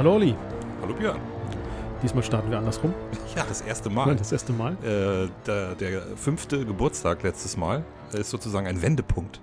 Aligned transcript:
Hallo 0.00 0.14
Olli. 0.14 0.34
Hallo 0.80 0.94
Björn. 0.94 1.20
Diesmal 2.02 2.22
starten 2.22 2.50
wir 2.50 2.56
andersrum. 2.56 2.94
Ja, 3.36 3.44
das 3.46 3.60
erste 3.60 3.90
Mal. 3.90 4.16
Das 4.16 4.32
erste 4.32 4.50
Mal. 4.50 4.72
Äh, 4.82 5.28
der, 5.46 5.74
der 5.74 6.00
fünfte 6.16 6.64
Geburtstag 6.64 7.22
letztes 7.22 7.58
Mal 7.58 7.84
ist 8.14 8.30
sozusagen 8.30 8.66
ein 8.66 8.80
Wendepunkt. 8.80 9.42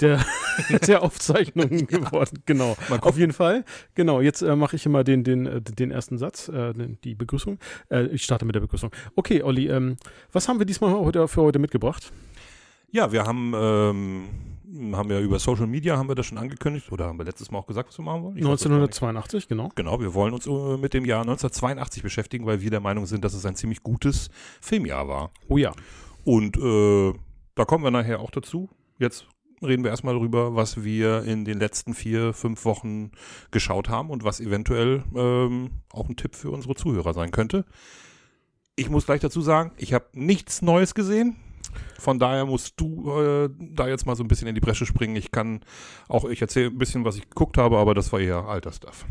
Der, 0.00 0.22
der 0.86 1.02
Aufzeichnung 1.02 1.70
geworden, 1.86 2.42
genau. 2.44 2.76
Auf 3.00 3.16
jeden 3.16 3.32
Fall. 3.32 3.64
Genau, 3.94 4.20
jetzt 4.20 4.42
äh, 4.42 4.54
mache 4.54 4.76
ich 4.76 4.84
immer 4.84 5.04
den, 5.04 5.24
den, 5.24 5.46
äh, 5.46 5.62
den 5.62 5.90
ersten 5.90 6.18
Satz, 6.18 6.50
äh, 6.50 6.74
die 7.02 7.14
Begrüßung. 7.14 7.58
Äh, 7.88 8.08
ich 8.08 8.24
starte 8.24 8.44
mit 8.44 8.54
der 8.54 8.60
Begrüßung. 8.60 8.90
Okay, 9.16 9.42
Olli, 9.42 9.68
ähm, 9.68 9.96
was 10.32 10.50
haben 10.50 10.58
wir 10.58 10.66
diesmal 10.66 10.92
heute 10.92 11.26
für 11.28 11.40
heute 11.40 11.58
mitgebracht? 11.58 12.12
Ja, 12.90 13.10
wir 13.10 13.24
haben 13.24 13.54
ähm, 13.56 14.28
haben 14.92 15.08
wir 15.08 15.20
über 15.20 15.38
Social 15.38 15.66
Media, 15.66 15.96
haben 15.96 16.08
wir 16.08 16.14
das 16.14 16.26
schon 16.26 16.38
angekündigt 16.38 16.90
oder 16.92 17.06
haben 17.06 17.18
wir 17.18 17.24
letztes 17.24 17.50
Mal 17.50 17.58
auch 17.58 17.66
gesagt, 17.66 17.88
was 17.88 17.98
wir 17.98 18.04
machen 18.04 18.22
wollen? 18.22 18.36
Ich 18.36 18.44
1982, 18.44 19.48
genau. 19.48 19.70
Genau, 19.74 20.00
wir 20.00 20.14
wollen 20.14 20.34
uns 20.34 20.46
äh, 20.46 20.76
mit 20.76 20.94
dem 20.94 21.04
Jahr 21.04 21.22
1982 21.22 22.02
beschäftigen, 22.02 22.46
weil 22.46 22.60
wir 22.60 22.70
der 22.70 22.80
Meinung 22.80 23.06
sind, 23.06 23.24
dass 23.24 23.34
es 23.34 23.44
ein 23.46 23.56
ziemlich 23.56 23.82
gutes 23.82 24.30
Filmjahr 24.60 25.08
war. 25.08 25.32
Oh 25.48 25.58
ja. 25.58 25.72
Und 26.24 26.56
äh, 26.56 27.12
da 27.54 27.64
kommen 27.64 27.84
wir 27.84 27.90
nachher 27.90 28.20
auch 28.20 28.30
dazu. 28.30 28.68
Jetzt 28.98 29.26
reden 29.62 29.84
wir 29.84 29.90
erstmal 29.90 30.14
darüber, 30.14 30.54
was 30.54 30.82
wir 30.84 31.24
in 31.24 31.44
den 31.44 31.58
letzten 31.58 31.94
vier, 31.94 32.32
fünf 32.32 32.64
Wochen 32.64 33.10
geschaut 33.50 33.88
haben 33.88 34.10
und 34.10 34.24
was 34.24 34.40
eventuell 34.40 35.02
ähm, 35.14 35.70
auch 35.92 36.08
ein 36.08 36.16
Tipp 36.16 36.34
für 36.34 36.50
unsere 36.50 36.74
Zuhörer 36.74 37.12
sein 37.12 37.30
könnte. 37.30 37.64
Ich 38.76 38.88
muss 38.88 39.06
gleich 39.06 39.20
dazu 39.20 39.40
sagen, 39.40 39.72
ich 39.76 39.92
habe 39.92 40.06
nichts 40.14 40.62
Neues 40.62 40.94
gesehen. 40.94 41.36
Von 41.98 42.18
daher 42.18 42.46
musst 42.46 42.80
du 42.80 43.10
äh, 43.10 43.50
da 43.58 43.86
jetzt 43.86 44.06
mal 44.06 44.16
so 44.16 44.24
ein 44.24 44.28
bisschen 44.28 44.48
in 44.48 44.54
die 44.54 44.60
Bresche 44.60 44.86
springen. 44.86 45.16
Ich 45.16 45.30
kann 45.30 45.60
auch, 46.08 46.24
ich 46.24 46.40
erzähle 46.40 46.68
ein 46.68 46.78
bisschen, 46.78 47.04
was 47.04 47.16
ich 47.16 47.28
geguckt 47.28 47.58
habe, 47.58 47.76
aber 47.78 47.94
das 47.94 48.10
war 48.12 48.20
eher 48.20 48.46
alter 48.46 48.72
Stuff. 48.72 49.04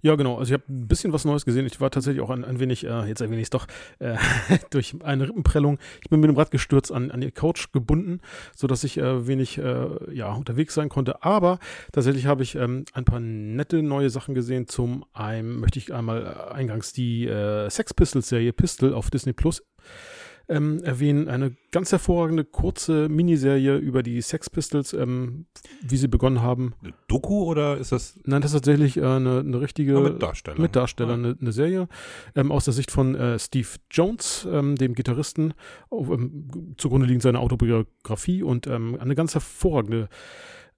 Ja, 0.00 0.16
genau. 0.16 0.38
Also 0.38 0.52
ich 0.52 0.60
habe 0.60 0.72
ein 0.72 0.88
bisschen 0.88 1.12
was 1.12 1.24
Neues 1.24 1.44
gesehen. 1.44 1.66
Ich 1.66 1.80
war 1.80 1.90
tatsächlich 1.90 2.22
auch 2.22 2.30
ein, 2.30 2.44
ein 2.44 2.58
wenig, 2.58 2.84
äh, 2.84 3.06
jetzt 3.06 3.22
ein 3.22 3.30
wenig 3.30 3.50
doch, 3.50 3.66
äh, 4.00 4.16
durch 4.70 4.94
eine 5.04 5.28
Rippenprellung. 5.28 5.78
Ich 6.02 6.10
bin 6.10 6.20
mit 6.20 6.28
dem 6.28 6.36
Rad 6.36 6.50
gestürzt 6.50 6.90
an, 6.90 7.10
an 7.10 7.20
die 7.20 7.30
Couch 7.30 7.72
gebunden, 7.72 8.20
sodass 8.56 8.82
ich 8.82 8.98
äh, 8.98 9.26
wenig 9.26 9.58
äh, 9.58 9.86
ja, 10.12 10.32
unterwegs 10.32 10.74
sein 10.74 10.88
konnte. 10.88 11.22
Aber 11.22 11.60
tatsächlich 11.92 12.26
habe 12.26 12.42
ich 12.42 12.56
ähm, 12.56 12.84
ein 12.92 13.04
paar 13.04 13.20
nette 13.20 13.82
neue 13.82 14.10
Sachen 14.10 14.34
gesehen. 14.34 14.66
Zum 14.66 15.04
einen 15.12 15.60
möchte 15.60 15.78
ich 15.78 15.94
einmal 15.94 16.26
äh, 16.26 16.52
eingangs 16.52 16.92
die 16.92 17.30
Sex 17.68 17.94
Pistols 17.94 18.28
Serie 18.28 18.52
Pistol 18.52 18.94
auf 18.94 19.10
Disney 19.10 19.32
Plus 19.32 19.62
ähm, 20.52 20.82
erwähnen. 20.84 21.28
Eine 21.28 21.56
ganz 21.70 21.90
hervorragende 21.90 22.44
kurze 22.44 23.08
Miniserie 23.08 23.76
über 23.76 24.02
die 24.02 24.20
Sex 24.20 24.50
Pistols, 24.50 24.92
ähm, 24.92 25.46
wie 25.80 25.96
sie 25.96 26.08
begonnen 26.08 26.42
haben. 26.42 26.74
Eine 26.82 26.92
Doku 27.08 27.44
oder 27.44 27.78
ist 27.78 27.92
das? 27.92 28.20
Nein, 28.24 28.42
das 28.42 28.52
ist 28.52 28.58
tatsächlich 28.58 28.96
äh, 28.96 29.04
eine, 29.04 29.40
eine 29.40 29.60
richtige. 29.60 29.96
Ah, 29.96 30.00
mit 30.00 30.22
Darsteller. 30.22 30.60
Mit 30.60 30.76
Darsteller, 30.76 31.14
eine, 31.14 31.36
eine 31.40 31.52
Serie. 31.52 31.88
Ähm, 32.34 32.52
aus 32.52 32.64
der 32.64 32.74
Sicht 32.74 32.90
von 32.90 33.14
äh, 33.14 33.38
Steve 33.38 33.68
Jones, 33.90 34.46
ähm, 34.50 34.76
dem 34.76 34.94
Gitarristen. 34.94 35.54
Auf, 35.90 36.10
ähm, 36.10 36.74
zugrunde 36.76 37.06
liegt 37.06 37.22
seine 37.22 37.40
Autobiografie 37.40 38.42
und 38.42 38.66
ähm, 38.66 38.98
eine 39.00 39.14
ganz 39.14 39.34
hervorragende 39.34 40.08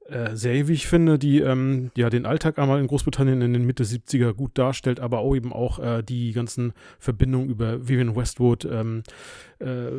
äh, 0.08 0.36
Serie, 0.36 0.68
wie 0.68 0.74
ich 0.74 0.86
finde, 0.86 1.18
die 1.18 1.40
ähm, 1.40 1.90
ja 1.96 2.10
den 2.10 2.26
Alltag 2.26 2.58
einmal 2.58 2.80
in 2.80 2.86
Großbritannien 2.86 3.40
in 3.42 3.52
den 3.52 3.64
Mitte 3.64 3.84
70er 3.84 4.32
gut 4.32 4.58
darstellt, 4.58 5.00
aber 5.00 5.20
auch 5.20 5.34
eben 5.34 5.52
auch 5.52 5.78
äh, 5.78 6.02
die 6.02 6.32
ganzen 6.32 6.72
Verbindungen 6.98 7.48
über 7.48 7.88
Vivian 7.88 8.14
Westwood, 8.14 8.64
ähm, 8.70 9.02
äh, 9.60 9.92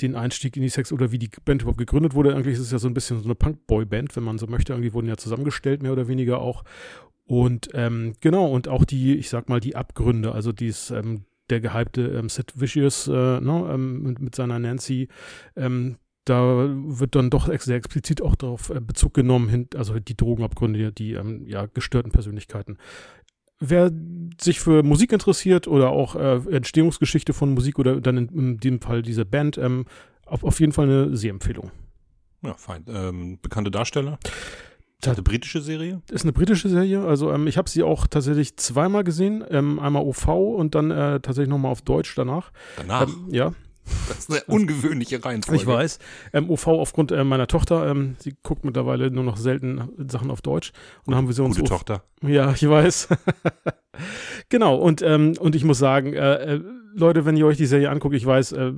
den 0.00 0.16
Einstieg 0.16 0.56
in 0.56 0.62
die 0.62 0.70
Sex 0.70 0.92
oder 0.92 1.12
wie 1.12 1.18
die 1.18 1.30
Band 1.44 1.62
überhaupt 1.62 1.78
gegründet 1.78 2.14
wurde. 2.14 2.34
Eigentlich 2.34 2.54
ist 2.54 2.60
es 2.60 2.72
ja 2.72 2.78
so 2.78 2.88
ein 2.88 2.94
bisschen 2.94 3.18
so 3.18 3.24
eine 3.24 3.34
Punk-Boy-Band, 3.34 4.16
wenn 4.16 4.24
man 4.24 4.38
so 4.38 4.46
möchte. 4.46 4.72
Irgendwie 4.72 4.94
wurden 4.94 5.08
ja 5.08 5.18
zusammengestellt, 5.18 5.82
mehr 5.82 5.92
oder 5.92 6.08
weniger 6.08 6.40
auch. 6.40 6.64
Und 7.26 7.68
ähm, 7.74 8.14
genau, 8.20 8.46
und 8.46 8.66
auch 8.66 8.84
die, 8.84 9.16
ich 9.16 9.28
sag 9.28 9.48
mal, 9.48 9.60
die 9.60 9.76
Abgründe, 9.76 10.32
also 10.32 10.52
dies, 10.52 10.90
ähm, 10.90 11.24
der 11.50 11.60
gehypte 11.60 12.02
ähm, 12.08 12.28
Sid 12.28 12.58
Vicious 12.58 13.08
äh, 13.08 13.12
ne, 13.12 13.70
ähm, 13.72 14.02
mit, 14.02 14.20
mit, 14.20 14.34
seiner 14.34 14.58
Nancy, 14.58 15.08
da 16.30 16.68
wird 16.70 17.16
dann 17.16 17.28
doch 17.28 17.52
sehr 17.58 17.76
explizit 17.76 18.22
auch 18.22 18.36
darauf 18.36 18.70
äh, 18.70 18.80
Bezug 18.80 19.14
genommen, 19.14 19.68
also 19.74 19.98
die 19.98 20.16
Drogenabgründe, 20.16 20.92
die 20.92 21.14
ähm, 21.14 21.44
ja, 21.46 21.66
gestörten 21.66 22.12
Persönlichkeiten. 22.12 22.78
Wer 23.58 23.90
sich 24.40 24.60
für 24.60 24.82
Musik 24.82 25.12
interessiert 25.12 25.66
oder 25.66 25.90
auch 25.90 26.14
äh, 26.14 26.36
Entstehungsgeschichte 26.50 27.34
von 27.34 27.52
Musik 27.52 27.78
oder 27.78 28.00
dann 28.00 28.16
in, 28.16 28.28
in 28.28 28.56
dem 28.58 28.80
Fall 28.80 29.02
diese 29.02 29.24
Band, 29.26 29.58
ähm, 29.58 29.84
auf, 30.24 30.44
auf 30.44 30.60
jeden 30.60 30.72
Fall 30.72 30.86
eine 30.86 31.16
Sehempfehlung. 31.16 31.72
Ja, 32.42 32.54
fein. 32.54 32.84
Ähm, 32.88 33.38
bekannte 33.42 33.70
Darsteller? 33.70 34.18
Ist 34.22 35.06
das 35.06 35.16
eine 35.16 35.22
britische 35.22 35.60
Serie? 35.60 36.00
Ist 36.10 36.22
eine 36.22 36.32
britische 36.32 36.68
Serie. 36.68 37.04
Also 37.04 37.32
ähm, 37.32 37.46
ich 37.46 37.58
habe 37.58 37.68
sie 37.68 37.82
auch 37.82 38.06
tatsächlich 38.06 38.56
zweimal 38.56 39.02
gesehen. 39.02 39.44
Ähm, 39.50 39.78
einmal 39.78 40.02
OV 40.04 40.28
und 40.28 40.74
dann 40.74 40.90
äh, 40.90 41.20
tatsächlich 41.20 41.48
nochmal 41.48 41.72
auf 41.72 41.82
Deutsch 41.82 42.14
danach. 42.14 42.52
Danach? 42.76 43.08
Ähm, 43.08 43.28
ja. 43.30 43.52
Das 44.08 44.18
ist 44.18 44.30
eine 44.30 44.42
ungewöhnliche 44.44 45.24
Reihenfolge. 45.24 45.60
Ich 45.60 45.66
weiß. 45.66 45.98
Ähm, 46.32 46.50
OV 46.50 46.66
aufgrund 46.68 47.12
äh, 47.12 47.24
meiner 47.24 47.46
Tochter. 47.46 47.88
Ähm, 47.88 48.16
sie 48.18 48.34
guckt 48.42 48.64
mittlerweile 48.64 49.10
nur 49.10 49.24
noch 49.24 49.36
selten 49.36 49.88
Sachen 50.08 50.30
auf 50.30 50.42
Deutsch. 50.42 50.72
Und 51.06 51.14
haben 51.14 51.26
wir 51.26 51.34
sie 51.34 51.42
uns. 51.42 51.56
Gute 51.56 51.68
Tochter. 51.68 52.04
Ja, 52.22 52.52
ich 52.52 52.68
weiß. 52.68 53.08
genau. 54.48 54.76
Und, 54.76 55.02
ähm, 55.02 55.34
und 55.38 55.54
ich 55.54 55.64
muss 55.64 55.78
sagen, 55.78 56.12
äh, 56.12 56.54
äh, 56.54 56.60
Leute, 56.94 57.24
wenn 57.24 57.36
ihr 57.36 57.46
euch 57.46 57.56
die 57.56 57.66
Serie 57.66 57.90
anguckt, 57.90 58.14
ich 58.14 58.26
weiß, 58.26 58.52
äh, 58.52 58.72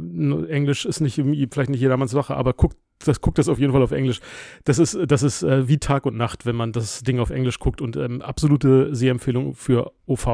Englisch 0.48 0.84
ist 0.84 1.00
nicht 1.00 1.16
vielleicht 1.52 1.70
nicht 1.70 1.80
jedermanns 1.80 2.10
Sache, 2.10 2.36
aber 2.36 2.52
guckt 2.52 2.76
das 3.04 3.20
guckt 3.20 3.38
das 3.38 3.48
auf 3.48 3.58
jeden 3.58 3.72
Fall 3.72 3.82
auf 3.82 3.92
Englisch. 3.92 4.20
Das 4.64 4.78
ist, 4.78 4.98
das 5.06 5.22
ist 5.22 5.42
äh, 5.42 5.68
wie 5.68 5.78
Tag 5.78 6.06
und 6.06 6.16
Nacht, 6.16 6.46
wenn 6.46 6.56
man 6.56 6.72
das 6.72 7.02
Ding 7.02 7.18
auf 7.18 7.30
Englisch 7.30 7.58
guckt 7.58 7.80
und 7.80 7.96
ähm, 7.96 8.22
absolute 8.22 8.94
Sehempfehlung 8.94 9.54
für 9.54 9.92
OV. 10.06 10.26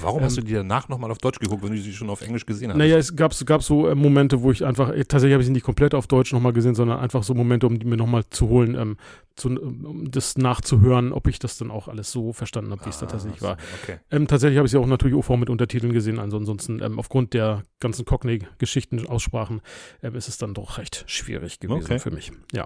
Warum 0.00 0.18
ähm, 0.18 0.24
hast 0.24 0.36
du 0.36 0.42
die 0.42 0.54
danach 0.54 0.88
nochmal 0.88 1.10
auf 1.10 1.18
Deutsch 1.18 1.38
geguckt, 1.38 1.62
wenn 1.62 1.72
du 1.72 1.78
sie 1.78 1.92
schon 1.92 2.10
auf 2.10 2.22
Englisch 2.22 2.46
gesehen 2.46 2.70
hast? 2.70 2.78
Naja, 2.78 2.96
es 2.96 3.14
gab, 3.16 3.34
gab 3.46 3.62
so 3.62 3.88
äh, 3.88 3.94
Momente, 3.94 4.42
wo 4.42 4.50
ich 4.50 4.64
einfach, 4.64 4.90
äh, 4.90 5.04
tatsächlich 5.04 5.34
habe 5.34 5.42
ich 5.42 5.46
sie 5.46 5.52
nicht 5.52 5.64
komplett 5.64 5.94
auf 5.94 6.06
Deutsch 6.06 6.32
nochmal 6.32 6.52
gesehen, 6.52 6.74
sondern 6.74 6.98
einfach 6.98 7.22
so 7.22 7.34
Momente, 7.34 7.66
um 7.66 7.78
die 7.78 7.86
mir 7.86 7.96
nochmal 7.96 8.24
zu 8.30 8.48
holen, 8.48 8.74
ähm, 8.74 8.96
zu, 9.36 9.48
um 9.48 10.10
das 10.10 10.38
nachzuhören, 10.38 11.12
ob 11.12 11.28
ich 11.28 11.38
das 11.38 11.58
dann 11.58 11.70
auch 11.70 11.88
alles 11.88 12.10
so 12.10 12.32
verstanden 12.32 12.70
habe, 12.70 12.84
wie 12.86 12.88
es 12.88 12.98
da 12.98 13.06
tatsächlich 13.06 13.42
war. 13.42 13.58
Okay. 13.82 13.98
Ähm, 14.10 14.26
tatsächlich 14.26 14.56
habe 14.56 14.66
ich 14.66 14.72
sie 14.72 14.78
auch 14.78 14.86
natürlich 14.86 15.14
OV 15.14 15.28
mit 15.30 15.50
Untertiteln 15.50 15.92
gesehen, 15.92 16.18
also 16.18 16.38
ansonsten 16.38 16.80
ähm, 16.82 16.98
aufgrund 16.98 17.34
der 17.34 17.62
ganzen 17.78 18.06
Cockney-Geschichten, 18.06 19.06
Aussprachen, 19.06 19.60
ähm, 20.02 20.14
ist 20.14 20.28
es 20.28 20.38
dann 20.38 20.54
doch 20.54 20.78
recht 20.78 21.04
schwierig 21.06 21.60
gewesen 21.60 21.84
Okay. 21.84 21.98
für 21.98 22.10
mich. 22.10 22.15
Ja. 22.52 22.64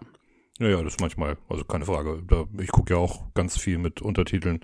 Ja, 0.59 0.69
ja, 0.69 0.83
das 0.83 0.95
ist 0.95 1.01
manchmal, 1.01 1.39
also 1.49 1.65
keine 1.65 1.87
Frage. 1.87 2.23
Da, 2.27 2.45
ich 2.61 2.71
gucke 2.71 2.93
ja 2.95 3.01
auch 3.01 3.33
ganz 3.35 3.57
viel 3.57 3.79
mit 3.79 4.03
Untertiteln. 4.03 4.61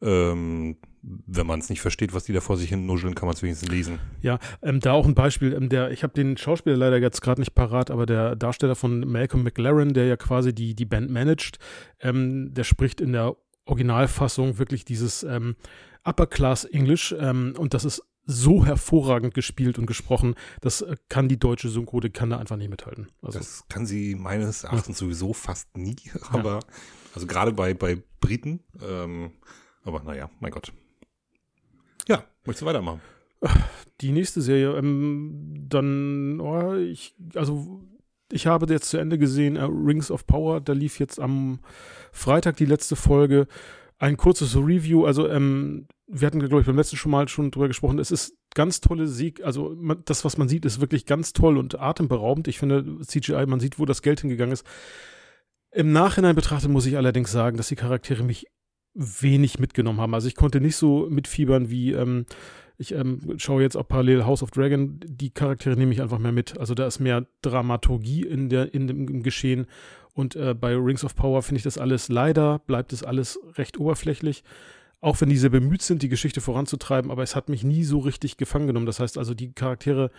Ähm, 0.00 0.76
wenn 1.02 1.46
man 1.46 1.60
es 1.60 1.68
nicht 1.68 1.80
versteht, 1.80 2.14
was 2.14 2.24
die 2.24 2.32
da 2.32 2.40
vor 2.40 2.56
sich 2.56 2.68
hin 2.68 2.86
nuscheln, 2.86 3.14
kann 3.14 3.26
man 3.26 3.34
es 3.34 3.42
wenigstens 3.42 3.68
lesen. 3.70 3.98
Ja, 4.20 4.38
ähm, 4.62 4.80
da 4.80 4.92
auch 4.92 5.06
ein 5.06 5.14
Beispiel, 5.14 5.52
ähm, 5.52 5.68
der, 5.68 5.90
ich 5.90 6.02
habe 6.02 6.12
den 6.12 6.36
Schauspieler 6.36 6.76
leider 6.76 6.98
jetzt 6.98 7.22
gerade 7.22 7.40
nicht 7.40 7.54
parat, 7.54 7.90
aber 7.90 8.06
der 8.06 8.36
Darsteller 8.36 8.76
von 8.76 9.00
Malcolm 9.00 9.42
McLaren, 9.42 9.94
der 9.94 10.06
ja 10.06 10.16
quasi 10.16 10.54
die, 10.54 10.74
die 10.74 10.84
Band 10.84 11.10
managt, 11.10 11.58
ähm, 12.00 12.54
der 12.54 12.64
spricht 12.64 13.00
in 13.00 13.12
der 13.12 13.36
Originalfassung 13.64 14.58
wirklich 14.58 14.84
dieses 14.84 15.22
ähm, 15.22 15.56
Upper 16.04 16.26
Class 16.26 16.64
English 16.64 17.14
ähm, 17.18 17.54
und 17.56 17.74
das 17.74 17.84
ist 17.84 18.02
so 18.24 18.64
hervorragend 18.64 19.34
gespielt 19.34 19.78
und 19.78 19.86
gesprochen, 19.86 20.34
das 20.60 20.80
äh, 20.80 20.96
kann 21.08 21.28
die 21.28 21.38
deutsche 21.38 21.68
Synchro, 21.68 22.00
die 22.00 22.10
kann 22.10 22.30
da 22.30 22.38
einfach 22.38 22.56
nicht 22.56 22.70
mithalten. 22.70 23.08
Also, 23.20 23.38
Das 23.38 23.64
kann 23.68 23.86
sie 23.86 24.14
meines 24.14 24.64
Erachtens 24.64 24.98
sowieso 24.98 25.32
fast 25.32 25.76
nie, 25.76 25.96
aber 26.30 26.60
also 27.14 27.26
gerade 27.26 27.52
bei, 27.52 27.74
bei 27.74 28.02
Briten, 28.20 28.60
ähm, 28.80 29.32
aber 29.84 30.02
naja, 30.02 30.30
mein 30.40 30.52
Gott. 30.52 30.72
Ja, 32.08 32.24
möchtest 32.44 32.62
du 32.62 32.66
weitermachen? 32.66 33.00
die 34.00 34.12
nächste 34.12 34.40
Serie, 34.40 34.76
ähm, 34.76 35.66
dann, 35.68 36.40
oh, 36.40 36.74
ich, 36.74 37.14
also 37.34 37.82
ich 38.30 38.46
habe 38.46 38.72
jetzt 38.72 38.88
zu 38.88 38.98
Ende 38.98 39.18
gesehen, 39.18 39.56
äh, 39.56 39.62
Rings 39.62 40.10
of 40.10 40.26
Power, 40.26 40.60
da 40.60 40.72
lief 40.72 40.98
jetzt 40.98 41.20
am 41.20 41.60
Freitag 42.12 42.56
die 42.56 42.66
letzte 42.66 42.96
Folge. 42.96 43.46
Ein 43.98 44.16
kurzes 44.16 44.56
Review, 44.56 45.04
also 45.06 45.28
ähm, 45.28 45.86
wir 46.14 46.26
hatten, 46.26 46.40
glaube 46.40 46.60
ich, 46.60 46.66
beim 46.66 46.76
letzten 46.76 46.96
schon 46.96 47.10
mal 47.10 47.26
schon 47.28 47.50
drüber 47.50 47.68
gesprochen, 47.68 47.98
es 47.98 48.10
ist 48.10 48.36
ganz 48.54 48.82
tolle 48.82 49.08
Sieg, 49.08 49.42
also 49.42 49.74
man, 49.74 50.02
das, 50.04 50.26
was 50.26 50.36
man 50.36 50.46
sieht, 50.46 50.66
ist 50.66 50.80
wirklich 50.80 51.06
ganz 51.06 51.32
toll 51.32 51.56
und 51.56 51.80
atemberaubend. 51.80 52.48
Ich 52.48 52.58
finde, 52.58 52.98
CGI, 53.00 53.46
man 53.46 53.60
sieht, 53.60 53.78
wo 53.78 53.86
das 53.86 54.02
Geld 54.02 54.20
hingegangen 54.20 54.52
ist. 54.52 54.66
Im 55.70 55.90
Nachhinein 55.92 56.34
betrachtet 56.34 56.70
muss 56.70 56.84
ich 56.84 56.98
allerdings 56.98 57.32
sagen, 57.32 57.56
dass 57.56 57.68
die 57.68 57.76
Charaktere 57.76 58.22
mich 58.22 58.46
wenig 58.94 59.58
mitgenommen 59.58 60.02
haben. 60.02 60.12
Also 60.12 60.28
ich 60.28 60.34
konnte 60.34 60.60
nicht 60.60 60.76
so 60.76 61.08
mitfiebern 61.08 61.70
wie, 61.70 61.92
ähm, 61.92 62.26
ich 62.76 62.92
ähm, 62.92 63.20
schaue 63.38 63.62
jetzt 63.62 63.76
auch 63.76 63.88
parallel 63.88 64.26
House 64.26 64.42
of 64.42 64.50
Dragon, 64.50 65.00
die 65.02 65.30
Charaktere 65.30 65.76
nehme 65.76 65.94
ich 65.94 66.02
einfach 66.02 66.18
mehr 66.18 66.32
mit. 66.32 66.58
Also 66.58 66.74
da 66.74 66.86
ist 66.86 67.00
mehr 67.00 67.26
Dramaturgie 67.40 68.22
in, 68.22 68.50
der, 68.50 68.74
in 68.74 68.86
dem 68.86 69.08
im 69.08 69.22
Geschehen. 69.22 69.66
Und 70.12 70.36
äh, 70.36 70.52
bei 70.52 70.76
Rings 70.76 71.04
of 71.04 71.16
Power 71.16 71.42
finde 71.42 71.58
ich 71.58 71.64
das 71.64 71.78
alles 71.78 72.10
leider, 72.10 72.58
bleibt 72.58 72.92
es 72.92 73.02
alles 73.02 73.40
recht 73.56 73.78
oberflächlich. 73.78 74.44
Auch 75.02 75.20
wenn 75.20 75.28
die 75.28 75.36
sehr 75.36 75.50
bemüht 75.50 75.82
sind, 75.82 76.00
die 76.02 76.08
Geschichte 76.08 76.40
voranzutreiben, 76.40 77.10
aber 77.10 77.24
es 77.24 77.34
hat 77.34 77.48
mich 77.48 77.64
nie 77.64 77.82
so 77.82 77.98
richtig 77.98 78.36
gefangen 78.36 78.68
genommen. 78.68 78.86
Das 78.86 79.00
heißt 79.00 79.18
also, 79.18 79.34
die 79.34 79.52
Charaktere, 79.52 80.12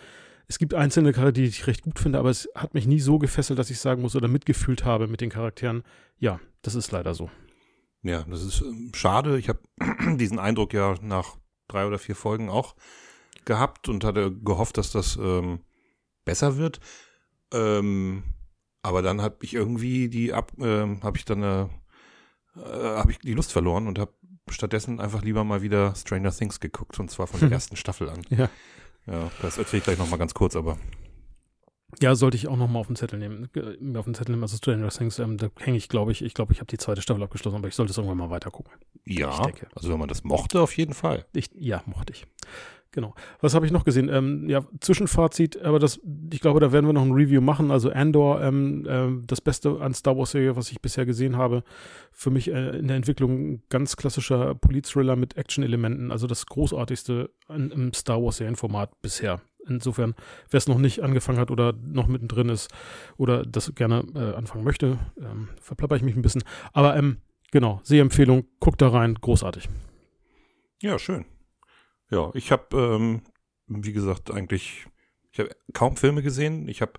es 0.46 0.58
gibt 0.58 0.74
einzelne 0.74 1.12
Charaktere, 1.12 1.44
die 1.44 1.48
ich 1.48 1.66
recht 1.66 1.82
gut 1.82 1.98
finde, 1.98 2.18
aber 2.18 2.28
es 2.28 2.50
hat 2.54 2.74
mich 2.74 2.86
nie 2.86 3.00
so 3.00 3.18
gefesselt, 3.18 3.58
dass 3.58 3.70
ich 3.70 3.80
sagen 3.80 4.02
muss 4.02 4.14
oder 4.14 4.28
mitgefühlt 4.28 4.84
habe 4.84 5.08
mit 5.08 5.22
den 5.22 5.30
Charakteren. 5.30 5.84
Ja, 6.18 6.38
das 6.60 6.74
ist 6.74 6.92
leider 6.92 7.14
so. 7.14 7.30
Ja, 8.02 8.24
das 8.28 8.42
ist 8.42 8.60
ähm, 8.60 8.92
schade. 8.94 9.38
Ich 9.38 9.48
habe 9.48 9.60
diesen 10.18 10.38
Eindruck 10.38 10.74
ja 10.74 10.96
nach 11.00 11.38
drei 11.66 11.86
oder 11.86 11.98
vier 11.98 12.14
Folgen 12.14 12.50
auch 12.50 12.76
gehabt 13.46 13.88
und 13.88 14.04
hatte 14.04 14.32
gehofft, 14.32 14.76
dass 14.76 14.92
das 14.92 15.16
ähm, 15.16 15.60
besser 16.26 16.58
wird. 16.58 16.80
Ähm, 17.54 18.22
aber 18.82 19.00
dann 19.00 19.22
habe 19.22 19.38
ich 19.40 19.54
irgendwie 19.54 20.10
die 20.10 20.34
ab, 20.34 20.52
ähm, 20.58 21.02
habe 21.02 21.16
ich 21.16 21.24
dann 21.24 21.42
äh, 21.42 21.68
äh, 22.56 22.96
habe 22.96 23.10
ich 23.10 23.18
die 23.18 23.34
Lust 23.34 23.52
verloren 23.52 23.86
und 23.86 23.98
habe 23.98 24.12
stattdessen 24.50 25.00
einfach 25.00 25.22
lieber 25.22 25.44
mal 25.44 25.62
wieder 25.62 25.94
Stranger 25.94 26.30
Things 26.32 26.60
geguckt 26.60 26.98
und 27.00 27.10
zwar 27.10 27.26
von 27.26 27.40
der 27.40 27.50
ersten 27.52 27.76
Staffel 27.76 28.08
an. 28.10 28.22
Ja. 28.30 28.48
Ja, 29.06 29.30
das 29.42 29.58
erzähle 29.58 29.78
ich 29.78 29.84
gleich 29.84 29.98
nochmal 29.98 30.18
ganz 30.18 30.32
kurz, 30.32 30.56
aber 30.56 30.78
Ja, 32.00 32.14
sollte 32.14 32.36
ich 32.38 32.48
auch 32.48 32.56
nochmal 32.56 32.80
auf 32.80 32.86
den 32.86 32.96
Zettel 32.96 33.18
nehmen. 33.18 33.50
Äh, 33.54 33.76
Mir 33.78 33.98
auf 33.98 34.06
den 34.06 34.14
Zettel 34.14 34.32
nehmen, 34.32 34.42
also 34.42 34.56
Stranger 34.56 34.88
Things, 34.88 35.18
ähm, 35.18 35.36
da 35.36 35.48
hänge 35.60 35.76
ich, 35.76 35.88
glaube 35.88 36.10
ich, 36.12 36.22
ich 36.22 36.32
glaube, 36.34 36.52
ich 36.52 36.60
habe 36.60 36.66
die 36.66 36.78
zweite 36.78 37.02
Staffel 37.02 37.22
abgeschlossen, 37.22 37.56
aber 37.56 37.68
ich 37.68 37.74
sollte 37.74 37.90
es 37.92 37.98
irgendwann 37.98 38.18
mal 38.18 38.30
weiter 38.30 38.50
gucken. 38.50 38.72
ja, 39.04 39.46
also 39.74 39.90
wenn 39.90 39.98
man 39.98 40.08
das 40.08 40.24
mochte, 40.24 40.60
auf 40.60 40.76
jeden 40.76 40.94
Fall. 40.94 41.26
Ich, 41.34 41.50
ja, 41.54 41.82
mochte 41.86 42.12
ich. 42.14 42.26
Genau. 42.94 43.12
Was 43.40 43.56
habe 43.56 43.66
ich 43.66 43.72
noch 43.72 43.82
gesehen? 43.82 44.08
Ähm, 44.08 44.48
ja, 44.48 44.64
Zwischenfazit, 44.78 45.60
aber 45.60 45.80
das, 45.80 46.00
ich 46.32 46.40
glaube, 46.40 46.60
da 46.60 46.70
werden 46.70 46.86
wir 46.86 46.92
noch 46.92 47.02
ein 47.02 47.10
Review 47.10 47.40
machen. 47.40 47.72
Also 47.72 47.90
Andor, 47.90 48.40
ähm, 48.40 48.86
ähm, 48.88 49.24
das 49.26 49.40
Beste 49.40 49.80
an 49.80 49.94
Star 49.94 50.16
Wars 50.16 50.30
Serie, 50.30 50.54
was 50.54 50.70
ich 50.70 50.80
bisher 50.80 51.04
gesehen 51.04 51.36
habe. 51.36 51.64
Für 52.12 52.30
mich 52.30 52.52
äh, 52.52 52.78
in 52.78 52.86
der 52.86 52.96
Entwicklung 52.96 53.62
ganz 53.68 53.96
klassischer 53.96 54.54
Polit-Thriller 54.54 55.16
mit 55.16 55.36
Action-Elementen. 55.36 56.12
Also 56.12 56.28
das 56.28 56.46
großartigste 56.46 57.30
an, 57.48 57.72
im 57.72 57.92
Star 57.94 58.22
Wars 58.22 58.36
Serienformat 58.36 59.02
bisher. 59.02 59.40
Insofern, 59.66 60.14
wer 60.50 60.58
es 60.58 60.68
noch 60.68 60.78
nicht 60.78 61.00
angefangen 61.00 61.40
hat 61.40 61.50
oder 61.50 61.72
noch 61.72 62.06
mittendrin 62.06 62.48
ist 62.48 62.70
oder 63.16 63.44
das 63.44 63.74
gerne 63.74 64.04
äh, 64.14 64.36
anfangen 64.36 64.62
möchte, 64.62 64.98
ähm, 65.18 65.48
verplapper 65.60 65.96
ich 65.96 66.02
mich 66.02 66.14
ein 66.14 66.22
bisschen. 66.22 66.44
Aber 66.72 66.96
ähm, 66.96 67.16
genau, 67.50 67.80
Sehempfehlung, 67.82 68.44
guckt 68.60 68.80
da 68.80 68.88
rein, 68.88 69.16
großartig. 69.20 69.68
Ja, 70.80 70.96
schön. 71.00 71.24
Ja, 72.14 72.30
ich 72.34 72.52
habe, 72.52 72.76
ähm, 72.76 73.22
wie 73.66 73.92
gesagt, 73.92 74.30
eigentlich, 74.30 74.86
ich 75.32 75.40
habe 75.40 75.50
kaum 75.72 75.96
Filme 75.96 76.22
gesehen. 76.22 76.68
Ich 76.68 76.80
habe 76.80 76.92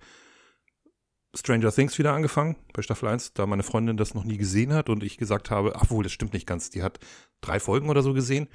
Stranger 1.34 1.72
Things 1.72 1.98
wieder 1.98 2.14
angefangen 2.14 2.56
bei 2.74 2.82
Staffel 2.82 3.08
1, 3.10 3.34
da 3.34 3.46
meine 3.46 3.64
Freundin 3.64 3.98
das 3.98 4.14
noch 4.14 4.26
nie 4.26 4.38
gesehen 4.38 4.74
hat 4.74 4.90
und 4.90 5.04
ich 5.04 5.18
gesagt 5.18 5.52
habe, 5.52 5.76
ach 5.76 5.90
wohl, 5.90 6.04
das 6.04 6.12
stimmt 6.12 6.34
nicht 6.34 6.48
ganz. 6.48 6.70
Die 6.70 6.84
hat 6.84 7.00
drei 7.42 7.60
Folgen 7.60 7.90
oder 7.90 8.02
so 8.02 8.14
gesehen 8.14 8.48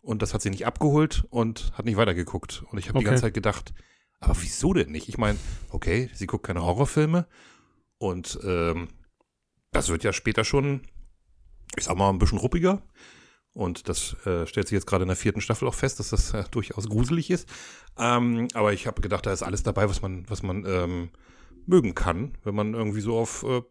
und 0.00 0.22
das 0.22 0.34
hat 0.34 0.42
sie 0.42 0.50
nicht 0.50 0.66
abgeholt 0.66 1.24
und 1.30 1.72
hat 1.74 1.86
nicht 1.86 1.96
weitergeguckt. 1.96 2.62
Und 2.70 2.78
ich 2.78 2.88
habe 2.88 2.98
die 2.98 3.04
Okay. 3.04 3.10
ganze 3.10 3.22
Zeit 3.22 3.34
gedacht, 3.34 3.72
aber 4.20 4.36
wieso 4.40 4.72
denn 4.72 4.90
nicht? 4.92 5.08
Ich 5.08 5.18
meine, 5.18 5.38
okay, 5.70 6.10
sie 6.14 6.26
guckt 6.26 6.46
keine 6.46 6.62
Horrorfilme 6.62 7.26
und 7.98 8.38
ähm, 8.44 8.88
das 9.70 9.88
wird 9.88 10.04
ja 10.04 10.12
später 10.12 10.44
schon, 10.44 10.82
ich 11.76 11.84
sag 11.84 11.96
mal, 11.96 12.10
ein 12.10 12.18
bisschen 12.18 12.38
ruppiger. 12.38 12.82
Und 13.54 13.88
das 13.88 14.16
äh, 14.24 14.46
stellt 14.46 14.68
sich 14.68 14.76
jetzt 14.76 14.86
gerade 14.86 15.02
in 15.02 15.08
der 15.08 15.16
vierten 15.16 15.42
Staffel 15.42 15.68
auch 15.68 15.74
fest, 15.74 15.98
dass 15.98 16.10
das 16.10 16.32
äh, 16.32 16.44
durchaus 16.50 16.88
gruselig 16.88 17.30
ist. 17.30 17.48
Ähm, 17.98 18.48
aber 18.54 18.72
ich 18.72 18.86
habe 18.86 19.02
gedacht, 19.02 19.26
da 19.26 19.32
ist 19.32 19.42
alles 19.42 19.62
dabei, 19.62 19.88
was 19.88 20.00
man, 20.00 20.24
was 20.28 20.42
man 20.42 20.64
ähm, 20.66 21.10
mögen 21.66 21.94
kann, 21.94 22.32
wenn 22.44 22.54
man 22.54 22.72
irgendwie 22.72 23.02
so 23.02 23.18
auf 23.18 23.42
äh, 23.42 23.62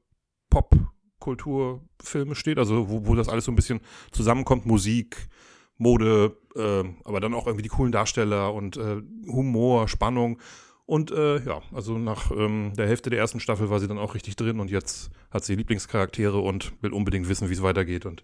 Pop-Kulturfilme 0.51 2.35
steht, 2.35 2.59
also 2.59 2.89
wo, 2.89 3.07
wo 3.07 3.15
das 3.15 3.29
alles 3.29 3.45
so 3.45 3.51
ein 3.51 3.55
bisschen 3.55 3.81
zusammenkommt, 4.11 4.67
Musik, 4.67 5.29
Mode, 5.77 6.37
äh, 6.55 6.83
aber 7.03 7.19
dann 7.19 7.33
auch 7.33 7.47
irgendwie 7.47 7.63
die 7.63 7.69
coolen 7.69 7.91
Darsteller 7.91 8.53
und 8.53 8.77
äh, 8.77 9.01
Humor, 9.27 9.87
Spannung. 9.87 10.39
Und 10.85 11.09
äh, 11.09 11.39
ja, 11.43 11.61
also 11.73 11.97
nach 11.97 12.31
ähm, 12.31 12.73
der 12.77 12.87
Hälfte 12.87 13.09
der 13.09 13.17
ersten 13.17 13.39
Staffel 13.39 13.69
war 13.69 13.79
sie 13.79 13.87
dann 13.87 13.97
auch 13.97 14.13
richtig 14.13 14.35
drin 14.35 14.59
und 14.59 14.69
jetzt 14.69 15.09
hat 15.31 15.43
sie 15.43 15.55
Lieblingscharaktere 15.55 16.37
und 16.37 16.73
will 16.81 16.91
unbedingt 16.91 17.29
wissen, 17.29 17.49
wie 17.49 17.53
es 17.53 17.63
weitergeht. 17.63 18.05
Und 18.05 18.23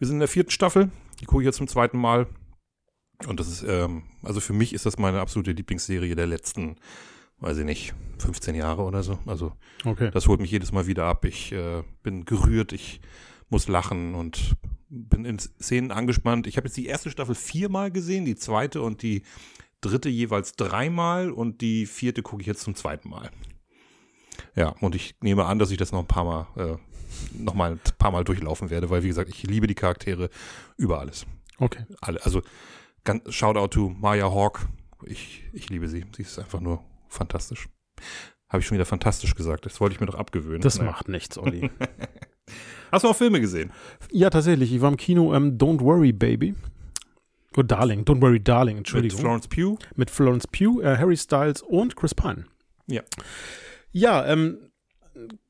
wir 0.00 0.06
sind 0.08 0.16
in 0.16 0.20
der 0.20 0.28
vierten 0.28 0.50
Staffel, 0.50 0.90
die 1.20 1.26
gucke 1.26 1.42
ich 1.42 1.46
jetzt 1.46 1.58
zum 1.58 1.68
zweiten 1.68 1.98
Mal. 1.98 2.26
Und 3.26 3.38
das 3.38 3.48
ist, 3.48 3.62
ähm, 3.62 4.02
also 4.22 4.40
für 4.40 4.54
mich 4.54 4.72
ist 4.72 4.86
das 4.86 4.98
meine 4.98 5.20
absolute 5.20 5.52
Lieblingsserie 5.52 6.16
der 6.16 6.26
letzten, 6.26 6.76
weiß 7.38 7.58
ich 7.58 7.64
nicht, 7.66 7.94
15 8.18 8.54
Jahre 8.54 8.82
oder 8.82 9.02
so. 9.02 9.18
Also 9.26 9.52
Okay. 9.84 10.10
das 10.10 10.26
holt 10.26 10.40
mich 10.40 10.50
jedes 10.50 10.72
Mal 10.72 10.86
wieder 10.86 11.04
ab. 11.04 11.24
Ich 11.26 11.52
äh, 11.52 11.82
bin 12.02 12.24
gerührt, 12.24 12.72
ich 12.72 13.00
muss 13.50 13.68
lachen 13.68 14.14
und 14.14 14.56
bin 14.88 15.24
in 15.24 15.38
Szenen 15.38 15.92
angespannt. 15.92 16.46
Ich 16.46 16.56
habe 16.56 16.66
jetzt 16.66 16.76
die 16.78 16.86
erste 16.86 17.10
Staffel 17.10 17.34
viermal 17.34 17.90
gesehen, 17.90 18.24
die 18.24 18.36
zweite 18.36 18.80
und 18.82 19.02
die 19.02 19.22
dritte 19.82 20.08
jeweils 20.08 20.54
dreimal 20.56 21.30
und 21.30 21.60
die 21.60 21.84
vierte 21.86 22.22
gucke 22.22 22.40
ich 22.40 22.46
jetzt 22.46 22.62
zum 22.62 22.74
zweiten 22.74 23.08
Mal. 23.10 23.30
Ja, 24.56 24.70
und 24.80 24.94
ich 24.94 25.16
nehme 25.20 25.44
an, 25.44 25.58
dass 25.58 25.70
ich 25.70 25.76
das 25.76 25.92
noch 25.92 26.00
ein 26.00 26.06
paar 26.08 26.24
Mal, 26.24 26.46
äh, 26.56 26.76
noch 27.32 27.54
mal 27.54 27.72
ein 27.72 27.80
paar 27.98 28.10
Mal 28.10 28.24
durchlaufen 28.24 28.70
werde, 28.70 28.90
weil 28.90 29.02
wie 29.02 29.08
gesagt, 29.08 29.28
ich 29.30 29.42
liebe 29.44 29.66
die 29.66 29.74
Charaktere 29.74 30.30
über 30.76 31.00
alles. 31.00 31.26
Okay. 31.58 31.84
Alle, 32.00 32.24
also 32.24 32.42
ganz, 33.04 33.32
Shoutout 33.34 33.68
to 33.68 33.88
Maya 33.90 34.30
Hawk. 34.30 34.66
Ich, 35.04 35.44
ich 35.52 35.68
liebe 35.70 35.88
sie. 35.88 36.04
Sie 36.16 36.22
ist 36.22 36.38
einfach 36.38 36.60
nur 36.60 36.82
fantastisch. 37.08 37.68
Habe 38.48 38.60
ich 38.60 38.66
schon 38.66 38.76
wieder 38.76 38.86
fantastisch 38.86 39.34
gesagt. 39.34 39.64
Das 39.66 39.80
wollte 39.80 39.94
ich 39.94 40.00
mir 40.00 40.06
doch 40.06 40.14
abgewöhnen. 40.16 40.60
Das 40.60 40.78
Naja. 40.78 40.90
macht 40.90 41.08
nichts, 41.08 41.38
Olli. 41.38 41.70
Hast 42.92 43.04
du 43.04 43.08
auch 43.08 43.16
Filme 43.16 43.40
gesehen? 43.40 43.72
ja, 44.10 44.30
tatsächlich. 44.30 44.72
Ich 44.72 44.80
war 44.80 44.90
im 44.90 44.96
Kino 44.96 45.32
ähm, 45.34 45.56
Don't 45.58 45.80
Worry 45.80 46.12
Baby. 46.12 46.54
Oh, 47.56 47.62
Darling. 47.62 48.04
Don't 48.04 48.20
Worry 48.20 48.40
Darling, 48.42 48.76
Mit 48.76 48.80
Entschuldigung. 48.80 49.20
Florence 49.20 49.48
Pugh? 49.48 49.78
Mit 49.96 50.10
Florence 50.10 50.46
Pugh, 50.46 50.80
äh, 50.82 50.96
Harry 50.96 51.16
Styles 51.16 51.62
und 51.62 51.94
Chris 51.96 52.14
Pine. 52.14 52.46
Ja. 52.86 53.02
Ja, 53.92 54.26
ähm, 54.26 54.58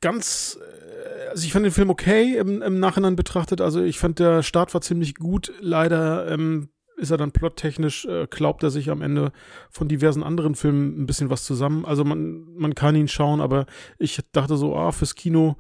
ganz, 0.01 0.59
äh, 0.61 1.29
also 1.31 1.45
ich 1.45 1.53
fand 1.53 1.65
den 1.65 1.73
Film 1.73 1.91
okay 1.91 2.37
im, 2.37 2.63
im 2.63 2.81
Nachhinein 2.81 3.17
betrachtet. 3.17 3.61
Also 3.61 3.83
ich 3.83 3.99
fand 3.99 4.19
der 4.19 4.43
Start 4.43 4.75
war 4.75 4.81
ziemlich 4.81 5.15
gut. 5.15 5.53
Leider 5.61 6.29
ähm, 6.29 6.69
ist 6.97 7.11
er 7.11 7.17
dann 7.17 7.33
plottechnisch, 7.33 8.05
äh, 8.05 8.27
glaubt 8.29 8.63
er 8.63 8.71
sich 8.71 8.91
am 8.91 9.03
Ende 9.03 9.33
von 9.71 9.89
diversen 9.89 10.23
anderen 10.23 10.55
Filmen 10.55 11.01
ein 11.01 11.07
bisschen 11.07 11.31
was 11.31 11.45
zusammen. 11.45 11.85
Also 11.85 12.05
man, 12.05 12.45
man 12.55 12.75
kann 12.75 12.97
ihn 12.97 13.09
schauen, 13.09 13.41
aber 13.41 13.67
ich 13.99 14.21
dachte 14.33 14.57
so, 14.57 14.77
ah, 14.77 14.93
fürs 14.93 15.15
Kino, 15.15 15.57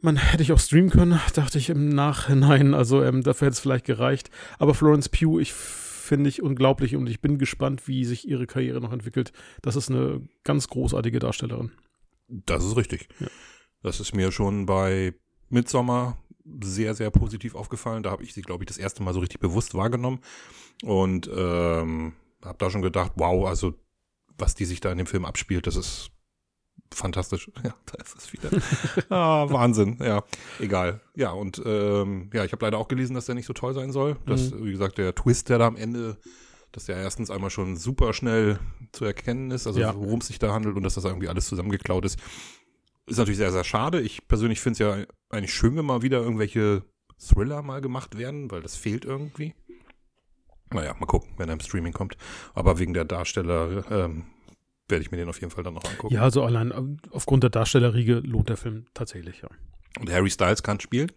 man 0.00 0.16
hätte 0.16 0.42
ich 0.42 0.52
auch 0.52 0.58
streamen 0.58 0.90
können, 0.90 1.20
dachte 1.34 1.58
ich 1.58 1.70
im 1.70 1.88
Nachhinein. 1.88 2.74
Also 2.74 3.02
ähm, 3.02 3.22
dafür 3.22 3.46
hätte 3.46 3.54
es 3.54 3.60
vielleicht 3.60 3.84
gereicht. 3.84 4.30
Aber 4.58 4.74
Florence 4.74 5.08
Pugh, 5.08 5.40
ich 5.40 5.52
finde 5.52 6.28
ich 6.28 6.42
unglaublich 6.42 6.96
und 6.96 7.08
ich 7.08 7.20
bin 7.20 7.38
gespannt, 7.38 7.86
wie 7.86 8.04
sich 8.04 8.28
ihre 8.28 8.46
Karriere 8.46 8.80
noch 8.80 8.92
entwickelt. 8.92 9.32
Das 9.62 9.76
ist 9.76 9.90
eine 9.90 10.20
ganz 10.44 10.68
großartige 10.68 11.20
Darstellerin. 11.20 11.70
Das 12.32 12.64
ist 12.64 12.76
richtig. 12.76 13.08
Ja. 13.20 13.26
Das 13.82 14.00
ist 14.00 14.14
mir 14.14 14.32
schon 14.32 14.66
bei 14.66 15.14
Midsommar 15.48 16.18
sehr, 16.62 16.94
sehr 16.94 17.10
positiv 17.10 17.54
aufgefallen. 17.54 18.02
Da 18.02 18.10
habe 18.10 18.24
ich 18.24 18.32
sie, 18.32 18.42
glaube 18.42 18.64
ich, 18.64 18.68
das 18.68 18.78
erste 18.78 19.02
Mal 19.02 19.14
so 19.14 19.20
richtig 19.20 19.40
bewusst 19.40 19.74
wahrgenommen 19.74 20.20
und 20.82 21.28
ähm, 21.34 22.14
habe 22.44 22.58
da 22.58 22.70
schon 22.70 22.82
gedacht, 22.82 23.12
wow, 23.16 23.46
also 23.46 23.74
was 24.38 24.54
die 24.54 24.64
sich 24.64 24.80
da 24.80 24.90
in 24.90 24.98
dem 24.98 25.06
Film 25.06 25.24
abspielt, 25.24 25.66
das 25.66 25.76
ist 25.76 26.10
fantastisch. 26.92 27.50
Ja, 27.64 27.74
da 27.86 28.02
ist 28.02 28.16
es 28.16 28.32
wieder. 28.32 28.50
ah, 29.10 29.46
Wahnsinn. 29.50 29.98
Ja, 30.00 30.24
egal. 30.58 31.00
Ja, 31.14 31.30
und 31.30 31.62
ähm, 31.64 32.30
ja, 32.32 32.44
ich 32.44 32.52
habe 32.52 32.64
leider 32.64 32.78
auch 32.78 32.88
gelesen, 32.88 33.14
dass 33.14 33.26
der 33.26 33.34
nicht 33.34 33.46
so 33.46 33.52
toll 33.52 33.74
sein 33.74 33.92
soll. 33.92 34.16
Dass, 34.26 34.52
wie 34.52 34.72
gesagt, 34.72 34.98
der 34.98 35.14
Twist, 35.14 35.48
der 35.48 35.58
da 35.58 35.66
am 35.66 35.76
Ende, 35.76 36.16
dass 36.72 36.86
der 36.86 36.96
erstens 36.96 37.30
einmal 37.30 37.50
schon 37.50 37.76
super 37.76 38.12
schnell 38.12 38.58
zu 38.92 39.04
erkennen 39.04 39.50
ist, 39.50 39.66
also 39.66 39.80
Ja. 39.80 39.94
worum 39.94 40.20
es 40.20 40.26
sich 40.28 40.38
da 40.38 40.52
handelt 40.52 40.76
und 40.76 40.82
dass 40.82 40.94
das 40.94 41.04
irgendwie 41.04 41.28
alles 41.28 41.46
zusammengeklaut 41.46 42.04
ist. 42.04 42.18
Ist 43.06 43.18
natürlich 43.18 43.38
sehr, 43.38 43.52
sehr 43.52 43.64
schade. 43.64 44.00
Ich 44.00 44.26
persönlich 44.28 44.60
finde 44.60 44.72
es 44.72 44.78
ja 44.78 45.04
eigentlich 45.28 45.52
schön, 45.54 45.76
wenn 45.76 45.84
mal 45.84 46.02
wieder 46.02 46.20
irgendwelche 46.20 46.82
Thriller 47.18 47.62
mal 47.62 47.80
gemacht 47.80 48.16
werden, 48.16 48.50
weil 48.50 48.62
das 48.62 48.76
fehlt 48.76 49.04
irgendwie. 49.04 49.54
Naja, 50.70 50.94
mal 50.98 51.06
gucken, 51.06 51.30
wenn 51.36 51.48
er 51.48 51.54
im 51.54 51.60
Streaming 51.60 51.92
kommt. 51.92 52.16
Aber 52.54 52.78
wegen 52.78 52.94
der 52.94 53.04
Darsteller 53.04 53.84
ähm, 53.90 54.24
werde 54.88 55.02
ich 55.02 55.10
mir 55.10 55.18
den 55.18 55.28
auf 55.28 55.40
jeden 55.40 55.50
Fall 55.50 55.64
dann 55.64 55.74
noch 55.74 55.84
angucken. 55.84 56.14
Ja, 56.14 56.22
also 56.22 56.42
allein 56.44 56.72
ähm, 56.74 56.98
aufgrund 57.10 57.42
der 57.42 57.50
Darstellerriege 57.50 58.14
lohnt 58.20 58.48
der 58.48 58.56
Film 58.56 58.86
tatsächlich, 58.94 59.42
ja. 59.42 59.48
Und 60.00 60.10
Harry 60.10 60.30
Styles 60.30 60.62
kann 60.62 60.80
spielen. 60.80 61.12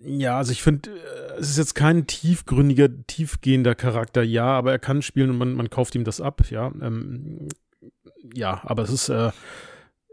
Ja, 0.00 0.38
also 0.38 0.52
ich 0.52 0.62
finde, 0.62 0.90
äh, 0.90 1.38
es 1.40 1.50
ist 1.50 1.58
jetzt 1.58 1.74
kein 1.74 2.06
tiefgründiger, 2.06 2.88
tiefgehender 3.06 3.74
Charakter, 3.74 4.22
ja, 4.22 4.46
aber 4.46 4.70
er 4.72 4.78
kann 4.78 5.02
spielen 5.02 5.30
und 5.30 5.38
man, 5.38 5.54
man 5.54 5.70
kauft 5.70 5.94
ihm 5.94 6.04
das 6.04 6.20
ab, 6.20 6.42
ja. 6.50 6.70
Ähm, 6.80 7.48
ja, 8.34 8.60
aber 8.64 8.82
es 8.84 8.90
ist, 8.90 9.08
äh, 9.08 9.30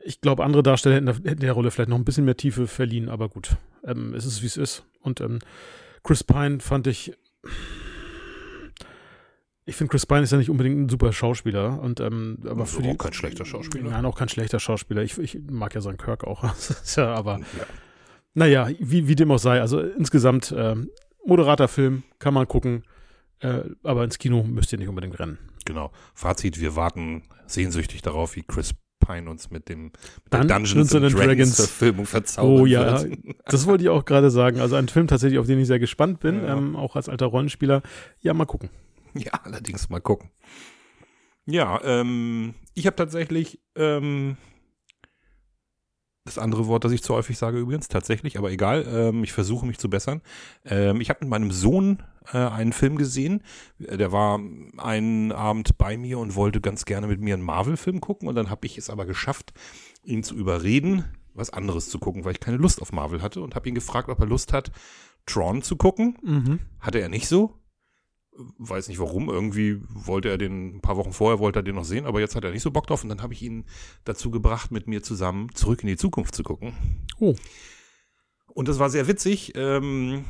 ich 0.03 0.21
glaube, 0.21 0.43
andere 0.43 0.63
Darsteller 0.63 0.95
hätten, 0.95 1.05
der- 1.05 1.15
hätten 1.31 1.41
der 1.41 1.53
Rolle 1.53 1.69
vielleicht 1.71 1.89
noch 1.89 1.97
ein 1.97 2.05
bisschen 2.05 2.25
mehr 2.25 2.37
Tiefe 2.37 2.67
verliehen, 2.67 3.09
aber 3.09 3.29
gut, 3.29 3.57
ähm, 3.83 4.13
es 4.15 4.25
ist, 4.25 4.41
wie 4.41 4.47
es 4.47 4.57
ist. 4.57 4.83
Und 5.01 5.21
ähm, 5.21 5.39
Chris 6.03 6.23
Pine 6.23 6.59
fand 6.61 6.87
ich, 6.87 7.13
ich 9.65 9.75
finde, 9.75 9.89
Chris 9.91 10.05
Pine 10.05 10.21
ist 10.21 10.31
ja 10.31 10.37
nicht 10.37 10.49
unbedingt 10.51 10.79
ein 10.79 10.89
super 10.89 11.11
Schauspieler 11.11 11.79
und 11.81 11.99
ähm, 11.99 12.37
aber 12.45 12.61
Also 12.61 12.77
für 12.77 12.83
die, 12.83 12.89
auch 12.89 12.97
kein 12.97 13.13
schlechter 13.13 13.45
Schauspieler. 13.45 13.89
Nein, 13.89 14.05
auch 14.05 14.17
kein 14.17 14.29
schlechter 14.29 14.59
Schauspieler. 14.59 15.01
Ich, 15.01 15.17
ich 15.17 15.39
mag 15.49 15.73
ja 15.73 15.81
seinen 15.81 15.97
Kirk 15.97 16.23
auch. 16.23 16.43
Ja, 16.95 17.13
aber 17.15 17.39
Ja. 17.39 17.65
Naja, 18.35 18.69
wie, 18.79 19.07
wie 19.07 19.15
dem 19.15 19.31
auch 19.31 19.39
sei. 19.39 19.59
Also 19.61 19.79
insgesamt 19.79 20.53
ähm, 20.55 20.89
moderater 21.25 21.67
Film, 21.67 22.03
kann 22.19 22.33
man 22.33 22.47
gucken. 22.47 22.83
Äh, 23.39 23.61
aber 23.83 24.03
ins 24.03 24.17
Kino 24.17 24.43
müsst 24.43 24.71
ihr 24.71 24.77
nicht 24.79 24.87
unbedingt 24.87 25.17
rennen. 25.19 25.39
Genau. 25.65 25.91
Fazit, 26.13 26.59
wir 26.61 26.75
warten 26.75 27.23
sehnsüchtig 27.47 28.01
darauf, 28.01 28.35
wie 28.35 28.43
Chris 28.43 28.73
Pine 29.05 29.29
uns 29.29 29.51
mit 29.51 29.67
dem 29.69 29.85
mit 29.85 30.33
der 30.33 30.45
Dungeons 30.45 30.89
Dungeons 30.89 31.13
Dragons 31.13 31.27
Dragons. 31.27 31.55
Verfilmung 31.57 32.05
verzaubern 32.05 32.61
Oh 32.61 32.65
ja, 32.65 33.01
wird. 33.03 33.17
das 33.45 33.65
wollte 33.67 33.83
ich 33.83 33.89
auch 33.89 34.05
gerade 34.05 34.31
sagen. 34.31 34.59
Also 34.61 34.75
ein 34.77 34.87
Film 34.87 35.07
tatsächlich, 35.07 35.37
auf 35.39 35.47
den 35.47 35.59
ich 35.59 35.67
sehr 35.67 35.79
gespannt 35.79 36.19
bin, 36.21 36.43
Ja. 36.43 36.55
ähm, 36.57 36.75
auch 36.75 36.95
als 36.95 37.09
alter 37.09 37.25
Rollenspieler. 37.27 37.81
Ja, 38.21 38.33
mal 38.33 38.45
gucken. 38.45 38.69
Ja, 39.13 39.31
allerdings 39.43 39.89
mal 39.89 40.01
gucken. 40.01 40.29
Ja, 41.45 41.79
ähm, 41.83 42.55
ich 42.73 42.85
habe 42.87 42.95
tatsächlich 42.95 43.59
ähm, 43.75 44.37
das 46.25 46.39
andere 46.39 46.65
Wort, 46.65 46.83
das 46.83 46.91
ich 46.91 47.03
zu 47.03 47.13
häufig 47.13 47.37
sage 47.37 47.59
übrigens, 47.59 47.87
tatsächlich, 47.87 48.37
aber 48.37 48.51
egal, 48.51 48.85
ähm, 48.89 49.23
ich 49.23 49.31
versuche 49.31 49.65
mich 49.65 49.77
zu 49.77 49.89
bessern. 49.91 50.21
Ähm, 50.65 50.99
ich 50.99 51.09
habe 51.09 51.19
mit 51.21 51.29
meinem 51.29 51.51
Sohn 51.51 52.01
äh, 52.33 52.37
einen 52.37 52.73
Film 52.73 52.97
gesehen, 52.97 53.43
der 53.77 54.11
war 54.11 54.39
einen 54.77 55.31
Abend 55.31 55.77
bei 55.77 55.97
mir 55.97 56.17
und 56.17 56.35
wollte 56.35 56.61
ganz 56.61 56.85
gerne 56.85 57.05
mit 57.05 57.21
mir 57.21 57.35
einen 57.35 57.43
Marvel-Film 57.43 58.01
gucken 58.01 58.27
und 58.27 58.33
dann 58.33 58.49
habe 58.49 58.65
ich 58.65 58.77
es 58.79 58.89
aber 58.89 59.05
geschafft, 59.05 59.53
ihn 60.03 60.23
zu 60.23 60.35
überreden, 60.35 61.05
was 61.35 61.51
anderes 61.51 61.89
zu 61.89 61.99
gucken, 61.99 62.25
weil 62.25 62.31
ich 62.31 62.39
keine 62.39 62.57
Lust 62.57 62.81
auf 62.81 62.91
Marvel 62.91 63.21
hatte 63.21 63.41
und 63.41 63.53
habe 63.53 63.69
ihn 63.69 63.75
gefragt, 63.75 64.09
ob 64.09 64.19
er 64.19 64.25
Lust 64.25 64.51
hat, 64.51 64.71
Tron 65.27 65.61
zu 65.61 65.75
gucken. 65.75 66.17
Mhm. 66.23 66.59
Hatte 66.79 66.99
er 66.99 67.09
nicht 67.09 67.27
so. 67.27 67.53
Weiß 68.57 68.89
nicht 68.89 68.99
warum. 68.99 69.29
Irgendwie 69.29 69.81
wollte 69.87 70.29
er 70.29 70.37
den, 70.37 70.77
ein 70.77 70.81
paar 70.81 70.97
Wochen 70.97 71.13
vorher 71.13 71.39
wollte 71.39 71.59
er 71.59 71.63
den 71.63 71.75
noch 71.75 71.85
sehen, 71.85 72.05
aber 72.05 72.19
jetzt 72.19 72.35
hat 72.35 72.43
er 72.43 72.51
nicht 72.51 72.63
so 72.63 72.71
Bock 72.71 72.87
drauf. 72.87 73.03
Und 73.03 73.09
dann 73.09 73.21
habe 73.21 73.33
ich 73.33 73.41
ihn 73.41 73.65
dazu 74.03 74.31
gebracht, 74.31 74.71
mit 74.71 74.87
mir 74.87 75.01
zusammen 75.03 75.53
zurück 75.53 75.81
in 75.83 75.87
die 75.87 75.97
Zukunft 75.97 76.35
zu 76.35 76.43
gucken. 76.43 76.73
Oh. 77.19 77.35
Und 78.47 78.67
das 78.67 78.79
war 78.79 78.89
sehr 78.89 79.07
witzig. 79.07 79.53
Ähm, 79.55 80.25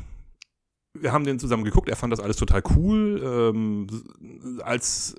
wir 0.94 1.12
haben 1.12 1.24
den 1.24 1.38
zusammen 1.38 1.64
geguckt. 1.64 1.88
Er 1.88 1.96
fand 1.96 2.12
das 2.12 2.20
alles 2.20 2.36
total 2.36 2.62
cool. 2.76 3.20
Ähm, 3.24 3.86
als 4.62 5.16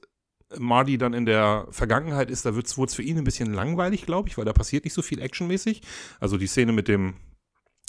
Marty 0.57 0.97
dann 0.97 1.13
in 1.13 1.25
der 1.25 1.67
Vergangenheit 1.71 2.31
ist, 2.31 2.45
da 2.45 2.55
wurde 2.55 2.67
es 2.67 2.95
für 2.95 3.03
ihn 3.03 3.17
ein 3.17 3.23
bisschen 3.23 3.53
langweilig, 3.53 4.05
glaube 4.05 4.29
ich, 4.29 4.37
weil 4.37 4.45
da 4.45 4.53
passiert 4.53 4.85
nicht 4.85 4.93
so 4.93 5.01
viel 5.01 5.21
actionmäßig. 5.21 5.81
Also 6.19 6.37
die 6.37 6.47
Szene 6.47 6.71
mit 6.71 6.87
dem, 6.87 7.15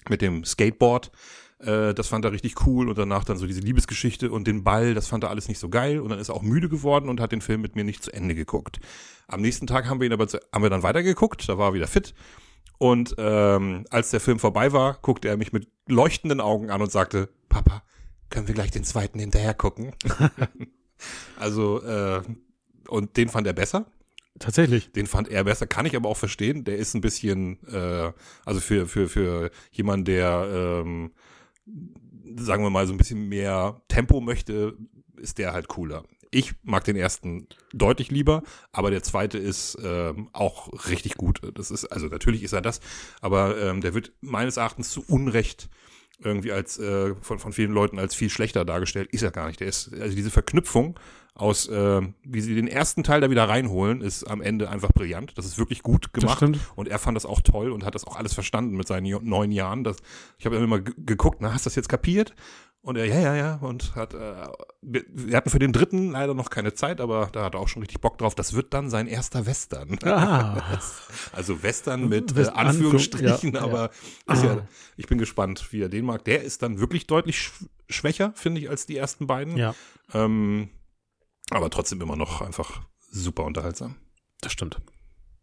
mit 0.09 0.23
dem 0.23 0.45
Skateboard, 0.45 1.13
äh, 1.61 1.95
das 1.95 2.09
fand 2.09 2.25
er 2.25 2.33
richtig 2.33 2.67
cool 2.67 2.89
und 2.89 2.99
danach 2.99 3.25
dann 3.25 3.37
so 3.37 3.47
diese 3.47 3.61
Liebesgeschichte 3.61 4.31
und 4.31 4.47
den 4.47 4.65
Ball, 4.65 4.95
das 4.95 5.09
fand 5.09 5.25
er 5.25 5.31
alles 5.31 5.49
nicht 5.49 5.59
so 5.59 5.69
geil 5.69 6.01
und 6.01 6.11
dann 6.11 6.19
ist 6.19 6.29
er 6.29 6.35
auch 6.35 6.43
müde 6.43 6.69
geworden 6.69 7.09
und 7.09 7.21
hat 7.21 7.33
den 7.33 7.41
Film 7.41 7.61
mit 7.61 7.77
mir 7.77 7.85
nicht 7.85 8.03
zu 8.03 8.13
Ende 8.13 8.35
geguckt. 8.35 8.79
Am 9.27 9.41
nächsten 9.41 9.67
Tag 9.67 9.89
haben 9.89 10.01
wir 10.01 10.07
ihn 10.07 10.13
aber 10.13 10.29
zu, 10.29 10.39
haben 10.53 10.63
wir 10.63 10.71
dann 10.71 10.83
weitergeguckt, 10.83 11.49
da 11.49 11.59
war 11.59 11.71
er 11.71 11.75
wieder 11.75 11.89
fit 11.89 12.15
und 12.79 13.15
ähm, 13.19 13.85
als 13.91 14.11
der 14.11 14.21
Film 14.21 14.39
vorbei 14.39 14.73
war, 14.73 14.99
guckte 15.03 15.29
er 15.29 15.37
mich 15.37 15.53
mit 15.53 15.69
leuchtenden 15.89 16.41
Augen 16.41 16.71
an 16.71 16.81
und 16.81 16.93
sagte, 16.93 17.29
Papa, 17.49 17.83
können 18.31 18.47
wir 18.47 18.55
gleich 18.55 18.71
den 18.71 18.85
zweiten 18.85 19.19
hinterher 19.19 19.55
gucken? 19.55 19.93
also 21.39 21.83
äh, 21.83 22.23
und 22.89 23.17
den 23.17 23.29
fand 23.29 23.47
er 23.47 23.53
besser. 23.53 23.87
Tatsächlich. 24.39 24.93
Den 24.93 25.07
fand 25.07 25.29
er 25.29 25.43
besser, 25.45 25.67
kann 25.67 25.87
ich 25.87 25.97
aber 25.97 26.09
auch 26.09 26.17
verstehen. 26.17 26.63
Der 26.63 26.77
ist 26.77 26.95
ein 26.95 27.01
bisschen, 27.01 27.59
äh, 27.67 28.13
also 28.45 28.61
für, 28.61 28.87
für, 28.87 29.09
für 29.09 29.51
jemanden, 29.73 30.05
der, 30.05 30.83
ähm, 30.85 31.13
sagen 32.37 32.63
wir 32.63 32.71
mal, 32.71 32.87
so 32.87 32.93
ein 32.93 32.99
bisschen 32.99 33.29
mehr 33.29 33.81
Tempo 33.89 34.21
möchte, 34.21 34.77
ist 35.17 35.39
der 35.39 35.53
halt 35.53 35.69
cooler. 35.69 36.05
Ich 36.31 36.55
mag 36.63 36.85
den 36.85 36.97
ersten 36.97 37.47
deutlich 37.73 38.11
lieber, 38.11 38.43
aber 38.71 38.91
der 38.91 39.03
zweite 39.03 39.39
ist 39.39 39.79
ähm, 39.83 40.29
auch 40.33 40.89
richtig 40.89 41.15
gut. 41.15 41.41
Das 41.55 41.71
ist, 41.71 41.87
also 41.87 42.07
natürlich 42.07 42.43
ist 42.43 42.53
er 42.53 42.61
das, 42.61 42.81
aber 43.21 43.59
ähm, 43.59 43.81
der 43.81 43.95
wird 43.95 44.13
meines 44.21 44.59
Erachtens 44.59 44.91
zu 44.91 45.03
Unrecht 45.09 45.71
irgendwie 46.21 46.53
als 46.53 46.79
äh, 46.79 47.15
von, 47.21 47.39
von 47.39 47.53
vielen 47.53 47.73
Leuten 47.73 47.99
als 47.99 48.15
viel 48.15 48.29
schlechter 48.29 48.65
dargestellt. 48.65 49.09
Ist 49.13 49.23
er 49.23 49.31
gar 49.31 49.47
nicht. 49.47 49.61
Der 49.61 49.69
ist, 49.69 49.93
also 49.95 50.15
diese 50.15 50.31
Verknüpfung 50.31 50.99
aus, 51.39 51.69
äh, 51.69 52.03
wie 52.25 52.41
sie 52.41 52.55
den 52.55 52.69
ersten 52.69 53.03
Teil 53.05 53.21
da 53.21 53.31
wieder 53.31 53.49
reinholen, 53.49 54.01
ist 54.03 54.25
am 54.25 54.41
Ende 54.43 54.69
einfach 54.69 54.93
brillant. 54.93 55.39
Das 55.39 55.47
ist 55.47 55.59
wirklich 55.59 55.83
gut 55.83 56.13
gemacht. 56.13 56.43
Und 56.77 56.89
er 56.89 56.99
fand 56.99 57.17
das 57.17 57.25
auch 57.27 57.41
toll 57.41 57.71
und 57.71 57.85
hat 57.85 57.95
das 57.95 58.05
auch 58.05 58.17
alles 58.17 58.35
verstanden 58.35 58.77
mit 58.77 58.87
seinen 58.89 59.07
neun 59.29 59.51
Jahren. 59.53 59.85
Das, 59.85 59.97
ich 60.39 60.47
habe 60.47 60.57
immer 60.57 60.81
ge- 60.81 60.95
geguckt, 60.99 61.39
na, 61.41 61.53
hast 61.55 61.65
du 61.65 61.71
das 61.71 61.77
jetzt 61.77 61.89
kapiert? 61.89 62.35
Und 62.81 62.97
er, 62.97 63.07
ja, 63.07 63.19
ja, 63.21 63.35
ja. 63.37 63.55
Und 63.57 63.95
hat, 63.97 64.15
äh, 64.15 64.47
wir, 64.83 65.37
hatten 65.37 65.51
für 65.51 65.59
den 65.59 65.73
dritten 65.73 66.13
leider 66.13 66.33
noch 66.33 66.49
keine 66.49 66.75
Zeit, 66.75 67.01
aber 67.01 67.29
da 67.33 67.45
hat 67.45 67.55
er 67.55 67.61
auch 67.61 67.69
schon 67.69 67.83
richtig 67.83 68.01
Bock 68.01 68.19
drauf. 68.19 68.35
Das 68.35 68.55
wird 68.55 68.73
dann 68.73 68.89
sein 68.89 69.07
erster 69.09 69.47
Western. 69.47 69.99
Ah. 70.05 70.79
Also 71.33 71.63
Western 71.63 72.09
mit 72.09 72.33
äh, 72.33 72.37
West- 72.37 72.53
Anführungsstrichen, 72.55 73.53
ja, 73.55 73.61
ja. 73.61 73.65
aber 73.65 73.91
Ah. 74.27 74.33
Ist 74.35 74.45
ja, 74.45 74.67
ich 74.97 75.07
bin 75.07 75.19
gespannt, 75.19 75.69
wie 75.73 75.83
er 75.83 75.89
den 75.89 76.05
mag. 76.05 76.25
Der 76.25 76.43
ist 76.43 76.63
dann 76.63 76.79
wirklich 76.81 77.07
deutlich 77.07 77.39
sch 77.39 77.53
schwächer, 77.91 78.33
finde 78.35 78.61
ich, 78.61 78.69
als 78.71 78.87
die 78.87 78.97
ersten 78.97 79.27
beiden. 79.27 79.57
Ja, 79.57 79.75
Ähm, 80.15 80.69
aber 81.51 81.71
trotzdem 81.71 82.01
immer 82.01 82.17
noch 82.17 82.41
einfach 82.41 82.83
super 83.11 83.45
unterhaltsam. 83.45 83.97
das 84.41 84.53
stimmt. 84.53 84.81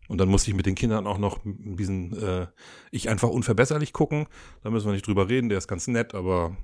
Und 0.07 0.19
dann 0.19 0.29
musste 0.29 0.51
ich 0.51 0.55
mit 0.55 0.65
den 0.65 0.75
Kindern 0.75 1.07
auch 1.07 1.17
noch 1.17 1.39
diesen 1.43 2.15
äh, 2.21 2.47
Ich 2.91 3.09
einfach 3.09 3.29
unverbesserlich 3.29 3.91
gucken. 3.91 4.27
Da 4.63 4.69
müssen 4.69 4.85
wir 4.85 4.93
nicht 4.93 5.07
drüber 5.07 5.29
reden, 5.29 5.49
der 5.49 5.57
ist 5.57 5.67
ganz 5.67 5.87
nett, 5.87 6.13
aber 6.13 6.55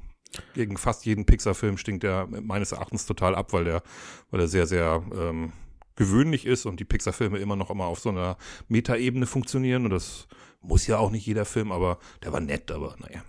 gegen 0.54 0.78
fast 0.78 1.06
jeden 1.06 1.26
Pixar-Film 1.26 1.78
stinkt 1.78 2.04
der 2.04 2.28
meines 2.28 2.72
Erachtens 2.72 3.06
total 3.06 3.36
ab, 3.36 3.52
weil 3.52 3.66
der, 3.66 3.84
weil 4.30 4.42
er 4.42 4.48
sehr, 4.48 4.68
sehr 4.68 5.04
ähm, 5.14 5.54
gewöhnlich 5.96 6.46
ist 6.46 6.66
und 6.66 6.80
die 6.80 6.86
Pixar-Filme 6.86 7.40
immer 7.40 7.56
noch 7.56 7.70
immer 7.70 7.86
auf 7.86 8.00
so 8.00 8.10
einer 8.10 8.38
Metaebene 8.68 9.26
funktionieren. 9.26 9.86
Und 9.86 9.92
das 9.92 10.28
muss 10.62 10.88
ja 10.88 11.00
auch 11.00 11.10
nicht 11.10 11.26
jeder 11.26 11.46
Film, 11.46 11.72
aber 11.72 11.98
der 12.24 12.32
war 12.32 12.40
nett, 12.40 12.72
aber 12.72 12.96
naja. 13.00 13.24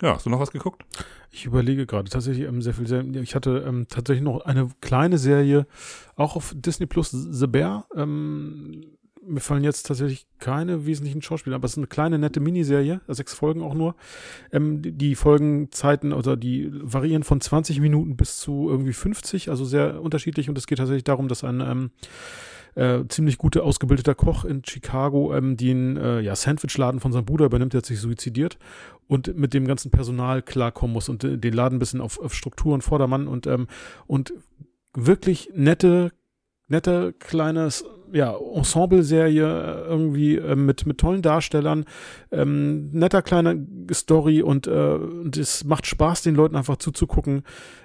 Ja, 0.00 0.14
hast 0.14 0.26
du 0.26 0.30
noch 0.30 0.40
was 0.40 0.52
geguckt? 0.52 0.84
Ich 1.30 1.44
überlege 1.44 1.86
gerade 1.86 2.08
tatsächlich 2.08 2.46
ähm, 2.46 2.62
sehr 2.62 2.74
viel. 2.74 2.86
Sehr, 2.86 3.04
ich 3.04 3.34
hatte 3.34 3.64
ähm, 3.66 3.86
tatsächlich 3.88 4.22
noch 4.22 4.44
eine 4.44 4.70
kleine 4.80 5.18
Serie, 5.18 5.66
auch 6.14 6.36
auf 6.36 6.54
Disney 6.56 6.86
Plus, 6.86 7.10
The 7.10 7.46
Bear. 7.46 7.86
Ähm, 7.94 8.84
mir 9.28 9.40
fallen 9.40 9.64
jetzt 9.64 9.86
tatsächlich 9.86 10.26
keine 10.38 10.86
wesentlichen 10.86 11.20
Schauspieler, 11.20 11.56
aber 11.56 11.66
es 11.66 11.72
ist 11.72 11.78
eine 11.78 11.86
kleine, 11.86 12.18
nette 12.18 12.40
Miniserie, 12.40 13.00
sechs 13.08 13.34
Folgen 13.34 13.62
auch 13.62 13.74
nur. 13.74 13.94
Ähm, 14.52 14.80
die, 14.82 15.14
Folgenzeiten 15.14 16.12
oder 16.12 16.36
die 16.36 16.70
variieren 16.72 17.24
von 17.24 17.40
20 17.40 17.80
Minuten 17.80 18.16
bis 18.16 18.38
zu 18.38 18.68
irgendwie 18.70 18.92
50, 18.92 19.50
also 19.50 19.64
sehr 19.64 20.00
unterschiedlich. 20.00 20.48
Und 20.48 20.56
es 20.56 20.66
geht 20.66 20.78
tatsächlich 20.78 21.04
darum, 21.04 21.28
dass 21.28 21.44
ein 21.44 21.60
ähm, 21.60 21.90
äh, 22.78 23.04
ziemlich 23.08 23.38
guter 23.38 23.64
ausgebildeter 23.64 24.14
Koch 24.14 24.44
in 24.44 24.62
Chicago 24.64 25.34
ähm, 25.34 25.56
den 25.56 25.96
äh, 25.96 26.20
ja, 26.20 26.36
Sandwichladen 26.36 27.00
von 27.00 27.12
seinem 27.12 27.24
Bruder 27.24 27.46
übernimmt, 27.46 27.72
der 27.72 27.78
hat 27.78 27.86
sich 27.86 28.00
suizidiert 28.00 28.56
und 29.08 29.36
mit 29.36 29.52
dem 29.52 29.66
ganzen 29.66 29.90
Personal 29.90 30.42
klarkommen 30.42 30.94
muss 30.94 31.08
und 31.08 31.24
äh, 31.24 31.38
den 31.38 31.54
Laden 31.54 31.76
ein 31.76 31.78
bisschen 31.80 32.00
auf, 32.00 32.20
auf 32.20 32.34
Struktur 32.34 32.74
und 32.74 32.82
Vordermann 32.82 33.26
und, 33.26 33.48
ähm, 33.48 33.66
und 34.06 34.32
wirklich 34.94 35.50
nette, 35.54 36.12
nette 36.68 37.14
kleines 37.18 37.84
ja, 38.12 38.34
Ensemble-Serie 38.36 39.44
äh, 39.44 39.88
irgendwie 39.88 40.36
äh, 40.36 40.56
mit, 40.56 40.86
mit 40.86 40.98
tollen 40.98 41.22
Darstellern, 41.22 41.84
ähm, 42.30 42.90
netter 42.90 43.22
kleiner 43.22 43.54
Story 43.92 44.42
und, 44.42 44.66
äh, 44.66 44.98
es 45.38 45.64
macht 45.64 45.86
Spaß, 45.86 46.22
den 46.22 46.34
Leuten 46.34 46.56
einfach 46.56 46.76
zuzugucken, 46.76 47.42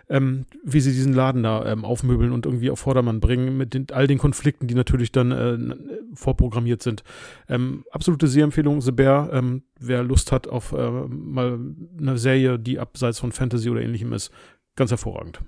ähm, 0.09 0.45
wie 0.63 0.79
sie 0.79 0.91
diesen 0.91 1.13
Laden 1.13 1.43
da 1.43 1.65
ähm, 1.65 1.85
aufmöbeln 1.85 2.31
und 2.31 2.45
irgendwie 2.45 2.69
auf 2.69 2.79
Vordermann 2.79 3.19
bringen, 3.19 3.57
mit 3.57 3.73
den, 3.73 3.87
all 3.91 4.07
den 4.07 4.17
Konflikten, 4.17 4.67
die 4.67 4.75
natürlich 4.75 5.11
dann 5.11 5.31
äh, 5.31 5.75
vorprogrammiert 6.13 6.81
sind. 6.81 7.03
Ähm, 7.49 7.83
absolute 7.91 8.27
Sehempfehlung, 8.27 8.81
The 8.81 8.91
Bear, 8.91 9.31
ähm, 9.33 9.63
wer 9.79 10.03
Lust 10.03 10.31
hat 10.31 10.47
auf 10.47 10.71
äh, 10.73 10.89
mal 11.07 11.59
eine 11.99 12.17
Serie, 12.17 12.59
die 12.59 12.79
abseits 12.79 13.19
von 13.19 13.31
Fantasy 13.31 13.69
oder 13.69 13.81
ähnlichem 13.81 14.13
ist, 14.13 14.31
ganz 14.75 14.91
hervorragend. 14.91 15.39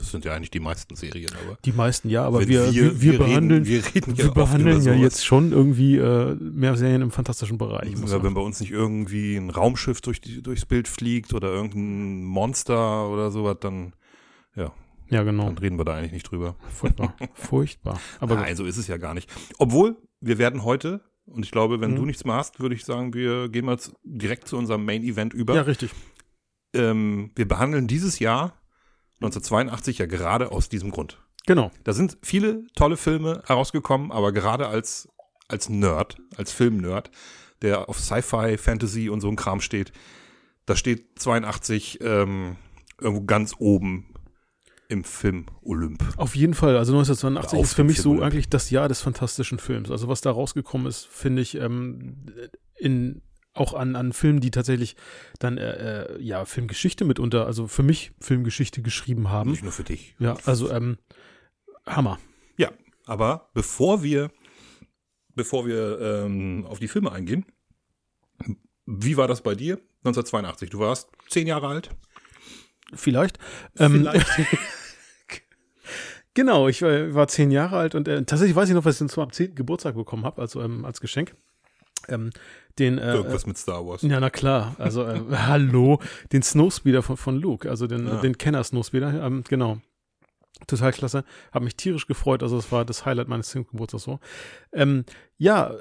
Das 0.00 0.10
sind 0.10 0.24
ja 0.24 0.34
eigentlich 0.34 0.50
die 0.50 0.60
meisten 0.60 0.96
Serien, 0.96 1.30
aber. 1.44 1.56
Die 1.64 1.72
meisten 1.72 2.08
ja, 2.08 2.24
aber 2.24 2.40
wir, 2.48 2.72
wir, 2.72 3.00
wir, 3.00 3.18
behandeln, 3.18 3.62
Reden, 3.62 3.66
wir 3.66 3.94
reden 3.94 4.16
wir 4.16 4.24
ja 4.24 4.30
oft 4.30 4.34
behandeln 4.34 4.82
ja 4.82 4.94
jetzt 4.94 5.24
schon 5.24 5.52
irgendwie 5.52 5.96
äh, 5.98 6.34
mehr 6.36 6.76
Serien 6.76 7.02
im 7.02 7.10
fantastischen 7.10 7.58
Bereich. 7.58 7.92
Ja, 7.92 8.22
wenn 8.22 8.34
bei 8.34 8.40
uns 8.40 8.60
nicht 8.60 8.72
irgendwie 8.72 9.36
ein 9.36 9.50
Raumschiff 9.50 10.00
durch 10.00 10.20
die, 10.20 10.42
durchs 10.42 10.66
Bild 10.66 10.88
fliegt 10.88 11.34
oder 11.34 11.48
irgendein 11.52 12.24
Monster 12.24 13.08
oder 13.08 13.30
sowas, 13.30 13.58
dann, 13.60 13.92
ja, 14.56 15.24
genau. 15.24 15.46
dann 15.46 15.58
reden 15.58 15.76
wir 15.78 15.84
da 15.84 15.94
eigentlich 15.96 16.12
nicht 16.12 16.30
drüber. 16.30 16.54
Furchtbar. 16.68 17.14
Furchtbar. 17.34 18.00
Aber 18.20 18.36
Nein, 18.36 18.54
so 18.56 18.64
ist 18.64 18.76
es 18.76 18.86
ja 18.86 18.96
gar 18.96 19.12
nicht. 19.14 19.28
Obwohl, 19.58 19.96
wir 20.20 20.38
werden 20.38 20.62
heute, 20.64 21.00
und 21.26 21.44
ich 21.44 21.50
glaube, 21.50 21.80
wenn 21.80 21.92
Mhm. 21.92 21.96
du 21.96 22.06
nichts 22.06 22.24
mehr 22.24 22.36
hast, 22.36 22.60
würde 22.60 22.74
ich 22.76 22.84
sagen, 22.84 23.12
wir 23.12 23.48
gehen 23.48 23.64
mal 23.64 23.76
direkt 24.04 24.46
zu 24.46 24.56
unserem 24.56 24.84
Main 24.84 25.02
Event 25.02 25.34
über. 25.34 25.54
ja, 25.56 25.62
richtig. 25.62 25.90
Ähm, 26.72 27.32
wir 27.34 27.48
behandeln 27.48 27.88
dieses 27.88 28.20
Jahr 28.20 28.54
1982 29.20 29.98
ja 29.98 30.06
gerade 30.06 30.50
aus 30.50 30.68
diesem 30.68 30.90
Grund. 30.90 31.18
Genau. 31.46 31.70
Da 31.84 31.92
sind 31.92 32.18
viele 32.22 32.66
tolle 32.74 32.96
Filme 32.96 33.42
herausgekommen, 33.46 34.12
aber 34.12 34.32
gerade 34.32 34.68
als, 34.68 35.08
als 35.48 35.68
Nerd, 35.68 36.16
als 36.36 36.52
Filmnerd, 36.52 37.10
der 37.62 37.88
auf 37.88 37.98
Sci-Fi, 37.98 38.56
Fantasy 38.56 39.08
und 39.08 39.20
so 39.20 39.28
ein 39.28 39.36
Kram 39.36 39.60
steht, 39.60 39.92
da 40.66 40.76
steht 40.76 41.18
82 41.18 41.98
ähm, 42.02 42.56
irgendwo 43.00 43.24
ganz 43.24 43.54
oben 43.58 44.14
im 44.88 45.04
Film 45.04 45.46
Olymp. 45.62 46.02
Auf 46.16 46.34
jeden 46.34 46.54
Fall. 46.54 46.76
Also 46.76 46.92
1982 46.92 47.58
Auf 47.58 47.64
ist 47.64 47.74
für 47.74 47.84
mich 47.84 48.00
so 48.00 48.12
Film. 48.12 48.22
eigentlich 48.22 48.48
das 48.48 48.70
Jahr 48.70 48.88
des 48.88 49.00
fantastischen 49.00 49.58
Films. 49.58 49.90
Also 49.90 50.08
was 50.08 50.20
da 50.20 50.30
rausgekommen 50.30 50.86
ist, 50.86 51.06
finde 51.06 51.42
ich 51.42 51.54
ähm, 51.56 52.26
in 52.76 53.22
auch 53.54 53.74
an, 53.74 53.96
an 53.96 54.12
Filmen, 54.12 54.40
die 54.40 54.50
tatsächlich 54.50 54.96
dann 55.38 55.58
äh, 55.58 56.02
äh, 56.02 56.22
ja 56.22 56.44
Filmgeschichte 56.44 57.04
mitunter, 57.04 57.46
also 57.46 57.66
für 57.66 57.82
mich 57.82 58.12
Filmgeschichte 58.20 58.82
geschrieben 58.82 59.30
haben. 59.30 59.50
Nicht 59.50 59.62
nur 59.62 59.72
für 59.72 59.84
dich. 59.84 60.14
Ja, 60.18 60.36
also 60.44 60.70
ähm, 60.70 60.98
Hammer. 61.86 62.18
Ja, 62.56 62.70
aber 63.06 63.50
bevor 63.54 64.02
wir 64.02 64.30
bevor 65.34 65.66
wir 65.66 66.00
ähm, 66.00 66.66
auf 66.68 66.78
die 66.78 66.88
Filme 66.88 67.12
eingehen. 67.12 67.46
Wie 68.86 69.16
war 69.16 69.28
das 69.28 69.42
bei 69.42 69.54
dir 69.54 69.74
1982? 70.04 70.70
Du 70.70 70.80
warst 70.80 71.08
zehn 71.28 71.46
Jahre 71.46 71.68
alt? 71.68 71.90
Vielleicht. 72.94 73.38
Ähm, 73.78 74.08
Vielleicht. 74.10 74.26
Genau, 76.34 76.68
ich 76.68 76.80
war, 76.80 77.12
war 77.12 77.26
zehn 77.26 77.50
Jahre 77.50 77.76
alt 77.76 77.96
und 77.96 78.06
äh, 78.06 78.24
tatsächlich 78.24 78.54
weiß 78.54 78.68
ich 78.68 78.74
noch, 78.74 78.84
was 78.84 79.00
ich 79.00 79.08
zum 79.08 79.32
10. 79.32 79.56
Geburtstag 79.56 79.96
bekommen 79.96 80.24
habe, 80.24 80.40
also 80.40 80.62
ähm, 80.62 80.84
als 80.84 81.00
Geschenk. 81.00 81.34
Ähm, 82.10 82.30
den, 82.78 82.98
äh, 82.98 83.14
Irgendwas 83.14 83.46
mit 83.46 83.58
Star 83.58 83.86
Wars. 83.86 84.02
ja, 84.02 84.20
na 84.20 84.30
klar, 84.30 84.74
also 84.78 85.04
äh, 85.04 85.20
hallo, 85.32 86.00
den 86.32 86.42
Snowspeeder 86.42 87.02
von, 87.02 87.16
von 87.16 87.36
Luke, 87.36 87.68
also 87.68 87.86
den, 87.86 88.06
Ja. 88.06 88.20
den 88.20 88.38
Kenner 88.38 88.62
Snowspeeder, 88.64 89.22
ähm, 89.24 89.44
genau. 89.48 89.78
Total 90.66 90.92
klasse, 90.92 91.24
habe 91.52 91.64
mich 91.64 91.76
tierisch 91.76 92.06
gefreut, 92.06 92.42
also 92.42 92.58
es 92.58 92.70
war 92.70 92.84
das 92.84 93.06
Highlight 93.06 93.28
meines 93.28 93.48
10. 93.50 93.66
Geburtstags 93.70 94.04
so. 94.04 94.18
Ähm, 94.72 95.04
ja, 95.38 95.74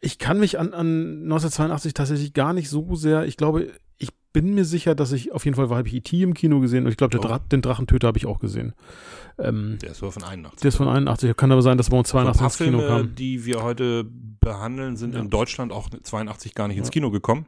ich 0.00 0.18
kann 0.18 0.38
mich 0.38 0.58
an, 0.58 0.72
an 0.74 1.22
1982 1.24 1.94
tatsächlich 1.94 2.32
gar 2.32 2.52
nicht 2.52 2.68
so 2.70 2.94
sehr, 2.94 3.24
ich 3.26 3.36
glaube, 3.36 3.70
bin 4.32 4.54
mir 4.54 4.64
sicher, 4.64 4.94
dass 4.94 5.12
ich, 5.12 5.32
auf 5.32 5.44
jeden 5.44 5.56
Fall 5.56 5.68
habe 5.70 5.88
ich 5.88 5.94
E.T. 5.94 6.22
im 6.22 6.34
Kino 6.34 6.60
gesehen 6.60 6.84
und 6.84 6.90
ich 6.90 6.96
glaube, 6.96 7.18
Oh. 7.18 7.38
Den 7.50 7.62
Drachentöter 7.62 8.08
habe 8.08 8.18
ich 8.18 8.26
auch 8.26 8.38
gesehen. 8.40 8.74
Ähm, 9.38 9.78
Der 9.82 9.90
ist 9.92 9.98
von 9.98 10.22
81. 10.22 10.60
der 10.60 10.68
ist 10.68 10.76
von 10.76 10.88
81, 10.88 11.36
kann 11.36 11.50
aber 11.50 11.62
sein, 11.62 11.78
dass 11.78 11.90
bei 11.90 11.96
uns 11.96 12.08
ein 12.14 12.34
82 12.34 12.38
paar 12.40 12.46
ins 12.48 12.58
Kino 12.58 12.78
Filme, 12.78 12.96
kam. 13.02 13.14
die 13.14 13.44
wir 13.46 13.62
heute 13.62 14.04
behandeln, 14.40 14.96
sind 14.96 15.14
Ja. 15.14 15.20
in 15.20 15.30
Deutschland 15.30 15.72
auch 15.72 15.88
82 15.90 16.54
gar 16.54 16.68
nicht 16.68 16.76
ins 16.78 16.88
Ja. 16.88 16.92
Kino 16.92 17.10
gekommen, 17.10 17.46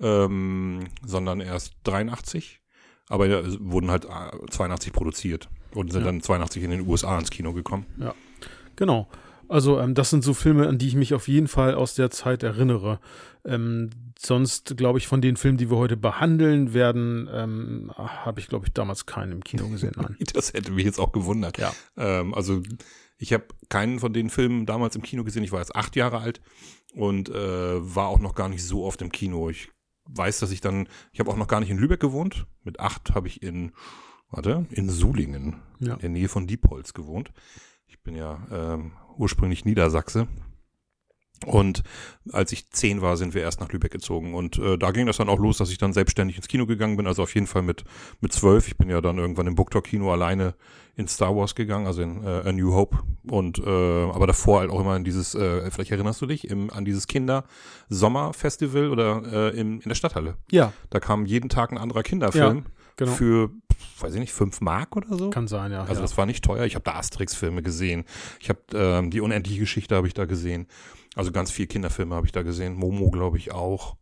ähm, 0.00 0.84
sondern 1.04 1.40
erst 1.40 1.74
83. 1.84 2.60
Aber 3.08 3.26
ja, 3.26 3.40
es 3.40 3.58
wurden 3.60 3.90
halt 3.90 4.04
äh, 4.06 4.46
82 4.50 4.92
produziert 4.92 5.48
und 5.74 5.92
sind 5.92 6.00
Ja. 6.02 6.06
dann 6.06 6.20
82 6.22 6.62
in 6.62 6.70
den 6.70 6.86
USA 6.86 7.18
ins 7.18 7.30
Kino 7.30 7.52
gekommen. 7.52 7.86
Genau. 8.76 9.08
Also 9.48 9.80
ähm, 9.80 9.94
das 9.94 10.10
sind 10.10 10.22
so 10.22 10.32
Filme, 10.32 10.68
an 10.68 10.78
die 10.78 10.86
ich 10.86 10.94
mich 10.94 11.12
auf 11.12 11.26
jeden 11.26 11.48
Fall 11.48 11.74
aus 11.74 11.94
der 11.96 12.10
Zeit 12.10 12.44
erinnere. 12.44 13.00
Ähm, 13.44 13.90
sonst 14.18 14.76
glaube 14.76 14.98
ich 14.98 15.06
von 15.06 15.20
den 15.20 15.36
Filmen, 15.36 15.56
die 15.58 15.70
wir 15.70 15.76
heute 15.78 15.96
behandeln 15.96 16.74
werden, 16.74 17.28
ähm, 17.32 17.90
habe 17.96 18.40
ich 18.40 18.48
glaube 18.48 18.66
ich 18.66 18.72
damals 18.72 19.06
keinen 19.06 19.32
im 19.32 19.44
Kino 19.44 19.68
gesehen. 19.68 19.92
Nein. 19.96 20.16
Das 20.34 20.52
hätte 20.52 20.70
mich 20.72 20.84
jetzt 20.84 20.98
auch 20.98 21.12
gewundert. 21.12 21.58
Ja. 21.58 21.72
Ähm, 21.96 22.34
also 22.34 22.62
ich 23.16 23.32
habe 23.32 23.44
keinen 23.68 23.98
von 23.98 24.12
den 24.12 24.30
Filmen 24.30 24.66
damals 24.66 24.96
im 24.96 25.02
Kino 25.02 25.24
gesehen. 25.24 25.42
Ich 25.44 25.52
war 25.52 25.60
jetzt 25.60 25.74
acht 25.76 25.96
Jahre 25.96 26.18
alt 26.18 26.40
und 26.94 27.28
äh, 27.28 27.34
war 27.94 28.08
auch 28.08 28.18
noch 28.20 28.34
gar 28.34 28.48
nicht 28.48 28.64
so 28.64 28.84
oft 28.84 29.00
im 29.02 29.12
Kino. 29.12 29.50
Ich 29.50 29.70
weiß, 30.04 30.40
dass 30.40 30.50
ich 30.50 30.60
dann, 30.60 30.88
ich 31.12 31.20
habe 31.20 31.30
auch 31.30 31.36
noch 31.36 31.48
gar 31.48 31.60
nicht 31.60 31.70
in 31.70 31.78
Lübeck 31.78 32.00
gewohnt. 32.00 32.46
Mit 32.64 32.80
acht 32.80 33.14
habe 33.14 33.28
ich 33.28 33.42
in, 33.42 33.72
warte, 34.30 34.66
in 34.70 34.88
Sulingen, 34.88 35.56
Ja. 35.78 35.94
in 35.94 35.98
der 36.00 36.10
Nähe 36.10 36.28
von 36.28 36.46
Diepholz 36.46 36.94
gewohnt. 36.94 37.32
Ich 37.86 38.02
bin 38.02 38.14
ja 38.16 38.46
ähm, 38.50 38.92
ursprünglich 39.16 39.64
Niedersachse. 39.64 40.26
Und 41.46 41.82
als 42.32 42.52
ich 42.52 42.70
zehn 42.70 43.00
war, 43.00 43.16
sind 43.16 43.32
wir 43.32 43.42
erst 43.42 43.60
nach 43.60 43.72
Lübeck 43.72 43.90
gezogen. 43.90 44.34
Und 44.34 44.58
äh, 44.58 44.76
da 44.76 44.90
ging 44.90 45.06
das 45.06 45.16
dann 45.16 45.28
auch 45.30 45.38
los, 45.38 45.58
dass 45.58 45.70
ich 45.70 45.78
dann 45.78 45.92
selbstständig 45.92 46.36
ins 46.36 46.48
Kino 46.48 46.66
gegangen 46.66 46.96
bin. 46.96 47.06
Also 47.06 47.22
auf 47.22 47.34
jeden 47.34 47.46
Fall 47.46 47.62
mit, 47.62 47.84
mit 48.20 48.32
zwölf. 48.32 48.68
Ich 48.68 48.76
bin 48.76 48.90
ja 48.90 49.00
dann 49.00 49.16
irgendwann 49.18 49.46
im 49.46 49.54
Booktalk-Kino 49.54 50.12
alleine 50.12 50.54
in 50.96 51.08
Star 51.08 51.34
Wars 51.34 51.54
gegangen, 51.54 51.86
also 51.86 52.02
in 52.02 52.22
äh, 52.24 52.48
A 52.48 52.52
New 52.52 52.74
Hope. 52.74 52.98
Und 53.28 53.58
äh, 53.58 53.62
aber 53.64 54.26
davor 54.26 54.60
halt 54.60 54.70
auch 54.70 54.80
immer 54.80 54.96
in 54.96 55.04
dieses, 55.04 55.34
äh, 55.34 55.70
vielleicht 55.70 55.90
erinnerst 55.90 56.20
du 56.20 56.26
dich, 56.26 56.48
im, 56.48 56.70
an 56.70 56.84
dieses 56.84 57.06
Kinder-Sommer-Festival 57.06 58.90
oder 58.90 59.22
äh, 59.54 59.58
im, 59.58 59.80
in 59.80 59.88
der 59.88 59.94
Stadthalle. 59.94 60.36
Ja, 60.50 60.74
Da 60.90 61.00
kam 61.00 61.24
jeden 61.24 61.48
Tag 61.48 61.72
ein 61.72 61.78
anderer 61.78 62.02
Kinderfilm 62.02 62.66
genau. 62.96 63.12
für, 63.12 63.50
weiß 63.98 64.14
ich 64.14 64.20
nicht, 64.20 64.32
fünf 64.32 64.60
Mark 64.60 64.96
oder 64.96 65.16
so. 65.16 65.30
Kann 65.30 65.48
sein, 65.48 65.72
ja. 65.72 65.80
Also 65.80 65.94
ja. 65.94 66.00
das 66.00 66.16
war 66.16 66.26
nicht 66.26 66.44
teuer. 66.44 66.64
Ich 66.64 66.74
habe 66.74 66.84
da 66.84 66.94
Asterix-Filme 66.94 67.62
gesehen. 67.62 68.04
Ich 68.40 68.48
habe 68.48 68.60
ähm, 68.74 69.10
die 69.10 69.20
unendliche 69.20 69.60
Geschichte 69.60 69.94
habe 69.94 70.06
ich 70.06 70.14
da 70.14 70.24
gesehen. 70.24 70.66
Also 71.14 71.32
ganz 71.32 71.50
viel 71.50 71.66
Kinderfilme 71.66 72.14
habe 72.14 72.26
ich 72.26 72.32
da 72.32 72.42
gesehen. 72.42 72.74
Momo 72.74 73.10
glaube 73.10 73.38
ich 73.38 73.52
auch. 73.52 73.96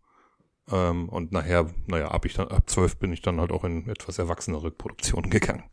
Ähm, 0.70 1.08
und 1.08 1.32
nachher, 1.32 1.70
naja, 1.86 2.08
ab 2.08 2.24
ich 2.24 2.34
dann 2.34 2.48
ab 2.48 2.68
zwölf 2.68 2.98
bin 2.98 3.12
ich 3.12 3.22
dann 3.22 3.40
halt 3.40 3.52
auch 3.52 3.64
in 3.64 3.88
etwas 3.88 4.18
erwachsenere 4.18 4.70
Produktionen 4.70 5.30
gegangen. 5.30 5.64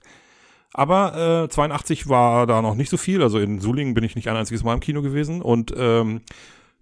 Aber 0.73 1.45
äh, 1.45 1.49
82 1.49 2.09
war 2.09 2.47
da 2.47 2.61
noch 2.61 2.75
nicht 2.75 2.89
so 2.89 2.97
viel. 2.97 3.21
Also 3.21 3.39
in 3.39 3.59
Sulingen 3.59 3.93
bin 3.93 4.03
ich 4.03 4.15
nicht 4.15 4.27
ein 4.29 4.35
einziges 4.35 4.63
Mal 4.63 4.73
im 4.73 4.81
Kino 4.81 5.01
gewesen. 5.01 5.41
Und 5.41 5.73
ähm, 5.77 6.21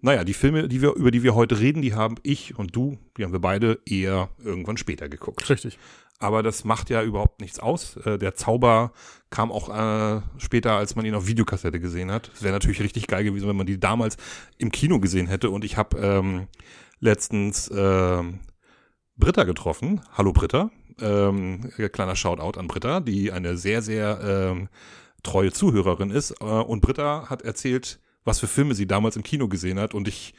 naja, 0.02 0.24
die 0.24 0.34
Filme, 0.34 0.68
die 0.68 0.82
wir, 0.82 0.96
über 0.96 1.12
die 1.12 1.24
wir 1.24 1.36
heute 1.36 1.60
reden, 1.60 1.82
die 1.82 1.94
haben 1.94 2.16
ich 2.24 2.58
und 2.58 2.76
du, 2.76 2.98
die 3.18 3.24
haben 3.24 3.32
wir 3.32 3.40
beide 3.40 3.80
eher 3.86 4.30
irgendwann 4.44 4.78
später 4.78 5.08
geguckt. 5.10 5.50
Richtig. 5.50 5.78
Aber 6.24 6.42
das 6.42 6.64
macht 6.64 6.90
ja 6.90 7.04
überhaupt 7.04 7.42
nichts 7.42 7.60
aus. 7.60 7.98
Äh, 7.98 8.18
der 8.18 8.34
Zauber 8.34 8.94
kam 9.30 9.52
auch 9.52 9.68
äh, 9.68 10.22
später, 10.38 10.78
als 10.78 10.96
man 10.96 11.04
ihn 11.04 11.16
auf 11.16 11.28
Videokassette 11.28 11.82
gesehen 11.82 12.12
hat. 12.12 12.32
Es 12.34 12.44
wäre 12.44 12.54
natürlich 12.54 12.80
richtig 12.80 13.08
geil 13.08 13.26
gewesen, 13.26 13.50
wenn 13.50 13.58
man 13.58 13.66
die 13.66 13.78
damals 13.78 14.16
im 14.58 14.72
Kino 14.72 15.02
gesehen 15.02 15.28
hätte. 15.28 15.50
Und 15.50 15.66
ich 15.66 15.76
habe 15.76 15.98
ähm, 15.98 16.48
letztens 17.02 17.70
ähm, 17.76 18.40
Britta 19.18 19.44
getroffen. 19.44 20.00
Hallo 20.14 20.32
Britta. 20.32 20.72
Ähm, 21.02 21.70
kleiner 21.92 22.16
Shoutout 22.16 22.58
an 22.58 22.68
Britta, 22.70 23.02
die 23.02 23.34
eine 23.34 23.58
sehr, 23.58 23.82
sehr 23.82 24.22
ähm, 24.24 24.70
treue 25.24 25.52
Zuhörerin 25.52 26.10
ist. 26.10 26.40
Äh, 26.40 26.46
und 26.46 26.80
Britta 26.80 27.30
hat 27.30 27.42
erzählt, 27.42 28.00
was 28.24 28.40
für 28.40 28.48
Filme 28.48 28.76
sie 28.76 28.88
damals 28.88 29.18
im 29.18 29.24
Kino 29.24 29.50
gesehen 29.50 29.78
hat. 29.78 29.94
Und 29.94 30.08
ich 30.08 30.34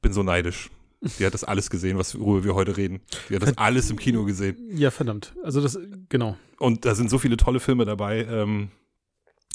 bin 0.00 0.12
so 0.12 0.22
neidisch. 0.22 0.70
Die 1.18 1.26
hat 1.26 1.34
das 1.34 1.44
alles 1.44 1.70
gesehen, 1.70 1.98
was, 1.98 2.18
worüber 2.18 2.44
wir 2.44 2.54
heute 2.54 2.76
reden. 2.76 3.00
Die 3.28 3.36
hat 3.36 3.42
das 3.42 3.56
alles 3.58 3.90
im 3.90 3.98
Kino 3.98 4.24
gesehen. 4.24 4.56
Ja, 4.70 4.90
verdammt. 4.90 5.34
Also 5.42 5.60
das, 5.60 5.78
genau. 6.08 6.36
Und 6.58 6.84
da 6.84 6.94
sind 6.94 7.10
so 7.10 7.18
viele 7.18 7.36
tolle 7.36 7.60
Filme 7.60 7.84
dabei. 7.84 8.24
Ähm, 8.24 8.70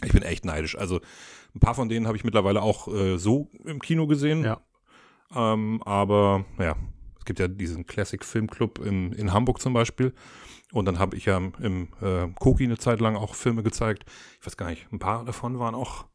ich 0.04 0.14
bin 0.14 0.24
echt 0.24 0.46
neidisch. 0.46 0.78
Also 0.78 1.02
ein 1.56 1.60
paar 1.60 1.76
von 1.76 1.90
denen 1.90 2.08
habe 2.08 2.18
ich 2.18 2.24
mittlerweile 2.24 2.62
auch 2.62 2.88
äh, 2.88 3.18
so 3.18 3.50
im 3.66 3.82
Kino 3.82 4.08
gesehen. 4.08 4.44
Ja. 4.44 4.62
Ähm, 5.36 5.82
aber 5.84 6.46
naja, 6.58 6.76
es 7.18 7.26
gibt 7.26 7.40
ja 7.40 7.48
diesen 7.48 7.86
Classic 7.86 8.24
Filmclub 8.24 8.80
im, 8.80 9.14
in 9.14 9.34
Hamburg 9.34 9.62
zum 9.62 9.74
Beispiel. 9.74 10.14
Und 10.72 10.86
dann 10.86 11.00
habe 11.00 11.18
ich 11.18 11.26
ja 11.26 11.38
im, 11.38 11.54
im 11.60 11.88
äh, 12.02 12.32
Koki 12.40 12.64
eine 12.64 12.78
Zeit 12.78 13.00
lang 13.00 13.16
auch 13.16 13.36
Filme 13.36 13.64
gezeigt. 13.64 14.06
Ich 14.40 14.46
weiß 14.46 14.58
gar 14.58 14.70
nicht, 14.70 14.92
ein 14.92 15.00
paar 15.00 15.26
davon 15.26 15.58
waren 15.60 15.76
auch, 15.76 16.06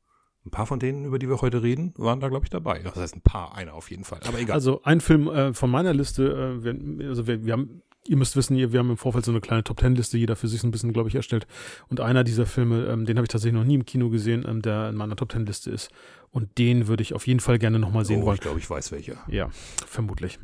ein 0.46 0.50
paar 0.50 0.66
von 0.66 0.78
denen, 0.78 1.04
über 1.04 1.18
die 1.18 1.28
wir 1.28 1.40
heute 1.40 1.62
reden, 1.62 1.94
waren 1.96 2.20
da, 2.20 2.28
glaube 2.28 2.44
ich, 2.44 2.50
dabei. 2.50 2.80
Das 2.80 2.96
heißt 2.96 3.16
ein 3.16 3.22
paar, 3.22 3.54
einer 3.54 3.74
auf 3.74 3.90
jeden 3.90 4.04
Fall. 4.04 4.20
Aber 4.26 4.38
egal. 4.38 4.54
Also 4.54 4.82
ein 4.82 5.00
Film 5.00 5.28
äh, 5.28 5.54
von 5.54 5.70
meiner 5.70 5.94
Liste, 5.94 6.58
äh, 6.60 6.64
wir, 6.64 7.08
also 7.08 7.26
wir, 7.26 7.44
wir 7.46 7.52
haben, 7.54 7.82
ihr 8.06 8.18
müsst 8.18 8.36
wissen, 8.36 8.56
wir 8.56 8.78
haben 8.78 8.90
im 8.90 8.98
Vorfeld 8.98 9.24
so 9.24 9.30
eine 9.30 9.40
kleine 9.40 9.64
Top 9.64 9.78
Ten 9.78 9.94
Liste, 9.94 10.18
jeder 10.18 10.36
für 10.36 10.48
sich 10.48 10.60
so 10.60 10.68
ein 10.68 10.70
bisschen, 10.70 10.92
glaube 10.92 11.08
ich, 11.08 11.14
erstellt. 11.14 11.46
Und 11.88 12.00
einer 12.00 12.24
dieser 12.24 12.44
Filme, 12.44 12.86
ähm, 12.86 13.06
den 13.06 13.16
habe 13.16 13.24
ich 13.24 13.30
tatsächlich 13.30 13.58
noch 13.58 13.66
nie 13.66 13.76
im 13.76 13.86
Kino 13.86 14.10
gesehen, 14.10 14.44
ähm, 14.46 14.60
der 14.60 14.90
in 14.90 14.96
meiner 14.96 15.16
Top 15.16 15.30
Ten 15.30 15.46
Liste 15.46 15.70
ist. 15.70 15.90
Und 16.30 16.58
den 16.58 16.88
würde 16.88 17.02
ich 17.02 17.14
auf 17.14 17.26
jeden 17.26 17.40
Fall 17.40 17.58
gerne 17.58 17.78
nochmal 17.78 18.04
sehen 18.04 18.22
oh, 18.22 18.26
wollen. 18.26 18.34
ich 18.34 18.42
glaube, 18.42 18.58
ich 18.58 18.68
weiß 18.68 18.92
welcher. 18.92 19.16
Ja, 19.28 19.48
vermutlich. 19.86 20.38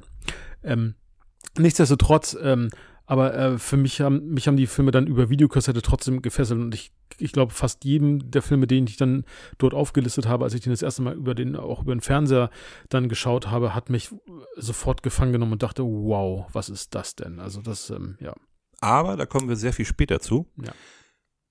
Ähm, 0.62 0.94
nichtsdestotrotz, 1.58 2.36
ähm, 2.40 2.70
aber 3.10 3.34
äh, 3.34 3.58
für 3.58 3.76
mich 3.76 4.00
haben, 4.00 4.28
mich 4.28 4.46
haben 4.46 4.56
die 4.56 4.68
Filme 4.68 4.92
dann 4.92 5.08
über 5.08 5.30
Videokassette 5.30 5.82
trotzdem 5.82 6.22
gefesselt 6.22 6.60
und 6.60 6.72
ich, 6.72 6.92
ich 7.18 7.32
glaube, 7.32 7.52
fast 7.52 7.84
jedem 7.84 8.30
der 8.30 8.40
Filme, 8.40 8.68
den 8.68 8.86
ich 8.86 8.98
dann 8.98 9.24
dort 9.58 9.74
aufgelistet 9.74 10.28
habe, 10.28 10.44
als 10.44 10.54
ich 10.54 10.60
den 10.60 10.70
das 10.70 10.80
erste 10.80 11.02
Mal 11.02 11.14
über 11.14 11.34
den, 11.34 11.56
auch 11.56 11.82
über 11.82 11.92
den 11.92 12.02
Fernseher 12.02 12.50
dann 12.88 13.08
geschaut 13.08 13.48
habe, 13.48 13.74
hat 13.74 13.90
mich 13.90 14.14
sofort 14.54 15.02
gefangen 15.02 15.32
genommen 15.32 15.50
und 15.50 15.64
dachte, 15.64 15.82
wow, 15.82 16.46
was 16.52 16.68
ist 16.68 16.94
das 16.94 17.16
denn? 17.16 17.40
Also 17.40 17.60
das, 17.60 17.90
ähm, 17.90 18.16
ja. 18.20 18.32
Aber 18.80 19.16
da 19.16 19.26
kommen 19.26 19.48
wir 19.48 19.56
sehr 19.56 19.72
viel 19.72 19.86
später 19.86 20.20
zu. 20.20 20.46
Ja. 20.64 20.70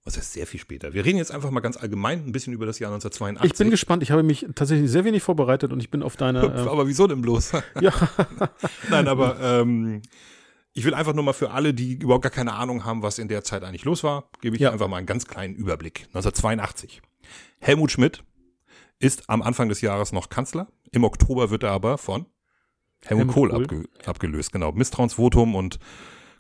Was 0.06 0.16
heißt 0.16 0.32
sehr 0.32 0.48
viel 0.48 0.62
später? 0.62 0.94
Wir 0.94 1.04
reden 1.04 1.18
jetzt 1.18 1.34
einfach 1.34 1.52
mal 1.52 1.60
ganz 1.60 1.76
allgemein 1.76 2.26
ein 2.26 2.32
bisschen 2.32 2.54
über 2.54 2.68
das 2.68 2.80
Jahr 2.80 2.90
1982. 2.94 3.52
Ich 3.52 3.58
bin 3.58 3.70
gespannt, 3.70 4.02
ich 4.02 4.12
habe 4.12 4.24
mich 4.24 4.48
tatsächlich 4.56 4.90
sehr 4.90 5.04
wenig 5.04 5.24
vorbereitet 5.24 5.74
und 5.74 5.82
ich 5.82 5.92
bin 5.92 6.04
auf 6.04 6.16
deine, 6.16 6.42
äh, 6.56 6.70
aber 6.70 6.88
wieso 6.88 7.06
denn 7.06 7.22
bloß? 7.22 7.52
ja, 7.82 7.92
Nein, 8.90 9.10
aber 9.10 9.38
ähm, 9.42 10.02
ich 10.80 10.86
will 10.86 10.94
einfach 10.94 11.14
nur 11.14 11.24
mal 11.26 11.34
für 11.34 11.52
alle, 11.52 11.74
die 11.74 11.94
überhaupt 11.96 12.24
gar 12.24 12.32
keine 12.32 12.54
Ahnung 12.54 12.86
haben, 12.86 13.02
was 13.04 13.20
in 13.20 13.28
der 13.28 13.44
Zeit 13.44 13.64
eigentlich 13.64 13.84
los 13.84 14.04
war, 14.04 14.30
gebe 14.42 14.56
ich 14.56 14.62
Ja. 14.62 14.72
einfach 14.72 14.88
mal 14.88 14.98
einen 14.98 15.06
ganz 15.06 15.26
kleinen 15.28 15.54
Überblick. 15.56 16.06
1982. 16.14 17.02
Helmut 17.60 17.92
Schmidt 17.92 18.24
ist 19.00 19.30
am 19.30 19.42
Anfang 19.42 19.68
des 19.70 19.82
Jahres 19.82 20.12
noch 20.14 20.30
Kanzler. 20.30 20.68
Im 20.92 21.04
Oktober 21.04 21.50
wird 21.50 21.64
er 21.64 21.72
aber 21.72 21.98
von 21.98 22.26
Helmut, 23.06 23.34
Helmut 23.34 23.34
Kohl, 23.34 23.50
Kohl. 23.50 23.64
Abge 23.64 23.84
abgelöst. 24.06 24.52
Genau, 24.54 24.72
Misstrauensvotum 24.72 25.56
und 25.56 25.80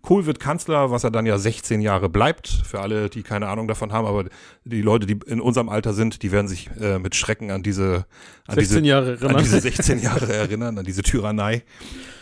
Kohl 0.01 0.25
wird 0.25 0.39
Kanzler, 0.39 0.91
was 0.91 1.03
er 1.03 1.11
dann 1.11 1.25
ja 1.25 1.37
16 1.37 1.81
Jahre 1.81 2.09
bleibt. 2.09 2.47
Für 2.47 2.79
alle, 2.79 3.09
die 3.09 3.21
keine 3.21 3.47
Ahnung 3.47 3.67
davon 3.67 3.91
haben, 3.91 4.07
aber 4.07 4.25
die 4.63 4.81
Leute, 4.81 5.05
die 5.05 5.19
in 5.27 5.41
unserem 5.41 5.69
Alter 5.69 5.93
sind, 5.93 6.23
die 6.23 6.31
werden 6.31 6.47
sich 6.47 6.69
äh, 6.79 6.99
mit 6.99 7.15
Schrecken 7.15 7.51
an 7.51 7.63
diese, 7.63 8.05
an 8.47 8.55
16 8.55 8.77
diese 8.83 8.87
Jahre 8.87 9.11
an 9.11 9.21
erinnern. 9.21 9.43
diese 9.43 9.59
16 9.59 9.99
Jahre 9.99 10.33
erinnern, 10.33 10.77
an 10.77 10.85
diese 10.85 11.01
Tyrannei. 11.01 11.63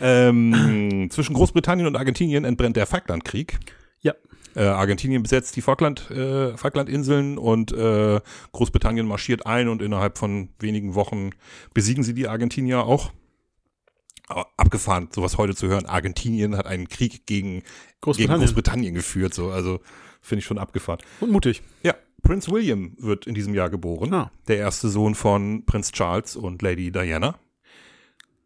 Ähm, 0.02 1.08
zwischen 1.12 1.34
Großbritannien 1.34 1.88
und 1.88 1.96
Argentinien 1.96 2.46
entbrennt 2.46 2.78
der 2.78 2.88
Falklandkrieg. 2.88 3.60
Ja. 4.02 4.14
Äh, 4.56 4.64
Argentinien 4.64 5.22
besetzt 5.22 5.56
die 5.56 5.62
Falkland, 5.62 6.10
äh, 6.10 6.58
Falklandinseln 6.58 7.38
und 7.38 7.72
äh, 7.74 8.20
Großbritannien 8.54 9.06
marschiert 9.06 9.46
ein 9.46 9.68
und 9.68 9.82
innerhalb 9.84 10.18
von 10.18 10.50
wenigen 10.60 10.96
Wochen 10.96 11.30
besiegen 11.74 12.04
sie 12.04 12.16
die 12.16 12.28
Argentinier 12.28 12.84
auch. 12.84 13.12
Abgefahren, 14.28 15.10
sowas 15.14 15.38
heute 15.38 15.56
zu 15.56 15.68
hören. 15.68 15.86
Argentinien 15.86 16.58
hat 16.58 16.66
einen 16.66 16.90
Krieg 16.90 17.26
gegen, 17.26 17.60
gegen 17.60 17.64
Großbritannien. 18.02 18.46
Großbritannien 18.46 18.94
geführt, 18.94 19.34
so, 19.34 19.52
also 19.52 19.80
finde 20.22 20.40
ich 20.40 20.46
schon 20.46 20.58
abgefahren. 20.58 21.00
und 21.22 21.32
mutig. 21.32 21.62
Ja, 21.84 21.96
Prince 22.24 22.52
William 22.52 22.96
wird 23.00 23.26
in 23.26 23.36
diesem 23.36 23.54
Jahr 23.54 23.70
geboren. 23.70 24.14
Ah. 24.14 24.32
Der 24.48 24.58
erste 24.58 24.90
Sohn 24.90 25.16
von 25.16 25.66
Prinz 25.66 25.92
Charles 25.92 26.36
und 26.36 26.62
Lady 26.62 26.92
Diana. 26.92 27.40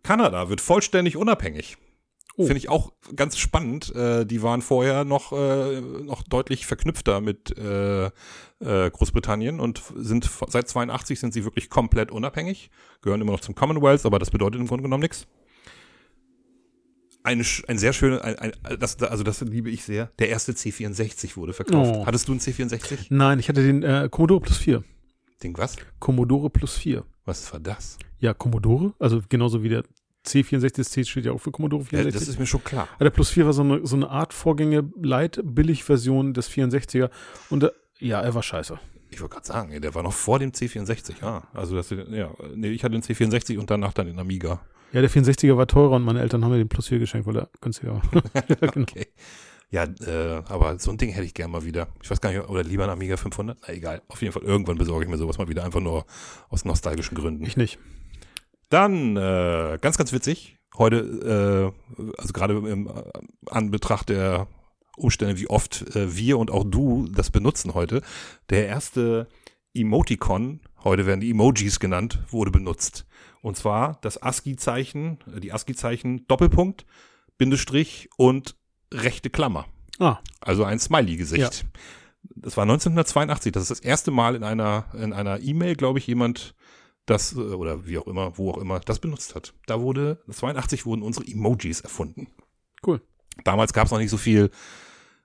Kanada 0.04 0.50
wird 0.50 0.62
vollständig 0.62 1.18
unabhängig. 1.18 1.78
Oh. 2.38 2.46
Finde 2.46 2.58
ich 2.58 2.70
auch 2.70 2.94
ganz 3.16 3.38
spannend. 3.38 3.94
Äh, 3.96 4.26
die 4.26 4.42
waren 4.42 4.62
vorher 4.62 5.04
noch, 5.04 5.34
äh, 5.34 5.82
noch 5.82 6.24
deutlich 6.24 6.66
verknüpfter 6.66 7.22
mit 7.22 7.58
äh, 7.58 8.06
äh, 8.06 8.12
Großbritannien 8.60 9.60
und 9.60 9.82
sind 9.96 10.30
seit 10.48 10.70
82 10.70 11.20
sind 11.20 11.34
sie 11.34 11.44
wirklich 11.44 11.70
komplett 11.70 12.12
unabhängig, 12.12 12.72
gehören 13.02 13.22
immer 13.22 13.34
noch 13.34 13.42
zum 13.42 13.56
Commonwealth, 13.56 14.06
aber 14.06 14.18
das 14.18 14.32
bedeutet 14.32 14.62
im 14.62 14.68
Grunde 14.68 14.84
genommen 14.84 15.02
nichts. 15.02 15.28
Eine, 17.24 17.44
ein 17.68 17.78
sehr 17.78 17.94
schöne, 17.94 18.24
ein, 18.24 18.38
ein, 18.38 18.52
das, 18.80 19.02
also 19.02 19.24
das 19.24 19.42
liebe 19.42 19.70
ich 19.70 19.84
sehr. 19.84 20.12
Der 20.20 20.30
erste 20.30 20.54
C64 20.54 21.36
wurde 21.38 21.54
verkauft. 21.54 21.94
Oh. 21.96 22.06
Hattest 22.06 22.28
du 22.28 22.32
einen 22.32 22.42
C64? 22.42 23.08
Nein, 23.10 23.40
ich 23.40 23.48
hatte 23.48 23.62
den 23.64 23.84
äh, 23.84 24.10
Commodore 24.10 24.42
Plus 24.42 24.58
4. 24.58 24.84
Ding 25.44 25.58
was? 25.58 25.76
Commodore 26.00 26.50
Plus 26.50 26.78
4. 26.78 27.04
Was 27.26 27.52
war 27.54 27.60
das? 27.60 27.98
Ja, 28.20 28.34
Commodore, 28.34 28.94
also 29.00 29.22
genauso 29.30 29.64
wie 29.64 29.70
der 29.70 29.84
C64, 30.26 30.78
das 30.78 30.90
C 30.90 31.04
steht 31.04 31.26
ja 31.26 31.32
auch 31.32 31.40
für 31.40 31.52
Commodore 31.52 31.84
Ja, 31.84 31.90
64. 31.90 32.20
das 32.20 32.28
ist 32.30 32.40
mir 32.40 32.46
schon 32.46 32.64
klar. 32.64 32.88
Ja, 33.00 33.04
der 33.06 33.10
Plus 33.12 33.30
4 33.32 33.46
war 33.46 33.54
so 33.54 33.64
eine, 33.64 33.86
so 33.86 33.96
eine 33.96 34.10
Art 34.10 34.34
Vorgänger, 34.34 34.84
Light, 35.02 35.40
Billig-Version 35.44 36.34
des 36.34 36.50
64er. 36.50 37.10
Und 37.50 37.64
äh, 37.64 37.72
ja, 38.00 38.22
er 38.22 38.34
war 38.34 38.44
scheiße. 38.44 38.80
Ich 39.12 39.22
wollte 39.22 39.36
gerade 39.36 39.46
sagen, 39.48 39.82
der 39.82 39.94
war 39.94 40.04
noch 40.04 40.14
vor 40.14 40.40
dem 40.40 40.52
C64. 40.52 41.22
Ah, 41.22 41.44
also 41.54 41.76
das, 41.76 41.90
ja, 41.90 42.32
nee, 42.56 42.70
ich 42.70 42.84
hatte 42.84 42.94
den 42.94 43.04
C64 43.04 43.60
und 43.60 43.70
danach 43.70 43.94
dann 43.94 44.08
den 44.08 44.18
Amiga. 44.20 44.62
Ja, 44.94 45.02
der 45.02 45.10
64er 45.10 45.56
war 45.58 45.68
teurer 45.68 45.98
und 45.98 46.04
meine 46.04 46.22
Eltern 46.22 46.44
haben 46.44 46.52
mir 46.52 46.58
den 46.58 46.70
Plus 46.70 46.88
4 46.88 47.00
geschenkt, 47.00 47.28
weil 47.28 47.38
er 47.38 47.50
günstiger 47.60 47.96
war. 47.96 48.02
ja, 48.34 48.42
genau. 48.68 48.84
Okay. 48.84 49.08
Ja, 49.70 49.84
äh, 49.84 50.44
aber 50.48 50.80
so 50.80 50.92
ein 50.92 50.98
Ding 50.98 51.12
hätte 51.12 51.26
ich 51.26 51.34
gern 51.34 51.52
mal 51.52 51.64
wieder. 51.64 51.88
Ich 52.02 52.10
weiß 52.10 52.20
gar 52.20 52.32
nicht, 52.32 52.48
oder 52.50 52.64
lieber 52.64 52.84
ein 52.84 52.90
Amiga 52.90 53.16
500? 53.16 53.58
Na 53.62 53.74
egal. 53.74 54.02
Auf 54.10 54.22
jeden 54.22 54.34
Fall, 54.34 54.44
irgendwann 54.44 54.78
besorge 54.78 55.06
ich 55.06 55.10
mir 55.10 55.18
sowas 55.18 55.38
mal 55.38 55.48
wieder, 55.48 55.64
einfach 55.64 55.80
nur 55.80 56.06
aus 56.50 56.66
nostalgischen 56.66 57.16
Gründen. 57.16 57.46
Ich 57.46 57.56
nicht. 57.56 57.80
Dann, 58.70 59.16
äh, 59.16 59.78
ganz, 59.82 59.98
ganz 59.98 60.12
witzig, 60.12 60.58
heute, 60.78 61.74
äh, 61.98 62.02
also 62.18 62.34
gerade 62.34 62.54
im 62.56 62.88
äh, 62.88 62.92
Anbetracht 63.50 64.10
der 64.10 64.48
Umstände, 64.98 65.40
wie 65.40 65.50
oft 65.50 65.96
äh, 65.96 66.16
wir 66.16 66.38
und 66.38 66.52
auch 66.52 66.64
du 66.64 67.08
das 67.14 67.30
benutzen 67.30 67.74
heute, 67.74 68.02
der 68.50 68.68
erste 68.68 69.28
Emoticon, 69.74 70.60
heute 70.84 71.06
werden 71.06 71.22
die 71.22 71.32
Emojis 71.32 71.80
genannt, 71.80 72.20
wurde 72.30 72.52
benutzt. 72.52 73.06
Und 73.42 73.58
zwar 73.58 74.00
das 74.02 74.22
ASCII-Zeichen, 74.22 75.20
äh, 75.36 75.40
die 75.40 75.54
ASCII-Zeichen 75.54 76.28
Doppelpunkt, 76.28 76.86
Bindestrich 77.38 78.10
und 78.18 78.56
rechte 78.94 79.30
Klammer. 79.30 79.66
Ah, 80.00 80.20
Also 80.42 80.64
ein 80.64 80.80
Smiley-Gesicht. 80.80 81.66
Das 82.36 82.58
war 82.58 82.64
1982. 82.64 83.52
Das 83.52 83.64
ist 83.64 83.72
das 83.72 83.80
erste 83.80 84.12
Mal 84.12 84.36
in 84.36 84.44
einer, 84.44 84.86
in 84.94 85.14
einer 85.14 85.40
E-Mail, 85.40 85.76
glaube 85.76 86.00
ich, 86.00 86.08
jemand 86.08 86.56
das, 87.06 87.34
äh, 87.34 87.40
oder 87.40 87.88
wie 87.88 87.98
auch 87.98 88.08
immer, 88.08 88.38
wo 88.38 88.52
auch 88.52 88.58
immer, 88.58 88.80
das 88.80 89.00
benutzt 89.00 89.36
hat. 89.36 89.54
Da 89.66 89.82
wurde, 89.82 90.22
82 90.30 90.86
wurden 90.86 91.02
unsere 91.02 91.26
Emojis 91.26 91.82
erfunden. 91.82 92.28
Cool. 92.86 93.02
Damals 93.44 93.74
gab 93.74 93.86
es 93.86 93.92
noch 93.92 94.00
nicht 94.00 94.10
so 94.12 94.18
viel, 94.18 94.50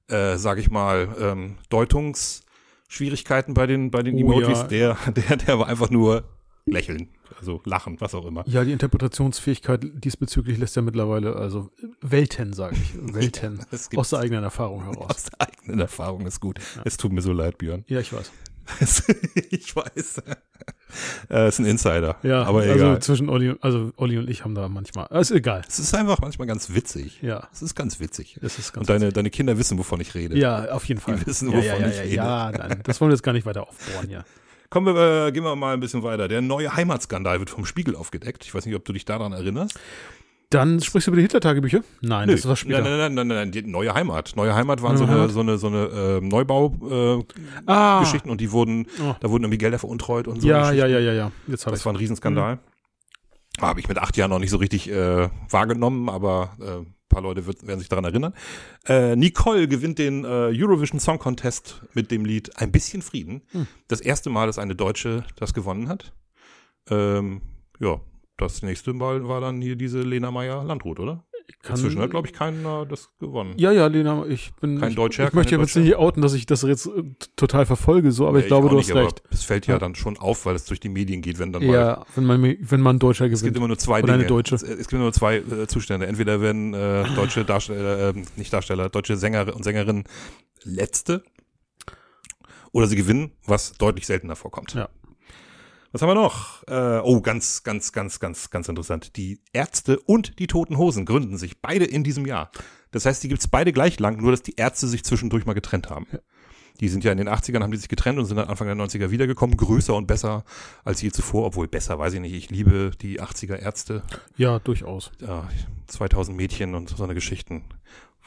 äh, 0.09 0.37
sag 0.37 0.59
ich 0.59 0.70
mal, 0.70 1.09
ähm, 1.20 1.57
Deutungsschwierigkeiten 1.68 3.55
bei 3.55 3.66
den, 3.66 3.90
bei 3.90 4.02
den 4.02 4.14
Oh, 4.16 4.20
Emojis. 4.20 4.59
ja. 4.61 4.66
Der, 4.66 4.96
der, 5.12 5.37
der 5.37 5.59
war 5.59 5.66
einfach 5.68 5.90
nur 5.90 6.24
lächeln, 6.64 7.09
also 7.38 7.61
lachen, 7.64 8.00
was 8.00 8.14
auch 8.14 8.26
immer. 8.26 8.42
ja, 8.48 8.64
die 8.64 8.72
Interpretationsfähigkeit 8.72 9.85
diesbezüglich 10.05 10.59
lässt 10.59 10.74
ja 10.76 10.83
mittlerweile, 10.83 11.37
also 11.37 11.70
Welten, 12.00 12.52
sage 12.52 12.76
ich. 12.76 12.94
Welten. 13.14 13.61
Gibt 13.70 13.98
aus 13.98 14.11
der 14.11 14.18
eigenen 14.20 14.42
Erfahrung 14.44 14.83
heraus. 14.83 15.11
aus 15.11 15.24
der 15.24 15.40
eigenen 15.48 15.79
Erfahrung 15.81 16.26
ist 16.26 16.40
gut. 16.40 16.59
Es 16.85 16.96
tut 16.96 17.12
mir 17.12 17.22
so 17.22 17.33
leid, 17.33 17.59
Björn. 17.59 17.85
Ja, 17.87 18.00
ich 18.00 18.12
weiß. 18.12 18.33
ich 19.50 19.74
weiß. 19.74 20.22
äh, 21.31 21.48
ist 21.48 21.59
ein 21.59 21.66
Insider. 21.66 22.16
Ja, 22.22 22.42
aber 22.44 22.61
also 22.61 22.72
egal. 22.74 23.02
zwischen 23.02 23.29
Olli, 23.29 23.55
also 23.61 23.92
Olli 23.96 24.18
und 24.18 24.29
ich 24.29 24.44
haben 24.44 24.55
da 24.55 24.68
manchmal, 24.68 25.07
ist 25.20 25.31
egal. 25.31 25.62
Es 25.68 25.79
ist 25.79 25.94
einfach 25.94 26.20
manchmal 26.20 26.46
ganz 26.46 26.74
witzig. 26.74 27.20
Ja, 27.22 27.48
Es 27.52 27.62
ist 27.62 27.74
ganz 27.74 28.00
witzig. 28.00 28.38
es 28.42 28.59
ist 28.59 28.72
ganz 28.72 28.83
Und 28.83 28.90
deine, 28.90 29.12
deine 29.12 29.31
Kinder 29.31 29.59
wissen, 29.59 29.79
wovon 29.79 30.00
ich 30.00 30.14
rede. 30.14 30.37
Ja, 30.38 30.70
auf 30.72 30.85
jeden 30.87 31.00
Fall. 31.00 31.16
Die 31.16 31.26
wissen, 31.26 31.50
ja, 31.50 31.57
wovon 31.57 31.66
ja, 31.66 31.76
ja, 31.79 31.88
ich 31.88 32.00
rede. 32.00 32.14
ja, 32.14 32.52
nein, 32.52 32.81
das 32.85 33.00
wollen 33.00 33.11
wir 33.11 33.14
jetzt 33.14 33.22
gar 33.22 33.33
nicht 33.33 33.46
weiter 33.46 33.62
aufbohren, 33.68 34.11
ja. 34.11 34.24
Kommen 34.68 34.94
wir, 34.94 35.26
äh, 35.29 35.33
gehen 35.33 35.44
wir 35.44 35.55
mal 35.55 35.74
ein 35.74 35.81
bisschen 35.81 36.02
weiter. 36.02 36.26
Der 36.26 36.40
neue 36.40 36.74
Heimatskandal 36.74 37.38
wird 37.38 37.50
vom 37.50 37.64
Spiegel 37.64 37.94
aufgedeckt. 37.94 38.44
Ich 38.44 38.52
weiß 38.52 38.66
nicht, 38.66 38.74
ob 38.74 38.85
du 38.85 38.92
dich 38.92 39.05
daran 39.05 39.33
erinnerst. 39.33 39.79
Dann 40.51 40.81
sprichst 40.81 41.09
du 41.09 41.11
über 41.11 41.17
die 41.17 41.23
Hitler-Tagebücher? 41.23 41.81
Nein, 42.03 42.29
das 42.29 42.47
war 42.47 42.55
später. 42.55 42.81
Nein, 42.81 42.99
nein, 42.99 43.15
nein, 43.15 43.27
nein, 43.27 43.37
nein, 43.37 43.51
die 43.53 43.63
neue 43.63 43.93
Heimat. 43.95 44.35
Neue 44.37 44.55
Heimat 44.55 44.81
waren 44.81 44.97
so 44.97 45.05
Neue 45.05 45.13
eine, 45.15 45.23
Heimat? 45.23 45.35
so 45.35 45.41
eine, 45.41 45.59
so 45.59 45.67
eine 45.67 45.85
äh, 45.87 46.21
Neubau-Geschichten 46.21 47.67
äh, 47.67 47.73
ah, 47.73 48.31
und 48.31 48.41
die 48.41 48.53
wurden, 48.53 48.87
Oh. 49.03 49.15
da 49.19 49.29
wurden 49.31 49.43
irgendwie 49.45 49.59
Gelder 49.59 49.81
veruntreut 49.81 50.29
und 50.29 50.43
so. 50.43 50.47
ja, 50.49 50.71
ja, 50.71 50.87
ja, 50.87 51.01
ja, 51.01 51.13
ja. 51.13 51.33
Jetzt 51.49 51.67
Das 51.67 51.81
ich. 51.81 51.85
war 51.85 51.93
ein 51.93 51.97
Riesenskandal. 51.97 52.59
Habe 53.61 53.81
ich 53.81 53.89
mit 53.89 53.99
acht 53.99 54.17
Jahren 54.17 54.31
noch 54.31 54.39
nicht 54.39 54.51
so 54.51 54.59
richtig 54.59 54.89
äh, 54.91 55.29
wahrgenommen, 55.51 56.09
aber 56.09 56.57
äh, 56.61 56.65
ein 56.81 56.95
paar 57.09 57.23
Leute 57.23 57.47
wird, 57.47 57.67
werden 57.67 57.81
sich 57.81 57.89
daran 57.89 58.05
erinnern. 58.05 58.35
Äh, 58.87 59.17
Nicole 59.17 59.67
gewinnt 59.67 59.99
den 59.99 60.25
äh, 60.25 60.29
Eurovision 60.53 61.01
Song 61.01 61.19
Contest 61.19 61.83
mit 61.95 62.11
dem 62.11 62.25
Lied 62.25 62.57
Ein 62.61 62.71
bisschen 62.71 63.03
Frieden. 63.03 63.43
Hm. 63.53 63.67
Das 63.89 64.01
erste 64.01 64.31
Mal, 64.31 64.47
dass 64.47 64.59
eine 64.59 64.75
Deutsche 64.77 65.25
das 65.37 65.55
gewonnen 65.55 65.89
hat. 65.89 66.13
Ähm, 66.91 67.41
ja, 67.81 67.99
das 68.37 68.62
nächste 68.62 68.92
Mal 68.92 69.27
war 69.29 69.40
dann 69.40 69.61
hier 69.62 69.77
diese 69.77 70.01
Lena 70.01 70.31
Meyer-Landrut, 70.31 71.01
oder? 71.01 71.25
Kann- 71.62 71.77
Inzwischen 71.77 72.01
hat, 72.01 72.11
glaube 72.11 72.27
ich, 72.27 72.33
keiner 72.33 72.87
das 72.87 73.09
gewonnen. 73.20 73.55
Ja, 73.57 73.70
ja, 73.70 73.87
Lena, 73.87 74.25
ich 74.27 74.53
bin. 74.61 74.81
Kein 74.81 74.90
ich, 74.90 74.96
Deutscher, 74.96 75.29
Ich 75.29 75.33
möchte 75.33 75.53
keine 75.53 75.62
jetzt 75.62 75.77
nicht 75.77 75.94
outen, 75.94 76.20
dass 76.20 76.35
ich 76.35 76.44
das 76.44 76.62
jetzt 76.62 76.87
äh, 76.87 77.05
total 77.37 77.66
verfolge, 77.66 78.11
so, 78.11 78.27
aber 78.27 78.38
Ja, 78.38 78.42
ich 78.44 78.49
glaube, 78.49 78.66
auch 78.66 78.70
du 78.70 78.77
nicht, 78.79 78.90
hast 78.92 78.96
recht. 78.96 79.22
Es 79.31 79.44
fällt 79.44 79.66
ja, 79.68 79.75
Ja. 79.75 79.79
dann 79.79 79.94
schon 79.94 80.16
auf, 80.18 80.44
weil 80.44 80.57
es 80.57 80.64
durch 80.64 80.81
die 80.81 80.88
Medien 80.88 81.22
geht, 81.22 81.38
wenn 81.38 81.53
dann 81.53 81.64
mal 81.64 81.72
Ja, 81.75 82.05
wenn 82.16 82.25
man, 82.25 82.57
wenn 82.61 82.81
man 82.81 82.99
Deutscher 82.99 83.27
Es 83.27 83.31
gibt 83.31 83.40
gewinnt. 83.42 83.57
immer 83.59 83.68
nur 83.68 83.79
zwei 83.79 84.03
Oder 84.03 84.14
eine 84.14 84.25
Dinge. 84.25 84.29
Deutsche. 84.29 84.57
Es, 84.57 84.62
es 84.64 84.88
gibt 84.88 85.01
nur 85.01 85.12
zwei 85.12 85.37
äh, 85.37 85.66
Zustände. 85.68 86.07
Entweder 86.09 86.40
werden 86.40 86.75
äh, 86.75 87.05
deutsche 87.14 87.44
Darsteller, 87.44 88.09
äh, 88.11 88.22
nicht 88.37 88.53
Darsteller, 88.53 88.88
deutsche 88.88 89.16
Sänger 89.16 89.55
und 89.55 89.62
Sängerinnen 89.62 90.05
letzte 90.64 91.22
oder 92.72 92.87
sie 92.88 92.96
gewinnen, 92.96 93.31
was 93.46 93.72
deutlich 93.75 94.07
seltener 94.07 94.35
vorkommt. 94.37 94.75
Ja. 94.75 94.88
Was 95.92 96.03
haben 96.03 96.09
wir 96.11 96.14
noch? 96.14 96.62
Äh, 96.68 97.01
oh, 97.03 97.20
ganz, 97.20 97.62
ganz, 97.62 97.92
ganz, 97.92 98.20
ganz, 98.20 98.51
ganz 98.51 98.68
interessant. 98.68 99.16
Die 99.16 99.40
Ärzte 99.53 99.99
und 100.01 100.38
die 100.38 100.46
Toten 100.46 100.77
Hosen 100.79 101.05
gründen 101.07 101.38
sich 101.38 101.61
beide 101.61 101.85
in 101.85 102.05
diesem 102.05 102.27
Jahr. 102.27 102.51
Das 102.90 103.07
heißt, 103.07 103.22
die 103.22 103.29
gibt's 103.29 103.49
beide 103.49 103.72
gleich 103.72 103.99
lang, 104.01 104.18
nur 104.20 104.31
dass 104.31 104.42
die 104.42 104.57
Ärzte 104.57 104.88
sich 104.88 105.05
zwischendurch 105.05 105.46
mal 105.46 105.53
getrennt 105.55 105.90
haben. 105.90 106.07
Die 106.81 106.88
sind 106.88 107.05
ja 107.05 107.12
in 107.12 107.18
den 107.18 107.29
80ern, 107.29 107.62
haben 107.62 107.70
die 107.70 107.79
sich 107.79 107.88
getrennt 107.88 108.18
und 108.18 108.27
sind 108.27 108.37
dann 108.37 108.49
Anfang 108.49 108.66
der 108.66 108.77
90er 108.77 109.11
wiedergekommen, 109.11 109.57
größer 109.57 109.94
und 109.94 110.07
besser 110.07 110.44
als 110.85 111.01
je 111.01 111.11
zuvor, 111.11 111.46
obwohl 111.46 111.68
besser, 111.68 111.99
weiß 111.99 112.12
ich 112.14 112.20
nicht, 112.20 112.35
ich 112.35 112.51
liebe 112.51 112.90
die 113.01 113.20
80er 113.22 113.57
Ärzte, 113.57 114.03
Ja, 114.37 114.59
durchaus. 114.59 115.11
ja, 115.20 115.49
2000 115.87 116.37
Mädchen 116.37 116.75
und 116.75 116.90
so 116.90 117.03
eine 117.03 117.14
Geschichten. 117.14 117.64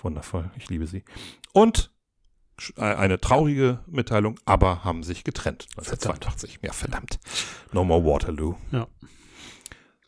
Wundervoll, 0.02 0.50
ich 0.58 0.67
liebe 0.69 0.88
sie. 0.88 1.04
Und 1.54 1.91
eine 2.78 3.19
traurige 3.19 3.80
Mitteilung, 3.88 4.39
aber 4.45 4.84
haben 4.84 5.04
sich 5.04 5.24
getrennt 5.24 5.67
1982. 5.78 6.60
Ja, 6.62 6.74
verdammt. 6.74 7.19
No 7.72 7.84
more 7.84 8.04
Waterloo. 8.06 8.56
Ja. 8.72 8.88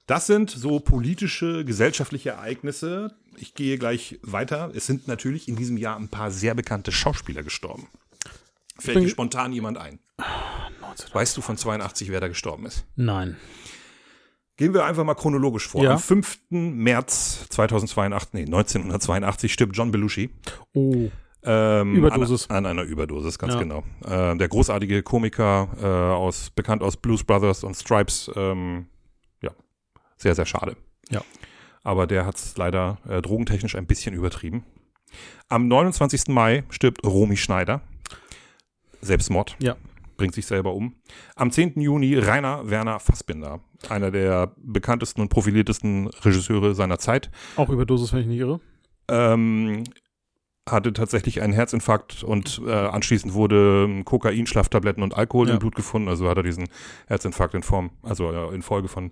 Das 0.08 0.28
sind 0.28 0.50
so 0.50 0.80
politische, 0.80 1.64
gesellschaftliche 1.64 2.32
Ereignisse. 2.32 3.16
Ich 3.38 3.54
gehe 3.54 3.78
gleich 3.78 4.20
weiter. 4.24 4.72
Es 4.76 4.86
sind 4.86 5.08
natürlich 5.08 5.48
in 5.48 5.56
diesem 5.56 5.78
Jahr 5.78 5.98
ein 5.98 6.10
paar 6.10 6.32
sehr 6.32 6.54
bekannte 6.54 6.92
Schauspieler 6.92 7.44
gestorben. 7.44 7.88
Fällt 8.78 8.98
dir 8.98 9.10
spontan 9.10 9.54
jemand 9.54 9.78
ein? 9.78 10.00
Weißt 11.14 11.38
du 11.38 11.42
von 11.42 11.56
82, 11.56 12.10
wer 12.10 12.20
da 12.20 12.28
gestorben 12.28 12.66
ist? 12.66 12.86
Nein. 12.96 13.38
Gehen 14.58 14.74
wir 14.74 14.86
einfach 14.86 15.04
mal 15.04 15.16
chronologisch 15.16 15.68
vor. 15.68 15.84
Ja. 15.84 15.94
Am 15.94 16.00
5. 16.00 16.40
März 16.50 17.48
2082, 17.50 18.34
nee, 18.34 18.42
1982 18.42 19.54
stirbt 19.54 19.76
John 19.76 19.92
Belushi. 19.92 20.30
Oh, 20.74 21.10
Ähm, 21.44 21.96
Überdosis. 21.96 22.50
An, 22.50 22.58
an 22.58 22.66
einer 22.68 22.84
Überdosis, 22.84 23.40
ganz 23.40 23.54
Ja. 23.54 23.60
genau. 23.60 23.84
Äh, 24.06 24.38
der 24.38 24.48
großartige 24.48 25.02
Komiker, 25.04 25.70
äh, 25.82 25.86
aus, 25.86 26.50
bekannt 26.52 26.84
aus 26.84 26.98
Blues 26.98 27.24
Brothers 27.24 27.64
und 27.64 27.76
Stripes, 27.76 28.30
ähm, 28.36 28.86
ja, 29.42 29.52
sehr, 30.18 30.36
sehr 30.36 30.46
schade. 30.46 30.76
Ja. 31.10 31.22
Aber 31.84 32.06
der 32.06 32.26
hat 32.28 32.36
es 32.36 32.56
leider 32.58 33.00
äh, 33.10 33.22
drogentechnisch 33.24 33.76
ein 33.76 33.88
bisschen 33.88 34.14
übertrieben. 34.14 34.64
Am 35.50 35.68
29. 35.68 36.28
Mai 36.30 36.64
stirbt 36.70 37.04
Romy 37.04 37.38
Schneider. 37.38 37.82
Selbstmord. 39.02 39.56
Ja. 39.60 39.76
Bringt 40.18 40.36
sich 40.36 40.46
selber 40.46 40.74
um. 40.76 40.94
Am 41.36 41.50
10. 41.52 41.82
Juni 41.82 42.16
Rainer 42.16 42.70
Werner 42.70 43.00
Fassbinder, 43.00 43.60
einer 43.90 44.12
der 44.12 44.52
bekanntesten 44.58 45.22
und 45.22 45.30
profiliertesten 45.30 46.08
Regisseure 46.08 46.76
seiner 46.76 47.00
Zeit, 47.00 47.32
auch 47.56 47.70
Überdosis, 47.70 48.14
wenn 48.14 48.20
ich 48.22 48.28
nicht 48.28 48.38
irre. 48.40 48.60
ähm, 49.08 49.84
hatte 50.72 50.94
tatsächlich 50.94 51.42
einen 51.42 51.54
Herzinfarkt 51.54 52.24
und 52.24 52.62
äh, 52.66 52.72
anschließend 52.72 53.34
wurde 53.34 54.02
Kokain, 54.06 54.48
Schlaftabletten 54.48 55.04
und 55.04 55.16
Alkohol 55.16 55.48
Ja. 55.48 55.54
im 55.54 55.60
Blut 55.60 55.76
gefunden. 55.76 56.08
Also 56.08 56.28
hat 56.30 56.38
er 56.38 56.44
diesen 56.44 56.68
Herzinfarkt 57.08 57.54
in 57.54 57.64
Form, 57.64 57.92
also 58.02 58.32
äh, 58.32 58.56
in 58.56 58.62
Folge 58.62 58.88
von 58.88 59.12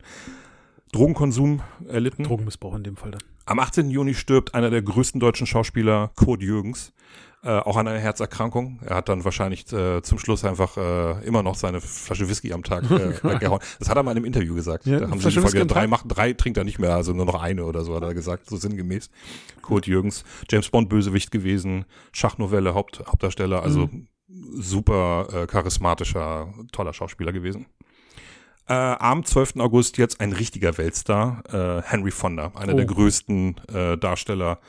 Drogenkonsum 0.91 1.61
erlitten. 1.87 2.23
Drogenmissbrauch 2.23 2.75
in 2.75 2.83
dem 2.83 2.95
Fall 2.95 3.11
dann. 3.11 3.21
Am 3.45 3.59
18. 3.59 3.89
Juni 3.89 4.13
stirbt 4.13 4.55
einer 4.55 4.69
der 4.69 4.81
größten 4.81 5.19
deutschen 5.19 5.45
Schauspieler, 5.47 6.11
Kurt 6.15 6.41
Jürgens. 6.41 6.93
Äh, 7.41 7.51
auch 7.51 7.77
an 7.77 7.87
einer 7.87 7.99
Herzerkrankung. 7.99 8.81
Er 8.85 8.97
hat 8.97 9.07
dann 9.07 9.23
wahrscheinlich 9.23 9.71
äh, 9.71 10.01
zum 10.01 10.19
Schluss 10.19 10.43
einfach 10.43 10.75
äh, 10.75 11.25
immer 11.25 11.41
noch 11.41 11.55
seine 11.55 11.79
Flasche 11.79 12.27
Whisky 12.27 12.51
am 12.51 12.63
Tag 12.63 12.83
äh, 12.91 13.23
weggehauen. 13.23 13.61
Das 13.79 13.87
hat 13.89 13.95
er 13.95 14.03
mal 14.03 14.11
in 14.11 14.17
einem 14.17 14.25
Interview 14.25 14.55
gesagt. 14.55 14.85
Ja, 14.85 14.99
da 14.99 15.09
haben 15.09 15.21
sie 15.21 15.31
Folge 15.31 15.65
drei 15.65 15.87
macht, 15.87 16.03
drei 16.09 16.33
trinkt 16.33 16.57
er 16.57 16.65
nicht 16.65 16.79
mehr, 16.79 16.95
also 16.95 17.13
nur 17.13 17.25
noch 17.25 17.41
eine 17.41 17.63
oder 17.63 17.85
so, 17.85 17.95
hat 17.95 18.03
er 18.03 18.13
gesagt, 18.13 18.49
so 18.49 18.57
sinngemäß. 18.57 19.09
Kurt 19.61 19.87
Jürgens, 19.87 20.25
James 20.49 20.69
Bond 20.69 20.89
Bösewicht 20.89 21.31
gewesen, 21.31 21.85
Schachnovelle 22.11 22.73
Haupt, 22.73 23.03
Hauptdarsteller, 23.07 23.63
also 23.63 23.87
Mhm. 23.87 24.07
super 24.27 25.27
äh, 25.33 25.47
charismatischer, 25.47 26.53
toller 26.73 26.91
Schauspieler 26.93 27.31
gewesen. 27.31 27.67
Äh, 28.67 28.73
am 28.73 29.23
12. 29.23 29.61
August 29.61 29.97
jetzt 29.97 30.19
ein 30.21 30.33
richtiger 30.33 30.77
Weltstar, 30.77 31.41
äh, 31.51 31.81
Henry 31.83 32.11
Fonda, 32.11 32.51
einer 32.55 32.73
Oh. 32.73 32.77
der 32.77 32.85
größten 32.85 33.55
äh, 33.73 33.97
Darsteller 33.97 34.59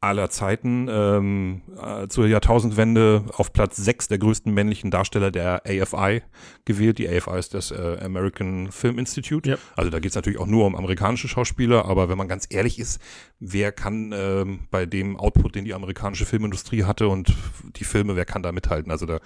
aller 0.00 0.30
Zeiten. 0.30 0.88
Ähm, 0.90 1.62
äh, 1.80 2.08
zur 2.08 2.26
Jahrtausendwende 2.26 3.24
auf 3.34 3.52
Platz 3.52 3.76
6 3.76 4.08
der 4.08 4.18
größten 4.18 4.52
männlichen 4.52 4.90
Darsteller 4.90 5.30
der 5.30 5.62
AFI 5.66 6.22
gewählt. 6.64 6.98
Die 6.98 7.08
AFI 7.08 7.38
ist 7.38 7.54
das 7.54 7.70
äh, 7.70 7.98
American 8.02 8.72
Film 8.72 8.98
Institute. 8.98 9.48
Ja. 9.48 9.56
Also 9.76 9.90
da 9.90 9.98
geht 9.98 10.10
es 10.10 10.14
natürlich 10.14 10.38
auch 10.38 10.46
nur 10.46 10.66
um 10.66 10.74
amerikanische 10.74 11.28
Schauspieler, 11.28 11.84
aber 11.84 12.08
wenn 12.08 12.16
man 12.16 12.28
ganz 12.28 12.46
ehrlich 12.48 12.78
ist, 12.78 13.00
wer 13.38 13.72
kann 13.72 14.12
ähm, 14.14 14.60
bei 14.70 14.86
dem 14.86 15.16
Output, 15.18 15.54
den 15.54 15.64
die 15.64 15.74
amerikanische 15.74 16.24
Filmindustrie 16.24 16.84
hatte 16.84 17.08
und 17.08 17.34
die 17.76 17.84
Filme, 17.84 18.16
wer 18.16 18.24
kann 18.24 18.42
da 18.42 18.52
mithalten? 18.52 18.90
Also 18.90 19.06
da 19.06 19.20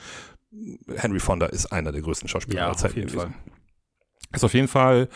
Henry 0.96 1.20
Fonda 1.20 1.46
ist 1.46 1.66
einer 1.66 1.92
der 1.92 2.02
größten 2.02 2.28
Schauspieler 2.28 2.60
Ja, 2.60 2.66
aller 2.66 2.76
Zeiten 2.76 3.00
gewesen. 3.00 3.34
Ist 4.34 4.44
auf 4.44 4.54
jeden 4.54 4.68
Fall 4.68 5.08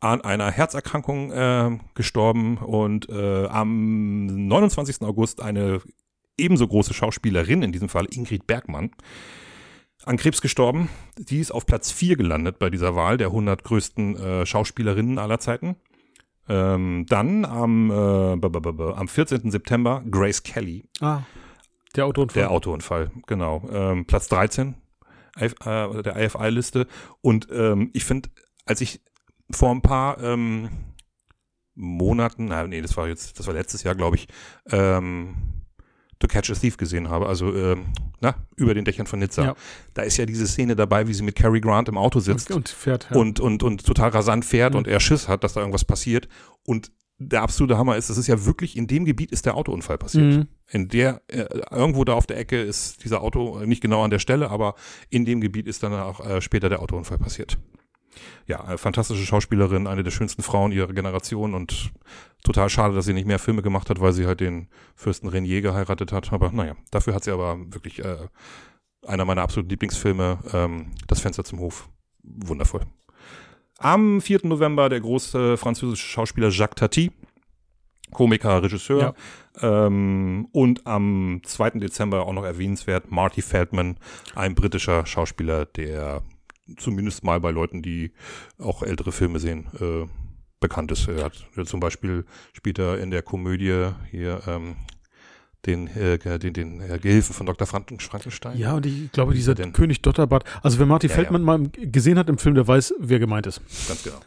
an 0.00 0.22
einer 0.22 0.50
Herzerkrankung 0.50 1.30
äh, 1.32 1.78
gestorben 1.94 2.56
und 2.58 3.08
äh, 3.10 3.46
am 3.46 4.26
29. 4.26 5.02
August 5.02 5.42
eine 5.42 5.80
ebenso 6.38 6.66
große 6.66 6.94
Schauspielerin, 6.94 7.62
in 7.62 7.72
diesem 7.72 7.88
Fall 7.90 8.06
Ingrid 8.10 8.46
Bergmann, 8.46 8.92
an 10.04 10.16
Krebs 10.16 10.40
gestorben. 10.40 10.88
Die 11.18 11.38
ist 11.40 11.50
auf 11.50 11.66
Platz 11.66 11.90
4 11.92 12.16
gelandet 12.16 12.58
bei 12.58 12.70
dieser 12.70 12.94
Wahl 12.96 13.18
der 13.18 13.26
100 13.28 13.62
größten 13.62 14.16
äh, 14.16 14.46
Schauspielerinnen 14.46 15.18
aller 15.18 15.38
Zeiten. 15.38 15.76
Ähm, 16.48 17.04
dann 17.08 17.44
am, 17.44 17.90
äh, 17.90 18.94
am 18.94 19.08
14. 19.08 19.50
September 19.50 20.02
Grace 20.10 20.42
Kelly, 20.42 20.84
Ah, 21.00 21.20
der 21.94 22.06
Autounfall. 22.06 22.40
der 22.42 22.50
Autounfall, 22.50 23.10
genau. 23.26 23.68
Ähm, 23.70 24.06
Platz 24.06 24.28
13 24.28 24.74
F, 25.36 25.54
äh, 25.64 26.02
der 26.02 26.16
IFI-Liste. 26.16 26.86
Und 27.20 27.48
ähm, 27.52 27.90
ich 27.92 28.04
finde, 28.04 28.30
als 28.70 28.80
ich 28.80 29.00
vor 29.50 29.70
ein 29.72 29.82
paar 29.82 30.22
ähm, 30.22 30.68
Monaten, 31.74 32.46
na, 32.46 32.66
nee, 32.66 32.80
das 32.80 32.96
war 32.96 33.08
jetzt, 33.08 33.38
das 33.38 33.46
war 33.46 33.54
letztes 33.54 33.82
Jahr, 33.82 33.94
glaube 33.96 34.16
ich, 34.16 34.28
ähm, 34.70 35.34
To 36.20 36.28
Catch 36.28 36.50
a 36.50 36.54
Thief 36.54 36.76
gesehen 36.76 37.08
habe, 37.08 37.26
also 37.26 37.52
ähm, 37.54 37.86
na, 38.20 38.34
über 38.56 38.74
den 38.74 38.84
Dächern 38.84 39.06
von 39.06 39.18
Nizza. 39.18 39.42
Ja. 39.42 39.54
Da 39.94 40.02
ist 40.02 40.18
ja 40.18 40.26
diese 40.26 40.46
Szene 40.46 40.76
dabei, 40.76 41.08
wie 41.08 41.14
sie 41.14 41.22
mit 41.22 41.34
Cary 41.34 41.60
Grant 41.60 41.88
im 41.88 41.96
Auto 41.96 42.20
sitzt 42.20 42.50
und, 42.50 42.56
und 42.58 42.68
fährt. 42.68 43.08
Ja. 43.10 43.16
und, 43.16 43.40
und, 43.40 43.62
und 43.62 43.84
total 43.84 44.10
rasant 44.10 44.44
fährt 44.44 44.74
Mhm. 44.74 44.78
und 44.78 44.86
er 44.88 45.00
Schiss 45.00 45.26
hat, 45.28 45.42
dass 45.42 45.54
da 45.54 45.60
irgendwas 45.60 45.84
passiert. 45.84 46.28
Und 46.64 46.92
der 47.18 47.42
absolute 47.42 47.76
Hammer 47.78 47.96
ist, 47.96 48.08
das 48.10 48.18
ist 48.18 48.26
ja 48.28 48.44
wirklich, 48.44 48.76
in 48.76 48.86
dem 48.86 49.04
Gebiet 49.04 49.32
ist 49.32 49.46
der 49.46 49.56
Autounfall 49.56 49.98
passiert. 49.98 50.36
Mhm. 50.36 50.48
In 50.68 50.88
der, 50.88 51.22
äh, 51.28 51.46
irgendwo 51.70 52.04
da 52.04 52.12
auf 52.12 52.26
der 52.26 52.36
Ecke 52.38 52.60
ist 52.62 53.02
dieser 53.02 53.22
Auto, 53.22 53.60
nicht 53.64 53.82
genau 53.82 54.04
an 54.04 54.10
der 54.10 54.18
Stelle, 54.20 54.50
aber 54.50 54.74
in 55.08 55.24
dem 55.24 55.40
Gebiet 55.40 55.66
ist 55.66 55.82
dann 55.82 55.94
auch 55.94 56.20
äh, 56.24 56.40
später 56.40 56.68
der 56.68 56.80
Autounfall 56.82 57.18
passiert. 57.18 57.58
Ja, 58.46 58.72
äh, 58.72 58.78
fantastische 58.78 59.24
Schauspielerin, 59.24 59.86
eine 59.86 60.02
der 60.02 60.10
schönsten 60.10 60.42
Frauen 60.42 60.72
ihrer 60.72 60.92
Generation 60.92 61.54
und 61.54 61.92
total 62.44 62.68
schade, 62.68 62.94
dass 62.94 63.04
sie 63.04 63.12
nicht 63.12 63.26
mehr 63.26 63.38
Filme 63.38 63.62
gemacht 63.62 63.90
hat, 63.90 64.00
weil 64.00 64.12
sie 64.12 64.26
halt 64.26 64.40
den 64.40 64.68
Fürsten 64.94 65.28
Renier 65.28 65.62
geheiratet 65.62 66.12
hat. 66.12 66.32
Aber 66.32 66.50
naja, 66.52 66.74
dafür 66.90 67.14
hat 67.14 67.24
sie 67.24 67.30
aber 67.30 67.58
wirklich 67.72 68.04
äh, 68.04 68.28
einer 69.06 69.24
meiner 69.24 69.42
absoluten 69.42 69.70
Lieblingsfilme, 69.70 70.38
ähm, 70.52 70.92
Das 71.06 71.20
Fenster 71.20 71.44
zum 71.44 71.60
Hof. 71.60 71.88
Wundervoll. 72.22 72.82
Am 73.78 74.20
4. 74.20 74.40
November 74.42 74.88
der 74.88 75.00
große 75.00 75.56
französische 75.56 76.06
Schauspieler 76.06 76.50
Jacques 76.50 76.76
Tati, 76.76 77.12
Komiker, 78.12 78.62
Regisseur. 78.62 79.14
Ähm, 79.60 80.48
und 80.52 80.86
am 80.86 81.40
2. 81.44 81.70
Dezember 81.70 82.26
auch 82.26 82.32
noch 82.32 82.44
erwähnenswert 82.44 83.10
Marty 83.10 83.40
Feldman, 83.42 83.96
ein 84.34 84.54
britischer 84.54 85.06
Schauspieler, 85.06 85.64
der 85.64 86.22
zumindest 86.78 87.24
mal 87.24 87.40
bei 87.40 87.50
Leuten, 87.50 87.82
die 87.82 88.12
auch 88.58 88.82
ältere 88.82 89.12
Filme 89.12 89.38
sehen, 89.38 89.66
äh, 89.80 90.06
bekannt 90.60 90.92
ist. 90.92 91.08
Er 91.08 91.24
hat 91.24 91.46
er 91.56 91.64
zum 91.64 91.80
Beispiel 91.80 92.24
spielt 92.52 92.78
er 92.78 92.98
in 92.98 93.10
der 93.10 93.22
Komödie 93.22 93.90
hier 94.10 94.42
ähm, 94.46 94.76
den, 95.66 95.88
äh, 95.88 96.38
den, 96.38 96.52
den 96.54 96.80
äh, 96.80 96.98
Gehilfen 96.98 97.34
von 97.34 97.46
Dr. 97.46 97.66
Franken, 97.66 98.00
Frankenstein. 98.00 98.56
Ja, 98.56 98.74
und 98.74 98.86
ich 98.86 99.12
glaube, 99.12 99.34
dieser 99.34 99.54
denn? 99.54 99.72
König 99.72 100.00
Dotterbart, 100.00 100.44
also 100.62 100.78
wer 100.78 100.86
Marty 100.86 101.08
Ja, 101.08 101.14
Feldman 101.14 101.42
mal 101.42 101.68
gesehen 101.68 102.18
hat 102.18 102.28
im 102.30 102.38
Film, 102.38 102.54
der 102.54 102.66
weiß, 102.66 102.94
wer 102.98 103.18
gemeint 103.18 103.46
ist. 103.46 103.60
Ganz 103.88 104.02
genau. 104.02 104.16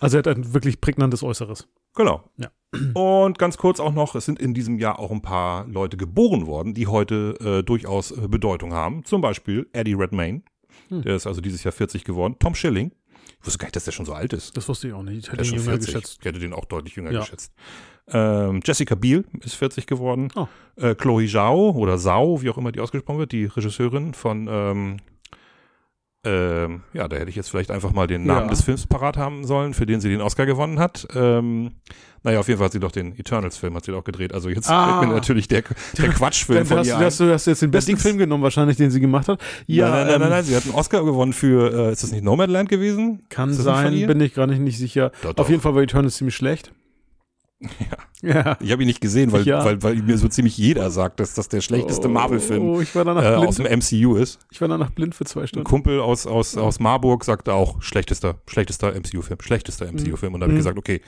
Also 0.00 0.16
er 0.16 0.20
hat 0.20 0.28
ein 0.28 0.54
wirklich 0.54 0.80
prägnantes 0.80 1.22
Äußeres. 1.22 1.68
Genau. 1.94 2.24
Ja. 2.36 2.50
Und 2.94 3.38
ganz 3.38 3.58
kurz 3.58 3.78
auch 3.78 3.92
noch, 3.92 4.14
es 4.14 4.24
sind 4.24 4.40
in 4.40 4.54
diesem 4.54 4.78
Jahr 4.78 4.98
auch 4.98 5.10
ein 5.10 5.22
paar 5.22 5.68
Leute 5.68 5.96
geboren 5.96 6.46
worden, 6.46 6.74
die 6.74 6.86
heute 6.86 7.36
äh, 7.40 7.62
durchaus 7.62 8.10
äh, 8.10 8.26
Bedeutung 8.26 8.72
haben. 8.72 9.04
Zum 9.04 9.20
Beispiel 9.20 9.68
Eddie 9.72 9.92
Redmayne, 9.94 10.42
Hm. 10.88 11.02
der 11.02 11.16
ist 11.16 11.26
also 11.26 11.40
dieses 11.40 11.64
Jahr 11.64 11.72
40 11.72 12.04
geworden. 12.04 12.36
Tom 12.38 12.54
Schilling, 12.54 12.92
ich 13.40 13.46
wusste 13.46 13.58
gar 13.58 13.66
nicht, 13.66 13.76
dass 13.76 13.84
der 13.84 13.92
schon 13.92 14.06
so 14.06 14.12
alt 14.14 14.32
ist. 14.32 14.56
Das 14.56 14.68
wusste 14.68 14.88
ich 14.88 14.92
auch 14.94 15.02
nicht. 15.02 15.26
Ich 15.26 15.32
hätte 15.32 15.44
schon 15.44 15.58
jünger 15.58 15.70
40. 15.72 15.86
geschätzt. 15.94 16.16
Ich 16.20 16.26
hätte 16.26 16.38
den 16.38 16.52
auch 16.52 16.64
deutlich 16.66 16.96
jünger 16.96 17.10
Ja. 17.12 17.20
geschätzt. 17.20 17.52
Ähm, 18.08 18.60
Jessica 18.64 18.94
Biel 18.94 19.24
ist 19.40 19.54
40 19.54 19.86
geworden. 19.86 20.28
Oh. 20.36 20.46
Äh, 20.76 20.94
Chloe 20.94 21.26
Zhao 21.26 21.70
oder 21.70 21.96
Zhao, 21.98 22.42
wie 22.42 22.50
auch 22.50 22.58
immer 22.58 22.70
die 22.72 22.80
ausgesprochen 22.80 23.18
wird, 23.18 23.32
die 23.32 23.46
Regisseurin 23.46 24.12
von 24.14 24.46
ähm, 24.50 24.96
ähm, 26.26 26.82
ja, 26.94 27.06
da 27.06 27.16
hätte 27.16 27.28
ich 27.28 27.36
jetzt 27.36 27.50
vielleicht 27.50 27.70
einfach 27.70 27.92
mal 27.92 28.06
den 28.06 28.24
Namen 28.24 28.44
Ja. 28.46 28.48
des 28.48 28.62
Films 28.62 28.86
parat 28.86 29.18
haben 29.18 29.44
sollen, 29.44 29.74
für 29.74 29.84
den 29.84 30.00
sie 30.00 30.08
den 30.08 30.22
Oscar 30.22 30.46
gewonnen 30.46 30.78
hat. 30.78 31.06
Ähm, 31.14 31.72
naja, 32.24 32.40
auf 32.40 32.48
jeden 32.48 32.58
Fall 32.58 32.64
hat 32.66 32.72
sie 32.72 32.80
doch 32.80 32.90
den 32.90 33.16
Eternals-Film, 33.18 33.74
hat 33.76 33.84
sie 33.84 33.92
doch 33.92 34.02
gedreht. 34.02 34.32
Also 34.34 34.48
jetzt 34.48 34.68
Ah. 34.68 34.98
fällt 34.98 35.08
mir 35.10 35.14
natürlich 35.14 35.46
der, 35.46 35.62
der 35.96 36.08
Quatschfilm 36.08 36.66
von 36.66 36.78
hast, 36.78 36.86
ihr 36.88 36.98
hast, 36.98 37.20
du, 37.20 37.32
hast 37.32 37.46
du 37.46 37.50
jetzt 37.52 37.62
den 37.62 37.70
besten 37.70 37.96
Film 37.96 38.18
genommen, 38.18 38.42
wahrscheinlich, 38.42 38.76
den 38.76 38.90
sie 38.90 38.98
gemacht 39.00 39.28
hat. 39.28 39.40
Ja, 39.66 39.90
nein, 39.90 39.92
nein, 39.92 40.06
nein, 40.06 40.14
ähm, 40.14 40.20
nein, 40.22 40.30
nein, 40.30 40.44
sie 40.44 40.56
hat 40.56 40.64
einen 40.64 40.74
Oscar 40.74 41.04
gewonnen 41.04 41.32
für, 41.32 41.72
äh, 41.88 41.92
ist 41.92 42.02
das 42.02 42.10
nicht 42.10 42.24
Nomadland 42.24 42.68
gewesen? 42.68 43.22
Kann 43.28 43.52
sein, 43.52 43.92
bin 44.06 44.20
ich 44.20 44.34
gerade 44.34 44.52
nicht, 44.52 44.62
nicht 44.62 44.78
sicher. 44.78 45.12
Doch, 45.22 45.30
Auf 45.30 45.36
doch. 45.36 45.48
jeden 45.50 45.60
Fall 45.60 45.74
war 45.74 45.82
Eternals 45.82 46.16
ziemlich 46.16 46.34
schlecht. 46.34 46.72
Ja. 48.22 48.56
Ich 48.60 48.72
habe 48.72 48.82
ihn 48.82 48.86
nicht 48.86 49.00
gesehen, 49.02 49.32
weil, 49.32 49.42
Ja. 49.46 49.64
weil, 49.64 49.82
weil 49.82 49.96
mir 49.96 50.16
so 50.16 50.28
ziemlich 50.28 50.56
jeder 50.56 50.90
sagt, 50.90 51.20
dass 51.20 51.34
das 51.34 51.48
der 51.48 51.60
schlechteste 51.60 52.08
Marvel-Film 52.08 52.62
Oh, 52.62 52.82
war 52.94 53.04
danach 53.04 53.22
äh, 53.22 53.34
aus 53.46 53.56
dem 53.56 53.66
MCU 53.66 54.16
ist. 54.16 54.38
ich 54.50 54.60
war 54.60 54.68
danach 54.68 54.90
blind 54.90 55.14
für 55.14 55.24
zwei 55.24 55.42
Ein 55.42 55.48
Stunden. 55.48 55.64
Kumpel 55.68 56.00
aus, 56.00 56.26
aus, 56.26 56.56
aus 56.56 56.80
Marburg 56.80 57.24
sagte 57.24 57.52
auch, 57.52 57.82
schlechtester, 57.82 58.36
schlechtester 58.46 58.92
MCU-Film, 58.94 59.40
schlechtester 59.42 59.86
MCU-Film. 59.92 60.34
Und 60.34 60.40
da 60.40 60.44
habe 60.44 60.52
ich 60.52 60.54
Mhm. 60.54 60.58
gesagt, 60.58 60.78
okay, 60.78 61.00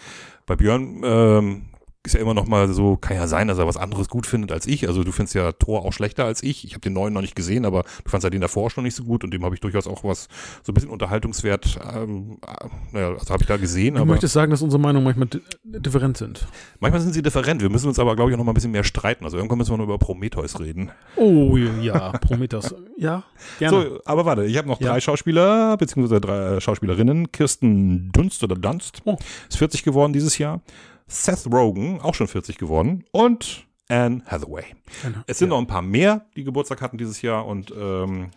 bei 0.45 0.57
Björn 0.57 1.01
ähm, 1.05 1.63
ist 2.07 2.15
ja 2.15 2.21
immer 2.21 2.35
noch 2.35 2.47
mal 2.47 2.69
so, 2.73 2.97
kann 2.97 3.17
ja 3.17 3.27
sein, 3.27 3.49
dass 3.49 3.59
er 3.59 3.67
was 3.67 3.77
anderes 3.77 4.09
gut 4.09 4.27
findet 4.27 4.53
als 4.53 4.67
ich. 4.67 4.87
Also 4.89 5.05
du 5.05 5.13
findest 5.13 5.35
ja 5.35 5.53
Thor 5.53 5.85
auch 5.85 5.93
schlechter 5.93 6.25
als 6.25 6.43
ich. 6.43 6.65
Ich 6.65 6.73
habe 6.73 6.81
den 6.81 6.93
neuen 6.93 7.13
noch 7.13 7.21
nicht 7.21 7.37
gesehen, 7.37 7.65
aber 7.65 7.83
du 8.05 8.11
fandst 8.11 8.25
ja 8.25 8.31
den 8.31 8.41
davor 8.41 8.71
schon 8.71 8.85
nicht 8.85 8.95
so 8.95 9.05
gut 9.05 9.25
und 9.25 9.33
dem 9.33 9.45
habe 9.45 9.55
ich 9.55 9.61
durchaus 9.61 9.87
auch 9.87 10.05
was, 10.05 10.29
so 10.63 10.73
ein 10.73 10.75
bisschen 10.75 10.91
Unterhaltungswert, 10.91 11.79
ähm, 11.95 12.39
äh, 12.47 12.67
naja, 12.93 13.09
also 13.13 13.33
habe 13.33 13.43
ich 13.43 13.49
da 13.49 13.57
gesehen, 13.57 13.95
Du 13.95 14.01
aber 14.01 14.13
möchtest 14.13 14.33
sagen, 14.35 14.51
dass 14.51 14.63
unsere 14.63 14.81
Meinungen 14.81 15.05
manchmal 15.05 15.27
di 15.29 15.41
different 15.65 16.17
sind. 16.17 16.47
manchmal 16.81 17.01
sind 17.03 17.13
sie 17.13 17.23
different. 17.23 17.61
Wir 17.63 17.71
müssen 17.71 17.89
uns 17.89 17.99
aber, 17.99 18.15
glaube 18.17 18.31
ich, 18.31 18.35
auch 18.35 18.39
noch 18.39 18.45
mal 18.45 18.53
ein 18.53 18.55
bisschen 18.55 18.73
mehr 18.73 18.85
streiten. 18.85 19.25
Also 19.25 19.37
irgendwann 19.37 19.59
müssen 19.59 19.73
wir 19.73 19.79
noch 19.79 19.85
über 19.85 19.99
Prometheus 19.99 20.59
reden. 20.61 20.91
Oh 21.17 21.57
ja, 21.57 22.13
Prometheus. 22.13 22.75
ja, 22.97 23.25
gerne. 23.59 23.83
So, 23.83 24.01
aber 24.05 24.25
warte, 24.25 24.45
ich 24.45 24.57
habe 24.57 24.69
noch 24.69 24.81
Ja. 24.81 24.91
drei 24.93 25.01
Schauspieler, 25.01 25.77
beziehungsweise 25.77 26.21
drei 26.21 26.61
Schauspielerinnen. 26.61 27.33
Kirsten 27.33 28.11
Dunst 28.13 28.43
oder 28.45 28.55
Dunst 28.57 29.03
Oh. 29.05 29.17
ist 29.49 29.59
40 29.59 29.83
geworden 29.83 30.13
dieses 30.13 30.39
Jahr. 30.39 30.61
Seth 31.09 31.47
Rogen, 31.47 32.01
auch 32.01 32.15
schon 32.15 32.29
40 32.29 32.59
geworden. 32.59 33.05
Und 33.13 33.65
Anne 33.89 34.23
Hathaway. 34.27 34.65
Gerne. 35.03 35.25
Es 35.27 35.39
sind 35.39 35.49
ja. 35.49 35.55
noch 35.55 35.61
ein 35.61 35.67
paar 35.69 35.83
mehr, 35.83 36.27
die 36.37 36.43
Geburtstag 36.45 36.81
hatten 36.83 36.99
dieses 36.99 37.23
Jahr 37.23 37.47
und 37.47 37.71
ähm, 37.71 38.31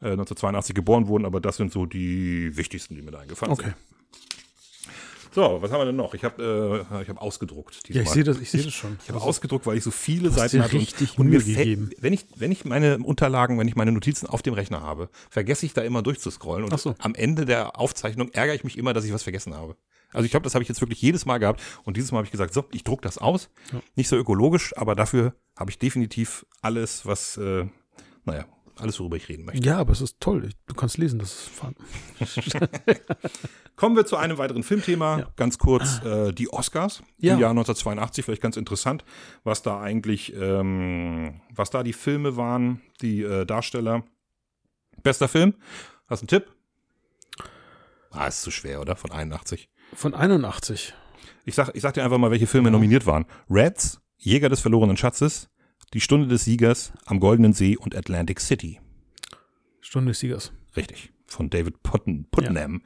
äh, 0.00 0.10
1982 0.10 0.74
geboren 0.74 1.06
wurden, 1.06 1.24
aber 1.24 1.40
das 1.40 1.56
sind 1.56 1.72
so 1.72 1.86
die 1.86 2.56
wichtigsten, 2.56 2.94
die 2.96 3.02
mir 3.02 3.12
da 3.12 3.20
eingefallen 3.20 3.52
Okay. 3.52 3.64
sind. 3.66 3.74
So, 5.30 5.58
was 5.60 5.70
haben 5.70 5.80
wir 5.80 5.84
denn 5.84 5.94
noch? 5.96 6.14
Ich 6.14 6.24
habe 6.24 6.86
äh, 6.90 7.02
ich 7.02 7.08
hab 7.08 7.20
ausgedruckt. 7.20 7.74
Ja, 7.74 7.80
ich 7.80 7.84
diesmal. 8.08 8.14
sehe 8.14 8.24
das, 8.24 8.40
ich 8.40 8.50
sehe 8.50 8.62
das 8.62 8.72
schon. 8.72 8.98
Ich 9.04 9.08
habe 9.10 9.20
ausgedruckt, 9.20 9.66
weil 9.66 9.76
ich 9.76 9.84
so 9.84 9.90
viele 9.90 10.30
Seiten 10.30 10.62
hatte. 10.62 10.74
und- 10.74 10.80
richtig 10.80 11.18
und 11.18 11.26
mir 11.26 11.32
Mühe 11.38 11.40
fällt- 11.42 11.56
gegeben. 11.58 11.90
Wenn 12.00 12.12
ich, 12.14 12.24
wenn 12.34 12.50
ich 12.50 12.64
meine 12.64 12.98
Unterlagen, 12.98 13.58
wenn 13.58 13.68
ich 13.68 13.76
meine 13.76 13.92
Notizen 13.92 14.26
auf 14.26 14.42
dem 14.42 14.54
Rechner 14.54 14.80
habe, 14.82 15.10
vergesse 15.30 15.66
ich 15.66 15.74
da 15.74 15.82
immer 15.82 16.02
durchzuscrollen. 16.02 16.64
Und 16.64 16.72
Ach 16.72 16.78
so. 16.78 16.94
am 16.98 17.14
Ende 17.14 17.44
der 17.44 17.78
Aufzeichnung 17.78 18.30
ärgere 18.32 18.54
ich 18.54 18.64
mich 18.64 18.78
immer, 18.78 18.94
dass 18.94 19.04
ich 19.04 19.12
was 19.12 19.22
vergessen 19.22 19.54
habe. 19.54 19.76
Also 20.12 20.24
ich 20.24 20.30
glaube, 20.30 20.44
das 20.44 20.54
habe 20.54 20.62
ich 20.62 20.68
jetzt 20.68 20.80
wirklich 20.80 21.02
jedes 21.02 21.26
Mal 21.26 21.38
gehabt. 21.38 21.60
Und 21.84 21.96
dieses 21.96 22.12
Mal 22.12 22.18
habe 22.18 22.26
ich 22.26 22.32
gesagt, 22.32 22.54
so, 22.54 22.64
ich 22.72 22.84
druck 22.84 23.02
das 23.02 23.18
aus. 23.18 23.50
Ja. 23.72 23.80
Nicht 23.94 24.08
so 24.08 24.16
ökologisch, 24.16 24.76
aber 24.76 24.94
dafür 24.94 25.34
habe 25.56 25.70
ich 25.70 25.78
definitiv 25.78 26.46
alles, 26.62 27.04
was, 27.06 27.36
äh, 27.36 27.66
naja, 28.24 28.46
Alles, 28.80 29.00
worüber 29.00 29.16
ich 29.16 29.28
reden 29.28 29.44
möchte. 29.44 29.66
Ja, 29.66 29.78
aber 29.78 29.90
es 29.90 30.00
ist 30.00 30.20
toll. 30.20 30.44
Ich, 30.46 30.54
du 30.66 30.74
kannst 30.74 30.98
lesen, 30.98 31.18
das 31.18 31.32
ist 31.32 31.48
fun. 31.48 31.74
Kommen 33.76 33.96
wir 33.96 34.06
zu 34.06 34.16
einem 34.16 34.38
weiteren 34.38 34.62
Filmthema. 34.62 35.18
Ja. 35.18 35.32
Ganz 35.34 35.58
kurz, 35.58 36.00
äh, 36.04 36.32
die 36.32 36.48
Oscars 36.52 37.02
Ja. 37.18 37.34
im 37.34 37.40
Jahr 37.40 37.50
1982. 37.50 38.24
Vielleicht 38.24 38.40
ganz 38.42 38.56
interessant, 38.56 39.04
was 39.42 39.62
da 39.62 39.80
eigentlich, 39.80 40.32
ähm, 40.34 41.40
was 41.52 41.70
da 41.70 41.82
die 41.82 41.92
Filme 41.92 42.36
waren, 42.36 42.80
die 43.02 43.22
äh, 43.22 43.44
Darsteller. 43.44 44.04
Bester 45.02 45.26
Film? 45.26 45.54
Hast 46.06 46.22
du 46.22 46.24
einen 46.24 46.28
Tipp? 46.44 46.52
Ah, 48.10 48.26
ist 48.28 48.42
zu 48.42 48.50
schwer, 48.50 48.80
oder? 48.80 48.94
Von 48.96 49.10
81. 49.10 49.68
Von 49.94 50.14
81. 50.14 50.94
Ich 51.44 51.54
sag, 51.54 51.74
ich 51.74 51.82
sag 51.82 51.94
dir 51.94 52.04
einfach 52.04 52.18
mal, 52.18 52.30
welche 52.30 52.46
Filme 52.46 52.70
nominiert 52.70 53.06
waren. 53.06 53.24
Reds, 53.50 54.00
Jäger 54.16 54.48
des 54.48 54.60
verlorenen 54.60 54.96
Schatzes, 54.96 55.48
Die 55.94 56.00
Stunde 56.00 56.28
des 56.28 56.44
Siegers, 56.44 56.92
Am 57.06 57.20
Goldenen 57.20 57.52
See 57.52 57.76
und 57.76 57.96
Atlantic 57.96 58.40
City. 58.40 58.80
Stunde 59.80 60.10
des 60.10 60.20
Siegers. 60.20 60.52
Richtig. 60.76 61.12
Von 61.26 61.50
David 61.50 61.82
Putten, 61.82 62.26
Putnam. 62.30 62.82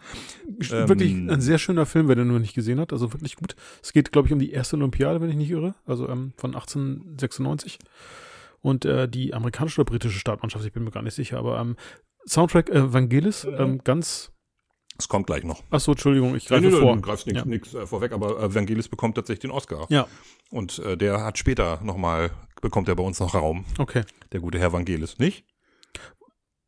Ähm, 0.48 0.88
wirklich 0.88 1.12
ein 1.12 1.40
sehr 1.40 1.58
schöner 1.58 1.86
Film, 1.86 2.08
wer 2.08 2.16
den 2.16 2.28
nur 2.28 2.40
nicht 2.40 2.54
gesehen 2.54 2.80
hat. 2.80 2.92
Also 2.92 3.12
wirklich 3.12 3.36
gut. 3.36 3.54
Es 3.82 3.92
geht, 3.92 4.10
glaube 4.12 4.28
ich, 4.28 4.32
um 4.32 4.38
die 4.38 4.50
erste 4.50 4.76
Olympiade, 4.76 5.20
wenn 5.20 5.30
ich 5.30 5.36
nicht 5.36 5.50
irre. 5.50 5.74
Also 5.86 6.08
ähm, 6.08 6.32
von 6.36 6.54
1896. 6.54 7.78
Und 8.60 8.84
äh, 8.84 9.08
die 9.08 9.34
amerikanische 9.34 9.80
oder 9.80 9.90
britische 9.90 10.18
Startmannschaft, 10.18 10.64
ich 10.64 10.72
bin 10.72 10.84
mir 10.84 10.90
gar 10.90 11.02
nicht 11.02 11.14
sicher. 11.14 11.38
Aber 11.38 11.60
ähm, 11.60 11.76
Soundtrack 12.26 12.70
äh, 12.70 12.92
Vangelis, 12.92 13.44
ähm, 13.44 13.80
ganz. 13.84 14.32
Es 14.98 15.08
kommt 15.08 15.26
gleich 15.26 15.44
noch. 15.44 15.62
Achso, 15.70 15.92
Entschuldigung, 15.92 16.34
ich 16.36 16.46
greife 16.46 16.62
Nee, 16.66 16.70
nee, 16.70 16.80
vor. 16.80 16.94
Du 16.96 17.00
greifst 17.02 17.26
nichts 17.26 17.72
Ja. 17.72 17.80
äh, 17.82 17.86
vorweg, 17.86 18.12
aber 18.12 18.40
äh, 18.42 18.54
Vangelis 18.54 18.88
bekommt 18.88 19.14
tatsächlich 19.16 19.40
den 19.40 19.50
Oscar. 19.50 19.86
Ja, 19.88 20.06
Und 20.50 20.78
äh, 20.80 20.96
der 20.96 21.22
hat 21.24 21.38
später 21.38 21.80
nochmal, 21.82 22.30
bekommt 22.60 22.88
er 22.88 22.94
bei 22.96 23.02
uns 23.02 23.18
noch 23.20 23.34
Raum, 23.34 23.64
okay. 23.78 24.02
der 24.32 24.40
gute 24.40 24.58
Herr 24.58 24.72
Vangelis, 24.72 25.18
nicht? 25.18 25.44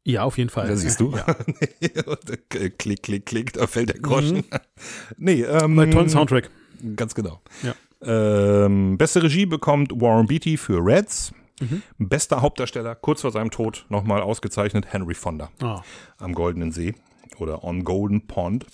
Ja, 0.06 0.22
auf 0.24 0.36
jeden 0.36 0.50
Fall. 0.50 0.68
Da 0.68 0.76
siehst 0.76 1.00
du. 1.00 1.14
Ja. 1.16 1.24
Äh, 1.80 2.70
klick, 2.78 3.02
klick, 3.02 3.26
klick, 3.26 3.52
da 3.54 3.66
fällt 3.66 3.88
der 3.90 4.00
Groschen. 4.00 4.44
nee, 5.16 5.42
ähm, 5.42 5.76
Bei 5.76 5.86
tollen 5.86 6.08
Soundtrack. 6.08 6.50
Ganz 6.96 7.14
genau. 7.14 7.40
Ja. 7.62 7.74
Ähm, 8.02 8.98
beste 8.98 9.22
Regie 9.22 9.46
bekommt 9.46 9.92
Warren 9.98 10.26
Beatty 10.26 10.56
für 10.56 10.84
Reds. 10.84 11.32
Mhm. 11.60 11.82
Bester 11.98 12.42
Hauptdarsteller, 12.42 12.94
kurz 12.96 13.20
vor 13.22 13.30
seinem 13.30 13.50
Tod 13.50 13.86
nochmal 13.88 14.20
ausgezeichnet, 14.22 14.86
Henry 14.92 15.14
Fonda 15.14 15.50
Ah, 15.62 15.82
am 16.18 16.34
Goldenen 16.34 16.72
See 16.72 16.94
oder 17.40 17.64
on 17.64 17.84
Golden 17.84 18.26
Pond. 18.26 18.66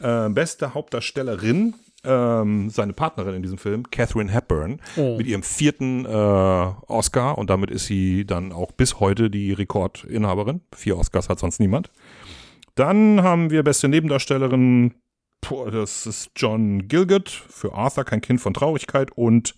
Äh, 0.00 0.28
beste 0.30 0.74
Hauptdarstellerin, 0.74 1.74
ähm, 2.04 2.68
seine 2.70 2.92
Partnerin 2.92 3.34
in 3.34 3.42
diesem 3.42 3.58
Film, 3.58 3.90
Catherine 3.90 4.30
Hepburn, 4.30 4.80
Oh. 4.96 5.16
mit 5.16 5.26
ihrem 5.26 5.42
vierten 5.42 6.04
äh, 6.04 6.08
Oscar 6.08 7.38
und 7.38 7.48
damit 7.50 7.70
ist 7.70 7.86
sie 7.86 8.24
dann 8.26 8.52
auch 8.52 8.72
bis 8.72 9.00
heute 9.00 9.30
die 9.30 9.52
Rekordinhaberin. 9.52 10.60
Vier 10.74 10.98
Oscars 10.98 11.28
hat 11.28 11.38
sonst 11.38 11.60
niemand. 11.60 11.90
Dann 12.74 13.22
haben 13.22 13.50
wir 13.50 13.62
beste 13.62 13.88
Nebendarstellerin, 13.88 14.94
boah, 15.48 15.70
das 15.70 16.06
ist 16.06 16.30
John 16.36 16.88
Gilgott 16.88 17.28
für 17.28 17.72
Arthur, 17.74 18.04
kein 18.04 18.20
Kind 18.20 18.40
von 18.40 18.52
Traurigkeit 18.52 19.10
und 19.16 19.54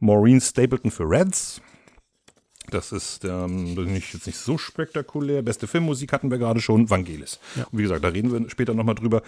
Maureen 0.00 0.40
Stapleton 0.40 0.90
für 0.90 1.04
Reds. 1.08 1.62
Das 2.72 2.90
ist 2.90 3.24
ähm, 3.24 3.74
nicht, 3.74 4.14
jetzt 4.14 4.26
nicht 4.26 4.38
so 4.38 4.56
spektakulär. 4.56 5.42
Beste 5.42 5.66
Filmmusik 5.66 6.12
hatten 6.12 6.30
wir 6.30 6.38
gerade 6.38 6.60
schon, 6.60 6.88
Vangelis. 6.88 7.38
Ja. 7.54 7.64
Und 7.70 7.78
wie 7.78 7.82
gesagt, 7.82 8.02
da 8.02 8.08
reden 8.08 8.32
wir 8.32 8.48
später 8.48 8.72
nochmal 8.72 8.94
drüber. 8.94 9.22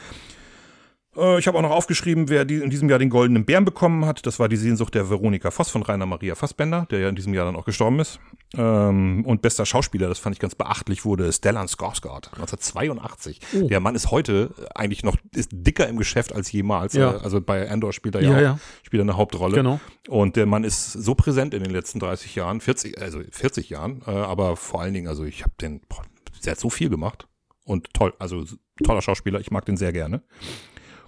Äh, 1.17 1.39
ich 1.39 1.47
habe 1.47 1.59
auch 1.59 1.63
noch 1.63 1.71
aufgeschrieben, 1.71 2.29
wer 2.29 2.49
in 2.49 2.71
diesem 2.71 2.89
Jahr 2.89 2.99
den 2.99 3.11
Goldenen 3.11 3.45
Bären 3.45 3.65
bekommen 3.65 4.05
hat. 4.07 4.27
Das 4.27 4.39
war 4.39 4.49
die 4.49 4.57
Sehnsucht 4.57 4.95
der 4.95 5.09
Veronika 5.11 5.51
Voss 5.51 5.71
von 5.71 5.83
Rainer 5.83 6.07
Maria 6.07 6.35
Fassbender, 6.35 6.87
der 6.91 7.01
ja 7.01 7.09
in 7.09 7.17
diesem 7.17 7.35
Jahr 7.35 7.45
dann 7.47 7.57
auch 7.57 7.65
gestorben 7.65 8.01
ist. 8.01 8.21
Ähm, 8.57 9.25
und 9.27 9.43
bester 9.43 9.67
Schauspieler, 9.67 10.09
das 10.09 10.19
fand 10.19 10.37
ich 10.37 10.41
ganz 10.41 10.55
beachtlich, 10.55 11.05
wurde 11.05 11.33
Stellan 11.33 11.67
Skarsgård, 11.67 12.33
1982. 12.35 13.41
Oh. 13.57 13.67
Der 13.69 13.81
Mann 13.81 13.95
ist 13.95 14.11
heute 14.11 14.51
eigentlich 14.75 15.03
noch 15.03 15.17
ist 15.35 15.51
dicker 15.53 15.89
im 15.89 15.97
Geschäft 15.97 16.33
als 16.35 16.51
jemals. 16.53 16.95
Ja. 16.95 17.15
Äh, 17.15 17.19
Also 17.23 17.41
bei 17.41 17.69
Andor 17.71 17.93
spielt 17.93 18.15
er 18.15 18.23
ja, 18.23 18.31
Ja, 18.31 18.37
auch, 18.37 18.41
ja. 18.43 18.59
spielt 18.83 19.01
er 19.01 19.05
eine 19.05 19.17
Hauptrolle. 19.17 19.57
genau. 19.57 19.81
Und 20.09 20.37
der 20.37 20.47
Mann 20.47 20.65
ist 20.65 20.93
so 20.93 21.15
präsent 21.15 21.55
in 21.55 21.63
den 21.63 21.73
letzten 21.73 21.99
30 21.99 22.35
Jahren, 22.35 22.61
40, 22.61 23.01
also 23.01 23.21
40 23.31 23.71
Jahren, 23.71 24.03
äh, 24.07 24.11
aber 24.11 24.57
vor 24.57 24.81
allen 24.83 24.95
Dingen, 24.95 25.09
also 25.09 25.25
ich 25.25 25.43
habe 25.43 25.55
den, 25.61 25.81
boah, 25.89 26.03
der 26.45 26.53
hat 26.53 26.61
so 26.61 26.71
viel 26.71 26.91
gemacht 26.91 27.27
und 27.65 27.93
toll, 27.95 28.13
also 28.19 28.45
toller 28.85 29.01
Schauspieler, 29.03 29.41
ich 29.41 29.51
mag 29.51 29.65
den 29.65 29.77
sehr 29.77 29.93
gerne. 29.93 30.23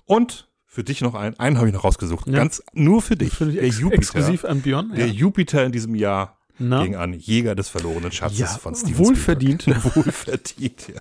Und 0.07 0.49
für 0.64 0.83
dich 0.85 1.01
noch 1.01 1.14
einen, 1.14 1.38
einen 1.38 1.59
habe 1.59 1.69
ich 1.69 1.75
noch 1.75 1.85
rausgesucht, 1.85 2.27
Ja. 2.27 2.35
ganz 2.35 2.62
nur 2.73 3.03
für 3.03 3.16
dich, 3.16 3.33
Finde 3.35 3.53
ich 3.55 3.59
der 3.61 3.69
ex 3.69 3.79
Jupiter, 3.81 3.99
exklusiv 4.03 4.45
an 4.45 4.61
Björn. 4.62 4.92
der 4.95 5.07
Ja. 5.07 5.12
Jupiter 5.12 5.64
in 5.64 5.73
diesem 5.73 5.95
Jahr 5.95 6.38
Na? 6.59 6.83
ging 6.83 6.97
an 6.97 7.12
Jäger 7.14 7.55
des 7.55 7.69
verlorenen 7.69 8.12
Schatzes 8.12 8.38
Ja, 8.38 8.47
von 8.47 8.75
Steven 8.75 8.99
wohlverdient. 8.99 9.62
Spielberg. 9.62 9.97
wohlverdient, 9.97 10.88
ja. 10.88 11.01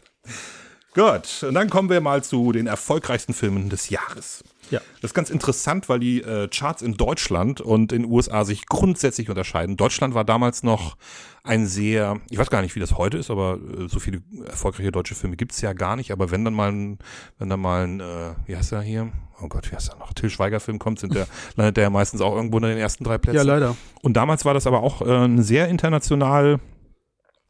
Gut, 0.94 1.44
und 1.44 1.54
dann 1.56 1.70
kommen 1.70 1.90
wir 1.90 2.00
mal 2.00 2.24
zu 2.24 2.52
den 2.54 2.68
erfolgreichsten 2.68 3.34
Filmen 3.34 3.70
des 3.70 3.90
Jahres. 3.90 4.44
Ja. 4.72 4.82
Das 5.02 5.12
ist 5.12 5.14
ganz 5.14 5.30
interessant, 5.30 5.90
weil 5.90 6.00
die 6.00 6.22
äh, 6.22 6.48
Charts 6.48 6.82
in 6.82 6.96
Deutschland 6.96 7.62
und 7.62 7.92
in 7.92 8.04
den 8.04 8.12
USA 8.12 8.46
sich 8.46 8.66
grundsätzlich 8.66 9.30
unterscheiden. 9.30 9.78
Deutschland 9.78 10.14
war 10.14 10.24
damals 10.24 10.64
noch 10.64 10.98
ein 11.44 11.68
sehr, 11.68 12.20
ich 12.30 12.38
weiß 12.38 12.50
gar 12.50 12.62
nicht, 12.62 12.76
wie 12.76 12.80
das 12.80 12.98
heute 12.98 13.18
ist, 13.18 13.30
aber 13.30 13.60
äh, 13.60 13.88
so 13.88 14.00
viele 14.00 14.22
erfolgreiche 14.46 14.92
deutsche 14.92 15.16
Filme 15.16 15.36
gibt's 15.36 15.62
ja 15.62 15.74
gar 15.74 15.96
nicht. 15.96 16.12
Aber 16.12 16.32
wenn 16.32 16.44
dann 16.44 16.54
mal 16.54 16.72
ein, 16.72 17.00
wenn 17.38 17.50
dann 17.50 17.60
mal 17.60 17.84
ein, 17.84 18.00
äh, 18.00 18.34
wie 18.46 18.56
heißt 18.58 18.72
der 18.72 18.82
hier? 18.82 19.12
Oh 19.42 19.48
Gott, 19.48 19.70
wie 19.70 19.76
heißt 19.76 19.90
der 19.90 19.98
noch? 19.98 20.14
Till 20.14 20.30
Schweiger-Film 20.30 20.80
kommt, 20.80 21.00
sind 21.00 21.14
der, 21.14 21.28
landet 21.56 21.78
der 21.78 21.84
ja 21.86 21.90
meistens 21.90 22.22
auch 22.22 22.36
irgendwo 22.36 22.58
in 22.58 22.64
den 22.64 22.78
ersten 22.78 23.04
drei 23.04 23.18
Plätzen. 23.18 23.38
ja, 23.38 23.44
leider. 23.44 23.76
Und 24.02 24.14
damals 24.14 24.46
war 24.46 24.54
das 24.54 24.66
aber 24.66 24.82
auch 24.82 25.02
äh, 25.02 25.30
sehr 25.42 25.68
international 25.68 26.60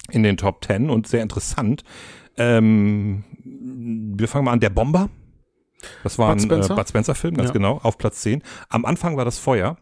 in 0.10 0.24
den 0.24 0.38
Top 0.38 0.62
Ten 0.62 0.90
und 0.90 1.08
sehr 1.08 1.24
interessant. 1.24 1.84
Ähm, 2.38 3.24
wir 3.44 4.28
fangen 4.28 4.46
mal 4.46 4.52
an, 4.52 4.60
der 4.60 4.70
Bomber. 4.70 5.10
Das 6.04 6.18
war 6.18 6.28
Bud 6.30 6.38
ein 6.38 6.46
Spencer? 6.46 6.74
äh, 6.74 6.78
Bud 6.78 6.88
Spencer 6.90 7.16
Film, 7.16 7.36
ganz 7.36 7.50
Ja. 7.50 7.54
genau, 7.54 7.80
auf 7.84 7.98
Platz 7.98 8.22
10. 8.22 8.42
Am 8.70 8.86
Anfang 8.86 9.18
war 9.18 9.26
das 9.26 9.40
Feuer 9.40 9.78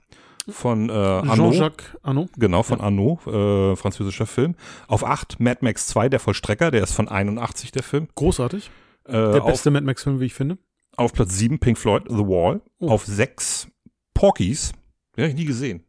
von 0.50 0.90
äh, 0.90 0.94
Arnaud. 0.94 1.54
Jean-Jacques 1.54 1.86
Arnaud. 2.02 2.30
Genau, 2.38 2.64
von 2.64 2.82
Arnaud, 2.82 3.26
äh, 3.28 3.76
französischer 3.76 4.26
Film. 4.26 4.56
Auf 4.88 5.04
8 5.06 5.40
Mad 5.40 5.60
Max 5.62 5.88
2, 5.88 6.10
der 6.10 6.20
Vollstrecker, 6.20 6.70
der 6.72 6.84
ist 6.84 6.94
von 6.94 7.08
81, 7.08 7.72
der 7.72 7.84
Film. 7.84 8.08
Großartig. 8.16 8.70
Äh, 9.06 9.12
Der 9.12 9.42
auf, 9.44 9.48
beste 9.52 9.70
Mad 9.72 9.86
Max-Film, 9.86 10.20
wie 10.20 10.26
ich 10.26 10.34
finde. 10.34 10.58
auf 10.98 11.14
Platz 11.14 11.38
7 11.38 11.60
Pink 11.60 11.78
Floyd, 11.78 12.04
The 12.10 12.16
Wall. 12.20 12.62
Oh. 12.80 12.90
Auf 12.90 13.06
6 13.06 13.68
Porkies. 14.14 14.72
Den 15.16 15.24
habe 15.24 15.30
ich 15.32 15.36
nie 15.38 15.46
gesehen. 15.46 15.84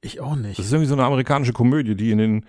Ich 0.00 0.20
auch 0.20 0.36
nicht. 0.36 0.58
Das 0.58 0.66
ist 0.66 0.72
irgendwie 0.72 0.88
so 0.88 0.94
eine 0.94 1.04
amerikanische 1.04 1.52
Komödie, 1.52 1.94
die 1.96 2.10
in 2.10 2.18
den, 2.18 2.46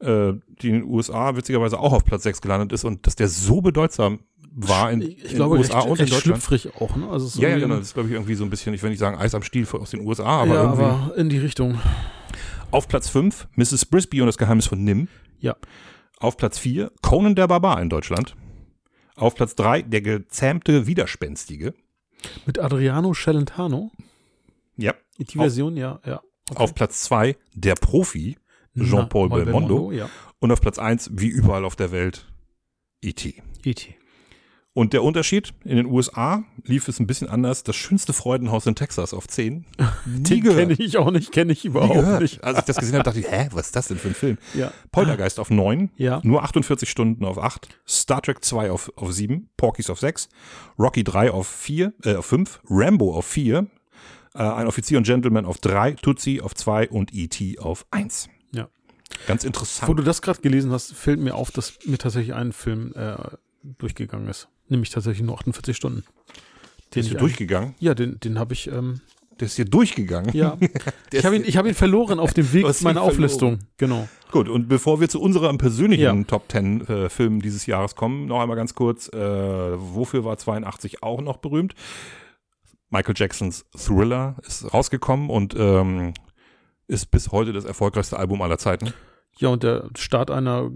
äh, 0.00 0.32
die 0.62 0.68
in 0.68 0.74
den 0.74 0.84
USA 0.84 1.36
witzigerweise 1.36 1.78
auch 1.78 1.92
auf 1.92 2.04
Platz 2.04 2.22
6 2.22 2.40
gelandet 2.40 2.72
ist 2.72 2.84
und 2.84 3.06
dass 3.06 3.16
der 3.16 3.28
so 3.28 3.60
bedeutsam 3.60 4.20
war 4.52 4.90
in, 4.90 5.02
ich, 5.02 5.24
in 5.30 5.36
glaube, 5.36 5.56
den 5.56 5.62
USA 5.62 5.80
recht, 5.80 5.88
und 5.88 5.98
in 5.98 6.04
recht 6.04 6.12
Deutschland. 6.12 6.42
schlüpfrig 6.42 6.74
auch. 6.80 6.96
Ne? 6.96 7.08
Also 7.08 7.26
ist 7.26 7.36
Ja, 7.36 7.50
ja, 7.50 7.58
genau. 7.58 7.76
Das 7.76 7.88
ist, 7.88 7.94
glaube 7.94 8.08
ich, 8.08 8.14
irgendwie 8.14 8.34
so 8.34 8.44
ein 8.44 8.50
bisschen, 8.50 8.74
ich 8.74 8.82
will 8.82 8.90
nicht 8.90 8.98
sagen 8.98 9.16
Eis 9.16 9.34
am 9.34 9.42
Stiel 9.42 9.66
aus 9.72 9.90
den 9.90 10.00
USA, 10.00 10.24
aber 10.24 10.54
ja, 10.54 10.62
irgendwie. 10.62 10.82
aber 10.82 11.16
in 11.16 11.28
die 11.28 11.38
Richtung. 11.38 11.78
Auf 12.70 12.88
Platz 12.88 13.08
5 13.08 13.48
Mrs. 13.56 13.86
Brisby 13.86 14.20
und 14.20 14.26
das 14.26 14.38
Geheimnis 14.38 14.66
von 14.66 14.82
Nim. 14.82 15.08
Ja. 15.38 15.56
Auf 16.18 16.36
Platz 16.36 16.58
4 16.58 16.90
Conan 17.02 17.34
der 17.34 17.48
Barbar 17.48 17.80
in 17.80 17.88
Deutschland. 17.88 18.36
Auf 19.16 19.34
Platz 19.34 19.54
3 19.54 19.82
der 19.82 20.02
gezähmte 20.02 20.86
Widerspenstige. 20.86 21.74
Mit 22.46 22.58
Adriano 22.58 23.12
Celentano. 23.14 23.90
Ja. 24.76 24.94
Die 25.18 25.38
Version, 25.38 25.76
ja, 25.76 26.00
ja. 26.06 26.20
Okay. 26.50 26.62
Auf 26.62 26.74
Platz 26.74 27.02
2 27.02 27.36
der 27.54 27.74
Profi 27.74 28.36
Jean-Paul 28.78 29.28
Na, 29.30 29.36
Belmondo. 29.36 29.90
Ja. 29.92 30.08
und 30.38 30.52
auf 30.52 30.60
Platz 30.60 30.78
1 30.78 31.10
wie 31.14 31.28
überall 31.28 31.64
auf 31.64 31.76
der 31.76 31.90
Welt 31.92 32.26
E.T. 33.02 33.42
E.T. 33.64 33.94
Und 34.72 34.92
der 34.92 35.02
Unterschied, 35.02 35.52
in 35.64 35.76
den 35.76 35.86
USA 35.86 36.44
lief 36.64 36.86
es 36.86 37.00
ein 37.00 37.06
bisschen 37.08 37.28
anders. 37.28 37.64
Das 37.64 37.74
schönste 37.74 38.12
Freudenhaus 38.12 38.66
in 38.66 38.76
Texas 38.76 39.12
auf 39.12 39.26
10. 39.26 39.66
Nie 40.06 40.22
Den 40.22 40.40
gehört. 40.42 40.58
kenne 40.60 40.72
ich 40.78 40.96
auch 40.96 41.10
nicht, 41.10 41.32
kenne 41.32 41.52
ich 41.52 41.64
überhaupt 41.64 42.20
nicht. 42.20 42.44
Als 42.44 42.60
ich 42.60 42.64
das 42.66 42.76
gesehen 42.76 42.94
habe, 42.94 43.02
dachte 43.02 43.18
ich, 43.18 43.28
hä, 43.28 43.48
was 43.50 43.66
ist 43.66 43.76
das 43.76 43.88
denn 43.88 43.98
für 43.98 44.08
ein 44.08 44.14
Film? 44.14 44.38
Ja. 44.54 44.72
Poltergeist 44.92 45.40
auf 45.40 45.50
9, 45.50 45.90
Ja. 45.96 46.20
nur 46.22 46.44
48 46.44 46.88
Stunden 46.88 47.24
auf 47.24 47.38
8, 47.38 47.68
Star 47.86 48.22
Trek 48.22 48.44
2 48.44 48.70
auf, 48.70 48.92
auf 48.94 49.12
7, 49.12 49.50
Porkies 49.56 49.90
auf 49.90 49.98
6, 49.98 50.28
Rocky 50.78 51.02
3 51.02 51.32
auf 51.32 51.48
4, 51.48 51.92
äh, 52.04 52.14
auf 52.14 52.26
5, 52.26 52.60
Rambo 52.70 53.12
auf 53.16 53.26
4, 53.26 53.66
äh, 54.34 54.38
ein 54.38 54.68
Offizier 54.68 54.98
und 54.98 55.04
Gentleman 55.04 55.46
auf 55.46 55.58
3, 55.58 55.92
Tutsi 55.94 56.40
auf 56.40 56.54
2 56.54 56.90
und 56.90 57.12
E.T. 57.12 57.58
auf 57.58 57.86
1. 57.90 58.28
Ganz 59.26 59.42
Wo 59.44 59.46
interessant. 59.48 59.98
du 59.98 60.02
das 60.02 60.22
gerade 60.22 60.40
gelesen 60.40 60.70
hast, 60.72 60.92
fällt 60.94 61.20
mir 61.20 61.34
auf, 61.34 61.50
dass 61.50 61.74
mir 61.86 61.98
tatsächlich 61.98 62.34
ein 62.34 62.52
Film 62.52 62.92
äh, 62.94 63.14
durchgegangen 63.78 64.28
ist. 64.28 64.48
Nämlich 64.68 64.90
tatsächlich 64.90 65.26
nur 65.26 65.36
48 65.36 65.76
Stunden. 65.76 66.04
Der 66.94 67.00
ist 67.02 67.08
hier 67.08 67.18
durchgegangen. 67.18 67.74
Ja, 67.78 67.94
den, 67.94 68.18
den 68.20 68.38
habe 68.38 68.52
ich, 68.54 68.68
ähm, 68.68 69.00
Der 69.38 69.46
ist 69.46 69.56
hier 69.56 69.64
durchgegangen. 69.64 70.34
ja. 70.34 70.56
Ich 71.12 71.24
habe 71.24 71.34
ihn, 71.36 71.44
ich 71.44 71.56
hab 71.56 71.66
ihn 71.66 71.74
verloren 71.74 72.20
auf 72.20 72.34
dem 72.34 72.52
Weg 72.52 72.66
meiner. 72.82 73.02
Auflistung. 73.02 73.58
Genau. 73.78 74.08
Gut, 74.30 74.48
und 74.48 74.68
bevor 74.68 75.00
wir 75.00 75.08
zu 75.08 75.20
unserem 75.20 75.58
persönlichen 75.58 76.02
Ja. 76.18 76.24
Top 76.24 76.44
10 76.50 76.86
äh, 76.86 77.08
Filmen 77.08 77.40
dieses 77.40 77.66
Jahres 77.66 77.96
kommen, 77.96 78.26
noch 78.26 78.40
einmal 78.40 78.56
ganz 78.56 78.74
kurz, 78.76 79.08
äh, 79.08 79.18
wofür 79.18 80.24
war 80.24 80.38
82 80.38 81.02
auch 81.02 81.20
noch 81.20 81.38
berühmt? 81.38 81.74
Michael 82.90 83.14
Jacksons 83.16 83.64
Thriller 83.76 84.36
ist 84.46 84.72
rausgekommen 84.72 85.30
und 85.30 85.54
ähm, 85.58 86.12
ist 86.90 87.10
bis 87.10 87.30
heute 87.32 87.52
das 87.52 87.64
erfolgreichste 87.64 88.18
Album 88.18 88.42
aller 88.42 88.58
Zeiten. 88.58 88.92
Ja, 89.38 89.48
und 89.48 89.62
der 89.62 89.88
Start 89.96 90.30
einer 90.30 90.70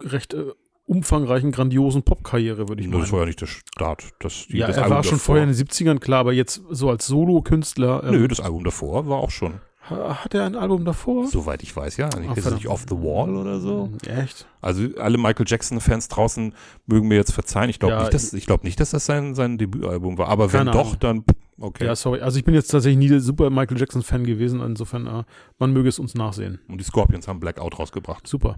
recht 0.00 0.34
äh, 0.34 0.46
umfangreichen, 0.86 1.52
grandiosen 1.52 2.02
Popkarriere, 2.02 2.68
würde 2.68 2.82
ich 2.82 2.88
Nur 2.88 2.98
meinen. 2.98 3.02
das 3.04 3.12
war 3.12 3.20
ja 3.20 3.26
nicht 3.26 3.40
der 3.40 3.46
Start. 3.46 4.04
Das, 4.20 4.46
die, 4.48 4.58
ja, 4.58 4.66
das 4.66 4.76
er 4.76 4.84
Album 4.84 4.96
war 4.96 5.02
schon 5.04 5.12
davor. 5.12 5.24
vorher 5.36 5.44
in 5.44 5.50
den 5.52 5.56
70ern, 5.66 5.98
klar, 5.98 6.20
aber 6.20 6.32
jetzt 6.32 6.62
so 6.70 6.90
als 6.90 7.06
Solo-Künstler. 7.06 8.02
ähm, 8.04 8.10
Nö, 8.12 8.28
das 8.28 8.40
Album 8.40 8.64
davor 8.64 9.06
war 9.08 9.18
auch 9.18 9.30
schon. 9.30 9.60
ha- 9.88 10.24
Hat 10.24 10.34
er 10.34 10.44
ein 10.44 10.56
Album 10.56 10.84
davor? 10.84 11.26
Soweit 11.26 11.62
ich 11.62 11.74
weiß, 11.74 11.96
ja. 11.96 12.06
Nicht, 12.18 12.28
Ah, 12.30 12.34
verdammt. 12.34 12.56
nicht 12.56 12.68
Off 12.68 12.84
the 12.88 12.96
Wall 12.96 13.36
oder 13.36 13.60
so? 13.60 13.84
Hm, 13.84 13.98
Echt? 14.18 14.46
Also 14.60 14.82
alle 14.98 15.16
Michael 15.18 15.46
Jackson-Fans 15.48 16.08
draußen 16.08 16.54
mögen 16.86 17.08
mir 17.08 17.16
jetzt 17.16 17.32
verzeihen. 17.32 17.70
Ich 17.70 17.78
glaube 17.78 17.94
Ja, 17.94 18.00
nicht, 18.00 18.14
dass 18.14 18.32
ich 18.32 18.46
glaube 18.46 18.64
nicht, 18.66 18.78
dass 18.80 18.90
das 18.90 19.06
sein, 19.06 19.34
sein 19.34 19.56
Debütalbum 19.58 20.18
war. 20.18 20.28
Aber 20.28 20.52
wenn 20.52 20.58
Keine 20.58 20.70
doch, 20.72 20.86
Ahnung. 20.86 20.96
dann 21.00 21.24
okay. 21.58 21.84
Ja, 21.86 21.94
sorry. 21.96 22.20
Also 22.20 22.38
ich 22.38 22.44
bin 22.44 22.54
jetzt 22.54 22.68
tatsächlich 22.68 22.98
nie 22.98 23.08
der 23.08 23.20
super 23.20 23.50
Michael 23.50 23.78
Jackson-Fan 23.78 24.24
gewesen. 24.24 24.60
Insofern, 24.60 25.06
äh, 25.06 25.22
man 25.58 25.72
möge 25.72 25.88
es 25.88 25.98
uns 25.98 26.14
nachsehen. 26.14 26.60
Und 26.68 26.78
die 26.78 26.84
Scorpions 26.84 27.28
haben 27.28 27.40
Blackout 27.40 27.78
rausgebracht. 27.78 28.26
Super. 28.26 28.56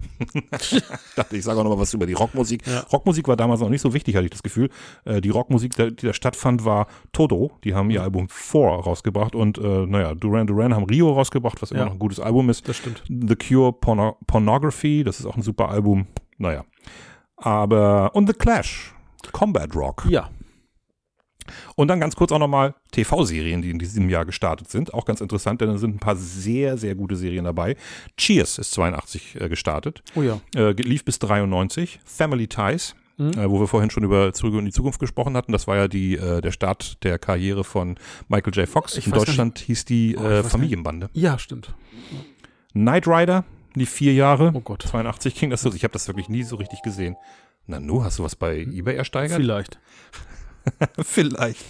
Ich 0.59 0.81
dachte, 1.15 1.37
ich 1.37 1.43
sage 1.43 1.59
auch 1.59 1.63
noch 1.63 1.71
mal 1.75 1.79
was 1.79 1.93
über 1.93 2.05
die 2.05 2.13
Rockmusik. 2.13 2.65
Ja. 2.67 2.81
Rockmusik 2.91 3.27
war 3.27 3.35
damals 3.35 3.61
noch 3.61 3.69
nicht 3.69 3.81
so 3.81 3.93
wichtig, 3.93 4.15
hatte 4.15 4.25
ich 4.25 4.31
das 4.31 4.43
Gefühl. 4.43 4.69
Äh, 5.05 5.21
die 5.21 5.29
Rockmusik, 5.29 5.75
die 5.75 6.05
da 6.07 6.13
stattfand, 6.13 6.65
war 6.65 6.87
Toto. 7.11 7.51
Die 7.63 7.73
haben 7.75 7.89
ihr 7.89 8.01
Album 8.01 8.29
4 8.29 8.61
rausgebracht 8.61 9.35
und 9.35 9.57
äh, 9.57 9.85
naja, 9.85 10.15
Duran 10.15 10.47
Duran 10.47 10.73
haben 10.75 10.85
Rio 10.85 11.11
rausgebracht, 11.13 11.61
was 11.61 11.71
immer 11.71 11.81
Ja. 11.81 11.85
noch 11.85 11.93
ein 11.93 11.99
gutes 11.99 12.19
Album 12.19 12.49
ist. 12.49 12.67
Das 12.67 12.77
stimmt. 12.77 13.03
The 13.07 13.35
Cure 13.35 13.73
Porno 13.73 14.17
Pornography, 14.27 15.03
das 15.03 15.19
ist 15.19 15.25
auch 15.25 15.35
ein 15.35 15.41
super 15.41 15.69
Album. 15.69 16.07
Naja. 16.37 16.65
Aber, 17.35 18.15
und 18.15 18.27
The 18.27 18.33
Clash, 18.33 18.93
Combat 19.31 19.75
Rock. 19.75 20.05
Ja. 20.09 20.29
Und 21.75 21.87
dann 21.87 21.99
ganz 21.99 22.15
kurz 22.15 22.31
auch 22.31 22.39
nochmal 22.39 22.73
TV-Serien, 22.91 23.61
die 23.61 23.69
in 23.69 23.79
diesem 23.79 24.09
Jahr 24.09 24.25
gestartet 24.25 24.69
sind. 24.69 24.93
Auch 24.93 25.05
ganz 25.05 25.21
interessant, 25.21 25.61
denn 25.61 25.69
da 25.69 25.77
sind 25.77 25.95
ein 25.95 25.99
paar 25.99 26.15
sehr, 26.15 26.77
sehr 26.77 26.95
gute 26.95 27.15
Serien 27.15 27.45
dabei. 27.45 27.75
Cheers 28.17 28.57
ist 28.57 28.71
82 28.71 29.39
äh, 29.41 29.49
gestartet, 29.49 30.01
Oh 30.15 30.21
ja. 30.21 30.39
äh, 30.55 30.71
lief 30.73 31.03
bis 31.05 31.19
93. 31.19 31.99
Family 32.05 32.47
Ties, 32.47 32.95
Mhm. 33.19 33.31
äh, 33.33 33.49
wo 33.49 33.59
wir 33.59 33.67
vorhin 33.67 33.89
schon 33.89 34.03
über 34.03 34.31
Zurück 34.33 34.53
in 34.55 34.65
die 34.65 34.71
Zukunft 34.71 34.99
gesprochen 34.99 35.35
hatten. 35.35 35.51
Das 35.51 35.65
war 35.67 35.75
ja 35.75 35.87
die, 35.87 36.15
äh, 36.17 36.39
der 36.39 36.51
Start 36.51 37.03
der 37.03 37.17
Karriere 37.17 37.63
von 37.63 37.95
Michael 38.27 38.53
J. 38.53 38.69
Fox. 38.69 38.95
Ich 38.95 39.07
in 39.07 39.13
Deutschland 39.13 39.57
hieß 39.57 39.85
die 39.85 40.15
Oh, 40.15 40.19
äh, 40.21 40.23
gar 40.23 40.37
nicht. 40.43 40.51
Familienbande. 40.51 41.09
Ja, 41.13 41.39
stimmt. 41.39 41.73
Knight 42.73 43.07
Rider 43.07 43.43
lief 43.73 43.89
vier 43.89 44.13
Jahre. 44.13 44.51
Oh 44.53 44.59
Gott. 44.61 44.83
82 44.83 45.33
ging 45.33 45.49
das 45.49 45.61
so. 45.61 45.73
Ich 45.73 45.83
habe 45.83 45.93
das 45.93 46.07
wirklich 46.07 46.29
nie 46.29 46.43
so 46.43 46.57
richtig 46.57 46.81
gesehen. 46.83 47.15
Nanu, 47.65 48.03
hast 48.03 48.19
du 48.19 48.23
was 48.23 48.35
bei 48.35 48.59
eBay 48.59 48.95
ersteigert? 48.95 49.37
Vielleicht. 49.37 49.79
Vielleicht. 51.03 51.63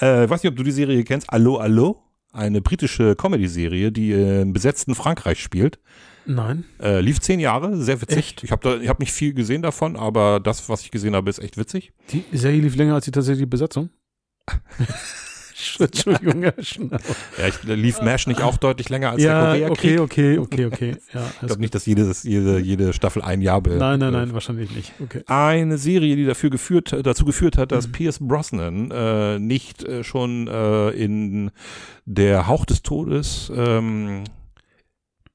Äh, 0.00 0.24
ich 0.24 0.30
weiß 0.30 0.42
nicht, 0.42 0.50
ob 0.50 0.56
du 0.56 0.62
die 0.62 0.72
Serie 0.72 1.02
kennst. 1.04 1.30
Allo, 1.32 1.56
Allo. 1.56 2.02
Eine 2.32 2.60
britische 2.60 3.16
Comedy-Serie, 3.16 3.90
die 3.90 4.12
äh, 4.12 4.42
im 4.42 4.52
besetzten 4.52 4.94
Frankreich 4.94 5.42
spielt. 5.42 5.78
Nein. 6.26 6.64
Äh, 6.80 7.00
lief 7.00 7.20
zehn 7.20 7.40
Jahre, 7.40 7.76
sehr 7.78 8.02
witzig. 8.02 8.18
Echt? 8.18 8.44
Ich 8.44 8.52
habe 8.52 8.86
habe 8.86 9.02
nicht 9.02 9.12
viel 9.12 9.32
gesehen 9.32 9.62
davon, 9.62 9.96
aber 9.96 10.40
das, 10.40 10.68
was 10.68 10.82
ich 10.82 10.90
gesehen 10.90 11.16
habe, 11.16 11.30
ist 11.30 11.38
echt 11.38 11.56
witzig. 11.56 11.92
Die 12.12 12.24
Serie 12.32 12.60
lief 12.60 12.76
länger 12.76 12.94
als 12.94 13.06
die 13.06 13.10
tatsächliche 13.10 13.46
Besetzung. 13.46 13.88
Entschuldigung, 15.78 16.42
Herr 16.42 16.54
Schnau. 16.62 16.96
Ja, 17.38 17.48
ich, 17.48 17.62
lief 17.64 18.00
MASH 18.00 18.26
nicht 18.26 18.42
auch 18.42 18.56
deutlich 18.56 18.88
länger 18.88 19.10
als 19.10 19.22
der 19.22 19.30
Ja, 19.32 19.46
Koreakrieg? 19.68 20.00
okay, 20.00 20.38
okay, 20.38 20.38
okay, 20.38 20.64
okay. 20.66 20.96
Ja, 21.12 21.26
Ich 21.40 21.46
glaube 21.46 21.60
nicht, 21.60 21.74
dass 21.74 21.86
jedes, 21.86 22.22
jede, 22.22 22.58
jede 22.58 22.92
Staffel 22.92 23.22
ein 23.22 23.40
Jahr 23.40 23.60
be 23.60 23.76
Nein, 23.76 23.98
nein, 23.98 24.12
nein, 24.12 24.32
wahrscheinlich 24.34 24.70
nicht. 24.74 24.92
Okay. 25.02 25.22
Eine 25.26 25.78
Serie, 25.78 26.16
die 26.16 26.24
dafür 26.26 26.50
geführt, 26.50 26.94
dazu 27.02 27.24
geführt 27.24 27.58
hat, 27.58 27.72
dass 27.72 27.88
Mhm. 27.88 27.92
Pierce 27.92 28.18
Brosnan 28.20 28.90
äh, 28.90 29.38
nicht 29.38 29.84
äh, 29.84 30.04
schon 30.04 30.46
äh, 30.48 30.90
in 30.90 31.50
der 32.04 32.46
Hauch 32.46 32.64
des 32.64 32.82
Todes, 32.82 33.50
ähm, 33.54 34.24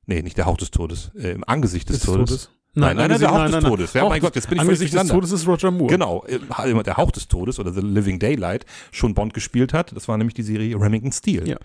nee, 0.06 0.22
nicht 0.22 0.38
der 0.38 0.46
Hauch 0.46 0.58
des 0.58 0.72
Todes, 0.72 1.12
äh, 1.16 1.32
im 1.32 1.44
Angesicht 1.46 1.90
des, 1.90 1.98
Des 2.00 2.06
Todes. 2.06 2.30
Todes? 2.30 2.50
Nein, 2.76 2.98
nein, 2.98 3.10
nein, 3.10 3.20
der 3.20 3.32
Hauch 3.32 3.52
des 3.52 3.64
Todes. 3.64 3.94
Ja, 3.94 4.10
mein 4.10 4.20
Gott, 4.20 4.36
jetzt 4.36 4.50
bin 4.50 4.58
ich 4.58 4.64
völlig 4.64 4.80
Angesicht 4.82 4.94
des. 5.04 5.08
Todes 5.10 5.32
ist 5.32 5.48
Roger 5.48 5.70
Moore. 5.70 5.92
Genau, 5.92 6.26
äh, 6.26 6.84
der 6.84 6.98
Hauch 6.98 7.12
des 7.12 7.28
Todes 7.28 7.60
oder 7.60 7.72
The 7.72 7.82
Living 7.82 8.18
Daylight 8.18 8.66
schon 8.92 9.14
Bond 9.14 9.34
gespielt 9.34 9.74
hat. 9.74 9.96
Das 9.96 10.08
war 10.08 10.18
nämlich 10.18 10.34
die 10.34 10.42
Serie 10.42 10.76
Remington 10.80 11.12
Steel. 11.12 11.48
Ja. 11.48 11.58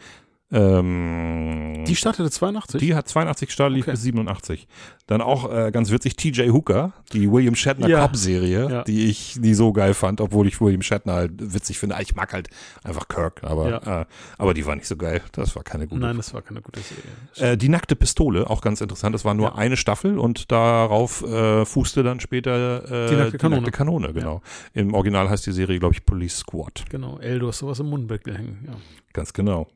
Ähm, 0.51 1.84
Die 1.86 1.96
startete 1.96 2.30
82? 2.30 2.80
die 2.80 2.94
hat 2.94 3.09
82 3.09 3.49
gestartet, 3.49 3.76
lief 3.76 3.84
Okay. 3.84 3.92
bis 3.92 4.03
87. 4.03 4.66
Dann 5.07 5.20
auch 5.22 5.51
äh, 5.53 5.70
ganz 5.70 5.90
witzig 5.90 6.16
TJ 6.16 6.51
Hooker, 6.51 6.92
die 7.12 7.30
William 7.30 7.55
Shatner 7.55 7.88
Ja. 7.88 8.01
Cop-Serie, 8.01 8.70
Ja. 8.70 8.82
die 8.84 9.07
ich 9.07 9.36
nie 9.36 9.55
so 9.55 9.72
geil 9.72 9.94
fand, 9.94 10.20
obwohl 10.20 10.46
ich 10.46 10.61
William 10.61 10.82
Shatner 10.82 11.14
halt 11.14 11.32
witzig 11.55 11.78
finde. 11.78 11.96
Ich 12.01 12.14
mag 12.14 12.32
halt 12.32 12.49
einfach 12.84 13.09
Kirk, 13.09 13.42
aber, 13.44 13.68
Ja. 13.70 14.01
äh, 14.03 14.05
aber 14.36 14.55
die 14.55 14.66
war 14.66 14.74
nicht 14.76 14.86
so 14.86 14.96
geil. 14.96 15.22
Das 15.32 15.55
war 15.57 15.62
keine 15.64 15.86
gute. 15.86 16.01
Nein, 16.01 16.16
das 16.16 16.34
war 16.34 16.42
keine 16.42 16.61
gute 16.62 16.80
Serie. 16.80 17.53
Äh, 17.53 17.57
die 17.57 17.68
nackte 17.68 17.96
Pistole, 17.96 18.49
auch 18.51 18.61
ganz 18.61 18.80
interessant. 18.80 19.14
Das 19.14 19.24
war 19.24 19.34
nur 19.34 19.57
eine 19.57 19.76
Staffel 19.76 20.18
und 20.18 20.51
darauf 20.53 21.22
äh, 21.24 21.64
fußte 21.64 22.03
dann 22.03 22.20
später 22.20 22.84
äh, 23.07 23.11
Die 23.11 23.16
nackte 23.16 23.38
Kanone. 23.38 23.70
Kanone, 23.70 24.12
genau. 24.12 24.42
Im 24.74 24.94
Original 24.94 25.28
heißt 25.30 25.46
die 25.46 25.53
Serie, 25.53 25.78
glaube 25.78 25.94
ich, 25.94 26.05
Police 26.05 26.38
Squad. 26.38 26.84
Genau, 26.90 27.18
El, 27.18 27.38
du 27.38 27.49
hast 27.49 27.59
sowas 27.59 27.78
im 27.80 27.86
Mundwinkel 27.86 28.36
hängen. 28.36 28.64
Ja. 28.66 28.72
Ganz 29.12 29.32
genau. 29.32 29.68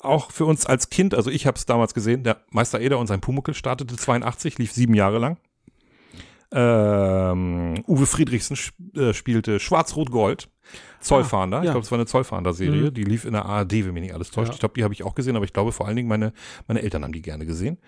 Auch 0.00 0.30
für 0.30 0.44
uns 0.44 0.64
als 0.66 0.90
Kind, 0.90 1.14
also 1.14 1.30
ich 1.30 1.46
habe 1.46 1.56
es 1.56 1.66
damals 1.66 1.92
gesehen, 1.94 2.22
der 2.22 2.40
Meister 2.50 2.80
Eder 2.80 2.98
und 2.98 3.08
sein 3.08 3.20
Pumuckel 3.20 3.54
startete 3.54 3.96
82, 3.96 4.58
lief 4.58 4.72
sieben 4.72 4.94
Jahre 4.94 5.18
lang. 5.18 5.38
Ähm, 6.50 7.84
Uwe 7.86 8.06
Friedrichsen 8.06 8.54
sp 8.56 8.72
äh, 8.96 9.12
spielte 9.12 9.60
Schwarz-Rot-Gold, 9.60 10.48
Zollfahnder. 11.00 11.58
Ah, 11.58 11.60
Ich 11.60 11.66
ja. 11.66 11.72
glaube, 11.72 11.84
es 11.84 11.90
war 11.90 11.98
eine 11.98 12.06
Zollfahnder-Serie. 12.06 12.90
Mhm. 12.90 12.94
Die 12.94 13.04
lief 13.04 13.24
in 13.26 13.32
der 13.32 13.44
ARD, 13.44 13.72
wenn 13.72 13.92
mich 13.92 14.02
nicht 14.04 14.14
alles 14.14 14.30
täuscht. 14.30 14.48
Ja. 14.48 14.54
Ich 14.54 14.60
glaube, 14.60 14.74
die 14.74 14.84
habe 14.84 14.94
ich 14.94 15.02
auch 15.02 15.14
gesehen, 15.14 15.36
aber 15.36 15.44
ich 15.44 15.52
glaube 15.52 15.72
vor 15.72 15.86
allen 15.86 15.96
Dingen 15.96 16.08
meine, 16.08 16.32
meine 16.66 16.80
Eltern 16.80 17.04
haben 17.04 17.12
die 17.12 17.20
gerne 17.22 17.44
gesehen. 17.44 17.78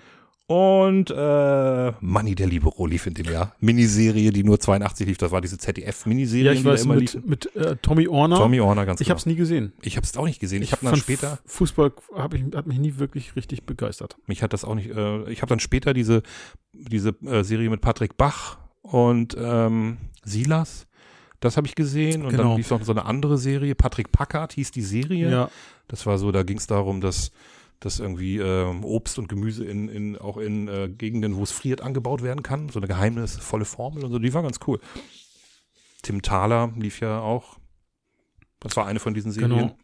Und 0.51 1.13
äh, 1.13 1.93
Manny 2.01 2.35
der 2.35 2.49
Libero 2.49 2.85
lief 2.85 3.07
in 3.07 3.15
dem 3.15 3.27
Jahr. 3.27 3.55
Miniserie, 3.61 4.33
die 4.33 4.43
nur 4.43 4.59
82 4.59 5.07
lief. 5.07 5.17
Das 5.17 5.31
war 5.31 5.41
diese 5.41 5.59
ZDF-Miniserie, 5.59 6.47
Ja, 6.47 6.51
ich 6.53 6.59
die 6.59 6.65
da 6.65 6.71
weiß, 6.73 6.83
immer 6.87 6.97
mit, 6.97 7.15
lief. 7.15 7.25
mit 7.25 7.55
äh, 7.55 7.77
Tommy 7.77 8.09
Orner. 8.09 8.35
Tommy 8.37 8.59
Orner, 8.59 8.85
ganz 8.85 9.01
ich 9.01 9.07
genau. 9.07 9.13
habe 9.15 9.19
es 9.21 9.27
nie 9.27 9.37
gesehen. 9.37 9.73
Ich 9.81 9.97
habe 9.97 10.05
es 10.05 10.17
auch 10.17 10.25
nicht 10.25 10.41
gesehen. 10.41 10.61
Ich, 10.65 10.73
habe 10.73 10.85
dann 10.85 10.97
später, 10.97 11.39
Fußball 11.47 11.93
hab 12.17 12.35
ich, 12.35 12.43
hat 12.53 12.67
mich 12.67 12.81
nie 12.81 12.99
wirklich 12.99 13.37
richtig 13.37 13.65
begeistert. 13.65 14.17
mich 14.27 14.43
hat 14.43 14.53
das 14.53 14.65
auch 14.65 14.75
nicht, 14.75 14.91
äh, 14.91 15.31
ich 15.31 15.41
habe 15.43 15.51
dann 15.51 15.61
später 15.61 15.95
diese, 15.95 16.25
diese 16.73 17.11
äh, 17.25 17.45
Serie 17.45 17.71
mit 17.71 17.81
Patrick 17.81 18.17
Bach 18.17 18.59
und 18.83 19.37
ähm, 19.39 19.99
Silas, 20.25 20.89
das 21.39 21.59
habe 21.59 21.69
ich 21.69 21.77
gesehen. 21.77 22.23
Und 22.23 22.31
Genau. 22.31 22.43
dann 22.49 22.57
lief 22.57 22.71
noch 22.71 22.83
so 22.83 22.91
eine 22.91 23.05
andere 23.05 23.39
Serie, 23.39 23.77
Patrick 23.77 24.11
Packard 24.11 24.55
hieß 24.55 24.73
die 24.73 24.83
Serie. 24.83 25.31
Ja, 25.31 25.51
Das 25.87 26.07
war 26.07 26.19
so, 26.19 26.33
da 26.33 26.43
ging 26.43 26.57
es 26.59 26.67
darum, 26.67 27.01
dass 27.01 27.31
dass 27.81 27.99
irgendwie 27.99 28.39
ähm, 28.39 28.85
Obst 28.85 29.19
und 29.19 29.29
Gemüse 29.29 29.65
in, 29.65 29.89
in 29.89 30.17
auch 30.19 30.37
in 30.37 30.69
äh, 30.69 30.89
Gegenden, 30.89 31.37
wo 31.37 31.43
es 31.43 31.51
friert, 31.51 31.81
angebaut 31.81 32.23
werden 32.23 32.43
kann. 32.43 32.69
So 32.69 32.79
eine 32.79 32.87
geheimnisvolle 32.89 33.65
Formel 33.65 34.05
und 34.05 34.11
so, 34.13 34.19
die 34.19 34.33
war 34.35 34.43
ganz 34.43 34.61
cool. 34.67 34.81
Tim 36.03 36.23
Thaler 36.23 36.73
lief 36.77 37.01
ja 37.01 37.21
auch. 37.21 37.59
Das 38.61 38.77
war 38.77 38.87
eine 38.87 39.01
von 39.01 39.15
diesen 39.15 39.33
Serien. 39.33 39.51
Genau. 39.59 39.77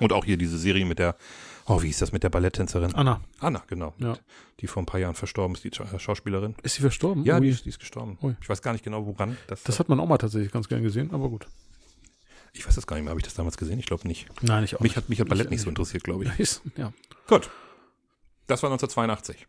Und 0.00 0.12
auch 0.12 0.24
hier 0.24 0.36
diese 0.36 0.58
Serie 0.58 0.84
mit 0.84 0.98
der, 0.98 1.16
oh, 1.66 1.80
wie 1.82 1.86
hieß 1.86 1.98
das 2.00 2.12
mit 2.12 2.22
der 2.24 2.28
Balletttänzerin? 2.28 2.94
Anna. 2.94 3.20
Anna, 3.38 3.62
genau. 3.68 3.94
Ja. 3.98 4.16
Die 4.60 4.66
vor 4.66 4.82
ein 4.82 4.86
paar 4.86 4.98
Jahren 5.00 5.14
verstorben 5.14 5.54
ist, 5.54 5.62
die 5.64 5.70
Scha- 5.70 5.98
Schauspielerin. 5.98 6.56
Ist 6.62 6.74
sie 6.74 6.80
verstorben? 6.80 7.24
Ja, 7.24 7.38
die 7.40 7.48
ist, 7.48 7.64
die 7.64 7.68
ist 7.68 7.78
gestorben. 7.78 8.18
Ui. 8.22 8.34
Ich 8.40 8.48
weiß 8.48 8.60
gar 8.60 8.72
nicht 8.72 8.84
genau, 8.84 9.06
woran. 9.06 9.36
Das, 9.46 9.62
Das 9.62 9.78
hat 9.78 9.88
man 9.88 10.00
auch 10.00 10.06
mal 10.08 10.18
tatsächlich 10.18 10.50
ganz 10.50 10.68
gern 10.68 10.82
gesehen, 10.82 11.12
aber 11.14 11.28
gut. 11.28 11.46
ich 12.52 12.66
weiß 12.66 12.74
das 12.74 12.86
gar 12.86 12.96
nicht 12.96 13.04
mehr. 13.04 13.10
Habe 13.10 13.20
ich 13.20 13.24
das 13.24 13.34
damals 13.34 13.56
gesehen? 13.56 13.78
Ich 13.78 13.86
glaube 13.86 14.06
nicht. 14.08 14.26
Nein, 14.42 14.64
ich 14.64 14.74
auch 14.76 14.80
Mich 14.80 14.96
hat, 14.96 15.08
mich 15.08 15.20
hat 15.20 15.28
Ballett 15.28 15.46
Ich- 15.46 15.50
nicht 15.52 15.60
so 15.62 15.68
interessiert, 15.68 16.02
glaube 16.04 16.24
ich. 16.24 16.38
Ist- 16.40 16.62
Ja. 16.76 16.92
Gut. 17.28 17.50
Das 18.46 18.62
war 18.62 18.70
1982. 18.70 19.46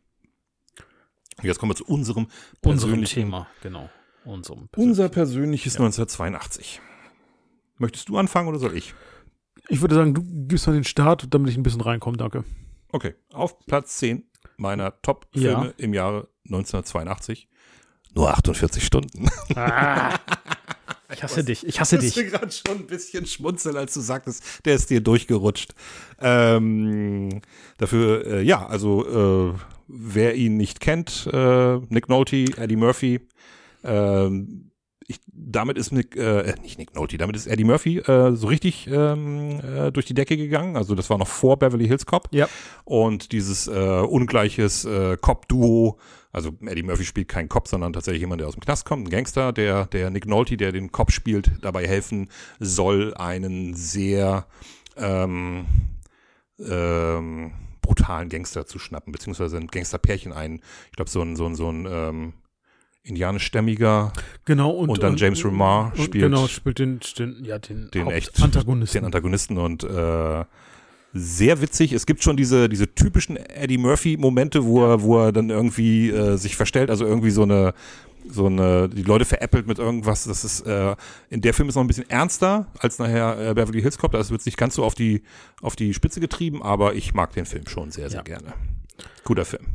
Und 1.38 1.44
jetzt 1.44 1.60
kommen 1.60 1.72
wir 1.72 1.76
zu 1.76 1.86
unserem 1.86 2.28
Unserem 2.62 2.90
persönlichen 2.92 3.16
Thema, 3.22 3.48
genau. 3.62 3.90
Unserem 4.24 4.70
Unser 4.76 5.10
persönliches 5.10 5.74
Ja. 5.76 5.82
1982. 5.82 6.82
Möchtest 7.78 8.08
du 8.10 8.18
anfangen 8.18 8.48
oder 8.48 8.58
soll 8.60 8.76
ich? 8.78 8.94
Ich 9.68 9.82
würde 9.82 9.96
sagen, 9.96 10.14
du 10.14 10.22
gibst 10.48 10.66
mal 10.68 10.74
den 10.74 10.84
Start, 10.86 11.28
damit 11.34 11.52
ich 11.52 11.58
ein 11.58 11.64
bisschen 11.64 11.82
reinkomme, 11.82 12.18
danke. 12.18 12.44
Okay, 12.92 13.16
auf 13.34 13.60
Platz 13.66 13.98
10 13.98 14.24
meiner 14.58 15.02
Top-Filme 15.02 15.66
Ja. 15.68 15.74
im 15.78 15.94
Jahre 15.94 16.30
1982. 16.46 17.50
Nur 18.14 18.30
48 18.30 18.86
Stunden. 18.86 19.28
Ah, 19.56 20.18
ich 21.16 21.24
hasse 21.24 21.44
dich, 21.44 21.66
ich 21.66 21.80
hasse 21.80 21.96
Ich 21.96 22.02
dich. 22.02 22.16
musste 22.16 22.30
gerade 22.32 22.52
schon 22.52 22.78
ein 22.80 22.88
bisschen 22.88 23.26
schmunzeln, 23.26 23.78
als 23.78 23.94
du 23.94 24.02
sagtest, 24.02 24.44
der 24.66 24.76
ist 24.76 24.90
dir 24.90 25.02
durchgerutscht. 25.02 25.74
Ähm, 26.20 27.42
dafür, 27.78 28.26
äh, 28.26 28.42
ja, 28.44 28.66
also 28.66 29.52
äh, 29.54 29.60
wer 29.88 30.36
ihn 30.36 30.58
nicht 30.58 30.80
kennt, 30.80 31.28
äh, 31.32 31.78
Nick 31.90 32.10
Nolte, 32.10 32.46
Eddie 32.58 32.76
Murphy, 32.76 33.22
ähm, 33.84 34.72
ich, 35.08 35.20
damit 35.28 35.78
ist 35.78 35.92
Nick, 35.92 36.16
äh, 36.16 36.56
nicht 36.64 36.80
Nick 36.80 36.96
Nolte, 36.96 37.18
damit 37.18 37.36
ist 37.36 37.46
Eddie 37.46 37.64
Murphy 37.64 38.00
äh, 38.00 38.36
so 38.36 38.48
richtig 38.48 38.88
ähm, 38.88 39.60
äh, 39.60 39.92
durch 39.92 40.08
die 40.08 40.16
Decke 40.16 40.36
gegangen. 40.36 40.76
Also 40.76 40.96
das 40.96 41.10
war 41.12 41.20
noch 41.20 41.28
vor 41.28 41.60
Beverly 41.60 41.88
Hills 41.88 42.08
Cop. 42.08 42.28
Ja. 42.32 42.50
Und 42.86 43.32
dieses 43.32 43.68
äh, 43.68 43.72
ungleiches 43.72 44.84
äh, 44.86 45.16
Cop-Duo, 45.18 46.00
also 46.36 46.52
Eddie 46.66 46.84
Murphy 46.84 47.06
spielt 47.06 47.28
keinen 47.30 47.48
Cop, 47.50 47.68
sondern 47.68 47.94
tatsächlich 47.94 48.20
jemand, 48.22 48.42
der 48.42 48.48
aus 48.48 48.56
dem 48.56 48.62
Knast 48.62 48.86
kommt, 48.86 49.08
ein 49.08 49.10
Gangster, 49.10 49.54
der, 49.54 49.86
der 49.86 50.10
Nick 50.10 50.26
Nolte, 50.26 50.58
der 50.58 50.72
den 50.72 50.92
Cop 50.92 51.12
spielt, 51.12 51.52
dabei 51.62 51.88
helfen 51.88 52.30
soll, 52.60 53.14
einen 53.16 53.74
sehr 53.74 54.46
ähm, 54.98 55.66
ähm, 56.60 57.52
brutalen 57.82 58.30
Gangster 58.30 58.66
zu 58.66 58.80
schnappen, 58.80 59.12
beziehungsweise 59.12 59.58
ein 59.58 59.68
Gangsterpärchen 59.68 60.34
ein, 60.34 60.62
ich 60.90 60.96
glaube, 60.96 61.10
so 61.10 61.22
ein, 61.22 61.36
so 61.36 61.46
ein, 61.46 61.56
so 61.56 61.70
ein 61.72 61.88
ähm, 61.90 62.34
indianischstämmiger 63.04 64.12
Genau, 64.46 64.72
und, 64.72 64.90
Und 64.90 65.04
dann 65.04 65.16
James 65.18 65.44
Remar 65.46 65.92
und, 65.96 66.04
spielt- 66.04 66.24
Genau, 66.26 66.48
spielt 66.48 66.80
den, 66.80 67.00
den, 67.18 67.44
ja, 67.46 67.60
den, 67.60 67.92
den 67.92 68.08
echt 68.08 68.30
Hauptantagonisten. 68.30 69.00
den 69.02 69.06
Antagonisten 69.06 69.58
und 69.58 69.84
äh, 69.84 70.44
sehr 71.18 71.62
witzig. 71.62 71.94
Es 71.94 72.06
gibt 72.06 72.22
schon 72.24 72.36
diese, 72.36 72.68
diese 72.68 72.94
typischen 72.94 73.38
Eddie 73.38 73.78
Murphy-Momente, 73.78 74.66
wo 74.66 74.84
er, 74.86 75.02
wo 75.02 75.18
er 75.24 75.32
dann 75.32 75.50
irgendwie 75.50 76.10
äh, 76.10 76.36
sich 76.38 76.58
verstellt, 76.58 76.90
also 76.90 77.06
irgendwie 77.06 77.30
so 77.32 77.44
eine, 77.44 77.74
so 78.30 78.48
eine, 78.48 78.90
die 78.90 79.04
Leute 79.04 79.24
veräppelt 79.24 79.66
mit 79.66 79.80
irgendwas. 79.80 80.26
Das 80.26 80.44
ist, 80.44 80.68
äh, 80.68 80.96
in 81.30 81.40
der 81.42 81.54
Film 81.54 81.70
ist 81.70 81.76
noch 81.76 81.84
ein 81.84 81.88
bisschen 81.88 82.10
ernster 82.10 82.68
als 82.80 83.00
nachher 83.00 83.40
äh, 83.52 83.54
Beverly 83.54 83.82
Hills 83.82 83.98
Cop. 83.98 84.12
Das 84.12 84.30
wird 84.30 84.46
nicht 84.46 84.58
ganz 84.58 84.76
so 84.76 84.84
auf 84.84 84.94
die, 84.94 85.24
auf 85.62 85.78
die 85.78 85.94
Spitze 85.94 86.20
getrieben, 86.20 86.62
aber 86.62 86.96
ich 86.96 87.14
mag 87.14 87.32
den 87.32 87.46
Film 87.46 87.66
schon 87.68 87.92
sehr, 87.92 88.10
sehr 88.10 88.20
Ja. 88.20 88.24
gerne. 88.24 88.54
Guter 89.24 89.46
Film. 89.46 89.66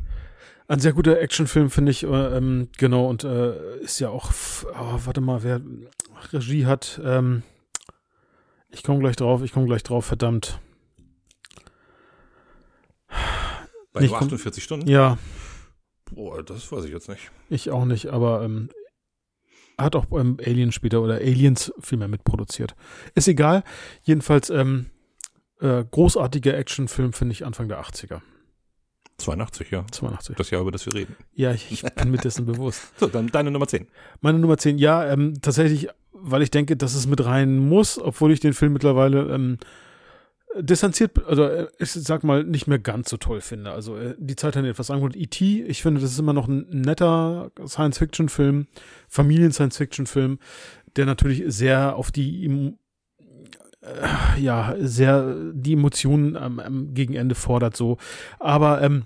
Ein 0.69 0.79
sehr 0.79 0.93
guter 0.93 1.19
Actionfilm, 1.21 1.71
finde 1.71 1.91
ich. 1.91 2.03
Äh, 2.05 2.07
ähm, 2.37 2.69
genau, 2.77 3.09
und 3.09 3.25
äh, 3.25 3.79
ist 3.81 3.99
ja 3.99 4.11
auch, 4.11 4.31
oh, 4.79 4.99
warte 5.05 5.21
mal, 5.23 5.43
wer 5.43 5.61
Regie 6.33 6.67
hat. 6.67 7.01
Ähm, 7.03 7.43
ich 8.71 8.83
komme 8.83 9.01
gleich 9.01 9.17
drauf, 9.17 9.43
ich 9.43 9.53
komme 9.53 9.67
gleich 9.67 9.83
drauf, 9.83 10.05
verdammt. 10.05 10.61
Bei 13.93 14.01
Nicht 14.01 14.11
nur 14.11 14.21
kom- 14.21 14.25
48 14.27 14.63
Stunden? 14.65 14.89
Ja, 14.89 15.19
Boah, 16.13 16.43
das 16.43 16.71
weiß 16.73 16.85
ich 16.85 16.93
jetzt 16.93 17.09
nicht. 17.09 17.31
ich 17.51 17.71
auch 17.71 17.85
nicht, 17.85 18.09
aber 18.09 18.43
ähm, 18.43 18.69
hat 19.79 19.95
auch 19.97 20.07
ähm, 20.13 20.39
Alien 20.45 20.73
später 20.73 21.01
oder 21.03 21.15
Aliens 21.17 21.73
vielmehr 21.81 22.09
mitproduziert. 22.09 22.75
Ist 23.15 23.29
egal. 23.29 23.63
Jedenfalls, 24.03 24.51
ähm, 24.51 24.87
äh, 25.61 25.85
großartiger 25.89 26.57
Actionfilm, 26.57 27.13
finde 27.13 27.33
ich, 27.33 27.45
Anfang 27.47 27.69
der 27.69 27.81
80er. 27.83 28.21
82, 29.19 29.71
ja. 29.71 29.85
82. 29.91 30.35
Das 30.37 30.51
Jahr, 30.51 30.63
über 30.63 30.73
das 30.73 30.87
wir 30.87 30.95
reden. 30.95 31.15
Ja, 31.35 31.53
ich, 31.53 31.71
ich 31.71 31.83
bin 31.83 32.11
mir 32.11 32.17
dessen 32.19 32.47
bewusst. 32.47 32.83
So, 32.99 33.07
dann 33.07 33.29
deine 33.29 33.51
Nummer 33.51 33.67
10. 33.69 33.87
Meine 34.21 34.39
Nummer 34.39 34.57
10, 34.59 34.79
ja, 34.79 35.07
ähm, 35.13 35.35
tatsächlich, 35.43 35.89
weil 36.13 36.43
ich 36.43 36.51
denke, 36.51 36.77
dass 36.77 36.95
es 36.95 37.07
mit 37.07 37.25
rein 37.25 37.59
muss, 37.59 37.99
obwohl 37.99 38.33
ich 38.33 38.41
den 38.41 38.55
Film 38.55 38.73
mittlerweile 38.73 39.33
ähm, 39.33 39.59
distanziert, 40.59 41.25
also 41.27 41.45
äh, 41.45 41.69
ich 41.79 41.93
sag 41.93 42.25
mal, 42.25 42.45
nicht 42.45 42.67
mehr 42.67 42.79
ganz 42.79 43.11
so 43.11 43.17
toll 43.17 43.41
finde. 43.41 43.73
Also 43.73 43.97
äh, 43.97 44.15
die 44.19 44.37
Zeit 44.37 44.57
hat 44.57 44.65
etwas 44.65 44.91
angeholt. 44.91 45.17
E.T., 45.17 45.63
ich 45.63 45.83
finde, 45.83 46.01
das 46.01 46.13
ist 46.13 46.19
immer 46.19 46.33
noch 46.33 46.49
ein 46.49 46.67
netter 46.71 47.53
Science-Fiction-Film, 47.65 48.67
Familien-Science-Fiction-Film, 49.09 50.39
der 50.97 51.07
natürlich 51.07 51.45
sehr 51.47 51.97
auf 51.97 52.11
die 52.11 52.75
äh, 53.83 54.41
ja, 54.41 54.75
sehr 54.79 55.35
die 55.53 55.75
Emotionen 55.75 56.37
am, 56.37 56.59
am 56.59 56.95
Gegenende 56.95 57.35
fordert 57.35 57.77
so. 57.77 57.99
Aber 58.39 58.83
ähm, 58.83 59.05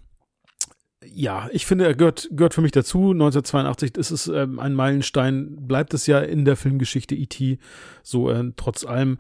ja, 1.05 1.49
ich 1.53 1.67
finde, 1.67 1.85
er 1.85 1.95
gehört, 1.95 2.29
gehört 2.33 2.55
für 2.55 2.63
mich 2.63 2.73
dazu. 2.73 3.11
1982 3.13 3.97
ist 3.97 4.11
es 4.11 4.29
ähm, 4.29 4.59
ein 4.59 4.75
Meilenstein, 4.75 5.67
bleibt 5.67 5.93
es 5.95 6.07
ja 6.07 6.21
in 6.21 6.45
der 6.45 6.57
Filmgeschichte 6.57 7.15
E.T. 7.15 7.59
So, 8.03 8.31
äh, 8.31 8.53
trotz 8.57 8.85
allem. 8.85 9.19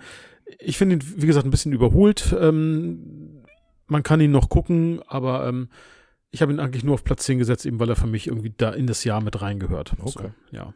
Ich 0.58 0.76
finde 0.78 0.96
ihn, 0.96 1.02
wie 1.16 1.26
gesagt, 1.26 1.46
ein 1.46 1.50
bisschen 1.50 1.72
überholt. 1.72 2.34
Ähm, 2.38 3.42
man 3.86 4.02
kann 4.02 4.20
ihn 4.20 4.30
noch 4.30 4.48
gucken, 4.48 5.00
aber 5.06 5.46
ähm, 5.48 5.68
ich 6.30 6.42
habe 6.42 6.52
ihn 6.52 6.60
eigentlich 6.60 6.84
nur 6.84 6.94
auf 6.94 7.04
Platz 7.04 7.24
10 7.24 7.38
gesetzt, 7.38 7.66
eben 7.66 7.78
weil 7.78 7.88
er 7.88 7.96
für 7.96 8.06
mich 8.06 8.26
irgendwie 8.26 8.52
da 8.56 8.70
in 8.70 8.86
das 8.86 9.04
Jahr 9.04 9.22
mit 9.22 9.40
reingehört. 9.40 9.94
Okay. 10.00 10.10
So, 10.10 10.56
ja. 10.56 10.74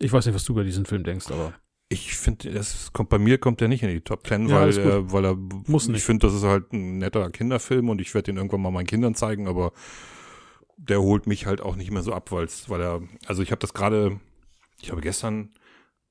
Ich 0.00 0.12
weiß 0.12 0.26
nicht, 0.26 0.34
was 0.34 0.44
du 0.44 0.52
über 0.52 0.64
diesen 0.64 0.86
Film 0.86 1.04
denkst, 1.04 1.26
aber 1.30 1.52
Ich 1.88 2.16
finde, 2.16 2.52
das 2.52 2.92
kommt 2.92 3.08
bei 3.10 3.18
mir 3.18 3.38
kommt 3.38 3.60
der 3.60 3.68
nicht 3.68 3.82
in 3.82 3.88
die 3.90 4.00
Top 4.00 4.24
Ten, 4.24 4.48
Ja, 4.48 4.60
weil, 4.60 4.78
äh, 4.78 5.12
weil 5.12 5.24
er 5.24 5.34
Muss 5.34 5.84
Ich 5.84 5.90
nicht. 5.90 6.04
finde, 6.04 6.26
das 6.26 6.34
ist 6.34 6.44
halt 6.44 6.72
ein 6.72 6.98
netter 6.98 7.28
Kinderfilm 7.30 7.88
und 7.88 8.00
ich 8.00 8.14
werde 8.14 8.26
den 8.26 8.36
irgendwann 8.36 8.62
mal 8.62 8.70
meinen 8.70 8.86
Kindern 8.86 9.14
zeigen, 9.14 9.48
aber 9.48 9.72
der 10.76 11.00
holt 11.02 11.26
mich 11.26 11.46
halt 11.46 11.60
auch 11.60 11.76
nicht 11.76 11.90
mehr 11.90 12.02
so 12.02 12.12
ab, 12.12 12.30
weil 12.32 12.48
er, 12.80 13.02
also 13.26 13.42
ich 13.42 13.50
habe 13.50 13.58
das 13.60 13.74
gerade, 13.74 14.18
ich 14.80 14.90
habe 14.90 15.00
gestern 15.02 15.50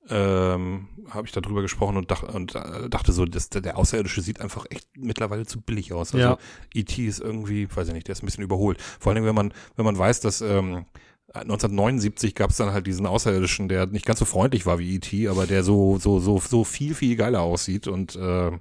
ähm, 0.09 0.87
habe 1.09 1.27
ich 1.27 1.33
darüber 1.33 1.61
gesprochen 1.61 1.97
und, 1.97 2.11
dach, 2.11 2.23
und 2.23 2.55
äh, 2.55 2.89
dachte 2.89 3.11
so, 3.11 3.25
dass 3.25 3.49
der, 3.49 3.77
Außerirdische 3.77 4.21
sieht 4.21 4.41
einfach 4.41 4.65
echt 4.69 4.87
mittlerweile 4.97 5.45
zu 5.45 5.61
billig 5.61 5.93
aus. 5.93 6.13
Also 6.13 6.17
Ja. 6.19 6.37
E.T. 6.73 7.05
ist 7.05 7.19
irgendwie, 7.19 7.67
weiß 7.73 7.87
ich 7.89 7.93
nicht, 7.93 8.07
der 8.07 8.13
ist 8.13 8.23
ein 8.23 8.25
bisschen 8.25 8.43
überholt. 8.43 8.79
Vor 8.99 9.13
allem, 9.13 9.25
wenn 9.25 9.35
man, 9.35 9.53
wenn 9.75 9.85
man 9.85 9.97
weiß, 9.97 10.19
dass 10.21 10.41
ähm, 10.41 10.85
1979 11.33 12.33
gab 12.35 12.49
es 12.49 12.57
dann 12.57 12.73
halt 12.73 12.87
diesen 12.87 13.05
Außerirdischen, 13.05 13.69
der 13.69 13.85
nicht 13.85 14.05
ganz 14.05 14.19
so 14.19 14.25
freundlich 14.25 14.65
war 14.65 14.79
wie 14.79 14.95
E.T., 14.95 15.27
aber 15.27 15.45
der 15.45 15.63
so, 15.63 15.97
so, 15.99 16.19
so, 16.19 16.39
so 16.39 16.63
viel, 16.63 16.95
viel 16.95 17.15
geiler 17.15 17.41
aussieht 17.41 17.87
und 17.87 18.15
äh, 18.15 18.51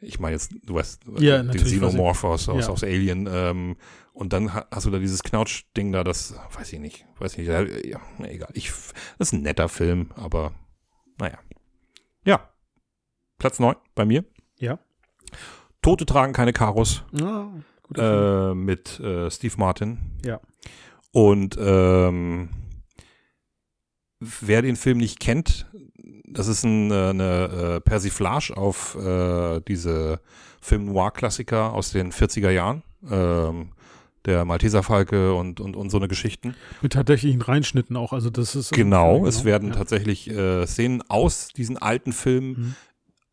ich 0.00 0.18
meine 0.18 0.34
jetzt, 0.34 0.52
du 0.64 0.74
weißt, 0.74 1.02
Ja, 1.20 1.38
den 1.38 1.46
natürlich, 1.46 1.74
Xenomorph 1.74 2.24
aus, 2.24 2.48
aus, 2.48 2.66
Ja. 2.66 2.72
aus 2.72 2.82
Alien, 2.84 3.28
ähm, 3.30 3.76
und 4.12 4.32
dann 4.32 4.52
ha- 4.54 4.66
hast 4.70 4.86
du 4.86 4.90
da 4.90 4.98
dieses 4.98 5.22
Knautsch-Ding 5.22 5.92
da, 5.92 6.04
das, 6.04 6.34
weiß 6.54 6.72
ich 6.72 6.78
nicht, 6.80 7.06
weiß 7.18 7.32
ich 7.32 7.38
nicht, 7.48 7.48
ja, 7.86 8.00
egal. 8.24 8.50
Ich, 8.54 8.70
das 9.18 9.28
ist 9.28 9.32
ein 9.32 9.42
netter 9.42 9.68
Film, 9.68 10.10
aber 10.16 10.52
naja. 11.18 11.38
Ja. 12.24 12.48
Platz 13.38 13.58
9 13.58 13.74
bei 13.94 14.04
mir. 14.04 14.24
Ja. 14.58 14.78
Tote 15.80 16.06
tragen 16.06 16.32
keine 16.32 16.52
Karos 16.52 17.04
ja, 17.12 17.50
äh, 17.96 18.54
mit 18.54 19.00
äh, 19.00 19.30
Steve 19.30 19.54
Martin. 19.58 19.98
Ja. 20.24 20.40
Und 21.10 21.56
ähm, 21.60 22.50
wer 24.20 24.62
den 24.62 24.76
Film 24.76 24.98
nicht 24.98 25.18
kennt, 25.20 25.66
das 26.24 26.46
ist 26.46 26.64
ein, 26.64 26.90
äh, 26.90 27.08
eine 27.10 27.74
äh, 27.76 27.80
Persiflage 27.80 28.56
auf 28.56 28.94
äh, 28.94 29.60
diese 29.62 30.20
Film-Noir-Klassiker 30.60 31.72
aus 31.72 31.90
den 31.90 32.12
40er 32.12 32.50
Jahren. 32.50 32.82
Ähm, 33.10 33.72
der 34.26 34.44
Malteser 34.44 34.82
Falke 34.82 35.34
und, 35.34 35.60
und, 35.60 35.76
und 35.76 35.90
so 35.90 35.96
eine 35.98 36.08
Geschichten. 36.08 36.54
Mit 36.80 36.92
tatsächlichen 36.92 37.42
Reinschnitten 37.42 37.96
auch, 37.96 38.12
also 38.12 38.30
das 38.30 38.54
ist 38.54 38.72
Genau, 38.72 39.26
es 39.26 39.44
werden 39.44 39.68
ja. 39.70 39.74
tatsächlich 39.74 40.30
äh, 40.30 40.66
Szenen 40.66 41.02
aus 41.08 41.48
diesen 41.48 41.78
alten 41.78 42.12
Filmen 42.12 42.42
Mhm. 42.52 42.74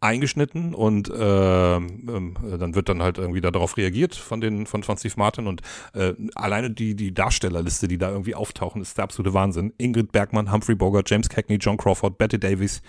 eingeschnitten 0.02 0.74
und 0.74 1.12
ähm, 1.14 2.08
ähm, 2.10 2.38
dann 2.58 2.74
wird 2.74 2.88
dann 2.88 3.02
halt 3.04 3.18
irgendwie 3.18 3.42
darauf 3.42 3.76
reagiert 3.76 4.16
von 4.16 4.40
den 4.40 4.66
von, 4.66 4.82
von 4.84 4.96
Steve 4.98 5.16
Martin 5.18 5.46
und 5.46 5.62
äh, 5.94 6.14
alleine 6.36 6.72
die 6.72 6.96
die 6.96 7.14
Darstellerliste, 7.14 7.90
die 7.90 7.98
da 7.98 8.10
irgendwie 8.10 8.34
auftauchen, 8.34 8.82
ist 8.82 8.98
der 8.98 9.04
absolute 9.04 9.34
Wahnsinn. 9.34 9.74
Ingrid 9.78 10.14
Bergmann, 10.14 10.52
Humphrey 10.54 10.76
Bogart, 10.76 11.10
James 11.10 11.28
Cagney, 11.28 11.58
John 11.58 11.76
Crawford, 11.76 12.18
Betty 12.18 12.40
Davis, 12.40 12.82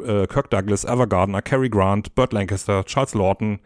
äh, 0.00 0.26
Kirk 0.28 0.50
Douglas, 0.50 0.86
Ava 0.86 1.06
Gardner, 1.06 1.42
Cary 1.42 1.68
Grant, 1.68 2.14
Burt 2.14 2.32
Lancaster, 2.32 2.84
Charles 2.84 3.14
Lawton, 3.14 3.58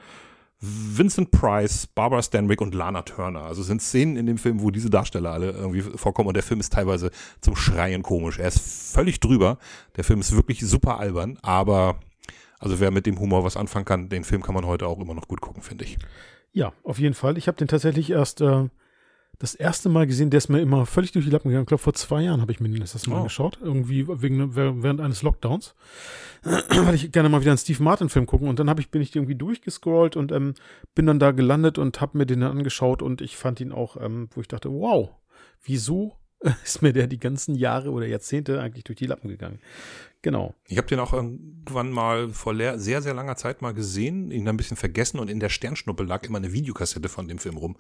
Vincent 0.61 1.31
Price, 1.31 1.87
Barbara 1.87 2.23
Stanwyck 2.23 2.61
und 2.61 2.75
Lana 2.75 3.03
Turner. 3.03 3.43
Also 3.43 3.61
es 3.61 3.67
sind 3.67 3.83
Szenen 3.83 4.17
in 4.17 4.27
dem 4.27 4.39
Film, 4.39 4.63
wo 4.63 4.71
diese 4.71 4.89
Darsteller 4.89 5.33
alle 5.33 5.51
irgendwie 5.51 5.83
vorkommen 5.83 6.29
und 6.29 6.35
der 6.35 6.43
Film 6.43 6.61
ist 6.61 6.73
teilweise 6.73 7.11
zum 7.41 7.57
Schreien 7.57 8.03
komisch. 8.03 8.39
Er 8.39 8.49
ist 8.49 8.61
völlig 8.61 9.21
drüber. 9.21 9.59
Der 9.97 10.05
Film 10.05 10.21
ist 10.21 10.35
wirklich 10.35 10.61
super 10.61 10.99
albern, 10.99 11.39
aber 11.43 12.01
also 12.59 12.81
wer 12.81 12.91
mit 12.91 13.07
dem 13.07 13.19
Humor 13.21 13.45
was 13.45 13.57
anfangen 13.57 13.85
kann, 13.85 14.09
den 14.09 14.25
Film 14.25 14.43
kann 14.43 14.55
man 14.55 14.65
heute 14.65 14.87
auch 14.87 14.99
immer 14.99 15.15
noch 15.15 15.29
gut 15.29 15.43
gucken, 15.43 15.63
finde 15.63 15.85
ich. 15.85 15.99
Ja, 16.53 16.73
auf 16.85 16.99
jeden 16.99 17.15
Fall. 17.15 17.37
Ich 17.37 17.49
habe 17.49 17.59
den 17.59 17.69
tatsächlich 17.69 18.11
erst 18.11 18.41
äh, 18.41 18.69
das 19.39 19.55
erste 19.55 19.89
Mal 19.89 20.07
gesehen, 20.07 20.31
der 20.31 20.39
ist 20.39 20.49
mir 20.49 20.61
immer 20.61 20.87
völlig 20.87 21.13
durch 21.13 21.25
die 21.25 21.31
Lappen 21.31 21.49
gegangen. 21.49 21.65
Ich 21.65 21.69
glaube, 21.69 21.83
vor 21.83 21.93
zwei 21.95 22.23
Jahren 22.23 22.41
habe 22.41 22.53
ich 22.53 22.61
mir 22.61 22.69
den 22.69 22.81
das 22.81 23.07
Mal 23.07 23.15
Oh. 23.15 23.19
angeschaut. 23.19 23.59
Irgendwie 23.63 24.07
wegen, 24.09 24.55
während 24.57 25.01
eines 25.01 25.23
Lockdowns. 25.23 25.75
Weil 26.43 26.95
ich 26.95 27.13
gerne 27.13 27.29
mal 27.29 27.41
wieder 27.41 27.51
einen 27.51 27.59
Steve 27.59 27.83
Martin-Film 27.83 28.27
gucken. 28.27 28.49
Und 28.49 28.59
dann 28.59 28.71
habe 28.71 28.81
ich, 28.81 28.91
bin 28.91 29.03
ich 29.03 29.15
irgendwie 29.15 29.35
durchgescrollt 29.35 30.17
und 30.17 30.33
ähm, 30.33 30.55
bin 30.95 31.07
dann 31.07 31.19
da 31.19 31.33
gelandet 31.33 31.79
und 31.79 32.01
habe 32.01 32.19
mir 32.19 32.27
den 32.27 32.41
dann 32.41 32.53
angeschaut 32.53 33.03
und 33.03 33.21
ich 33.21 33.37
fand 33.37 33.61
ihn 33.61 33.73
auch, 33.73 33.97
ähm, 34.01 34.29
wo 34.35 34.41
ich 34.41 34.49
dachte, 34.49 34.71
wow, 34.71 35.11
wieso 35.63 36.15
ist 36.65 36.83
mir 36.83 36.93
der 36.93 37.07
die 37.07 37.19
ganzen 37.19 37.55
Jahre 37.55 37.91
oder 37.91 38.07
Jahrzehnte 38.07 38.61
eigentlich 38.61 38.85
durch 38.85 38.99
die 38.99 39.07
Lappen 39.07 39.29
gegangen? 39.29 39.61
Genau. 40.23 40.55
Ich 40.67 40.77
habe 40.77 40.89
den 40.89 40.99
auch 40.99 41.13
irgendwann 41.13 41.91
mal 41.93 42.31
vor 42.31 42.55
sehr, 42.57 43.01
sehr 43.01 43.15
langer 43.15 43.37
Zeit 43.37 43.63
mal 43.63 43.73
gesehen, 43.75 44.31
ihn 44.31 44.45
dann 44.45 44.55
ein 44.55 44.57
bisschen 44.57 44.77
vergessen 44.77 45.21
und 45.21 45.31
in 45.31 45.39
der 45.41 45.49
Sternschnuppe 45.51 46.03
lag 46.03 46.25
immer 46.25 46.39
eine 46.39 46.53
Videokassette 46.53 47.09
von 47.09 47.29
dem 47.29 47.39
Film 47.39 47.57
rum. 47.57 47.77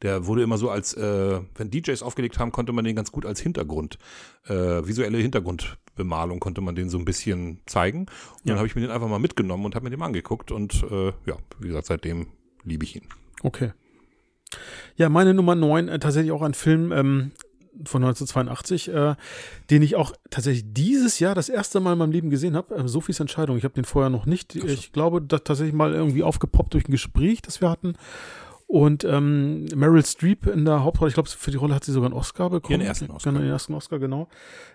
Der 0.00 0.26
wurde 0.26 0.42
immer 0.42 0.58
so 0.58 0.70
als, 0.70 0.94
äh, 0.94 1.40
wenn 1.54 1.70
DJs 1.70 2.02
aufgelegt 2.02 2.38
haben, 2.38 2.50
konnte 2.50 2.72
man 2.72 2.84
den 2.84 2.96
ganz 2.96 3.12
gut 3.12 3.26
als 3.26 3.40
Hintergrund, 3.40 3.98
äh, 4.46 4.54
visuelle 4.54 5.18
Hintergrundbemalung 5.18 6.40
konnte 6.40 6.60
man 6.60 6.74
den 6.74 6.88
so 6.88 6.98
ein 6.98 7.04
bisschen 7.04 7.60
zeigen. 7.66 8.00
Und 8.00 8.08
dann 8.44 8.54
Ja. 8.54 8.56
habe 8.56 8.66
ich 8.66 8.74
mir 8.74 8.80
den 8.80 8.90
einfach 8.90 9.08
mal 9.08 9.18
mitgenommen 9.20 9.64
und 9.66 9.74
habe 9.74 9.84
mir 9.84 9.90
den 9.90 9.98
mal 10.00 10.06
angeguckt 10.06 10.50
und 10.50 10.82
äh, 10.90 11.08
ja, 11.26 11.36
wie 11.60 11.68
gesagt, 11.68 11.86
seitdem 11.86 12.28
liebe 12.64 12.84
ich 12.84 12.96
ihn. 12.96 13.06
Okay. 13.42 13.72
Ja, 14.96 15.08
meine 15.08 15.34
Nummer 15.34 15.54
9, 15.54 15.88
äh, 15.88 15.98
tatsächlich 15.98 16.32
auch 16.32 16.42
ein 16.42 16.54
Film 16.54 16.90
ähm, 16.92 17.32
von 17.84 18.02
1982, 18.04 18.88
äh, 18.92 19.14
den 19.70 19.82
ich 19.82 19.96
auch 19.96 20.12
tatsächlich 20.30 20.64
dieses 20.72 21.18
Jahr 21.18 21.34
das 21.34 21.48
erste 21.48 21.80
Mal 21.80 21.92
in 21.94 21.98
meinem 21.98 22.12
Leben 22.12 22.30
gesehen 22.30 22.56
habe. 22.56 22.74
Ähm, 22.74 22.88
Sophies 22.88 23.20
Entscheidung. 23.20 23.56
Ich 23.56 23.64
habe 23.64 23.74
den 23.74 23.84
vorher 23.84 24.10
noch 24.10 24.26
nicht. 24.26 24.52
so. 24.52 24.66
Ich 24.66 24.92
glaube, 24.92 25.22
das 25.22 25.42
tatsächlich 25.44 25.74
mal 25.74 25.92
irgendwie 25.94 26.22
aufgepoppt 26.22 26.74
durch 26.74 26.88
ein 26.88 26.92
Gespräch, 26.92 27.42
das 27.42 27.60
wir 27.60 27.70
hatten. 27.70 27.94
Und 28.66 29.04
ähm, 29.04 29.66
Meryl 29.74 30.02
Streep 30.02 30.46
in 30.46 30.64
der 30.64 30.82
Hauptrolle, 30.82 31.08
ich 31.10 31.14
glaube, 31.14 31.28
für 31.28 31.50
die 31.50 31.58
Rolle 31.58 31.74
hat 31.74 31.84
sie 31.84 31.92
sogar 31.92 32.06
einen 32.08 32.18
Oscar 32.18 32.48
bekommen. 32.48 32.80
Ihren 32.80 32.86
ersten 32.88 33.10
Oscar. 33.10 33.30
Genau, 33.32 33.44
ihren 33.44 33.52
ersten 33.52 33.74
Oscar, 33.74 33.98
genau. 33.98 34.28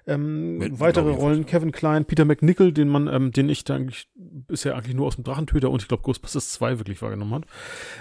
Ähm, 0.05 0.59
Mit- 0.59 0.79
weitere 0.79 1.09
Rollen. 1.09 1.47
Kevin 1.47 1.71
Klein, 1.71 2.05
Peter 2.05 2.23
McNichol, 2.23 2.71
den 2.71 2.89
man, 2.89 3.07
ähm, 3.07 3.31
den 3.31 3.49
ich 3.49 3.63
da 3.63 3.73
eigentlich 3.75 4.07
bisher 4.15 4.75
eigentlich 4.75 4.95
nur 4.95 5.07
aus 5.07 5.15
dem 5.15 5.23
Drachentöter 5.23 5.71
und 5.71 5.81
ich 5.81 5.87
glaube 5.87 6.03
Ghostbusters 6.03 6.51
2 6.51 6.77
wirklich 6.77 7.01
wahrgenommen 7.01 7.33
habe. 7.33 7.47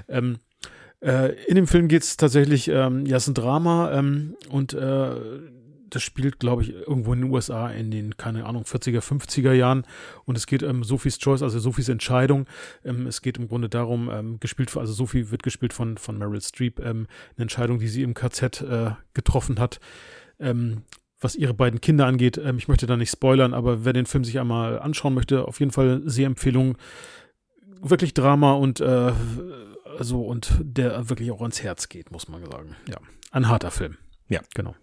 Ähm, 0.09 0.37
äh, 1.07 1.35
in 1.47 1.55
dem 1.55 1.69
Film 1.69 1.87
geht 1.87 2.03
es 2.03 2.17
tatsächlich, 2.17 2.69
ähm, 2.69 3.07
ja, 3.07 3.17
es 3.17 3.25
ist 3.25 3.29
ein 3.29 3.35
Drama 3.35 3.93
ähm, 3.93 4.35
und 4.51 4.75
äh, 4.75 5.11
das 5.89 6.03
spielt, 6.03 6.41
glaube 6.41 6.63
ich, 6.63 6.73
irgendwo 6.75 7.13
in 7.13 7.21
den 7.21 7.31
USA 7.31 7.71
in 7.71 7.93
den, 7.93 8.17
keine 8.17 8.45
Ahnung, 8.45 8.65
40er, 8.65 9.01
50er 9.01 9.53
Jahren. 9.53 9.87
Und 10.25 10.37
es 10.37 10.49
geht 10.49 10.65
um 10.65 10.83
Sophies 10.83 11.19
Choice, 11.19 11.43
also 11.43 11.61
Sophies 11.61 11.89
Entscheidung. 11.89 12.47
Ähm, 12.85 13.07
es 13.07 13.23
geht 13.23 13.39
im 13.39 13.47
Grunde 13.47 13.69
darum, 13.69 14.11
ähm, 14.13 14.41
gespielt, 14.41 14.77
also 14.77 14.93
Sophie 14.93 15.31
wird 15.31 15.45
gespielt 15.45 15.73
von, 15.73 15.97
von 15.97 16.19
Meryl 16.19 16.41
Streep, 16.41 16.81
ähm, 16.81 17.07
eine 17.37 17.43
Entscheidung, 17.43 17.79
die 17.79 17.89
sie 17.89 18.03
im 18.03 18.15
KZ 18.15 18.63
äh, 18.63 18.91
getroffen 19.15 19.61
hat. 19.61 19.79
Ähm, 20.41 20.83
was 21.21 21.37
ihre 21.37 21.55
beiden 21.55 21.81
Kinder 21.81 22.07
angeht. 22.07 22.37
Ähm, 22.37 22.59
ich 22.59 22.67
möchte 22.67 22.87
da 22.87 22.97
nicht 22.97 23.11
spoilern, 23.11 23.55
aber 23.55 23.85
wer 23.85 23.93
den 23.93 24.07
Film 24.07 24.25
sich 24.25 24.41
einmal 24.41 24.81
anschauen 24.81 25.15
möchte, 25.15 25.47
auf 25.47 25.61
jeden 25.61 25.73
Fall 25.73 26.03
sehr 26.05 26.27
Empfehlung. 26.27 26.77
Wirklich 27.81 28.13
Drama 28.13 28.55
und 28.55 28.81
äh, 28.81 29.13
so 30.01 30.23
und 30.25 30.55
der 30.61 31.09
wirklich 31.09 31.31
auch 31.31 31.41
ans 31.41 31.63
Herz 31.63 31.89
geht, 31.89 32.11
muss 32.11 32.29
man 32.29 32.45
sagen. 32.45 32.77
Ja, 32.89 32.99
ein 33.31 33.49
harter 33.49 33.71
Film. 33.71 33.97
Ja. 34.29 34.41
genau. 34.55 34.75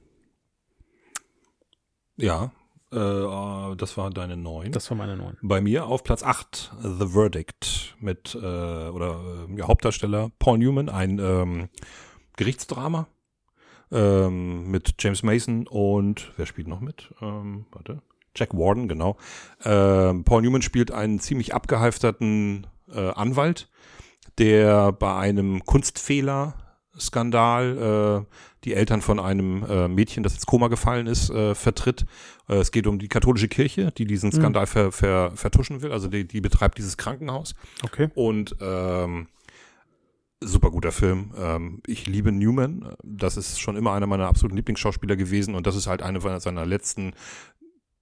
Ja, 2.16 2.52
äh, 2.92 3.76
das 3.76 3.98
war 3.98 4.12
deine 4.12 4.38
neun. 4.38 4.72
Das 4.72 4.90
war 4.90 4.98
meine 4.98 5.18
neun. 5.18 5.38
Bei 5.42 5.62
mir 5.62 5.88
auf 5.88 6.04
Platz 6.04 6.24
8 6.24 6.74
The 6.82 7.08
Verdict 7.08 7.96
mit 8.00 8.36
äh, 8.36 8.38
oder 8.38 9.48
äh, 9.50 9.58
ja, 9.58 9.68
Hauptdarsteller 9.68 10.32
Paul 10.38 10.60
Newman, 10.60 10.90
ein 10.90 11.20
ähm, 11.20 11.70
Gerichtsdrama 12.38 13.08
ähm, 13.92 14.70
mit 14.70 14.96
James 15.00 15.24
Mason 15.24 15.68
und 15.68 16.32
wer 16.38 16.46
spielt 16.46 16.68
noch 16.68 16.82
mit? 16.82 17.14
Ähm, 17.22 17.66
warte. 17.72 18.02
Jack 18.36 18.54
Warden, 18.54 18.88
genau. 18.88 19.18
Ähm, 19.64 20.24
Paul 20.24 20.42
Newman 20.42 20.62
spielt 20.64 20.92
einen 20.92 21.20
ziemlich 21.20 21.54
abgehalfterten 21.54 22.68
äh, 22.92 23.10
Anwalt, 23.12 23.70
der 24.38 24.92
bei 24.92 25.16
einem 25.16 25.64
Kunstfehler 25.66 26.56
Skandal 27.00 28.26
äh, 28.28 28.36
die 28.64 28.74
Eltern 28.74 29.02
von 29.02 29.20
einem 29.20 29.64
äh, 29.64 29.88
Mädchen, 29.88 30.24
das 30.24 30.36
ins 30.36 30.46
Koma 30.46 30.68
gefallen 30.68 31.08
ist, 31.08 31.30
äh, 31.30 31.56
vertritt. 31.56 32.06
Äh, 32.48 32.56
es 32.56 32.72
geht 32.72 32.88
um 32.88 33.00
die 33.00 33.08
katholische 33.08 33.48
Kirche, 33.48 33.92
die 33.92 34.06
diesen 34.06 34.30
Mhm. 34.30 34.36
Skandal 34.36 34.68
ver, 34.68 34.92
ver, 34.92 35.32
vertuschen 35.36 35.82
will. 35.82 35.92
Also 35.92 36.08
die, 36.08 36.26
die 36.28 36.42
betreibt 36.42 36.78
dieses 36.78 36.98
Krankenhaus. 36.98 37.56
Okay. 37.84 38.10
Und 38.16 38.56
ähm, 38.62 39.28
super 40.40 40.72
guter 40.72 40.92
Film. 40.92 41.32
Ähm, 41.38 41.82
ich 41.88 42.08
liebe 42.08 42.32
Newman. 42.32 42.94
Das 43.04 43.38
ist 43.38 43.60
schon 43.60 43.76
immer 43.76 43.94
einer 43.94 44.08
meiner 44.08 44.28
absoluten 44.28 44.58
Lieblingsschauspieler 44.58 45.16
gewesen. 45.16 45.56
Und 45.56 45.68
das 45.68 45.76
ist 45.76 45.88
halt 45.88 46.02
eine 46.02 46.22
seiner 46.40 46.66
letzten 46.66 47.14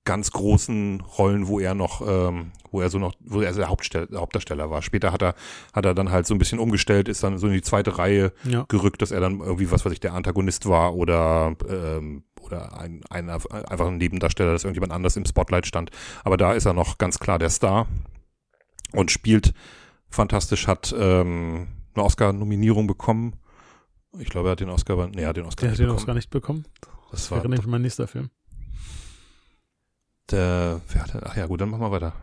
ganz 0.03 0.31
großen 0.31 1.01
Rollen, 1.01 1.47
wo 1.47 1.59
er 1.59 1.75
noch, 1.75 2.01
ähm, 2.07 2.51
wo 2.71 2.81
er 2.81 2.89
so 2.89 2.97
noch, 2.97 3.13
wo 3.19 3.41
er 3.41 3.53
der 3.53 3.69
Hauptstell 3.69 4.07
Hauptdarsteller 4.15 4.69
war. 4.71 4.81
Später 4.81 5.11
hat 5.11 5.21
er, 5.21 5.35
hat 5.73 5.85
er 5.85 5.93
dann 5.93 6.09
halt 6.11 6.25
so 6.25 6.33
ein 6.33 6.39
bisschen 6.39 6.57
umgestellt, 6.57 7.07
ist 7.07 7.23
dann 7.23 7.37
so 7.37 7.45
in 7.47 7.53
die 7.53 7.61
zweite 7.61 7.97
Reihe 7.99 8.31
Ja. 8.43 8.65
gerückt, 8.67 9.01
dass 9.03 9.11
er 9.11 9.19
dann 9.19 9.39
irgendwie, 9.41 9.69
was 9.69 9.85
weiß 9.85 9.93
ich, 9.93 9.99
der 9.99 10.13
Antagonist 10.13 10.67
war 10.67 10.95
oder 10.95 11.55
ähm, 11.69 12.23
oder 12.41 12.77
ein, 12.79 13.01
ein 13.09 13.29
einfach 13.29 13.87
ein 13.87 13.97
Nebendarsteller, 13.97 14.51
dass 14.51 14.63
irgendjemand 14.63 14.91
anders 14.91 15.15
im 15.17 15.25
Spotlight 15.25 15.67
stand. 15.67 15.91
Aber 16.23 16.35
da 16.37 16.53
ist 16.53 16.65
er 16.65 16.73
noch 16.73 16.97
ganz 16.97 17.19
klar 17.19 17.37
der 17.37 17.49
Star 17.51 17.87
und 18.93 19.11
spielt 19.11 19.53
fantastisch, 20.09 20.67
hat 20.67 20.93
ähm, 20.97 21.67
eine 21.93 22.03
Oscar-Nominierung 22.03 22.87
bekommen. 22.87 23.35
Ich 24.17 24.29
glaube, 24.29 24.49
er 24.49 24.53
hat 24.53 24.59
den 24.59 24.69
Oscar, 24.69 25.07
nee, 25.07 25.21
er 25.21 25.29
hat 25.29 25.37
den 25.37 25.45
Oscar 25.45 25.61
Der 25.61 25.69
hat 25.69 25.71
nicht 25.73 25.79
den 25.79 25.85
bekommen. 25.85 25.99
Oscar 25.99 26.13
nicht 26.15 26.29
bekommen. 26.31 26.65
Das 27.11 27.21
Das 27.21 27.31
war 27.31 27.37
wäre 27.37 27.49
nämlich 27.49 27.67
mein 27.67 27.81
nächster 27.83 28.07
Film. 28.07 28.29
Der, 30.31 30.81
wer 30.89 31.03
hatte, 31.03 31.21
ach 31.23 31.35
ja, 31.35 31.45
gut, 31.45 31.61
dann 31.61 31.69
machen 31.69 31.81
wir 31.81 31.91
weiter. 31.91 32.13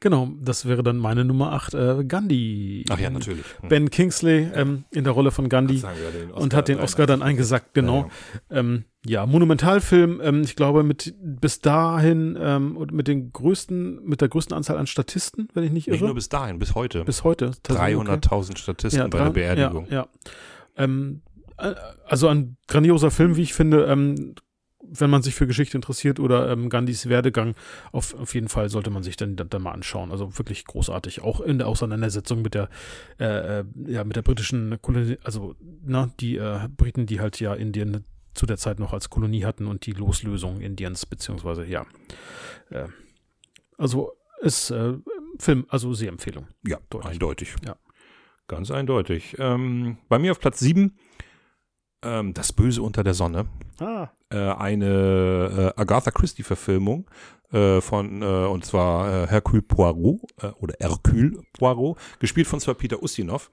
Genau, 0.00 0.30
das 0.40 0.66
wäre 0.66 0.82
dann 0.82 0.96
meine 0.96 1.24
Nummer 1.24 1.52
8, 1.52 1.74
äh, 1.74 2.04
Gandhi. 2.04 2.84
Ach 2.88 2.98
ja, 2.98 3.10
natürlich. 3.10 3.44
Hm. 3.60 3.68
Ben 3.68 3.90
Kingsley 3.90 4.48
ähm, 4.54 4.84
in 4.90 5.04
der 5.04 5.12
Rolle 5.12 5.30
von 5.30 5.48
Gandhi 5.48 5.78
Sagen 5.78 5.98
den 6.12 6.30
und 6.30 6.54
hat 6.54 6.68
den 6.68 6.78
Oscar 6.78 7.06
dann 7.06 7.22
eingesackt, 7.22 7.74
genau. 7.74 8.10
Ja, 8.50 8.58
Ähm, 8.58 8.84
ja, 9.04 9.24
Monumentalfilm, 9.24 10.20
ähm, 10.20 10.42
ich 10.42 10.56
glaube, 10.56 10.82
mit 10.82 11.14
bis 11.20 11.60
dahin 11.60 12.36
ähm, 12.40 12.76
und 12.76 12.92
mit 12.92 13.06
den 13.06 13.32
größten, 13.32 14.04
mit 14.04 14.20
der 14.20 14.28
größten 14.28 14.56
Anzahl 14.56 14.78
an 14.78 14.86
Statisten, 14.86 15.48
wenn 15.54 15.62
ich 15.62 15.70
nicht 15.70 15.86
ja. 15.86 15.92
Nicht 15.92 16.00
irre. 16.00 16.08
nur 16.08 16.14
bis 16.16 16.28
dahin, 16.28 16.58
bis 16.58 16.74
heute. 16.74 17.04
bis 17.04 17.22
heute. 17.22 17.52
tatsächlich, 17.62 17.96
okay. 17.96 18.10
300.000 18.12 18.58
Statisten 18.58 19.10
bei 19.10 19.18
der 19.18 19.30
Beerdigung. 19.30 19.86
Ja, 19.86 19.94
ja. 19.94 20.08
Ähm, 20.76 21.22
äh, 21.58 21.74
also 22.06 22.28
ein 22.28 22.56
grandioser 22.66 23.10
Film, 23.10 23.36
wie 23.36 23.42
ich 23.42 23.54
finde. 23.54 23.84
Ähm, 23.84 24.34
wenn 24.90 25.10
man 25.10 25.22
sich 25.22 25.34
für 25.34 25.46
Geschichte 25.46 25.76
interessiert 25.76 26.20
oder 26.20 26.50
ähm, 26.50 26.68
Gandhis 26.68 27.08
Werdegang, 27.08 27.54
auf, 27.92 28.14
auf 28.14 28.34
jeden 28.34 28.48
Fall 28.48 28.68
sollte 28.68 28.90
man 28.90 29.02
sich 29.02 29.16
dann, 29.16 29.36
dann, 29.36 29.48
dann 29.48 29.62
mal 29.62 29.72
anschauen. 29.72 30.10
Also 30.10 30.38
wirklich 30.38 30.64
großartig. 30.64 31.22
Auch 31.22 31.40
in 31.40 31.58
der 31.58 31.68
Auseinandersetzung 31.68 32.42
mit 32.42 32.54
der, 32.54 32.68
äh, 33.18 33.60
äh, 33.60 33.64
ja, 33.86 34.04
mit 34.04 34.16
der 34.16 34.22
britischen 34.22 34.80
Kolonie, 34.80 35.18
also 35.22 35.54
na, 35.84 36.10
die 36.20 36.36
äh, 36.36 36.68
Briten, 36.76 37.06
die 37.06 37.20
halt 37.20 37.40
ja 37.40 37.54
Indien 37.54 38.04
zu 38.34 38.46
der 38.46 38.58
Zeit 38.58 38.78
noch 38.78 38.92
als 38.92 39.10
Kolonie 39.10 39.44
hatten 39.44 39.66
und 39.66 39.86
die 39.86 39.92
Loslösung 39.92 40.60
Indiens, 40.60 41.06
beziehungsweise 41.06 41.64
ja. 41.64 41.86
Äh, 42.70 42.88
also 43.78 44.12
ist 44.40 44.70
äh, 44.70 44.94
Film, 45.38 45.66
also 45.68 45.94
sehr 45.94 46.08
Empfehlung. 46.08 46.46
Ja, 46.66 46.78
Deutlich. 46.90 47.12
eindeutig. 47.12 47.54
Ja. 47.64 47.76
Ganz 48.48 48.70
eindeutig. 48.70 49.36
Ähm, 49.38 49.98
bei 50.08 50.18
mir 50.18 50.30
auf 50.30 50.40
Platz 50.40 50.60
7 50.60 50.96
ähm, 52.06 52.34
Das 52.34 52.52
Böse 52.52 52.82
unter 52.82 53.04
der 53.04 53.14
Sonne. 53.14 53.46
Ah. 53.78 54.08
Äh, 54.30 54.38
eine 54.38 55.72
äh, 55.76 55.80
Agatha 55.80 56.10
Christie-Verfilmung 56.10 57.06
äh, 57.52 57.80
von, 57.80 58.22
äh, 58.22 58.24
und 58.24 58.64
zwar 58.64 59.24
äh, 59.24 59.26
Hercule 59.28 59.62
Poirot 59.62 60.20
äh, 60.42 60.48
oder 60.58 60.74
Hercule 60.80 61.42
Poirot, 61.56 61.96
gespielt 62.18 62.48
von 62.48 62.58
Sir 62.58 62.74
Peter 62.74 63.02
Ustinov. 63.02 63.50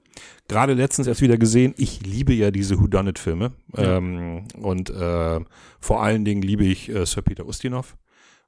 Gerade 0.48 0.74
letztens 0.74 1.06
erst 1.06 1.20
wieder 1.20 1.38
gesehen. 1.38 1.74
Ich 1.76 2.04
liebe 2.04 2.32
ja 2.32 2.50
diese 2.50 2.80
Whodunit-Filme. 2.80 3.52
Ja. 3.76 3.96
Ähm, 3.98 4.46
und 4.60 4.90
äh, 4.90 5.40
vor 5.78 6.02
allen 6.02 6.24
Dingen 6.24 6.42
liebe 6.42 6.64
ich 6.64 6.90
Sir 7.04 7.22
Peter 7.22 7.46
Ustinov 7.46 7.96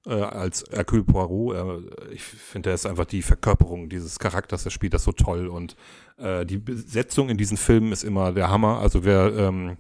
als 0.05 0.65
Hercule 0.71 1.03
Poirot. 1.03 1.83
Ich 2.13 2.23
finde, 2.23 2.71
er 2.71 2.75
ist 2.75 2.87
einfach 2.87 3.07
die 3.07 3.23
Verkörperung 3.23 3.89
dieses 3.89 4.21
Charakters. 4.21 4.65
Er 4.65 4.71
spielt 4.71 4.95
das 4.95 5.03
so 5.03 5.11
toll 5.11 5.49
und 5.49 5.75
die 6.19 6.59
Besetzung 6.59 7.29
in 7.29 7.37
diesen 7.37 7.57
Filmen 7.57 7.91
ist 7.91 8.05
immer 8.05 8.33
der 8.33 8.49
Hammer. 8.49 8.79
Also 8.79 9.05
wer 9.05 9.35
ähm, 9.37 9.77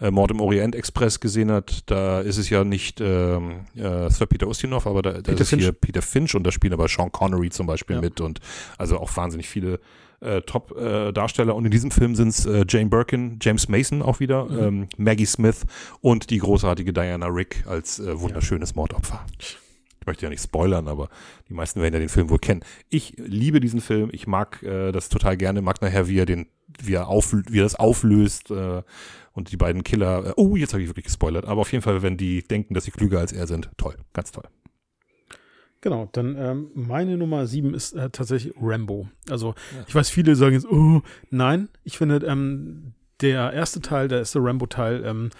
äh, 0.00 0.10
Mord 0.10 0.30
im 0.30 0.40
Orient 0.40 0.74
Express 0.74 1.20
gesehen 1.20 1.50
hat, 1.50 1.82
da 1.86 2.20
ist 2.20 2.36
es 2.38 2.50
ja 2.50 2.64
nicht 2.64 3.00
ähm, 3.00 3.60
äh, 3.74 4.10
Sir 4.10 4.26
Peter 4.26 4.46
Ustinov, 4.48 4.86
aber 4.86 5.02
da, 5.02 5.12
da 5.12 5.20
Peter 5.22 5.40
ist 5.42 5.50
hier 5.50 5.58
Finch. 5.60 5.80
Peter 5.80 6.02
Finch 6.02 6.34
und 6.34 6.44
da 6.44 6.52
spielen 6.52 6.72
aber 6.74 6.88
Sean 6.88 7.10
Connery 7.12 7.50
zum 7.50 7.66
Beispiel 7.66 7.96
Ja. 7.96 8.02
mit 8.02 8.20
und 8.20 8.40
also 8.78 8.98
auch 8.98 9.16
wahnsinnig 9.16 9.48
viele 9.48 9.80
äh, 10.20 10.40
Top-Darsteller. 10.42 11.54
und 11.54 11.66
in 11.66 11.70
diesem 11.70 11.90
Film 11.90 12.14
sind 12.14 12.28
es 12.28 12.46
äh, 12.46 12.64
Jane 12.68 12.86
Birkin, 12.88 13.38
James 13.40 13.68
Mason 13.68 14.00
auch 14.02 14.18
wieder, 14.20 14.46
Mhm. 14.46 14.58
ähm, 14.62 14.88
Maggie 14.96 15.26
Smith 15.26 15.66
und 16.00 16.30
die 16.30 16.38
großartige 16.38 16.92
Diana 16.92 17.26
Rick 17.26 17.64
als 17.68 17.98
äh, 17.98 18.18
wunderschönes 18.18 18.74
Mordopfer. 18.74 19.24
Ich 19.38 19.58
möchte 20.06 20.24
ja 20.24 20.30
nicht 20.30 20.42
spoilern, 20.42 20.88
aber 20.88 21.08
die 21.48 21.54
meisten 21.54 21.80
werden 21.82 21.92
ja 21.94 22.00
den 22.00 22.08
Film 22.08 22.30
wohl 22.30 22.38
kennen. 22.38 22.62
Ich 22.88 23.14
liebe 23.18 23.60
diesen 23.60 23.80
Film, 23.80 24.08
ich 24.12 24.26
mag 24.26 24.62
äh, 24.62 24.92
das 24.92 25.08
total 25.08 25.36
gerne, 25.36 25.60
mag 25.62 25.82
nachher, 25.82 26.08
wie 26.08 26.18
er 26.18 26.26
den, 26.26 26.46
wie 26.82 26.94
er, 26.94 27.08
auf, 27.08 27.32
wie 27.48 27.58
er 27.58 27.64
das 27.64 27.74
auflöst 27.74 28.50
äh, 28.50 28.82
und 29.36 29.52
die 29.52 29.56
beiden 29.56 29.84
Killer, 29.84 30.26
äh, 30.28 30.32
oh, 30.36 30.56
jetzt 30.56 30.72
habe 30.72 30.82
ich 30.82 30.88
wirklich 30.88 31.04
gespoilert, 31.04 31.44
aber 31.44 31.60
auf 31.60 31.70
jeden 31.70 31.82
Fall, 31.82 32.02
wenn 32.02 32.16
die 32.16 32.42
denken, 32.42 32.74
dass 32.74 32.84
sie 32.84 32.90
klüger 32.90 33.20
als 33.20 33.32
er 33.32 33.46
sind, 33.46 33.70
toll, 33.76 33.94
ganz 34.14 34.32
toll. 34.32 34.44
Genau, 35.82 36.08
dann 36.12 36.36
ähm, 36.36 36.70
meine 36.74 37.16
Nummer 37.16 37.46
sieben 37.46 37.74
ist 37.74 37.92
äh, 37.94 38.10
tatsächlich 38.10 38.54
Rambo. 38.60 39.08
Also 39.28 39.54
Ja. 39.76 39.84
ich 39.86 39.94
weiß, 39.94 40.08
viele 40.08 40.34
sagen 40.34 40.54
jetzt, 40.54 40.66
oh, 40.66 41.02
nein, 41.30 41.68
ich 41.84 41.98
finde, 41.98 42.26
ähm, 42.26 42.94
der 43.20 43.52
erste 43.52 43.80
Teil, 43.80 44.08
der 44.08 44.18
erste 44.18 44.40
Rambo-Teil, 44.42 45.04
ähm, 45.04 45.30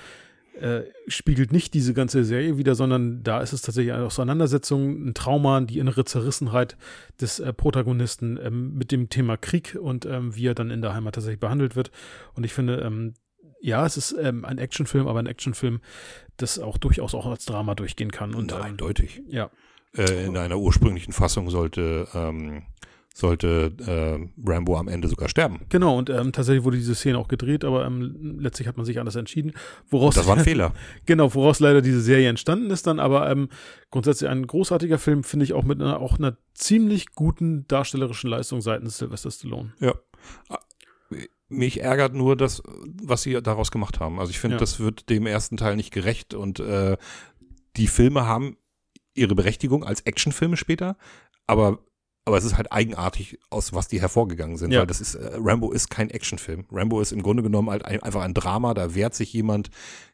äh, 0.61 0.83
spiegelt 1.09 1.53
nicht 1.53 1.75
diese 1.75 1.93
ganze 1.95 2.25
Serie 2.25 2.57
wieder, 2.59 2.75
sondern 2.75 3.23
da 3.23 3.41
ist 3.41 3.53
es 3.53 3.63
tatsächlich 3.63 3.93
eine 3.93 4.05
Auseinandersetzung, 4.07 5.09
ein 5.09 5.15
Trauma, 5.15 5.61
die 5.63 5.79
innere 5.79 6.05
Zerrissenheit 6.05 6.77
des 7.21 7.41
äh, 7.41 7.53
Protagonisten 7.53 8.39
ähm, 8.43 8.75
mit 8.75 8.93
dem 8.93 9.09
Thema 9.09 9.37
Krieg 9.37 9.77
und 9.81 10.07
ähm, 10.07 10.35
wie 10.37 10.47
er 10.47 10.55
dann 10.55 10.71
in 10.71 10.81
der 10.81 10.95
Heimat 10.95 11.15
tatsächlich 11.15 11.41
behandelt 11.41 11.77
wird. 11.77 11.91
Und 12.35 12.45
ich 12.45 12.53
finde, 12.55 12.81
ähm, 12.81 13.15
ja, 13.67 13.85
es 13.85 13.97
ist 13.97 14.15
ähm, 14.19 14.45
ein 14.45 14.59
Actionfilm, 14.59 15.09
aber 15.09 15.19
ein 15.19 15.27
Actionfilm, 15.27 15.81
das 16.37 16.59
auch 16.61 16.79
durchaus 16.79 17.15
auch 17.15 17.27
als 17.27 17.45
Drama 17.47 17.75
durchgehen 17.75 18.13
kann. 18.13 18.33
Und 18.35 18.53
ähm, 18.53 18.63
eindeutig. 18.63 19.23
ja, 19.29 19.51
Äh, 19.97 20.27
in 20.27 20.37
einer 20.37 20.59
ursprünglichen 20.59 21.13
Fassung 21.13 21.51
sollte, 21.51 22.07
ähm, 22.15 22.63
sollte 23.13 23.73
äh, 23.85 24.49
Rambo 24.49 24.77
am 24.77 24.87
Ende 24.87 25.09
sogar 25.09 25.29
sterben. 25.29 25.63
Genau, 25.69 25.99
und 25.99 26.11
ähm, 26.11 26.31
tatsächlich 26.31 26.63
wurde 26.63 26.77
diese 26.77 26.95
Szene 26.95 27.19
auch 27.19 27.27
gedreht, 27.27 27.65
aber 27.65 27.85
ähm, 27.87 28.37
letztlich 28.39 28.69
hat 28.69 28.77
man 28.77 28.87
sich 28.87 29.01
anders 29.01 29.17
entschieden. 29.17 29.53
Woraus 29.89 30.15
Das 30.15 30.29
war 30.29 30.37
ein 30.37 30.45
Fehler. 30.45 30.73
genau, 31.07 31.35
woraus 31.35 31.59
leider 31.59 31.83
diese 31.83 32.01
Serie 32.01 32.29
entstanden 32.29 32.71
ist 32.71 32.87
dann, 32.87 33.01
aber 33.01 33.29
ähm, 33.29 33.49
grundsätzlich 33.91 34.31
ein 34.31 34.47
großartiger 34.47 34.99
Film, 34.99 35.25
finde 35.25 35.45
ich 35.45 35.55
auch 35.55 35.65
mit 35.65 35.81
einer, 35.81 35.99
auch 36.01 36.21
einer 36.21 36.37
ziemlich 36.55 37.15
guten 37.17 37.67
darstellerischen 37.67 38.31
Leistung 38.31 38.61
seitens 38.61 38.99
Sylvester 38.99 39.33
Stallone. 39.33 39.73
Ja. 39.81 39.95
Mich 41.49 41.81
ärgert 41.81 42.15
nur 42.15 42.37
das, 42.37 42.63
was 43.03 43.23
sie 43.23 43.41
daraus 43.41 43.71
gemacht 43.71 44.01
haben. 44.01 44.19
Also 44.19 44.31
ich 44.31 44.39
finde, 44.41 44.57
Ja. 44.57 44.61
das 44.61 44.81
wird 44.81 45.09
dem 45.11 45.27
ersten 45.27 45.57
Teil 45.57 45.77
nicht 45.77 45.93
gerecht 45.93 46.35
und 46.35 46.59
äh, 46.61 46.97
die 47.77 47.87
Filme 47.87 48.27
haben 48.27 48.57
ihre 49.15 49.35
Berechtigung 49.35 49.85
als 49.85 50.01
Actionfilme 50.03 50.57
später, 50.57 50.97
aber 51.47 51.79
aber 52.29 52.39
es 52.39 52.45
ist 52.45 52.57
halt 52.57 52.73
eigenartig, 52.73 53.39
aus 53.51 53.73
was 53.73 53.87
die 53.87 54.01
hervorgegangen 54.01 54.57
sind, 54.57 54.73
Ja. 54.73 54.81
weil 54.81 54.89
das 54.89 55.01
ist, 55.01 55.15
äh, 55.15 55.31
Rambo 55.37 55.71
ist 55.71 55.91
kein 55.91 56.11
Actionfilm. 56.11 56.65
Rambo 56.73 57.01
ist 57.01 57.13
im 57.13 57.23
Grunde 57.23 57.45
genommen 57.45 57.71
halt 57.71 57.85
ein, 57.85 58.03
einfach 58.03 58.23
ein 58.23 58.35
Drama, 58.35 58.75
da 58.75 58.97
wehrt 58.97 59.15
sich 59.15 59.33
jemand 59.33 59.71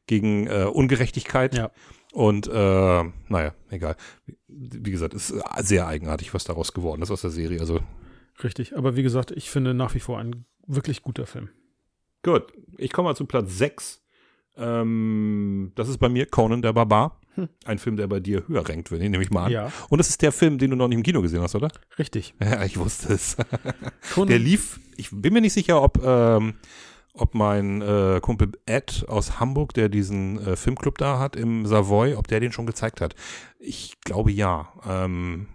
gegen 0.07 0.47
äh, 0.47 0.65
Ungerechtigkeit 0.71 1.55
Ja. 1.55 1.71
Und 2.13 2.49
äh, 2.49 3.05
naja, 3.29 3.55
egal. 3.71 3.97
Wie, 4.27 4.37
wie 4.85 4.91
gesagt, 4.91 5.15
es 5.15 5.31
ist 5.31 5.43
sehr 5.61 5.87
eigenartig, 5.87 6.35
was 6.35 6.45
daraus 6.45 6.75
geworden 6.75 7.01
ist 7.01 7.11
aus 7.11 7.23
der 7.23 7.31
Serie. 7.31 7.61
Also 7.61 7.81
Richtig, 8.45 8.77
aber 8.77 8.95
wie 8.95 9.03
gesagt, 9.03 9.31
ich 9.31 9.49
finde 9.49 9.73
nach 9.73 9.95
wie 9.95 10.01
vor 10.01 10.19
ein 10.19 10.45
wirklich 10.67 11.03
guter 11.03 11.27
Film. 11.27 11.49
Gut, 12.23 12.53
ich 12.79 12.93
komme 12.93 13.09
mal 13.09 13.17
zu 13.17 13.27
Platz 13.27 13.59
6. 13.59 14.01
Ähm, 14.57 15.73
das 15.75 15.89
ist 15.89 15.99
bei 15.99 16.09
mir 16.09 16.27
Conan 16.27 16.63
der 16.63 16.73
Barbar. 16.73 17.19
Hm. 17.35 17.49
Ein 17.65 17.79
Film, 17.79 17.97
der 17.97 18.07
bei 18.07 18.21
dir 18.21 18.47
höher 18.47 18.69
rankt, 18.69 18.91
wenn 18.93 19.01
ich 19.01 19.09
nehme 19.09 19.23
ich 19.23 19.31
mal 19.31 19.47
an. 19.47 19.53
Ja, 19.53 19.73
Und 19.89 19.99
das 19.99 20.11
ist 20.11 20.21
der 20.21 20.33
Film, 20.33 20.59
den 20.59 20.71
du 20.71 20.77
noch 20.77 20.89
nicht 20.89 20.99
im 20.99 21.03
Kino 21.03 21.23
gesehen 21.23 21.41
hast, 21.41 21.55
oder? 21.55 21.69
richtig. 21.99 22.35
Ja, 22.43 22.63
ich 22.65 22.77
wusste 22.79 23.15
es. 23.15 23.37
Conan, 24.15 24.29
Der 24.29 24.39
lief, 24.39 24.79
ich 24.97 25.09
bin 25.11 25.33
mir 25.33 25.41
nicht 25.41 25.55
sicher, 25.55 25.83
ob, 25.83 26.05
ähm, 26.05 26.55
ob 27.15 27.35
mein 27.35 27.81
äh, 27.81 28.21
Kumpel 28.21 28.53
Ed 28.67 29.07
aus 29.09 29.41
Hamburg, 29.41 29.73
der 29.73 29.89
diesen 29.89 30.47
äh, 30.47 30.57
Filmclub 30.57 30.99
da 30.99 31.19
hat 31.19 31.35
im 31.35 31.67
Savoy, 31.67 32.15
ob 32.15 32.29
der 32.29 32.41
den 32.41 32.53
schon 32.53 32.67
gezeigt 32.67 33.01
hat. 33.01 33.15
Ich 33.59 33.99
glaube 34.03 34.31
ja. 34.31 34.71
Ähm, 34.87 35.49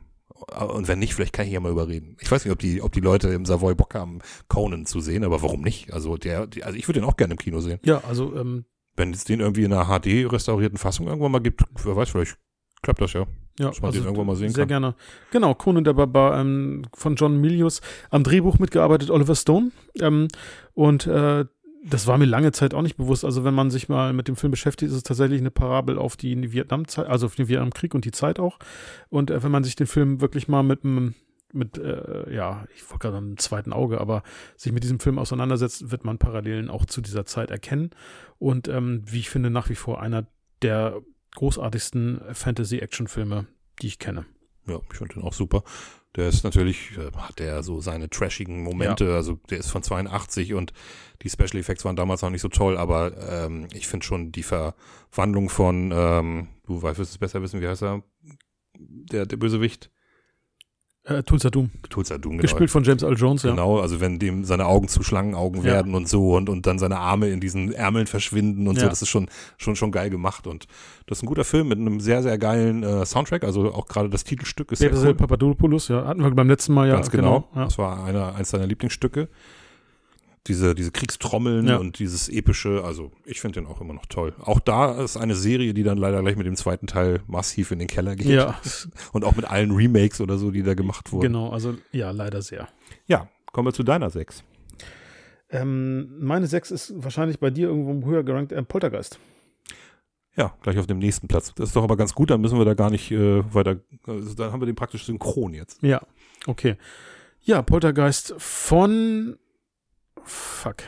und 0.73 0.87
wenn 0.87 0.99
nicht, 0.99 1.13
vielleicht 1.13 1.33
kann 1.33 1.45
ich 1.47 1.53
ja 1.53 1.59
mal 1.59 1.71
überreden. 1.71 2.15
Ich 2.21 2.31
weiß 2.31 2.45
nicht, 2.45 2.51
ob 2.53 2.59
die, 2.59 2.81
ob 2.81 2.91
die 2.93 2.99
Leute 3.01 3.29
im 3.29 3.45
Savoy 3.45 3.75
Bock 3.75 3.93
haben, 3.95 4.19
Conan 4.47 4.85
zu 4.85 4.99
sehen, 4.99 5.23
aber 5.23 5.41
warum 5.41 5.61
nicht? 5.61 5.93
Also 5.93 6.17
der, 6.17 6.47
die, 6.47 6.63
also 6.63 6.77
ich 6.77 6.87
würde 6.87 7.01
den 7.01 7.09
auch 7.09 7.17
gerne 7.17 7.33
im 7.33 7.37
Kino 7.37 7.59
sehen. 7.59 7.79
ja, 7.83 8.01
also 8.07 8.35
ähm, 8.35 8.65
Wenn 8.95 9.13
es 9.13 9.23
den 9.25 9.39
irgendwie 9.39 9.63
in 9.63 9.73
einer 9.73 9.85
HD 9.85 10.31
restaurierten 10.31 10.77
Fassung 10.77 11.07
irgendwann 11.07 11.31
mal 11.31 11.39
gibt, 11.39 11.63
wer 11.83 11.95
weiß, 11.95 12.09
vielleicht 12.09 12.37
klappt 12.81 13.01
das 13.01 13.13
ja. 13.13 13.25
Ja, 13.59 13.69
Dass 13.69 13.81
man 13.81 13.87
also 13.89 13.99
den 13.99 14.05
irgendwann 14.05 14.27
mal 14.27 14.35
sehen 14.35 14.49
sehr 14.51 14.61
kann. 14.63 14.67
gerne. 14.67 14.95
Genau, 15.31 15.55
Conan 15.55 15.83
der 15.83 15.93
Barbar 15.93 16.39
ähm, 16.39 16.83
von 16.93 17.15
John 17.15 17.41
Milius. 17.41 17.81
Am 18.11 18.23
Drehbuch 18.23 18.59
mitgearbeitet 18.59 19.09
Oliver 19.09 19.35
Stone. 19.35 19.71
Ähm, 19.99 20.27
und 20.75 21.07
äh, 21.07 21.45
das 21.89 22.07
war 22.07 22.17
mir 22.17 22.25
lange 22.25 22.51
Zeit 22.51 22.73
auch 22.73 22.81
nicht 22.81 22.97
bewusst. 22.97 23.23
Also 23.23 23.43
wenn 23.43 23.53
man 23.53 23.71
sich 23.71 23.89
mal 23.89 24.13
mit 24.13 24.27
dem 24.27 24.35
Film 24.35 24.51
beschäftigt, 24.51 24.91
ist 24.91 24.97
es 24.97 25.03
tatsächlich 25.03 25.39
eine 25.39 25.51
Parabel 25.51 25.97
auf 25.97 26.17
die 26.17 26.51
Vietnamzeit, 26.51 27.07
also 27.07 27.25
auf 27.27 27.35
den 27.35 27.47
Vietnamkrieg 27.47 27.95
und 27.95 28.05
die 28.05 28.11
Zeit 28.11 28.39
auch. 28.39 28.59
Und 29.09 29.31
äh, 29.31 29.41
wenn 29.43 29.51
man 29.51 29.63
sich 29.63 29.75
den 29.75 29.87
Film 29.87 30.21
wirklich 30.21 30.47
mal 30.47 30.63
mit 30.63 30.83
einem 30.83 31.15
mit, 31.53 31.77
äh, 31.77 32.33
ja, 32.33 32.65
ich 32.75 32.89
wollte 32.89 33.07
gerade 33.07 33.17
einem 33.17 33.37
zweiten 33.37 33.71
Auge, 33.71 34.01
aber 34.01 34.23
sich 34.57 34.73
mit 34.73 34.83
diesem 34.83 34.99
Film 34.99 35.17
auseinandersetzt, 35.17 35.91
wird 35.91 36.03
man 36.03 36.17
Parallelen 36.17 36.69
auch 36.69 36.85
zu 36.85 36.99
dieser 36.99 37.25
Zeit 37.25 37.51
erkennen. 37.51 37.91
Und 38.37 38.67
ähm, 38.67 39.03
wie 39.05 39.19
ich 39.19 39.29
finde, 39.29 39.49
nach 39.49 39.69
wie 39.69 39.75
vor 39.75 40.01
einer 40.01 40.27
der 40.61 41.01
großartigsten 41.35 42.21
Fantasy-Action-Filme, 42.33 43.47
die 43.81 43.87
ich 43.87 43.99
kenne. 43.99 44.25
Ja, 44.67 44.79
ich 44.91 44.97
finde 44.97 45.13
den 45.15 45.23
auch 45.23 45.33
super. 45.33 45.63
Der 46.17 46.27
ist 46.27 46.43
natürlich, 46.43 46.97
äh, 46.97 47.11
hat 47.15 47.39
der 47.39 47.63
so 47.63 47.79
seine 47.79 48.09
trashigen 48.09 48.63
Momente, 48.63 49.13
also 49.13 49.39
der 49.49 49.59
ist 49.59 49.69
von 49.69 49.83
82 49.83 50.55
und 50.55 50.73
die 51.21 51.29
Special 51.29 51.57
Effects 51.57 51.85
waren 51.85 51.95
damals 51.95 52.23
noch 52.23 52.31
nicht 52.31 52.41
so 52.41 52.49
toll, 52.49 52.75
aber 52.75 53.15
ähm, 53.29 53.67
ich 53.71 53.87
finde 53.87 54.05
schon 54.05 54.31
die 54.31 54.43
Verwandlung 54.43 55.49
von, 55.49 55.93
ähm, 55.95 56.47
du 56.65 56.81
weißt 56.81 56.99
es 56.99 57.17
besser 57.19 57.41
wissen, 57.43 57.61
wie 57.61 57.67
heißt 57.67 57.83
er? 57.83 58.03
Der, 58.75 59.25
der 59.27 59.37
Bösewicht? 59.37 59.91
Äh, 61.07 61.23
Tulsa 61.23 61.49
Doom. 61.49 61.69
Tulsa 61.89 62.17
Doom, 62.17 62.33
genau. 62.33 62.41
Gespielt 62.41 62.69
von 62.69 62.83
James 62.83 63.01
Earl 63.01 63.15
Jones, 63.15 63.43
ja. 63.43 63.51
Genau, 63.51 63.79
also 63.79 64.01
wenn 64.01 64.19
dem 64.19 64.43
seine 64.43 64.65
Augen 64.65 64.87
zu 64.89 65.03
Schlangenaugen 65.03 65.59
Ja. 65.61 65.71
werden 65.73 65.95
und 65.95 66.09
so 66.09 66.35
und, 66.35 66.49
und 66.49 66.65
dann 66.67 66.79
seine 66.79 66.97
Arme 66.99 67.29
in 67.29 67.39
diesen 67.39 67.71
Ärmeln 67.71 68.07
verschwinden 68.07 68.67
und 68.67 68.75
so, 68.75 68.81
Ja. 68.83 68.89
das 68.89 69.01
ist 69.01 69.09
schon, 69.09 69.29
schon, 69.57 69.75
schon 69.77 69.91
geil 69.91 70.09
gemacht 70.09 70.47
und 70.47 70.67
das 71.05 71.19
ist 71.19 71.23
ein 71.23 71.27
guter 71.27 71.45
Film 71.45 71.69
mit 71.69 71.79
einem 71.79 71.99
sehr, 72.01 72.23
sehr 72.23 72.37
geilen 72.37 72.83
äh, 72.83 73.05
Soundtrack, 73.05 73.43
also 73.45 73.73
auch 73.73 73.87
gerade 73.87 74.09
das 74.09 74.25
Titelstück 74.25 74.71
ist 74.73 74.79
sehr 74.79 74.89
Basil 74.89 75.09
cool. 75.09 75.15
Papadopoulos, 75.15 75.87
ja. 75.87 76.05
Hatten 76.05 76.21
wir 76.23 76.31
beim 76.31 76.49
letzten 76.49 76.73
Mal 76.73 76.89
ja. 76.89 76.95
Ganz 76.95 77.09
genau. 77.09 77.47
ja. 77.55 77.63
Das 77.65 77.77
war 77.77 78.03
einer, 78.03 78.35
eins 78.35 78.49
seiner 78.49 78.67
Lieblingsstücke. 78.67 79.29
Diese, 80.47 80.73
diese 80.75 80.91
Kriegstrommeln 80.91 81.67
Ja. 81.67 81.77
und 81.77 81.99
dieses 81.99 82.29
epische, 82.29 82.83
also 82.83 83.11
ich 83.25 83.41
finde 83.41 83.59
den 83.61 83.67
auch 83.67 83.81
immer 83.81 83.93
noch 83.93 84.05
toll. 84.05 84.33
Auch 84.39 84.59
da 84.59 85.03
ist 85.03 85.17
eine 85.17 85.35
Serie, 85.35 85.73
die 85.73 85.83
dann 85.83 85.97
leider 85.97 86.21
gleich 86.21 86.37
mit 86.37 86.45
dem 86.47 86.55
zweiten 86.55 86.87
Teil 86.87 87.21
massiv 87.27 87.71
in 87.71 87.79
den 87.79 87.87
Keller 87.87 88.15
geht. 88.15 88.27
Ja, 88.27 88.59
Und 89.13 89.25
auch 89.25 89.35
mit 89.35 89.45
allen 89.45 89.71
Remakes 89.71 90.21
oder 90.21 90.37
so, 90.37 90.51
die 90.51 90.63
da 90.63 90.73
gemacht 90.73 91.11
wurden. 91.11 91.23
genau. 91.27 91.49
Also, 91.49 91.75
ja, 91.91 92.11
leider 92.11 92.41
sehr. 92.41 92.67
Ja, 93.07 93.27
kommen 93.51 93.67
wir 93.67 93.73
zu 93.73 93.83
deiner 93.83 94.09
sechs. 94.09 94.43
Ähm, 95.49 96.09
meine 96.19 96.47
sechs 96.47 96.71
ist 96.71 96.93
wahrscheinlich 96.97 97.39
bei 97.39 97.49
dir 97.49 97.67
irgendwo 97.67 98.07
höher 98.07 98.23
gerankt, 98.23 98.51
äh, 98.51 98.61
Poltergeist. 98.63 99.19
Ja, 100.35 100.53
gleich 100.61 100.77
auf 100.77 100.87
dem 100.87 100.99
nächsten 100.99 101.27
Platz. 101.27 101.53
Das 101.55 101.69
ist 101.69 101.75
doch 101.75 101.83
aber 101.83 101.97
ganz 101.97 102.13
gut, 102.13 102.29
dann 102.29 102.41
müssen 102.41 102.57
wir 102.57 102.65
da 102.65 102.73
gar 102.73 102.89
nicht 102.91 103.11
äh, 103.11 103.41
weiter, 103.53 103.79
also 104.05 104.33
dann 104.35 104.51
haben 104.51 104.61
wir 104.61 104.65
den 104.67 104.75
praktisch 104.75 105.05
synchron 105.05 105.53
jetzt. 105.53 105.81
Ja, 105.81 106.01
okay. 106.45 106.75
Ja, 107.41 107.61
Poltergeist 107.61 108.35
von. 108.37 109.37
Fuck. 110.23 110.83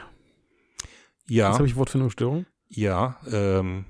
Ja, 1.28 1.48
Jetzt 1.50 1.58
habe 1.60 1.68
ich 1.68 1.76
Wortfindungsstörung. 1.76 2.46
ja, 2.70 3.20
ähm, 3.32 3.86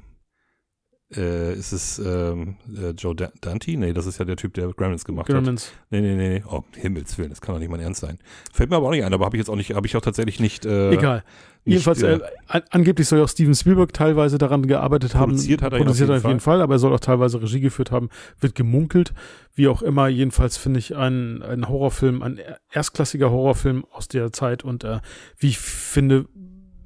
äh, 1.15 1.53
ist 1.53 1.71
es 1.71 1.99
ähm, 1.99 2.57
äh, 2.75 2.91
Joe 2.91 3.15
Da- 3.15 3.31
Dante? 3.41 3.75
Nee, 3.77 3.93
das 3.93 4.05
ist 4.05 4.19
ja 4.19 4.25
der 4.25 4.35
Typ, 4.35 4.53
der 4.53 4.67
Gremlins 4.69 5.05
gemacht 5.05 5.27
hat. 5.29 5.35
Gremlins. 5.35 5.71
Nee, 5.89 6.01
nee, 6.01 6.15
nee, 6.15 6.29
nee. 6.29 6.43
Oh, 6.47 6.63
Himmels 6.75 7.17
Willen, 7.17 7.29
das 7.29 7.41
kann 7.41 7.55
doch 7.55 7.59
nicht 7.59 7.71
mein 7.71 7.79
Ernst 7.79 8.01
sein. 8.01 8.19
Fällt 8.53 8.69
mir 8.69 8.75
aber 8.75 8.87
auch 8.87 8.91
nicht 8.91 9.03
ein, 9.03 9.13
aber 9.13 9.25
habe 9.25 9.35
ich 9.35 9.39
jetzt 9.39 9.49
auch 9.49 9.55
nicht, 9.55 9.73
habe 9.73 9.87
ich 9.87 9.95
auch 9.97 10.01
tatsächlich 10.01 10.39
nicht. 10.39 10.65
Äh, 10.65 10.91
Egal. 10.91 11.23
nicht, 11.65 11.73
Jedenfalls, 11.73 12.03
äh, 12.03 12.13
äh, 12.15 12.21
an, 12.47 12.61
angeblich 12.69 13.07
soll 13.07 13.19
ja 13.19 13.25
auch 13.25 13.29
Steven 13.29 13.55
Spielberg 13.55 13.91
teilweise 13.93 14.37
daran 14.37 14.67
gearbeitet 14.67 15.15
haben. 15.15 15.31
Produziert 15.31 15.61
hat 15.63 15.73
er 15.73 15.79
Produziert 15.79 16.09
auf 16.09 16.15
jeden 16.17 16.25
auf 16.25 16.29
jeden 16.29 16.39
Fall, 16.41 16.61
aber 16.61 16.75
er 16.75 16.79
soll 16.79 16.93
auch 16.93 16.99
teilweise 16.99 17.41
Regie 17.41 17.59
geführt 17.59 17.91
haben. 17.91 18.09
Wird 18.39 18.53
gemunkelt. 18.55 19.13
Wie 19.55 19.67
auch 19.67 19.81
immer, 19.81 20.07
jedenfalls 20.07 20.57
finde 20.57 20.79
ich 20.79 20.95
ein, 20.95 21.41
ein 21.41 21.67
Horrorfilm, 21.67 22.21
ein 22.21 22.39
erstklassiger 22.71 23.31
Horrorfilm 23.31 23.83
aus 23.91 24.07
der 24.07 24.31
Zeit 24.31 24.63
und 24.63 24.83
äh, 24.83 24.99
wie 25.37 25.47
ich 25.47 25.57
finde, 25.59 26.27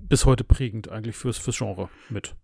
bis 0.08 0.26
heute 0.26 0.44
prägend 0.44 0.90
eigentlich 0.90 1.16
fürs, 1.16 1.38
fürs 1.38 1.58
Genre 1.58 1.90
mit. 2.10 2.36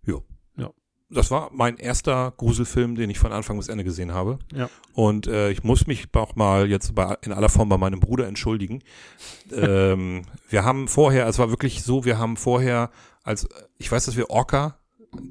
Das 1.10 1.32
war 1.32 1.50
mein 1.54 1.78
erster 1.78 2.34
Gruselfilm, 2.38 2.96
den 2.96 3.10
ich 3.10 3.18
von 3.20 3.32
Anfang 3.32 3.58
bis 3.58 3.68
Ende 3.68 3.84
gesehen 3.84 4.14
habe. 4.14 4.40
Ja. 4.54 4.70
Und 4.94 5.28
äh, 5.28 5.50
ich 5.52 5.64
muss 5.64 5.88
mich 5.88 6.08
auch 6.14 6.36
mal 6.36 6.70
jetzt 6.70 6.94
bei, 6.96 7.18
in 7.24 7.32
aller 7.32 7.50
Form 7.50 7.70
bei 7.70 7.78
meinem 7.78 8.00
Bruder 8.00 8.28
entschuldigen. 8.28 8.82
ähm, 9.52 10.24
wir 10.50 10.64
haben 10.66 10.88
vorher, 10.88 11.28
es 11.28 11.40
war 11.40 11.50
wirklich 11.50 11.84
so, 11.84 12.06
wir 12.06 12.18
haben 12.18 12.38
vorher, 12.38 12.92
als 13.24 13.48
ich 13.78 13.92
weiß, 13.92 14.06
dass 14.06 14.18
wir 14.18 14.30
Orca 14.30 14.76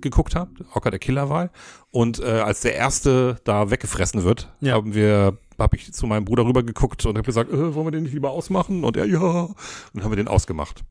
geguckt 0.00 0.34
haben, 0.34 0.56
Orca 0.74 0.90
der 0.90 0.98
Killerwahl. 0.98 1.50
Und 1.90 2.18
äh, 2.20 2.24
als 2.40 2.60
der 2.60 2.74
erste 2.74 3.36
da 3.44 3.70
weggefressen 3.70 4.24
wird, 4.24 4.52
Ja. 4.60 4.74
haben 4.74 4.94
wir, 4.94 5.38
habe 5.58 5.76
ich 5.76 5.92
zu 5.92 6.06
meinem 6.06 6.24
Bruder 6.24 6.44
rüber 6.44 6.62
geguckt 6.64 7.06
und 7.06 7.16
habe 7.16 7.26
gesagt, 7.26 7.52
äh, 7.52 7.74
wollen 7.74 7.86
wir 7.86 7.90
den 7.92 8.02
nicht 8.02 8.12
lieber 8.14 8.30
ausmachen? 8.30 8.82
Und 8.82 8.96
er, 8.96 9.04
ja. 9.06 9.20
Und 9.20 10.02
haben 10.02 10.10
wir 10.10 10.16
den 10.16 10.28
ausgemacht. 10.28 10.82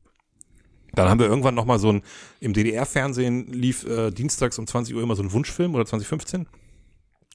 Dann 0.94 1.08
haben 1.08 1.20
wir 1.20 1.26
irgendwann 1.26 1.54
nochmal 1.54 1.78
so 1.78 1.92
ein, 1.92 2.02
im 2.40 2.52
DDR-Fernsehen 2.52 3.46
lief 3.52 3.84
äh, 3.84 4.10
dienstags 4.10 4.58
um 4.58 4.66
20 4.66 4.94
Uhr 4.94 5.02
immer 5.02 5.16
so 5.16 5.22
ein 5.22 5.32
Wunschfilm 5.32 5.74
oder 5.74 5.84
2015. 5.84 6.46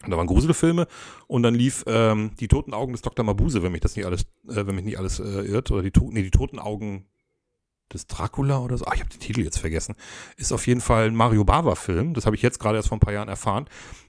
Und 0.04 0.12
da 0.12 0.18
waren 0.18 0.28
Gruselfilme 0.28 0.88
und 1.28 1.44
dann 1.44 1.56
lief 1.56 1.86
ähm, 1.88 2.32
die 2.40 2.50
toten 2.50 2.74
Augen 2.74 2.92
des 2.92 3.02
Dr. 3.02 3.24
Mabuse, 3.24 3.64
wenn 3.64 3.72
mich 3.72 3.82
das 3.82 3.96
nicht 3.96 4.06
alles, 4.06 4.24
äh, 4.50 4.68
wenn 4.68 4.76
mich 4.76 4.84
nicht 4.84 4.98
alles 4.98 5.20
äh, 5.20 5.24
irrt, 5.24 5.72
oder 5.72 5.82
die, 5.82 5.92
to 5.92 6.10
nee, 6.12 6.24
die 6.24 6.32
toten 6.32 6.60
Augen 6.60 7.06
des 7.94 8.08
Dracula 8.08 8.60
oder 8.60 8.78
so. 8.78 8.86
Ah, 8.86 8.94
ich 8.96 9.00
habe 9.00 9.10
den 9.10 9.20
Titel 9.20 9.42
jetzt 9.42 9.60
vergessen. 9.60 9.96
Ist 10.36 10.52
auf 10.52 10.68
jeden 10.68 10.82
Fall 10.82 11.08
ein 11.08 11.16
Mario 11.16 11.44
Bava-Film. 11.46 12.14
Das 12.14 12.26
habe 12.26 12.36
ich 12.36 12.42
jetzt 12.42 12.60
gerade 12.60 12.78
erst 12.78 12.90
vor 12.90 12.98
ein 12.98 13.02
paar 13.02 13.14
Jahren 13.14 13.30
erfahren. 13.30 13.68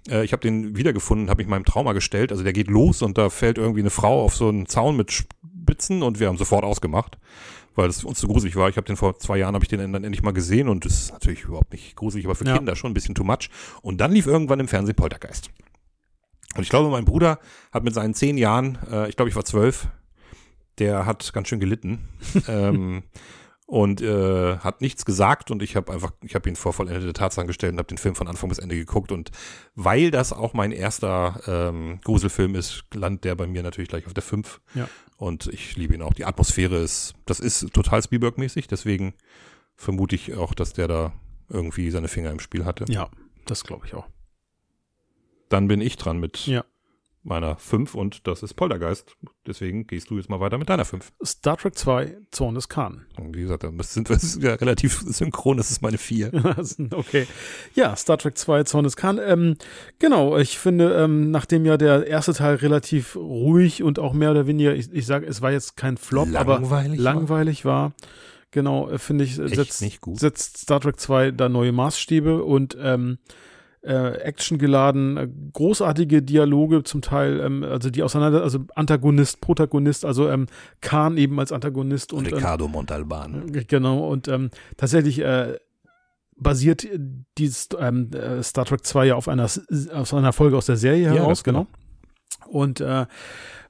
Äh, 0.08 0.24
ich 0.24 0.32
habe 0.32 0.40
den 0.40 0.76
wiedergefunden, 0.76 1.30
habe 1.30 1.42
mich 1.42 1.48
meinem 1.48 1.64
Trauma 1.64 1.92
gestellt. 1.92 2.32
Also 2.32 2.42
der 2.42 2.52
geht 2.52 2.68
los 2.68 3.02
und 3.02 3.18
da 3.18 3.30
fällt 3.30 3.58
irgendwie 3.58 3.80
eine 3.80 3.90
Frau 3.90 4.24
auf 4.24 4.34
so 4.34 4.48
einen 4.48 4.66
Zaun 4.66 4.96
mit 4.96 5.12
Spitzen 5.12 6.02
und 6.02 6.18
wir 6.18 6.28
haben 6.28 6.38
sofort 6.38 6.64
ausgemacht, 6.64 7.18
weil 7.74 7.88
es 7.88 8.04
uns 8.04 8.18
zu 8.18 8.28
gruselig 8.28 8.56
war. 8.56 8.68
Ich 8.68 8.76
habe 8.76 8.86
den 8.86 8.96
vor 8.96 9.18
zwei 9.18 9.38
Jahren, 9.38 9.54
habe 9.54 9.64
ich 9.64 9.68
den 9.68 9.80
dann 9.92 10.04
endlich 10.04 10.22
mal 10.22 10.32
gesehen 10.32 10.68
und 10.68 10.84
das 10.84 10.92
ist 10.94 11.12
natürlich 11.12 11.44
überhaupt 11.44 11.72
nicht 11.72 11.96
gruselig, 11.96 12.26
aber 12.26 12.34
für 12.34 12.46
Ja. 12.46 12.56
Kinder 12.56 12.76
schon 12.76 12.90
ein 12.90 12.94
bisschen 12.94 13.14
too 13.14 13.24
much. 13.24 13.50
Und 13.82 14.00
dann 14.00 14.12
lief 14.12 14.26
irgendwann 14.26 14.60
im 14.60 14.68
Fernsehen 14.68 14.96
Poltergeist. 14.96 15.50
Und 16.56 16.62
ich 16.62 16.68
glaube, 16.68 16.88
mein 16.88 17.04
Bruder 17.04 17.40
hat 17.72 17.82
mit 17.82 17.94
seinen 17.94 18.14
zehn 18.14 18.38
Jahren, 18.38 18.78
äh, 18.90 19.08
ich 19.08 19.16
glaube, 19.16 19.28
ich 19.28 19.36
war 19.36 19.44
zwölf, 19.44 19.88
der 20.78 21.06
hat 21.06 21.32
ganz 21.32 21.48
schön 21.48 21.60
gelitten. 21.60 22.08
ähm, 22.48 23.02
und 23.66 24.02
äh, 24.02 24.58
hat 24.58 24.80
nichts 24.82 25.04
gesagt 25.06 25.50
und 25.50 25.62
ich 25.62 25.74
habe 25.74 25.92
einfach, 25.92 26.12
ich 26.22 26.34
habe 26.34 26.48
ihn 26.48 26.56
vor 26.56 26.72
vollendete 26.74 27.12
Tatsachen 27.14 27.46
gestellt 27.46 27.72
und 27.72 27.78
habe 27.78 27.88
den 27.88 27.96
Film 27.98 28.14
von 28.14 28.28
Anfang 28.28 28.48
bis 28.50 28.58
Ende 28.58 28.76
geguckt 28.76 29.10
und 29.10 29.30
weil 29.74 30.10
das 30.10 30.32
auch 30.34 30.52
mein 30.52 30.70
erster 30.70 31.40
ähm, 31.46 31.98
Gruselfilm 32.04 32.54
ist, 32.54 32.84
landet 32.92 33.24
der 33.24 33.34
bei 33.36 33.46
mir 33.46 33.62
natürlich 33.62 33.88
gleich 33.88 34.06
auf 34.06 34.12
der 34.14 34.22
5 34.22 34.60
Ja. 34.74 34.88
und 35.16 35.46
ich 35.46 35.76
liebe 35.76 35.94
ihn 35.94 36.02
auch. 36.02 36.12
Die 36.12 36.26
Atmosphäre 36.26 36.76
ist, 36.76 37.14
das 37.24 37.40
ist 37.40 37.72
total 37.72 38.02
Spielberg-mäßig, 38.02 38.66
deswegen 38.68 39.14
vermute 39.76 40.14
ich 40.14 40.34
auch, 40.34 40.54
dass 40.54 40.74
der 40.74 40.86
da 40.88 41.12
irgendwie 41.48 41.90
seine 41.90 42.08
Finger 42.08 42.30
im 42.30 42.40
Spiel 42.40 42.64
hatte. 42.66 42.84
Ja, 42.88 43.08
das 43.46 43.64
glaube 43.64 43.86
ich 43.86 43.94
auch. 43.94 44.06
Dann 45.48 45.68
bin 45.68 45.80
ich 45.80 45.96
dran 45.96 46.18
mit 46.18 46.46
Ja. 46.46 46.64
Meiner 47.24 47.56
5 47.56 47.94
und 47.94 48.26
das 48.26 48.42
ist 48.42 48.54
Poltergeist. 48.54 49.16
Deswegen 49.46 49.86
gehst 49.86 50.10
du 50.10 50.16
jetzt 50.16 50.28
mal 50.28 50.40
weiter 50.40 50.58
mit 50.58 50.68
deiner 50.68 50.84
5. 50.84 51.12
Star 51.24 51.56
Trek 51.56 51.76
2, 51.76 52.16
Zorn 52.30 52.54
des 52.54 52.68
Khan. 52.68 53.06
Wie 53.32 53.40
gesagt, 53.40 53.64
da 53.64 53.72
sind 53.80 54.08
wir 54.10 54.50
ja 54.50 54.54
relativ 54.54 55.00
synchron, 55.00 55.56
das 55.56 55.70
ist 55.70 55.82
meine 55.82 55.98
4. 55.98 56.32
okay. 56.92 57.26
Ja, 57.74 57.96
Star 57.96 58.18
Trek 58.18 58.36
2, 58.36 58.64
Zorn 58.64 58.84
des 58.84 58.96
Khan. 58.96 59.18
Ähm, 59.24 59.56
genau, 59.98 60.36
ich 60.36 60.58
finde, 60.58 60.94
ähm, 60.94 61.30
nachdem 61.30 61.64
ja 61.64 61.76
der 61.76 62.06
erste 62.06 62.34
Teil 62.34 62.56
relativ 62.56 63.16
ruhig 63.16 63.82
und 63.82 63.98
auch 63.98 64.12
mehr 64.12 64.30
oder 64.30 64.46
weniger, 64.46 64.74
ich, 64.74 64.92
ich 64.92 65.06
sage, 65.06 65.26
es 65.26 65.40
war 65.40 65.50
jetzt 65.50 65.76
kein 65.76 65.96
Flop, 65.96 66.28
aber 66.34 66.54
Langweilig 66.54 66.98
war? 66.98 67.04
langweilig 67.04 67.64
war, 67.64 67.92
genau, 68.50 68.90
äh, 68.90 68.98
finde 68.98 69.24
ich, 69.24 69.36
setzt, 69.36 69.82
setzt 70.18 70.58
Star 70.58 70.80
Trek 70.80 71.00
2 71.00 71.30
da 71.30 71.48
neue 71.48 71.72
Maßstäbe 71.72 72.44
und 72.44 72.76
ähm, 72.78 73.18
äh, 73.84 74.18
Action 74.18 74.58
geladen, 74.58 75.16
äh, 75.16 75.28
großartige 75.52 76.22
Dialoge 76.22 76.82
zum 76.84 77.02
Teil, 77.02 77.40
ähm, 77.40 77.62
also 77.62 77.90
die 77.90 78.02
auseinander, 78.02 78.42
also 78.42 78.60
Antagonist, 78.74 79.40
Protagonist, 79.40 80.04
also 80.04 80.28
ähm, 80.28 80.46
Khan 80.80 81.16
eben 81.16 81.38
als 81.38 81.52
Antagonist 81.52 82.12
und 82.12 82.26
Ricardo 82.26 82.68
Montalban. 82.68 83.54
Äh, 83.54 83.64
genau 83.64 84.08
und 84.08 84.28
ähm, 84.28 84.50
tatsächlich 84.76 85.20
äh, 85.20 85.58
basiert 86.36 86.86
dieses 87.38 87.68
ähm, 87.78 88.10
äh, 88.12 88.42
Star 88.42 88.64
Trek 88.64 88.84
2 88.84 89.06
ja 89.06 89.14
auf 89.14 89.28
einer 89.28 89.48
auf 89.92 90.14
einer 90.14 90.32
Folge 90.32 90.56
aus 90.56 90.66
der 90.66 90.76
Serie 90.76 91.10
heraus, 91.12 91.44
genau. 91.44 91.66
Und 92.46 92.80
äh, 92.80 93.06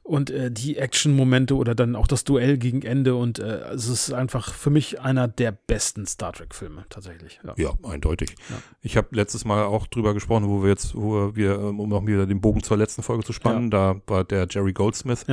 und 0.04 0.30
äh, 0.30 0.50
die 0.50 0.76
Action-Momente 0.76 1.56
oder 1.56 1.74
dann 1.74 1.96
auch 1.96 2.06
das 2.06 2.24
Duell 2.24 2.58
gegen 2.58 2.82
Ende 2.82 3.16
und 3.16 3.38
äh, 3.38 3.70
es 3.70 3.88
ist 3.88 4.12
einfach 4.12 4.52
für 4.52 4.70
mich 4.70 5.00
einer 5.00 5.26
der 5.26 5.50
besten 5.50 6.06
Star 6.06 6.32
Trek-Filme 6.32 6.84
tatsächlich. 6.90 7.40
Ja, 7.42 7.54
ja 7.56 7.70
eindeutig. 7.82 8.36
Ja. 8.50 8.56
Ich 8.82 8.96
habe 8.98 9.08
letztes 9.12 9.46
Mal 9.46 9.64
auch 9.64 9.86
drüber 9.86 10.12
gesprochen, 10.12 10.48
wo 10.48 10.62
wir 10.62 10.68
jetzt, 10.68 10.94
wo 10.94 11.34
wir, 11.34 11.58
ähm, 11.58 11.80
um 11.80 11.88
noch 11.88 12.06
wieder 12.06 12.26
den 12.26 12.42
Bogen 12.42 12.62
zur 12.62 12.76
letzten 12.76 13.02
Folge 13.02 13.24
zu 13.24 13.32
spannen, 13.32 13.70
ja. 13.72 13.94
da 13.94 14.00
war 14.06 14.24
der 14.24 14.46
Jerry 14.48 14.74
Goldsmith. 14.74 15.24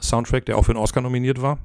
Soundtrack, 0.00 0.46
der 0.46 0.58
auch 0.58 0.64
für 0.64 0.72
den 0.72 0.82
Oscar 0.82 1.02
nominiert 1.02 1.40
war. 1.40 1.58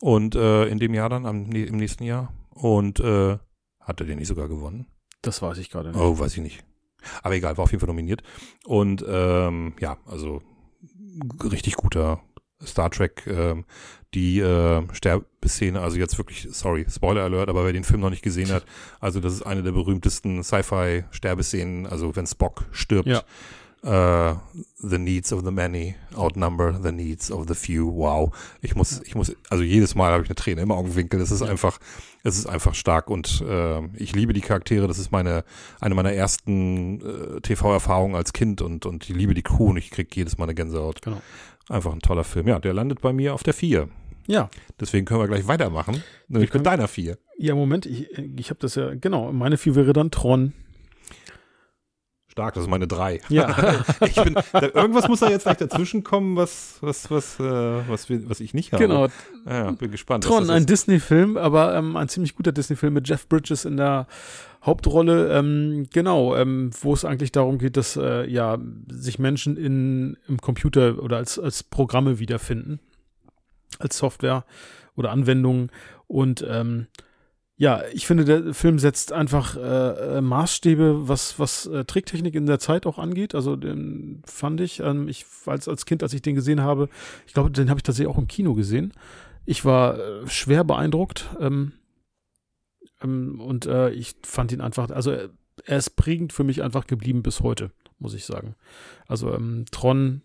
Und 0.00 0.34
äh, 0.34 0.66
in 0.66 0.78
dem 0.78 0.94
Jahr 0.94 1.08
dann, 1.08 1.26
am, 1.26 1.50
im 1.50 1.76
nächsten 1.76 2.04
Jahr. 2.04 2.32
Und 2.50 3.00
äh, 3.00 3.38
hat 3.80 4.00
er 4.00 4.06
den 4.06 4.18
nicht 4.18 4.28
sogar 4.28 4.48
gewonnen? 4.48 4.86
Das 5.22 5.42
weiß 5.42 5.58
ich 5.58 5.70
gerade 5.70 5.90
nicht. 5.90 5.98
Oh, 5.98 6.18
weiß 6.18 6.36
ich 6.36 6.42
nicht. 6.42 6.64
Aber 7.22 7.34
egal, 7.34 7.56
war 7.56 7.64
auf 7.64 7.70
jeden 7.70 7.80
Fall 7.80 7.88
nominiert. 7.88 8.22
Und 8.64 9.04
ähm, 9.06 9.74
ja, 9.80 9.98
also 10.06 10.42
richtig 11.42 11.74
guter 11.74 12.20
Star 12.62 12.90
Trek, 12.90 13.26
ähm, 13.26 13.64
die 14.14 14.40
äh, 14.40 14.82
Sterbeszene, 14.92 15.80
also 15.80 15.98
jetzt 15.98 16.16
wirklich, 16.18 16.48
sorry, 16.52 16.86
Spoiler 16.88 17.22
Alert, 17.22 17.48
aber 17.48 17.64
wer 17.64 17.72
den 17.72 17.84
Film 17.84 18.00
noch 18.00 18.10
nicht 18.10 18.22
gesehen 18.22 18.50
hat, 18.50 18.64
also 19.00 19.20
das 19.20 19.34
ist 19.34 19.42
eine 19.42 19.62
der 19.62 19.72
berühmtesten 19.72 20.42
Sci-Fi-Sterbeszenen, 20.42 21.86
also 21.86 22.14
wenn 22.16 22.26
Spock 22.26 22.64
stirbt. 22.70 23.08
Ja. 23.08 23.22
Uh, 23.84 24.36
the 24.78 24.96
needs 24.96 25.30
of 25.30 25.44
the 25.44 25.50
many 25.50 25.94
outnumber 26.16 26.72
the 26.72 26.90
needs 26.90 27.30
of 27.30 27.46
the 27.48 27.54
few. 27.54 27.86
Wow. 27.86 28.32
Ich 28.62 28.74
muss, 28.74 29.02
ich 29.04 29.14
muss, 29.14 29.36
also 29.50 29.62
jedes 29.62 29.94
Mal 29.94 30.12
habe 30.12 30.22
ich 30.22 30.30
eine 30.30 30.36
Träne 30.36 30.62
im 30.62 30.70
Augenwinkel. 30.70 31.20
Das 31.20 31.30
ist 31.30 31.42
einfach, 31.42 31.78
es 32.22 32.38
ist 32.38 32.46
einfach 32.46 32.74
stark 32.74 33.10
und 33.10 33.42
äh, 33.46 33.82
ich 33.96 34.14
liebe 34.16 34.32
die 34.32 34.40
Charaktere. 34.40 34.88
Das 34.88 34.98
ist 34.98 35.12
meine, 35.12 35.44
eine 35.80 35.94
meiner 35.94 36.14
ersten 36.14 37.02
äh, 37.02 37.40
TV-Erfahrungen 37.42 38.14
als 38.14 38.32
Kind 38.32 38.62
und, 38.62 38.86
und 38.86 39.04
ich 39.04 39.14
liebe 39.14 39.34
die 39.34 39.42
Crew 39.42 39.70
und 39.70 39.76
ich 39.76 39.90
kriege 39.90 40.08
jedes 40.14 40.38
Mal 40.38 40.44
eine 40.44 40.54
Gänsehaut. 40.54 41.02
Genau. 41.02 41.20
Einfach 41.68 41.92
ein 41.92 42.00
toller 42.00 42.24
Film. 42.24 42.48
Ja, 42.48 42.58
der 42.58 42.72
landet 42.72 43.02
bei 43.02 43.12
mir 43.12 43.34
auf 43.34 43.42
der 43.42 43.52
4. 43.52 43.88
Ja. 44.26 44.48
Deswegen 44.80 45.04
können 45.04 45.20
wir 45.20 45.28
gleich 45.28 45.46
weitermachen. 45.46 46.02
Nämlich 46.28 46.54
mit 46.54 46.64
deiner 46.64 46.88
4. 46.88 47.18
Ja, 47.36 47.54
Moment, 47.54 47.84
ich, 47.84 48.08
ich 48.36 48.48
habe 48.48 48.60
das 48.60 48.76
ja, 48.76 48.94
genau, 48.94 49.30
meine 49.32 49.58
4 49.58 49.74
wäre 49.74 49.92
dann 49.92 50.10
Tron. 50.10 50.54
Stark, 52.34 52.54
das 52.54 52.64
ist 52.64 52.68
meine 52.68 52.88
drei. 52.88 53.20
Ja. 53.28 53.84
ich 54.00 54.16
bin, 54.16 54.34
irgendwas 54.52 55.06
muss 55.06 55.20
da 55.20 55.30
jetzt 55.30 55.44
gleich 55.44 55.58
dazwischen 55.58 56.02
kommen, 56.02 56.34
was, 56.34 56.78
was, 56.80 57.08
was, 57.08 57.38
äh, 57.38 57.44
was, 57.88 58.10
was 58.10 58.40
ich 58.40 58.54
nicht 58.54 58.72
habe. 58.72 58.82
Genau. 58.82 59.06
Ja, 59.46 59.70
bin 59.70 59.92
gespannt. 59.92 60.24
Tron, 60.24 60.50
ein 60.50 60.66
Disney-Film, 60.66 61.36
aber 61.36 61.76
ähm, 61.76 61.96
ein 61.96 62.08
ziemlich 62.08 62.34
guter 62.34 62.50
Disney-Film 62.50 62.92
mit 62.92 63.08
Jeff 63.08 63.28
Bridges 63.28 63.64
in 63.64 63.76
der 63.76 64.08
Hauptrolle. 64.66 65.32
Ähm, 65.32 65.86
genau, 65.92 66.34
ähm, 66.34 66.70
wo 66.80 66.92
es 66.92 67.04
eigentlich 67.04 67.30
darum 67.30 67.58
geht, 67.58 67.76
dass 67.76 67.96
äh, 67.96 68.28
ja 68.28 68.58
sich 68.90 69.20
Menschen 69.20 69.56
in, 69.56 70.16
im 70.26 70.38
Computer 70.38 71.00
oder 71.00 71.18
als, 71.18 71.38
als 71.38 71.62
Programme 71.62 72.18
wiederfinden, 72.18 72.80
als 73.78 73.96
Software 73.96 74.44
oder 74.96 75.12
Anwendungen 75.12 75.70
und 76.08 76.44
ähm, 76.48 76.88
ja, 77.56 77.82
ich 77.92 78.06
finde, 78.06 78.24
der 78.24 78.52
Film 78.52 78.80
setzt 78.80 79.12
einfach 79.12 79.56
äh, 79.56 80.16
äh, 80.16 80.20
Maßstäbe, 80.20 81.08
was, 81.08 81.38
was 81.38 81.66
äh, 81.66 81.84
Tricktechnik 81.84 82.34
in 82.34 82.46
der 82.46 82.58
Zeit 82.58 82.84
auch 82.84 82.98
angeht. 82.98 83.34
Also 83.34 83.54
den 83.54 84.22
fand 84.24 84.60
ich, 84.60 84.80
ähm, 84.80 85.08
ich 85.08 85.24
als, 85.46 85.68
als 85.68 85.86
Kind, 85.86 86.02
als 86.02 86.12
ich 86.14 86.22
den 86.22 86.34
gesehen 86.34 86.62
habe, 86.62 86.88
ich 87.26 87.32
glaube, 87.32 87.52
den 87.52 87.70
habe 87.70 87.78
ich 87.78 87.84
tatsächlich 87.84 88.12
auch 88.12 88.18
im 88.18 88.26
Kino 88.26 88.54
gesehen. 88.54 88.92
Ich 89.46 89.64
war 89.64 89.98
äh, 89.98 90.26
schwer 90.26 90.64
beeindruckt 90.64 91.30
ähm, 91.38 91.72
ähm, 93.00 93.40
und 93.40 93.66
äh, 93.66 93.90
ich 93.90 94.16
fand 94.24 94.50
ihn 94.50 94.60
einfach, 94.60 94.90
also 94.90 95.12
er, 95.12 95.30
er 95.64 95.78
ist 95.78 95.90
prägend 95.90 96.32
für 96.32 96.42
mich 96.42 96.60
einfach 96.60 96.88
geblieben 96.88 97.22
bis 97.22 97.40
heute, 97.40 97.70
muss 98.00 98.14
ich 98.14 98.24
sagen. 98.24 98.56
Also 99.06 99.32
ähm, 99.32 99.66
Tron 99.70 100.22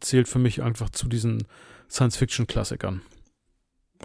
zählt 0.00 0.28
für 0.28 0.38
mich 0.38 0.62
einfach 0.62 0.88
zu 0.88 1.08
diesen 1.08 1.46
Science-Fiction-Klassikern 1.90 3.02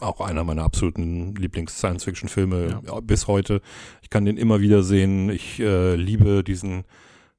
auch 0.02 0.22
einer 0.22 0.44
meiner 0.44 0.64
absoluten 0.64 1.36
Lieblings-Science-Fiction-Filme 1.36 2.82
ja. 2.86 3.00
bis 3.02 3.28
heute. 3.28 3.62
Ich 4.02 4.10
kann 4.10 4.26
den 4.26 4.38
immer 4.38 4.62
wieder 4.62 4.84
sehen. 4.84 5.30
Ich 5.30 5.60
äh, 5.60 5.96
liebe 5.96 6.44
diesen 6.44 6.86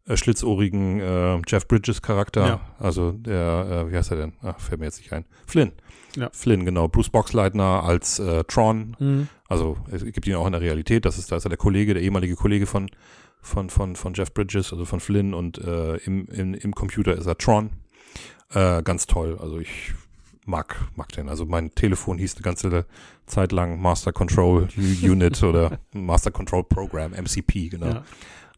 äh, 0.07 0.17
schlitzohrigen 0.17 1.01
äh, 1.01 1.41
Jeff 1.47 1.67
Bridges-Charakter. 1.69 2.47
Ja. 2.47 2.61
Also 2.79 3.13
der, 3.13 3.87
äh, 3.87 3.93
wie 3.93 3.97
heißt 3.97 4.11
er 4.11 4.17
denn? 4.19 4.33
Ach, 4.43 4.61
fällt 4.61 4.81
mir 4.81 4.87
jetzt 4.87 4.99
nicht 4.99 5.13
ein. 5.13 5.25
Flynn. 5.47 5.73
Ja. 6.17 6.29
Flynn, 6.33 6.65
genau. 6.65 6.89
Bruce 6.89 7.09
Boxleitner 7.11 7.85
als 7.85 8.19
äh, 8.19 8.45
Tron. 8.45 8.97
Mhm. 8.99 9.29
Also 9.49 9.79
es 9.91 10.05
gibt 10.05 10.27
ihn 10.27 10.35
auch 10.35 10.47
in 10.47 10.53
der 10.53 10.61
Realität. 10.61 11.05
Das 11.05 11.19
ist, 11.19 11.33
da 11.33 11.37
ist 11.37 11.47
er 11.47 11.51
der 11.51 11.59
Kollege, 11.59 11.95
der 11.95 12.03
ehemalige 12.03 12.35
Kollege 12.35 12.67
von, 12.67 12.91
von, 13.41 13.71
von, 13.71 13.97
von 13.97 14.13
Jeff 14.15 14.35
Bridges, 14.35 14.73
also 14.73 14.85
von 14.85 15.01
Flynn. 15.01 15.33
Und 15.35 15.59
äh, 15.59 15.97
im, 15.99 16.27
im, 16.27 16.55
im 16.55 16.75
Computer 16.75 17.17
ist 17.17 17.27
er 17.27 17.39
Tron. 17.39 17.71
Ganz 18.53 19.07
toll. 19.07 19.39
Also 19.41 19.61
ich 19.61 19.95
mag, 20.51 20.77
mag 20.97 21.09
den. 21.13 21.29
Also 21.29 21.47
mein 21.47 21.75
Telefon 21.75 22.19
hieß 22.19 22.35
eine 22.35 22.43
ganze 22.43 22.87
Zeit 23.27 23.53
lang 23.53 23.81
Master 23.81 24.13
Control 24.13 24.69
Unit 24.77 25.43
oder 25.43 25.79
Master 25.93 26.31
Control 26.31 26.65
Program, 26.65 27.13
MCP, 27.13 27.71
genau. 27.71 27.87
Ja. 27.87 28.05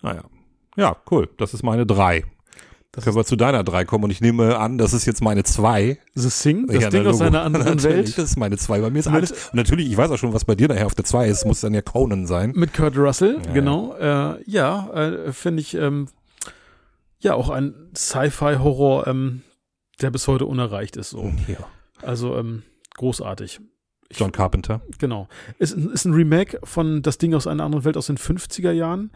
Naja. 0.02 0.24
Ja, 0.76 0.96
cool. 1.10 1.28
Das 1.36 1.54
ist 1.54 1.62
meine 1.62 1.86
drei. 1.86 2.24
Das 2.94 3.04
Können 3.04 3.16
wir 3.16 3.24
zu 3.24 3.36
deiner 3.36 3.64
drei 3.64 3.86
kommen 3.86 4.04
und 4.04 4.10
ich 4.10 4.20
nehme 4.20 4.58
an, 4.58 4.76
das 4.76 4.92
ist 4.92 5.06
jetzt 5.06 5.22
meine 5.22 5.44
zwei. 5.44 5.98
The 6.14 6.28
Sing, 6.28 6.66
das 6.66 6.82
ja, 6.82 6.90
Ding 6.90 7.06
aus 7.06 7.22
einer 7.22 7.42
anderen 7.42 7.82
Welt. 7.84 8.18
Das 8.18 8.24
ist 8.24 8.36
meine 8.36 8.58
zwei. 8.58 8.80
Bei 8.80 8.90
mir 8.90 8.98
ist 8.98 9.06
mit, 9.06 9.14
alles. 9.14 9.32
Und 9.32 9.54
natürlich, 9.54 9.90
ich 9.90 9.96
weiß 9.96 10.10
auch 10.10 10.18
schon, 10.18 10.34
was 10.34 10.44
bei 10.44 10.54
dir 10.54 10.68
nachher 10.68 10.84
auf 10.84 10.94
der 10.94 11.06
zwei 11.06 11.26
ist. 11.26 11.46
Muss 11.46 11.62
dann 11.62 11.72
ja 11.72 11.80
Conan 11.80 12.26
sein. 12.26 12.52
Mit 12.54 12.74
Kurt 12.74 12.98
Russell, 12.98 13.40
ja, 13.46 13.52
genau. 13.52 13.96
Ja, 13.98 14.34
äh, 14.34 14.42
ja 14.46 14.90
äh, 14.90 15.32
finde 15.32 15.62
ich, 15.62 15.74
ähm, 15.74 16.08
ja, 17.20 17.32
auch 17.32 17.48
ein 17.48 17.74
Sci-Fi-Horror, 17.96 19.06
ähm, 19.06 19.42
der 20.02 20.10
bis 20.10 20.28
heute 20.28 20.44
unerreicht 20.44 20.96
ist. 20.96 21.10
So. 21.10 21.32
Ja. 21.46 21.64
Also 22.02 22.36
ähm, 22.36 22.62
großartig. 22.96 23.60
John 24.10 24.32
Carpenter. 24.32 24.82
Genau. 24.98 25.28
Ist, 25.58 25.72
ist 25.72 26.04
ein 26.04 26.12
Remake 26.12 26.60
von 26.64 27.02
Das 27.02 27.18
Ding 27.18 27.34
aus 27.34 27.46
einer 27.46 27.64
anderen 27.64 27.84
Welt 27.84 27.96
aus 27.96 28.06
den 28.06 28.18
50er 28.18 28.72
Jahren. 28.72 29.10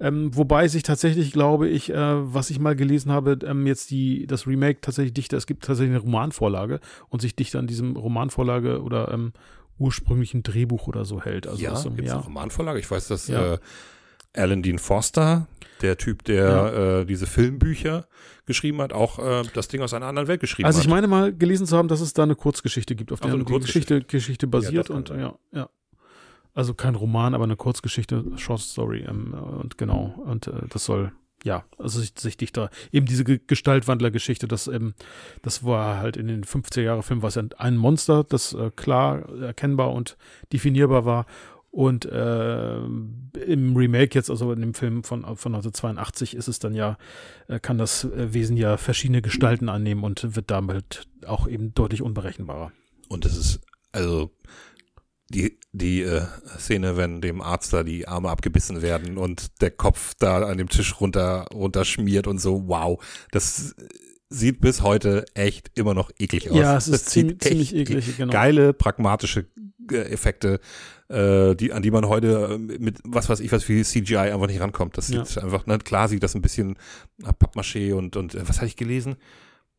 Ähm, 0.00 0.36
wobei 0.36 0.66
sich 0.66 0.82
tatsächlich, 0.82 1.32
glaube 1.32 1.68
ich, 1.68 1.90
äh, 1.90 1.94
was 1.96 2.50
ich 2.50 2.58
mal 2.58 2.74
gelesen 2.74 3.12
habe, 3.12 3.38
ähm, 3.44 3.66
jetzt 3.66 3.90
die, 3.90 4.26
das 4.26 4.46
Remake 4.46 4.80
tatsächlich 4.80 5.14
dichter, 5.14 5.36
es 5.36 5.46
gibt 5.46 5.64
tatsächlich 5.64 5.94
eine 5.94 6.02
Romanvorlage 6.02 6.80
und 7.08 7.22
sich 7.22 7.36
dichter 7.36 7.60
an 7.60 7.68
diesem 7.68 7.96
Romanvorlage 7.96 8.82
oder 8.82 9.12
ähm, 9.12 9.32
ursprünglichen 9.78 10.42
Drehbuch 10.42 10.88
oder 10.88 11.04
so 11.04 11.22
hält. 11.22 11.46
Also 11.46 11.62
ja, 11.62 11.72
ist, 11.72 11.84
gibt's 11.84 12.06
ja. 12.06 12.14
eine 12.14 12.24
Romanvorlage? 12.24 12.80
Ich 12.80 12.90
weiß, 12.90 13.06
dass 13.06 13.28
ja. 13.28 13.54
äh, 13.54 13.58
Alan 14.34 14.62
Dean 14.62 14.78
Foster, 14.78 15.46
der 15.80 15.96
Typ, 15.98 16.24
der 16.24 16.44
ja. 16.44 17.00
äh, 17.00 17.06
diese 17.06 17.26
Filmbücher 17.26 18.06
geschrieben 18.46 18.80
hat, 18.80 18.92
auch 18.92 19.18
äh, 19.18 19.42
das 19.54 19.68
Ding 19.68 19.82
aus 19.82 19.94
einer 19.94 20.06
anderen 20.06 20.28
Welt 20.28 20.40
geschrieben 20.40 20.66
also 20.66 20.78
hat. 20.78 20.80
Also 20.80 20.88
ich 20.88 20.94
meine 20.94 21.08
mal 21.08 21.32
gelesen 21.32 21.66
zu 21.66 21.76
haben, 21.76 21.88
dass 21.88 22.00
es 22.00 22.12
da 22.12 22.22
eine 22.22 22.34
Kurzgeschichte 22.34 22.94
gibt, 22.94 23.12
auf 23.12 23.20
der 23.20 23.32
eine 23.32 23.44
Geschichte, 23.44 24.02
Geschichte 24.02 24.46
basiert 24.46 24.88
ja, 24.88 24.94
und 24.94 25.08
ja, 25.10 25.38
ja. 25.52 25.68
Also 26.54 26.72
kein 26.74 26.94
Roman, 26.94 27.34
aber 27.34 27.44
eine 27.44 27.56
Kurzgeschichte, 27.56 28.24
Short 28.36 28.60
Story 28.60 29.04
ähm, 29.08 29.34
und 29.34 29.76
genau 29.76 30.14
und 30.24 30.46
äh, 30.46 30.52
das 30.68 30.84
soll 30.84 31.12
ja, 31.44 31.64
also 31.78 32.00
sich, 32.00 32.14
sich 32.16 32.38
dichter, 32.38 32.70
eben 32.90 33.04
diese 33.04 33.22
Gestaltwandler-Geschichte, 33.22 34.48
das, 34.48 34.66
ähm, 34.66 34.94
das 35.42 35.62
war 35.62 35.98
halt 35.98 36.16
in 36.16 36.26
den 36.26 36.44
50er 36.44 36.80
Jahre 36.80 37.02
Film, 37.02 37.22
was 37.22 37.36
ein 37.36 37.76
Monster, 37.76 38.24
das 38.24 38.54
äh, 38.54 38.70
klar 38.74 39.28
erkennbar 39.40 39.92
und 39.92 40.16
definierbar 40.52 41.04
war 41.04 41.26
und 41.74 42.04
äh, 42.04 42.76
im 42.76 43.76
Remake 43.76 44.14
jetzt, 44.14 44.30
also 44.30 44.52
in 44.52 44.60
dem 44.60 44.74
Film 44.74 45.02
von, 45.02 45.22
von 45.22 45.56
1982, 45.56 46.36
ist 46.36 46.46
es 46.46 46.60
dann 46.60 46.72
ja, 46.72 46.96
äh, 47.48 47.58
kann 47.58 47.78
das 47.78 48.04
äh, 48.04 48.32
Wesen 48.32 48.56
ja 48.56 48.76
verschiedene 48.76 49.22
Gestalten 49.22 49.68
annehmen 49.68 50.04
und 50.04 50.36
wird 50.36 50.52
damit 50.52 51.08
auch 51.26 51.48
eben 51.48 51.74
deutlich 51.74 52.00
unberechenbarer. 52.00 52.70
Und 53.08 53.26
es 53.26 53.36
ist, 53.36 53.60
also 53.90 54.30
die, 55.30 55.58
die 55.72 56.02
äh, 56.02 56.22
Szene, 56.58 56.96
wenn 56.96 57.20
dem 57.20 57.40
Arzt 57.40 57.72
da 57.72 57.82
die 57.82 58.06
Arme 58.06 58.30
abgebissen 58.30 58.80
werden 58.80 59.18
und 59.18 59.60
der 59.60 59.72
Kopf 59.72 60.14
da 60.20 60.46
an 60.46 60.58
dem 60.58 60.68
Tisch 60.68 61.00
runter, 61.00 61.46
runterschmiert 61.52 62.28
und 62.28 62.38
so, 62.38 62.68
wow, 62.68 63.02
das 63.32 63.74
sieht 64.28 64.60
bis 64.60 64.82
heute 64.82 65.24
echt 65.34 65.72
immer 65.74 65.94
noch 65.94 66.12
eklig 66.20 66.52
aus. 66.52 66.56
Ja, 66.56 66.76
es 66.76 66.86
ist 66.86 67.10
ziemlich, 67.10 67.40
ziemlich 67.40 67.74
eklig, 67.74 68.16
genau. 68.16 68.32
Geile, 68.32 68.72
pragmatische 68.72 69.46
äh, 69.90 69.96
Effekte, 69.96 70.60
äh, 71.08 71.54
die, 71.54 71.72
an 71.72 71.82
die 71.82 71.90
man 71.90 72.08
heute 72.08 72.54
äh, 72.54 72.58
mit 72.58 72.98
was 73.04 73.28
weiß 73.28 73.40
ich 73.40 73.52
was 73.52 73.68
wie 73.68 73.82
CGI 73.82 74.16
einfach 74.16 74.46
nicht 74.46 74.60
rankommt. 74.60 74.96
Das 74.96 75.08
sieht 75.08 75.34
ja. 75.34 75.42
einfach, 75.42 75.66
ne, 75.66 75.78
klar 75.78 76.08
sieht 76.08 76.22
das 76.22 76.34
ein 76.34 76.42
bisschen 76.42 76.76
Pappmaché 77.22 77.94
und, 77.94 78.16
und 78.16 78.36
was 78.48 78.56
hatte 78.56 78.66
ich 78.66 78.76
gelesen? 78.76 79.16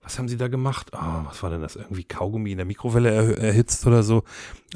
was 0.05 0.19
haben 0.19 0.28
sie 0.30 0.38
da 0.38 0.47
gemacht? 0.47 0.91
Oh, 0.93 1.26
was 1.26 1.41
war 1.41 1.49
denn 1.49 1.61
das? 1.61 1.76
Irgendwie 1.76 2.03
Kaugummi 2.03 2.51
in 2.51 2.57
der 2.57 2.65
Mikrowelle 2.65 3.09
er, 3.09 3.38
erhitzt 3.39 3.86
oder 3.88 4.03
so. 4.03 4.23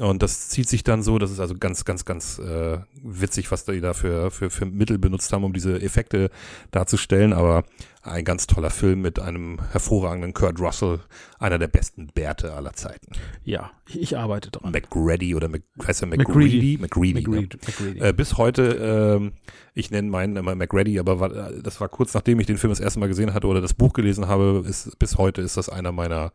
Und 0.00 0.22
das 0.22 0.48
zieht 0.48 0.68
sich 0.68 0.82
dann 0.82 1.04
so, 1.04 1.18
das 1.18 1.30
ist 1.30 1.38
also 1.38 1.54
ganz, 1.56 1.84
ganz, 1.84 2.04
ganz 2.04 2.40
äh, 2.40 2.78
witzig, 3.00 3.50
was 3.52 3.64
die 3.64 3.80
da 3.80 3.94
für, 3.94 4.32
für, 4.32 4.50
für 4.50 4.66
Mittel 4.66 4.98
benutzt 4.98 5.32
haben, 5.32 5.44
um 5.44 5.52
diese 5.52 5.80
Effekte 5.80 6.30
darzustellen. 6.72 7.32
Aber 7.32 7.62
ein 8.02 8.24
ganz 8.24 8.46
toller 8.46 8.70
Film 8.70 9.02
mit 9.02 9.18
einem 9.20 9.58
hervorragenden 9.72 10.32
Kurt 10.32 10.58
Russell, 10.58 11.00
einer 11.38 11.58
der 11.58 11.68
besten 11.68 12.06
Bärte 12.08 12.54
aller 12.54 12.72
Zeiten. 12.72 13.12
Ja, 13.44 13.70
ich, 13.86 14.16
arbeite 14.16 14.50
dran. 14.50 14.72
McGrady 14.72 15.34
oder 15.34 15.48
Mc, 15.48 15.62
heißt 15.86 16.02
er 16.02 16.08
McGreedy? 16.08 16.78
McGreedy. 16.80 17.14
McGreedy, 17.14 17.58
McGreedy. 17.66 18.00
Äh, 18.00 18.12
bis 18.12 18.38
heute, 18.38 19.16
ähm, 19.18 19.32
ich 19.74 19.90
nenne 19.90 20.08
meinen 20.08 20.36
immer 20.36 20.54
McGready, 20.54 20.98
aber 20.98 21.20
war, 21.20 21.28
das 21.28 21.80
war 21.80 21.88
kurz 21.88 22.14
nachdem 22.14 22.40
ich 22.40 22.46
den 22.46 22.56
Film 22.56 22.70
das 22.70 22.80
erste 22.80 23.00
Mal 23.00 23.08
gesehen 23.08 23.34
hatte 23.34 23.46
oder 23.46 23.60
das 23.60 23.74
Buch 23.74 23.92
gelesen 23.92 24.28
habe, 24.28 24.64
ist, 24.66 24.98
bis 24.98 25.18
heute 25.18 25.42
ist 25.42 25.56
das 25.56 25.68
einer 25.68 25.92
meiner 25.92 26.32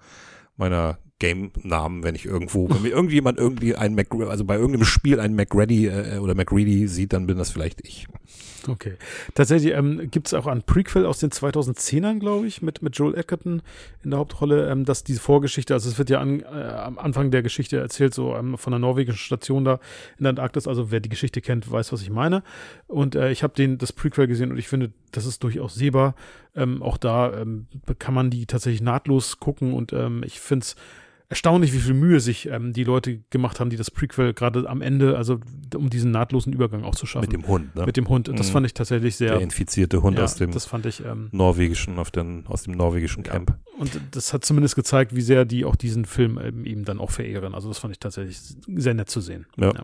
meiner 0.58 0.98
Game-Namen, 1.20 2.04
wenn 2.04 2.16
ich 2.16 2.26
irgendwo, 2.26 2.70
wenn 2.70 2.82
mir 2.82 2.90
irgendjemand 2.90 3.38
irgendwie 3.38 3.76
ein 3.76 3.96
Mac, 3.96 4.14
also 4.14 4.44
bei 4.44 4.56
irgendeinem 4.56 4.86
Spiel 4.86 5.20
einen 5.20 5.36
McReady 5.36 5.88
äh, 5.88 6.18
oder 6.18 6.36
McReady 6.36 6.88
sieht, 6.88 7.14
dann 7.14 7.26
bin 7.26 7.38
das 7.38 7.52
vielleicht 7.52 7.82
ich. 7.88 8.08
Okay. 8.68 8.96
Tatsächlich 9.34 9.74
ähm, 9.74 10.10
gibt 10.12 10.28
es 10.28 10.34
auch 10.34 10.48
ein 10.48 10.64
Prequel 10.64 11.06
aus 11.06 11.20
den 11.20 11.30
2010ern, 11.30 12.20
glaube 12.20 12.48
ich, 12.48 12.62
mit, 12.62 12.82
mit 12.82 12.98
Joel 12.98 13.16
Edgerton 13.16 13.62
in 14.04 14.12
der 14.12 14.20
Hauptrolle, 14.20 14.70
ähm, 14.70 14.86
dass 14.86 15.04
diese 15.04 15.20
Vorgeschichte, 15.20 15.74
also 15.74 15.90
es 15.90 15.98
wird 15.98 16.10
ja 16.10 16.20
an, 16.20 16.42
äh, 16.42 16.46
am 16.46 16.98
Anfang 16.98 17.32
der 17.32 17.44
Geschichte 17.44 17.78
erzählt, 17.78 18.14
so 18.14 18.36
ähm, 18.36 18.58
von 18.58 18.72
der 18.72 18.80
norwegischen 18.80 19.20
Station 19.20 19.64
da 19.64 19.80
in 20.18 20.24
der 20.24 20.32
Antarktis, 20.32 20.68
also 20.68 20.92
wer 20.92 21.00
die 21.00 21.10
Geschichte 21.10 21.42
kennt, 21.42 21.72
weiß, 21.72 21.94
was 21.94 22.02
ich 22.02 22.10
meine. 22.10 22.44
Und 22.88 23.16
äh, 23.16 23.32
ich 23.32 23.44
habe 23.44 23.78
das 23.78 23.94
Prequel 23.94 24.28
gesehen 24.28 24.52
und 24.52 24.58
ich 24.58 24.68
finde, 24.68 24.92
das 25.12 25.26
ist 25.26 25.44
durchaus 25.44 25.76
sehbar. 25.76 26.16
Ähm, 26.56 26.82
auch 26.82 26.98
da 26.98 27.34
ähm, 27.34 27.68
kann 28.00 28.14
man 28.14 28.30
die 28.30 28.46
tatsächlich 28.46 28.82
nahtlos 28.82 29.40
gucken 29.40 29.74
und 29.74 29.94
ähm, 29.94 30.24
ich 30.26 30.40
finde 30.40 30.64
es 30.64 30.76
erstaunlich, 31.28 31.74
wie 31.74 31.80
viel 31.80 31.94
Mühe 31.94 32.20
sich 32.20 32.48
ähm, 32.48 32.72
die 32.74 32.84
Leute 32.84 33.20
gemacht 33.30 33.60
haben, 33.60 33.70
die 33.70 33.78
das 33.78 33.90
Prequel 33.90 34.34
gerade 34.34 34.70
am 34.70 34.82
Ende, 34.82 35.18
also 35.18 35.40
um 35.76 35.90
diesen 35.90 36.12
nahtlosen 36.12 36.54
Übergang 36.54 36.84
auch 36.84 36.96
zu 36.96 37.06
schaffen. 37.06 37.26
Mit 37.26 37.34
dem 37.34 37.48
Hund, 37.48 37.76
ne? 37.76 37.86
Mit 37.86 37.98
dem 37.98 38.08
Hund. 38.08 38.28
Das 38.28 38.50
mhm. 38.50 38.54
fand 38.54 38.66
ich 38.68 38.74
tatsächlich 38.74 39.16
sehr. 39.16 39.32
Der 39.32 39.42
infizierte 39.42 40.02
Hund 40.02 40.18
ja, 40.18 40.24
aus 40.24 40.36
dem 40.36 40.52
das 40.52 40.66
fand 40.66 40.86
ich, 40.86 41.04
ähm, 41.04 41.30
norwegischen, 41.32 41.98
auf 41.98 42.12
den, 42.12 42.46
aus 42.48 42.64
dem 42.64 42.74
norwegischen 42.74 43.24
Camp. 43.24 43.50
Ja. 43.50 43.80
Und 43.80 44.00
das 44.12 44.34
hat 44.34 44.46
zumindest 44.46 44.76
gezeigt, 44.76 45.16
wie 45.16 45.22
sehr 45.22 45.46
die 45.46 45.66
auch 45.66 45.76
diesen 45.76 46.06
Film 46.06 46.40
eben, 46.40 46.66
eben 46.66 46.86
dann 46.86 47.00
auch 47.00 47.12
verehren. 47.12 47.56
Also 47.56 47.70
das 47.70 47.80
fand 47.80 47.92
ich 47.92 48.00
tatsächlich 48.00 48.40
sehr 48.68 48.94
nett 48.94 49.10
zu 49.10 49.22
sehen. 49.22 49.48
ja. 49.58 49.74
ja 49.74 49.84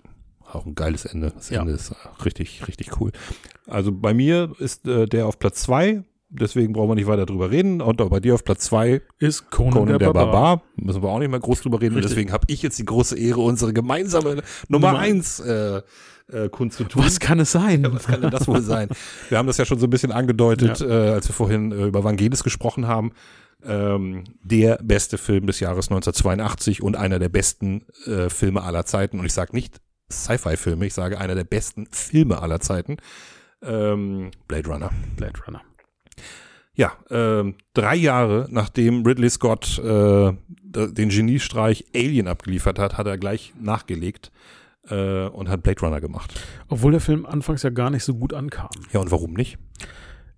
auch 0.54 0.66
ein 0.66 0.76
geiles 0.76 1.06
Ende. 1.06 1.32
Das 1.32 1.50
Ende 1.50 1.72
ist 1.72 1.96
richtig, 2.26 2.68
richtig 2.68 3.00
cool. 3.00 3.14
Also 3.68 3.94
bei 3.94 4.14
mir 4.14 4.54
ist 4.60 4.86
äh, 4.86 5.06
der 5.06 5.26
auf 5.26 5.40
Platz 5.40 5.62
zwei 5.62 6.04
deswegen 6.32 6.74
brauchen 6.74 6.90
wir 6.90 6.96
nicht 6.96 7.08
weiter 7.08 7.26
drüber 7.26 7.52
reden. 7.52 7.82
Und 7.82 8.02
auch 8.02 8.10
bei 8.10 8.20
dir 8.20 8.34
auf 8.34 8.44
Platz 8.44 8.66
zwei 8.66 9.02
ist 9.20 9.52
Conan, 9.52 9.74
Conan 9.74 9.88
der, 9.88 10.00
der 10.00 10.06
Barbar. 10.08 10.32
Barbar. 10.32 10.64
Müssen 10.76 11.04
wir 11.04 11.10
auch 11.10 11.20
nicht 11.20 11.30
mehr 11.30 11.40
groß 11.40 11.62
drüber 11.62 11.82
reden. 11.82 11.96
Richtig. 11.96 12.12
Deswegen 12.12 12.32
habe 12.32 12.46
ich 12.48 12.62
jetzt 12.62 12.80
die 12.80 12.86
große 12.86 13.18
Ehre, 13.18 13.42
unsere 13.42 13.74
gemeinsame 13.74 14.42
Nummer, 14.68 14.92
Nummer 14.92 15.00
eins 15.00 15.40
äh, 15.40 15.82
äh, 16.32 16.50
Kunst 16.50 16.78
zu 16.78 16.86
tun. 16.86 17.04
Was 17.04 17.20
kann 17.20 17.40
es 17.40 17.52
sein? 17.52 17.84
Ja, 17.84 17.94
was 17.94 18.06
kann 18.06 18.22
denn 18.22 18.32
das 18.32 18.48
wohl 18.48 18.62
sein? 18.62 18.90
Wir 19.30 19.38
haben 19.38 19.48
das 19.48 19.58
ja 19.58 19.66
schon 19.66 19.80
so 19.80 19.88
ein 19.88 19.90
bisschen 19.90 20.12
angedeutet, 20.12 20.80
ja. 20.80 20.88
äh, 20.88 21.10
als 21.12 21.28
wir 21.28 21.36
vorhin 21.36 21.72
äh, 21.72 21.86
über 21.86 22.04
Vangelis 22.04 22.44
gesprochen 22.44 22.88
haben. 22.88 23.12
Ähm, 23.64 24.24
der 24.42 24.80
beste 24.82 25.20
Film 25.20 25.46
des 25.46 25.60
Jahres 25.60 25.90
1982 25.92 26.82
und 26.82 26.96
einer 26.96 27.20
der 27.20 27.30
besten 27.30 27.86
äh, 28.06 28.30
Filme 28.30 28.64
aller 28.64 28.86
Zeiten. 28.86 29.20
Und 29.20 29.26
ich 29.26 29.34
sage 29.34 29.54
nicht 29.54 29.80
Sci-Fi-Filme, 30.12 30.86
ich 30.86 30.94
sage 30.96 31.20
einer 31.20 31.36
der 31.36 31.44
besten 31.44 31.88
Filme 31.92 32.42
aller 32.42 32.60
Zeiten. 32.60 32.98
Ähm, 33.62 34.32
Blade 34.48 34.68
Runner. 34.68 34.90
Blade 35.16 35.40
Runner. 35.46 35.62
Ja, 36.74 36.94
äh, 37.10 37.54
drei 37.74 37.96
Jahre 37.96 38.48
nachdem 38.50 39.06
Ridley 39.06 39.30
Scott 39.30 39.78
äh, 39.80 40.34
den 40.64 41.10
Geniestreich 41.10 41.86
Alien 41.94 42.28
abgeliefert 42.28 42.80
hat, 42.80 42.98
hat 42.98 43.08
er 43.08 43.18
gleich 43.18 43.54
nachgelegt 43.60 44.32
äh, 44.90 45.28
und 45.28 45.50
hat 45.50 45.64
Blade 45.64 45.82
Runner 45.82 46.00
gemacht. 46.00 46.40
Obwohl 46.70 46.92
der 46.92 47.02
Film 47.02 47.26
anfangs 47.26 47.64
ja 47.64 47.70
gar 47.70 47.90
nicht 47.90 48.04
so 48.04 48.16
gut 48.16 48.34
ankam. 48.34 48.70
Ja, 48.94 49.02
und 49.02 49.12
warum 49.12 49.34
nicht? 49.34 49.58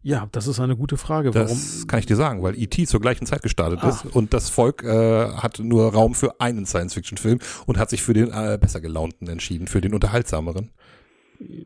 Ja, 0.01 0.27
das 0.33 0.47
ist 0.47 0.59
eine 0.59 0.75
gute 0.75 0.97
Frage. 0.97 1.33
Warum? 1.33 1.47
Das 1.47 1.87
kann 1.87 1.99
ich 1.99 2.05
dir 2.05 2.17
sagen, 2.17 2.43
weil 2.43 2.59
E.T. 2.59 2.85
zur 2.87 2.99
gleichen 2.99 3.25
Zeit 3.25 3.41
gestartet 3.41 3.79
ah. 3.83 3.89
ist 3.89 4.05
und 4.05 4.33
das 4.33 4.49
Volk 4.49 4.83
äh, 4.83 5.29
hat 5.29 5.59
nur 5.59 5.93
Raum 5.93 6.13
für 6.13 6.41
einen 6.41 6.65
Science-Fiction-Film 6.65 7.39
und 7.67 7.77
hat 7.77 7.89
sich 7.89 8.03
für 8.03 8.13
den 8.13 8.29
äh, 8.31 8.57
besser 8.59 8.81
gelaunten 8.81 9.29
entschieden, 9.29 9.67
für 9.67 9.79
den 9.79 9.93
unterhaltsameren 9.93 10.71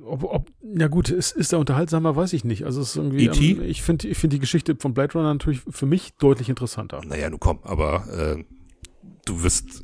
ob, 0.05 0.23
ob, 0.23 0.49
ja 0.63 0.87
gut, 0.87 1.09
ist, 1.09 1.35
ist 1.35 1.53
er 1.53 1.59
unterhaltsamer, 1.59 2.15
weiß 2.15 2.33
ich 2.33 2.43
nicht. 2.43 2.65
Also 2.65 2.81
es 2.81 2.89
ist 2.89 2.95
irgendwie, 2.97 3.25
ähm, 3.25 3.61
ich 3.63 3.81
finde 3.81 4.07
ich 4.07 4.17
finde 4.17 4.35
die 4.35 4.39
Geschichte 4.39 4.75
von 4.79 4.93
Blade 4.93 5.13
Runner 5.13 5.33
natürlich 5.33 5.61
für 5.69 5.85
mich 5.85 6.13
deutlich 6.19 6.49
interessanter. 6.49 7.01
Naja, 7.05 7.29
nun 7.29 7.39
komm, 7.39 7.59
aber 7.63 8.37
äh, 8.37 8.43
du 9.25 9.43
wirst, 9.43 9.83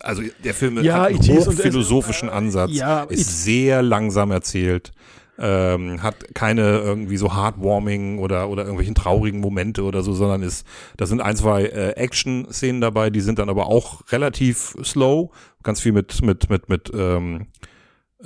also 0.00 0.22
der 0.44 0.54
Film 0.54 0.82
ja, 0.82 1.02
hat 1.02 1.08
einen 1.08 1.18
hochphilosophischen 1.18 2.28
Ansatz, 2.28 2.72
ja, 2.72 3.04
ist 3.04 3.44
sehr 3.44 3.82
langsam 3.82 4.30
erzählt. 4.30 4.92
Ähm, 5.38 6.02
hat 6.02 6.34
keine 6.34 6.78
irgendwie 6.78 7.18
so 7.18 7.34
heartwarming 7.34 8.18
oder 8.20 8.48
oder 8.48 8.62
irgendwelchen 8.62 8.94
traurigen 8.94 9.40
Momente 9.40 9.82
oder 9.82 10.02
so, 10.02 10.14
sondern 10.14 10.42
ist, 10.42 10.66
da 10.96 11.04
sind 11.04 11.20
ein, 11.20 11.36
zwei 11.36 11.64
äh, 11.64 11.90
Action-Szenen 11.90 12.80
dabei, 12.80 13.10
die 13.10 13.20
sind 13.20 13.38
dann 13.38 13.50
aber 13.50 13.66
auch 13.66 14.00
relativ 14.12 14.74
slow, 14.82 15.30
ganz 15.62 15.82
viel 15.82 15.92
mit 15.92 16.22
mit 16.22 16.48
mit 16.48 16.70
mit 16.70 16.90
ähm, 16.94 17.48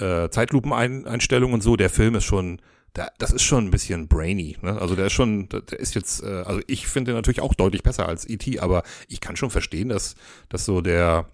äh, 0.01 0.31
Zeitlupeneinstellungen 0.31 1.55
und 1.55 1.63
so, 1.63 1.77
der 1.77 1.91
Film 1.91 2.15
ist 2.15 2.25
schon, 2.25 2.61
der, 2.97 3.13
das 3.19 3.33
ist 3.33 3.43
schon 3.43 3.67
ein 3.67 3.71
bisschen 3.71 4.09
brainy. 4.09 4.57
Ne? 4.63 4.81
Also 4.81 4.97
der 4.97 5.07
ist 5.07 5.13
schon, 5.13 5.49
der 5.49 5.79
ist 5.79 5.95
jetzt, 5.95 6.23
äh, 6.23 6.43
also 6.45 6.61
ich 6.67 6.87
finde 6.87 7.13
den 7.13 7.17
natürlich 7.17 7.41
auch 7.41 7.55
deutlich 7.55 7.83
besser 7.83 8.09
als 8.09 8.29
E.T., 8.29 8.61
aber 8.61 8.83
ich 9.09 9.21
kann 9.21 9.37
schon 9.37 9.51
verstehen, 9.51 9.89
dass, 9.89 10.17
dass 10.49 10.65
so 10.65 10.81
der 10.81 11.27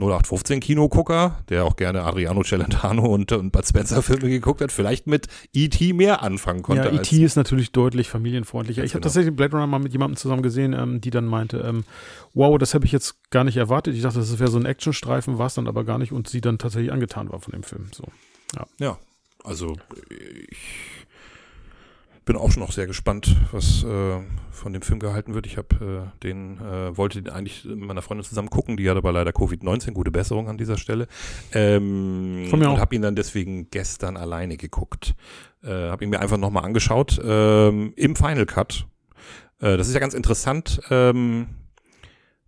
0815 0.00 0.60
Kinogucker, 0.60 1.42
der 1.48 1.64
auch 1.64 1.76
gerne 1.76 2.02
Adriano 2.02 2.42
Celentano 2.42 3.06
und, 3.06 3.32
und 3.32 3.50
Bud 3.50 3.66
Spencer 3.66 4.02
Filme 4.02 4.28
geguckt 4.28 4.60
hat, 4.60 4.72
vielleicht 4.72 5.06
mit 5.06 5.28
E.T. 5.52 5.92
mehr 5.92 6.22
anfangen 6.22 6.62
konnte. 6.62 6.88
Ja, 6.88 6.92
E.T. 6.92 7.22
ist 7.22 7.36
natürlich 7.36 7.72
deutlich 7.72 8.08
familienfreundlicher. 8.08 8.84
Ich 8.84 8.92
habe 8.92 9.00
genau. 9.00 9.04
tatsächlich 9.04 9.34
Blade 9.34 9.52
Runner 9.52 9.66
mal 9.66 9.78
mit 9.78 9.92
jemandem 9.92 10.16
zusammen 10.16 10.42
gesehen, 10.42 10.72
ähm, 10.72 11.00
die 11.00 11.10
dann 11.10 11.26
meinte, 11.26 11.58
ähm, 11.58 11.84
wow, 12.34 12.58
das 12.58 12.74
habe 12.74 12.84
ich 12.84 12.92
jetzt 12.92 13.16
gar 13.30 13.44
nicht 13.44 13.56
erwartet. 13.56 13.94
Ich 13.94 14.02
dachte, 14.02 14.18
das 14.18 14.38
wäre 14.38 14.50
so 14.50 14.58
ein 14.58 14.66
Actionstreifen, 14.66 15.38
war 15.38 15.46
es 15.46 15.54
dann 15.54 15.68
aber 15.68 15.84
gar 15.84 15.98
nicht 15.98 16.12
und 16.12 16.28
sie 16.28 16.40
dann 16.40 16.58
tatsächlich 16.58 16.92
angetan 16.92 17.30
war 17.30 17.40
von 17.40 17.52
dem 17.52 17.62
Film. 17.62 17.88
So, 17.92 18.04
ja. 18.56 18.66
ja, 18.78 18.98
also 19.44 19.76
ich 20.08 20.99
bin 22.30 22.40
auch 22.40 22.52
schon 22.52 22.62
noch 22.62 22.70
sehr 22.70 22.86
gespannt, 22.86 23.34
was 23.50 23.82
äh, 23.82 24.20
von 24.52 24.72
dem 24.72 24.82
Film 24.82 25.00
gehalten 25.00 25.34
wird. 25.34 25.46
Ich 25.46 25.56
habe 25.56 26.12
äh, 26.14 26.22
den, 26.22 26.60
äh, 26.60 26.96
wollte 26.96 27.20
den 27.20 27.32
eigentlich 27.32 27.64
mit 27.64 27.80
meiner 27.80 28.02
Freundin 28.02 28.24
zusammen 28.24 28.50
gucken, 28.50 28.76
die 28.76 28.88
hat 28.88 28.96
aber 28.96 29.10
leider 29.10 29.32
Covid-19, 29.32 29.90
gute 29.90 30.12
Besserung 30.12 30.48
an 30.48 30.56
dieser 30.56 30.78
Stelle. 30.78 31.08
Ähm, 31.52 32.46
Von 32.48 32.60
mir 32.60 32.68
auch. 32.68 32.74
Und 32.74 32.80
habe 32.80 32.94
ihn 32.94 33.02
dann 33.02 33.16
deswegen 33.16 33.68
gestern 33.70 34.16
alleine 34.16 34.56
geguckt. 34.56 35.16
Äh, 35.64 35.70
habe 35.70 36.04
ihn 36.04 36.10
mir 36.10 36.20
einfach 36.20 36.36
nochmal 36.36 36.64
angeschaut 36.64 37.20
ähm, 37.20 37.94
im 37.96 38.14
Final 38.14 38.46
Cut. 38.46 38.86
Äh, 39.58 39.76
das 39.76 39.88
ist 39.88 39.94
ja 39.94 40.00
ganz 40.00 40.14
interessant. 40.14 40.80
Ähm, 40.88 41.48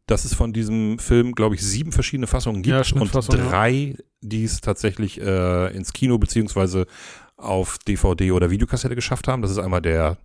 dass 0.06 0.24
es 0.24 0.34
von 0.34 0.52
diesem 0.52 0.98
Film, 0.98 1.32
glaube 1.34 1.54
ich, 1.54 1.62
sieben 1.62 1.90
verschiedene 1.90 2.26
Fassungen 2.26 2.62
gibt 2.62 2.90
ja, 2.90 3.00
und 3.00 3.12
drei, 3.12 3.70
ja. 3.70 3.94
die 4.20 4.44
es 4.44 4.60
tatsächlich 4.60 5.20
äh, 5.20 5.74
ins 5.74 5.92
Kino 5.92 6.18
beziehungsweise 6.18 6.86
auf 7.42 7.78
DVD 7.78 8.32
oder 8.32 8.50
Videokassette 8.50 8.94
geschafft 8.94 9.28
haben. 9.28 9.42
Das 9.42 9.50
ist 9.50 9.58
einmal 9.58 9.82
der, 9.82 10.18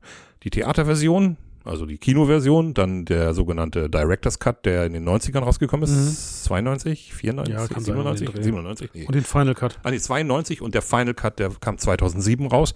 die 0.44 0.50
Theaterversion, 0.50 1.38
also 1.68 1.86
die 1.86 1.98
Kinoversion, 1.98 2.74
dann 2.74 3.06
der 3.06 3.34
sogenannte 3.34 3.90
Director's 3.90 4.40
Cut, 4.40 4.66
der 4.66 4.86
in 4.86 4.94
den 4.94 5.08
90ern 5.08 5.40
rausgekommen 5.40 5.84
ist, 5.84 5.96
mhm. 5.96 6.46
92, 6.46 7.14
94, 7.14 7.54
ja, 7.54 7.68
97, 7.68 8.30
97, 8.40 8.90
nee. 8.94 9.06
Und 9.06 9.16
den 9.16 9.24
Final 9.24 9.54
Cut. 9.54 9.80
Ah 9.84 9.92
nee, 9.92 10.00
92 10.00 10.62
und 10.62 10.74
der 10.74 10.82
Final 10.82 11.14
Cut, 11.14 11.40
der 11.40 11.52
kam 11.60 11.78
2007 11.78 12.48
raus, 12.48 12.74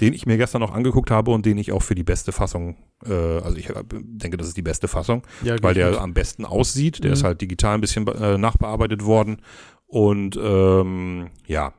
den 0.00 0.12
ich 0.12 0.26
mir 0.26 0.36
gestern 0.36 0.60
noch 0.60 0.72
angeguckt 0.72 1.10
habe 1.10 1.30
und 1.30 1.46
den 1.46 1.56
ich 1.56 1.72
auch 1.72 1.82
für 1.82 1.94
die 1.94 2.04
beste 2.04 2.32
Fassung, 2.32 2.76
äh, 3.06 3.12
also 3.12 3.56
ich 3.56 3.72
denke, 3.92 4.36
das 4.36 4.48
ist 4.48 4.56
die 4.56 4.62
beste 4.62 4.88
Fassung, 4.88 5.22
ja, 5.42 5.56
weil 5.62 5.74
der 5.74 6.00
am 6.00 6.12
besten 6.12 6.44
aussieht. 6.44 7.02
Der 7.02 7.10
mhm. 7.10 7.14
ist 7.14 7.24
halt 7.24 7.40
digital 7.40 7.74
ein 7.74 7.80
bisschen 7.80 8.06
äh, 8.08 8.36
nachbearbeitet 8.36 9.04
worden 9.04 9.40
und 9.86 10.36
ähm, 10.36 11.30
ja, 11.46 11.72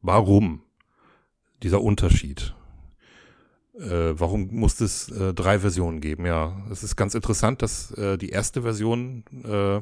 warum? 0.00 0.62
Dieser 1.62 1.80
Unterschied. 1.80 2.54
Äh, 3.74 4.12
warum 4.18 4.48
muss 4.52 4.80
es 4.80 5.08
äh, 5.08 5.32
drei 5.32 5.58
Versionen 5.58 6.00
geben? 6.00 6.26
Ja, 6.26 6.62
es 6.70 6.82
ist 6.82 6.96
ganz 6.96 7.14
interessant, 7.14 7.62
dass 7.62 7.90
äh, 7.92 8.18
die 8.18 8.28
erste 8.28 8.62
Version, 8.62 9.24
äh, 9.44 9.80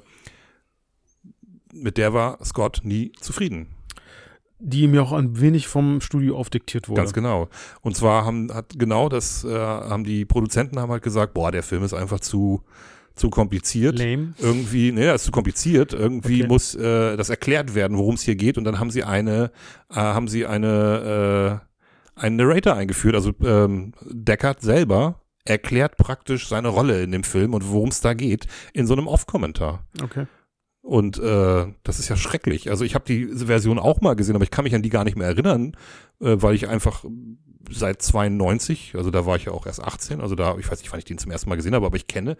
mit 1.72 1.98
der 1.98 2.12
war 2.12 2.44
Scott 2.44 2.82
nie 2.84 3.12
zufrieden. 3.20 3.68
Die 4.60 4.86
mir 4.86 5.02
auch 5.02 5.12
ein 5.12 5.40
wenig 5.40 5.66
vom 5.66 6.00
Studio 6.00 6.36
aufdiktiert 6.36 6.88
wurde. 6.88 7.00
Ganz 7.00 7.12
genau. 7.12 7.48
Und 7.80 7.96
zwar 7.96 8.24
haben 8.26 8.52
hat 8.52 8.78
genau 8.78 9.08
das 9.08 9.42
äh, 9.42 9.56
haben 9.56 10.04
die 10.04 10.24
Produzenten 10.24 10.78
haben 10.78 10.92
halt 10.92 11.02
gesagt, 11.02 11.34
boah, 11.34 11.50
der 11.50 11.62
Film 11.62 11.82
ist 11.82 11.94
einfach 11.94 12.20
zu 12.20 12.62
zu 13.16 13.28
kompliziert. 13.28 13.98
Lame. 13.98 14.34
Irgendwie, 14.38 14.92
ne, 14.92 15.12
ist 15.12 15.24
zu 15.24 15.30
kompliziert. 15.32 15.92
Irgendwie 15.92 16.42
okay. 16.42 16.48
muss 16.48 16.74
äh, 16.74 17.16
das 17.16 17.28
erklärt 17.28 17.74
werden, 17.74 17.96
worum 17.96 18.14
es 18.14 18.22
hier 18.22 18.36
geht. 18.36 18.56
Und 18.56 18.64
dann 18.64 18.78
haben 18.78 18.90
sie 18.90 19.02
eine, 19.02 19.50
haben 19.90 20.28
sie 20.28 20.46
eine 20.46 21.60
einen 22.20 22.36
Narrator 22.36 22.74
eingeführt. 22.74 23.14
Also 23.14 23.32
ähm, 23.42 23.92
Deckard 24.02 24.60
selber 24.60 25.20
erklärt 25.44 25.96
praktisch 25.96 26.48
seine 26.48 26.68
Rolle 26.68 27.02
in 27.02 27.12
dem 27.12 27.24
Film 27.24 27.54
und 27.54 27.68
worum 27.70 27.88
es 27.88 28.00
da 28.00 28.14
geht, 28.14 28.46
in 28.72 28.86
so 28.86 28.94
einem 28.94 29.06
Off-Kommentar. 29.06 29.86
Okay. 30.02 30.26
Und 30.82 31.18
äh, 31.18 31.66
das 31.82 31.98
ist 31.98 32.08
ja 32.08 32.16
schrecklich. 32.16 32.70
Also 32.70 32.84
ich 32.84 32.94
habe 32.94 33.04
die 33.04 33.26
Version 33.26 33.78
auch 33.78 34.00
mal 34.00 34.16
gesehen, 34.16 34.34
aber 34.34 34.44
ich 34.44 34.50
kann 34.50 34.64
mich 34.64 34.74
an 34.74 34.82
die 34.82 34.88
gar 34.88 35.04
nicht 35.04 35.16
mehr 35.16 35.28
erinnern, 35.28 35.76
äh, 36.20 36.36
weil 36.38 36.54
ich 36.54 36.68
einfach 36.68 37.04
seit 37.70 38.02
92, 38.02 38.94
also 38.96 39.10
da 39.10 39.26
war 39.26 39.36
ich 39.36 39.44
ja 39.44 39.52
auch 39.52 39.66
erst 39.66 39.82
18, 39.82 40.20
also 40.20 40.34
da, 40.34 40.56
ich 40.58 40.70
weiß 40.70 40.80
nicht, 40.80 40.90
wann 40.90 40.98
ich 40.98 41.04
den 41.04 41.18
zum 41.18 41.30
ersten 41.30 41.48
Mal 41.48 41.56
gesehen 41.56 41.74
habe, 41.74 41.86
aber 41.86 41.96
ich 41.96 42.06
kenne 42.06 42.36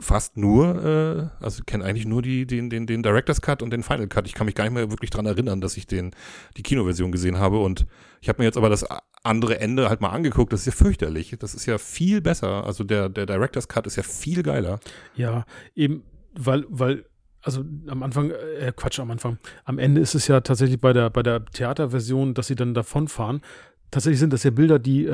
fast 0.00 0.36
nur, 0.36 1.30
äh, 1.40 1.44
also 1.44 1.62
kenne 1.64 1.84
eigentlich 1.84 2.06
nur 2.06 2.22
die, 2.22 2.46
den, 2.46 2.70
den, 2.70 2.86
den 2.86 3.02
Director's 3.02 3.40
Cut 3.40 3.62
und 3.62 3.70
den 3.70 3.82
Final 3.82 4.08
Cut. 4.08 4.26
Ich 4.26 4.34
kann 4.34 4.46
mich 4.46 4.54
gar 4.54 4.64
nicht 4.64 4.72
mehr 4.72 4.90
wirklich 4.90 5.10
dran 5.10 5.26
erinnern, 5.26 5.60
dass 5.60 5.76
ich 5.76 5.86
den, 5.86 6.12
die 6.56 6.62
Kinoversion 6.62 7.12
gesehen 7.12 7.38
habe. 7.38 7.58
Und 7.58 7.86
ich 8.20 8.28
habe 8.28 8.40
mir 8.42 8.46
jetzt 8.46 8.56
aber 8.56 8.68
das 8.68 8.84
andere 9.22 9.60
Ende 9.60 9.88
halt 9.88 10.00
mal 10.00 10.10
angeguckt. 10.10 10.52
Das 10.52 10.60
ist 10.60 10.66
ja 10.66 10.72
fürchterlich. 10.72 11.36
Das 11.38 11.54
ist 11.54 11.66
ja 11.66 11.78
viel 11.78 12.20
besser. 12.20 12.64
Also 12.64 12.84
der, 12.84 13.08
der 13.08 13.26
Director's 13.26 13.68
Cut 13.68 13.86
ist 13.86 13.96
ja 13.96 14.02
viel 14.02 14.42
geiler. 14.42 14.80
Ja, 15.14 15.44
eben, 15.74 16.02
weil, 16.34 16.64
weil, 16.68 17.04
also 17.42 17.64
am 17.88 18.02
Anfang, 18.02 18.30
äh, 18.30 18.72
Quatsch, 18.74 19.00
am 19.00 19.10
Anfang. 19.10 19.38
Am 19.64 19.78
Ende 19.78 20.00
ist 20.00 20.14
es 20.14 20.28
ja 20.28 20.40
tatsächlich 20.40 20.80
bei 20.80 20.92
der, 20.92 21.10
bei 21.10 21.22
der 21.22 21.44
Theaterversion, 21.44 22.34
dass 22.34 22.46
sie 22.46 22.56
dann 22.56 22.74
davonfahren. 22.74 23.42
Tatsächlich 23.92 24.18
sind 24.20 24.32
das 24.32 24.42
ja 24.42 24.50
Bilder, 24.50 24.78
die 24.78 25.04
äh, 25.04 25.10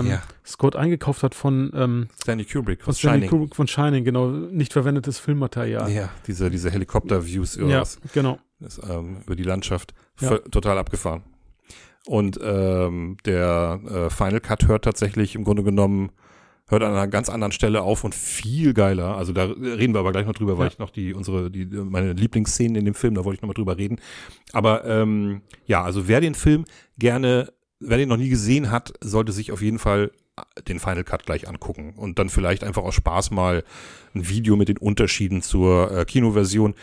ähm, 0.00 0.06
Ja. 0.06 0.22
Scott 0.44 0.74
eingekauft 0.74 1.22
hat 1.22 1.34
von, 1.34 1.70
ähm, 1.74 2.08
Stanley 2.20 2.46
Kubrick 2.46 2.82
von 2.82 2.94
Stanley 2.94 3.28
Kubrick 3.28 3.54
von 3.54 3.68
Shining, 3.68 4.04
genau, 4.04 4.30
nicht 4.30 4.72
verwendetes 4.72 5.18
Filmmaterial. 5.18 5.90
Ja, 5.92 6.08
diese, 6.26 6.50
diese 6.50 6.70
Helikopter-Views 6.70 7.58
oder 7.58 7.68
Ja, 7.68 7.82
genau. 8.14 8.38
Das, 8.58 8.80
ähm, 8.88 9.18
über 9.24 9.36
die 9.36 9.42
Landschaft. 9.42 9.92
Ja. 10.20 10.38
Total 10.38 10.78
abgefahren. 10.78 11.22
Und 12.06 12.40
ähm, 12.42 13.18
der 13.26 13.80
äh, 13.84 14.10
Final 14.10 14.40
Cut 14.40 14.66
hört 14.66 14.84
tatsächlich 14.84 15.34
im 15.34 15.44
Grunde 15.44 15.62
genommen, 15.62 16.10
hört 16.68 16.82
an 16.82 16.92
einer 16.92 17.08
ganz 17.08 17.28
anderen 17.28 17.52
Stelle 17.52 17.82
auf 17.82 18.02
und 18.02 18.14
viel 18.14 18.72
geiler. 18.72 19.16
Also 19.16 19.34
da 19.34 19.44
reden 19.44 19.92
wir 19.94 20.00
aber 20.00 20.12
gleich 20.12 20.26
noch 20.26 20.32
drüber, 20.32 20.56
weil 20.56 20.68
ich 20.68 20.78
noch 20.78 20.90
die, 20.90 21.12
unsere, 21.12 21.50
die, 21.50 21.66
meine 21.66 22.14
Lieblingsszenen 22.14 22.76
in 22.76 22.86
dem 22.86 22.94
Film, 22.94 23.14
da 23.14 23.24
wollte 23.26 23.36
ich 23.36 23.42
noch 23.42 23.48
mal 23.48 23.54
drüber 23.54 23.76
reden. 23.76 24.00
Aber 24.52 24.84
ähm, 24.86 25.42
ja, 25.66 25.82
also 25.84 26.08
wer 26.08 26.22
den 26.22 26.34
Film 26.34 26.64
gerne, 26.98 27.52
wer 27.84 27.98
den 27.98 28.08
noch 28.08 28.16
nie 28.16 28.28
gesehen 28.28 28.70
hat, 28.70 28.92
sollte 29.00 29.32
sich 29.32 29.52
auf 29.52 29.62
jeden 29.62 29.78
Fall 29.78 30.12
den 30.66 30.80
Final 30.80 31.04
Cut 31.04 31.26
gleich 31.26 31.46
angucken 31.46 31.94
und 31.96 32.18
dann 32.18 32.30
vielleicht 32.30 32.64
einfach 32.64 32.82
aus 32.82 32.94
Spaß 32.94 33.30
mal 33.32 33.64
ein 34.14 34.28
Video 34.28 34.56
mit 34.56 34.68
den 34.68 34.78
Unterschieden 34.78 35.42
zur 35.42 35.90
äh, 35.90 36.04
Kinoversion 36.04 36.74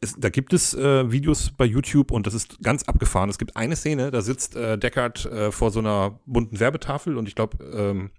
es, 0.00 0.14
da 0.18 0.30
gibt 0.30 0.52
es 0.52 0.74
äh, 0.74 1.10
Videos 1.12 1.50
bei 1.50 1.64
YouTube 1.64 2.10
und 2.10 2.26
das 2.26 2.34
ist 2.34 2.62
ganz 2.62 2.84
abgefahren. 2.84 3.28
Es 3.28 3.38
gibt 3.38 3.56
eine 3.56 3.76
Szene, 3.76 4.10
da 4.10 4.22
sitzt 4.22 4.56
äh, 4.56 4.78
Deckard 4.78 5.26
äh, 5.26 5.52
vor 5.52 5.70
so 5.70 5.80
einer 5.80 6.18
bunten 6.26 6.58
Werbetafel 6.58 7.16
und 7.16 7.28
ich 7.28 7.34
glaube, 7.34 7.62
ähm, 7.72 8.10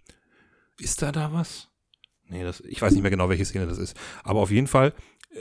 ist 0.80 1.02
da 1.02 1.12
da 1.12 1.34
was? 1.34 1.70
Nee, 2.28 2.44
das, 2.44 2.62
ich 2.62 2.82
weiß 2.82 2.94
nicht 2.94 3.02
mehr 3.02 3.12
genau, 3.12 3.30
welche 3.30 3.46
Szene 3.46 3.66
das 3.66 3.78
ist. 3.78 3.98
Aber 4.24 4.40
auf 4.40 4.52
jeden 4.52 4.68
Fall 4.68 4.94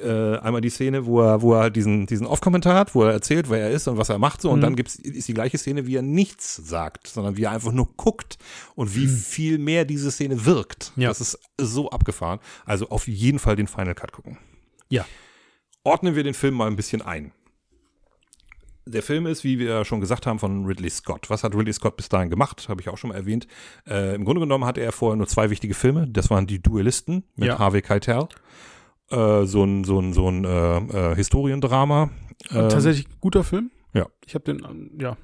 äh, 0.04 0.36
einmal 0.38 0.60
die 0.60 0.70
Szene, 0.70 1.04
wo 1.06 1.20
er, 1.20 1.42
wo 1.42 1.54
er 1.54 1.60
halt 1.62 1.76
diesen, 1.76 2.06
diesen 2.06 2.26
Off-Kommentar 2.26 2.74
hat, 2.76 2.94
wo 2.94 3.02
er 3.02 3.12
erzählt, 3.12 3.50
wer 3.50 3.58
er 3.58 3.70
ist 3.70 3.88
und 3.88 3.96
was 3.98 4.08
er 4.08 4.18
macht 4.18 4.40
so. 4.40 4.50
Und 4.50 4.58
Mhm. 4.58 4.62
dann 4.62 4.76
gibt's, 4.76 4.94
ist 4.96 5.26
die 5.28 5.34
gleiche 5.34 5.58
Szene, 5.58 5.86
wie 5.86 5.96
er 5.96 6.02
nichts 6.02 6.56
sagt, 6.56 7.08
sondern 7.08 7.36
wie 7.36 7.42
er 7.44 7.50
einfach 7.50 7.72
nur 7.72 7.88
guckt 7.96 8.38
und 8.76 8.94
wie 8.94 9.08
viel 9.08 9.58
mehr 9.58 9.84
diese 9.84 10.10
Szene 10.12 10.44
wirkt. 10.46 10.92
Ja. 10.96 11.08
Das 11.08 11.20
ist 11.20 11.38
so 11.60 11.90
abgefahren. 11.90 12.38
Also 12.64 12.88
auf 12.90 13.08
jeden 13.08 13.38
Fall 13.40 13.56
den 13.56 13.66
Final 13.66 13.94
Cut 13.96 14.12
gucken 14.12 14.38
Ja. 14.90 15.04
ordnen 15.82 16.14
wir 16.14 16.22
den 16.22 16.34
Film 16.34 16.54
mal 16.54 16.68
ein 16.68 16.76
bisschen 16.76 17.02
ein. 17.02 17.32
Der 18.86 19.02
Film 19.02 19.26
ist, 19.26 19.44
wie 19.44 19.58
wir 19.58 19.84
schon 19.84 20.00
gesagt 20.00 20.26
haben, 20.26 20.38
von 20.38 20.64
Ridley 20.66 20.90
Scott. 20.90 21.30
Was 21.30 21.44
hat 21.44 21.54
Ridley 21.54 21.72
Scott 21.72 21.96
bis 21.96 22.08
dahin 22.08 22.30
gemacht? 22.30 22.68
Habe 22.68 22.80
ich 22.80 22.88
auch 22.88 22.96
schon 22.98 23.08
mal 23.10 23.16
erwähnt. 23.16 23.46
Äh, 23.86 24.14
Im 24.14 24.24
Grunde 24.24 24.40
genommen 24.40 24.64
hatte 24.64 24.80
er 24.80 24.90
vorher 24.92 25.16
nur 25.16 25.26
zwei 25.28 25.50
wichtige 25.50 25.74
Filme. 25.74 26.08
Das 26.08 26.30
waren 26.30 26.46
die 26.46 26.60
Duellisten 26.62 27.24
mit 27.36 27.48
Ja. 27.48 27.58
Harvey 27.58 27.82
Keitel. 27.82 28.26
Äh, 29.10 29.44
so 29.46 29.64
ein, 29.64 29.84
so 29.84 29.98
ein, 30.00 30.12
so 30.12 30.28
ein 30.28 30.44
äh, 30.44 30.78
äh, 31.12 31.14
Historiendrama. 31.16 32.10
Ähm, 32.50 32.68
Tatsächlich 32.68 33.06
guter 33.20 33.44
Film. 33.44 33.70
ja. 33.92 34.06
Ich 34.26 34.34
habe 34.34 34.44
den, 34.44 34.64
ähm, 34.64 34.90
ja, 35.00 35.16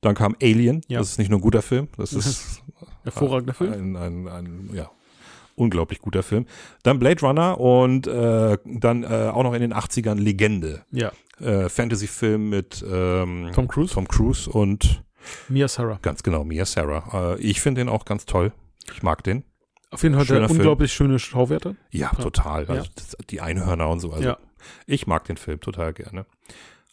Dann 0.00 0.14
kam 0.14 0.34
Alien. 0.42 0.80
Ja. 0.88 0.98
Das 1.00 1.10
ist 1.10 1.18
nicht 1.18 1.28
nur 1.30 1.38
ein 1.38 1.42
guter 1.42 1.62
Film. 1.62 1.88
Das 1.98 2.12
ist 2.14 2.62
hervorragender 3.04 3.52
Film. 3.54 3.72
Ein, 3.72 3.96
ein, 3.96 4.28
ein, 4.28 4.70
ja, 4.72 4.90
unglaublich 5.56 6.00
guter 6.00 6.22
Film. 6.22 6.46
Dann 6.82 6.98
Blade 6.98 7.20
Runner 7.20 7.60
und 7.60 8.06
äh, 8.06 8.56
dann 8.64 9.02
äh, 9.04 9.30
auch 9.32 9.42
noch 9.42 9.52
in 9.52 9.60
den 9.60 9.74
80ern 9.74 10.14
Legende. 10.18 10.84
Ja, 10.90 11.12
Äh, 11.40 11.68
Fantasy-Film 11.68 12.48
mit 12.50 12.84
ähm, 12.90 13.50
Tom 13.54 13.68
Cruise, 13.68 13.92
Tom 13.94 14.06
Cruise 14.08 14.48
und 14.50 15.02
Mia 15.48 15.68
Sarah. 15.68 15.98
ganz 16.02 16.22
genau 16.22 16.44
Mia 16.44 16.64
Sarah. 16.64 17.34
Äh, 17.34 17.40
ich 17.40 17.60
finde 17.60 17.82
den 17.82 17.88
auch 17.90 18.04
ganz 18.06 18.24
toll. 18.26 18.52
Ich 18.94 19.02
mag 19.02 19.22
den. 19.24 19.44
Auf 19.90 20.02
jeden 20.02 20.14
Fall 20.14 20.24
der 20.24 20.46
Film. 20.46 20.58
unglaublich 20.58 20.92
schöne 20.92 21.18
Schauwerte. 21.18 21.76
Ja, 21.90 22.10
Ja. 22.16 22.22
total. 22.22 22.66
Also 22.66 22.84
Ja. 22.84 22.90
das, 22.94 23.16
die 23.28 23.40
Einhörner 23.40 23.88
und 23.88 24.00
so. 24.00 24.12
Also 24.12 24.28
Ja. 24.28 24.38
ich 24.86 25.06
mag 25.06 25.24
den 25.24 25.36
Film 25.36 25.60
total 25.60 25.92
gerne. 25.92 26.26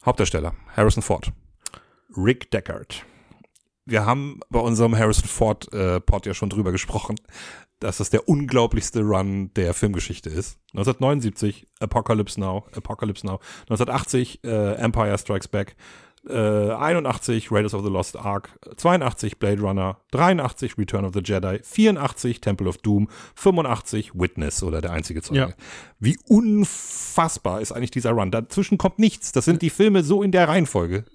Hauptdarsteller 0.05 0.53
Harrison 0.75 1.03
Ford, 1.03 1.31
Rick 2.15 2.49
Deckard. 2.51 3.05
Wir 3.85 4.05
haben 4.05 4.39
bei 4.49 4.59
unserem 4.59 4.97
Harrison 4.97 5.27
Ford 5.27 5.71
äh, 5.73 5.99
Pod 6.01 6.25
ja 6.25 6.33
schon 6.33 6.49
drüber 6.49 6.71
gesprochen, 6.71 7.15
dass 7.79 7.97
das 7.97 8.09
der 8.09 8.27
unglaublichste 8.27 9.01
Run 9.01 9.53
der 9.53 9.73
Filmgeschichte 9.73 10.29
ist. 10.29 10.59
1979 10.73 11.67
Apocalypse 11.79 12.39
Now, 12.39 12.65
Apocalypse 12.75 13.25
Now. 13.25 13.39
1980 13.69 14.43
äh, 14.43 14.73
Empire 14.75 15.17
Strikes 15.17 15.47
Back. 15.47 15.75
Äh, 16.29 16.71
81 16.71 17.51
Raiders 17.51 17.73
of 17.73 17.83
the 17.83 17.89
Lost 17.89 18.17
Ark, 18.17 18.49
82 18.75 19.37
Blade 19.37 19.61
Runner, 19.61 19.97
83 20.11 20.77
Return 20.77 21.05
of 21.05 21.13
the 21.13 21.21
Jedi, 21.21 21.59
84 21.63 22.41
Temple 22.41 22.67
of 22.67 22.77
Doom, 22.79 23.07
85 23.35 24.11
Witness 24.13 24.63
oder 24.63 24.81
der 24.81 24.91
einzige 24.91 25.21
Zeuge. 25.21 25.39
Ja. 25.39 25.49
Wie 25.99 26.17
unfassbar 26.27 27.61
ist 27.61 27.71
eigentlich 27.71 27.91
dieser 27.91 28.11
Run? 28.11 28.31
Dazwischen 28.31 28.77
kommt 28.77 28.99
nichts. 28.99 29.31
Das 29.31 29.45
sind 29.45 29.61
die 29.61 29.69
Filme 29.69 30.03
so 30.03 30.23
in 30.23 30.31
der 30.31 30.47
Reihenfolge. 30.47 31.05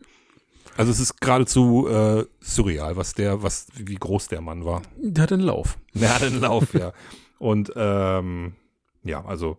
Also 0.76 0.90
es 0.90 1.00
ist 1.00 1.20
geradezu 1.20 1.86
äh, 1.88 2.24
surreal, 2.40 2.96
was 2.96 3.14
der, 3.14 3.42
was, 3.42 3.66
wie 3.74 3.96
groß 3.96 4.28
der 4.28 4.40
Mann 4.40 4.64
war. 4.64 4.82
Der 4.96 5.24
hat 5.24 5.32
einen 5.32 5.42
Lauf. 5.42 5.78
Er 5.94 6.14
hat 6.14 6.22
einen 6.22 6.40
Lauf, 6.40 6.72
ja. 6.74 6.92
Und 7.38 7.72
ähm, 7.76 8.54
ja, 9.04 9.24
also 9.24 9.58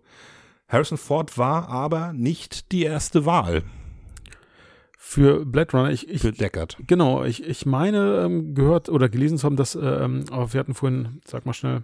Harrison 0.67 0.97
Ford 0.97 1.37
war 1.37 1.69
aber 1.69 2.13
nicht 2.13 2.71
die 2.71 2.83
erste 2.83 3.25
Wahl 3.25 3.63
Für 5.05 5.45
Blade 5.45 5.73
Runner, 5.73 5.91
ich, 5.91 6.09
ich 6.09 6.21
für 6.21 6.31
Deckard. 6.31 6.77
genau, 6.87 7.25
ich, 7.25 7.43
ich 7.45 7.65
meine, 7.65 8.23
ähm, 8.23 8.55
gehört 8.55 8.87
oder 8.87 9.09
gelesen 9.09 9.37
zu 9.37 9.45
haben, 9.45 9.57
dass, 9.57 9.75
ähm, 9.75 10.23
aber 10.31 10.53
wir 10.53 10.59
hatten 10.61 10.73
vorhin, 10.73 11.21
sag 11.27 11.45
mal 11.45 11.53
schnell, 11.53 11.83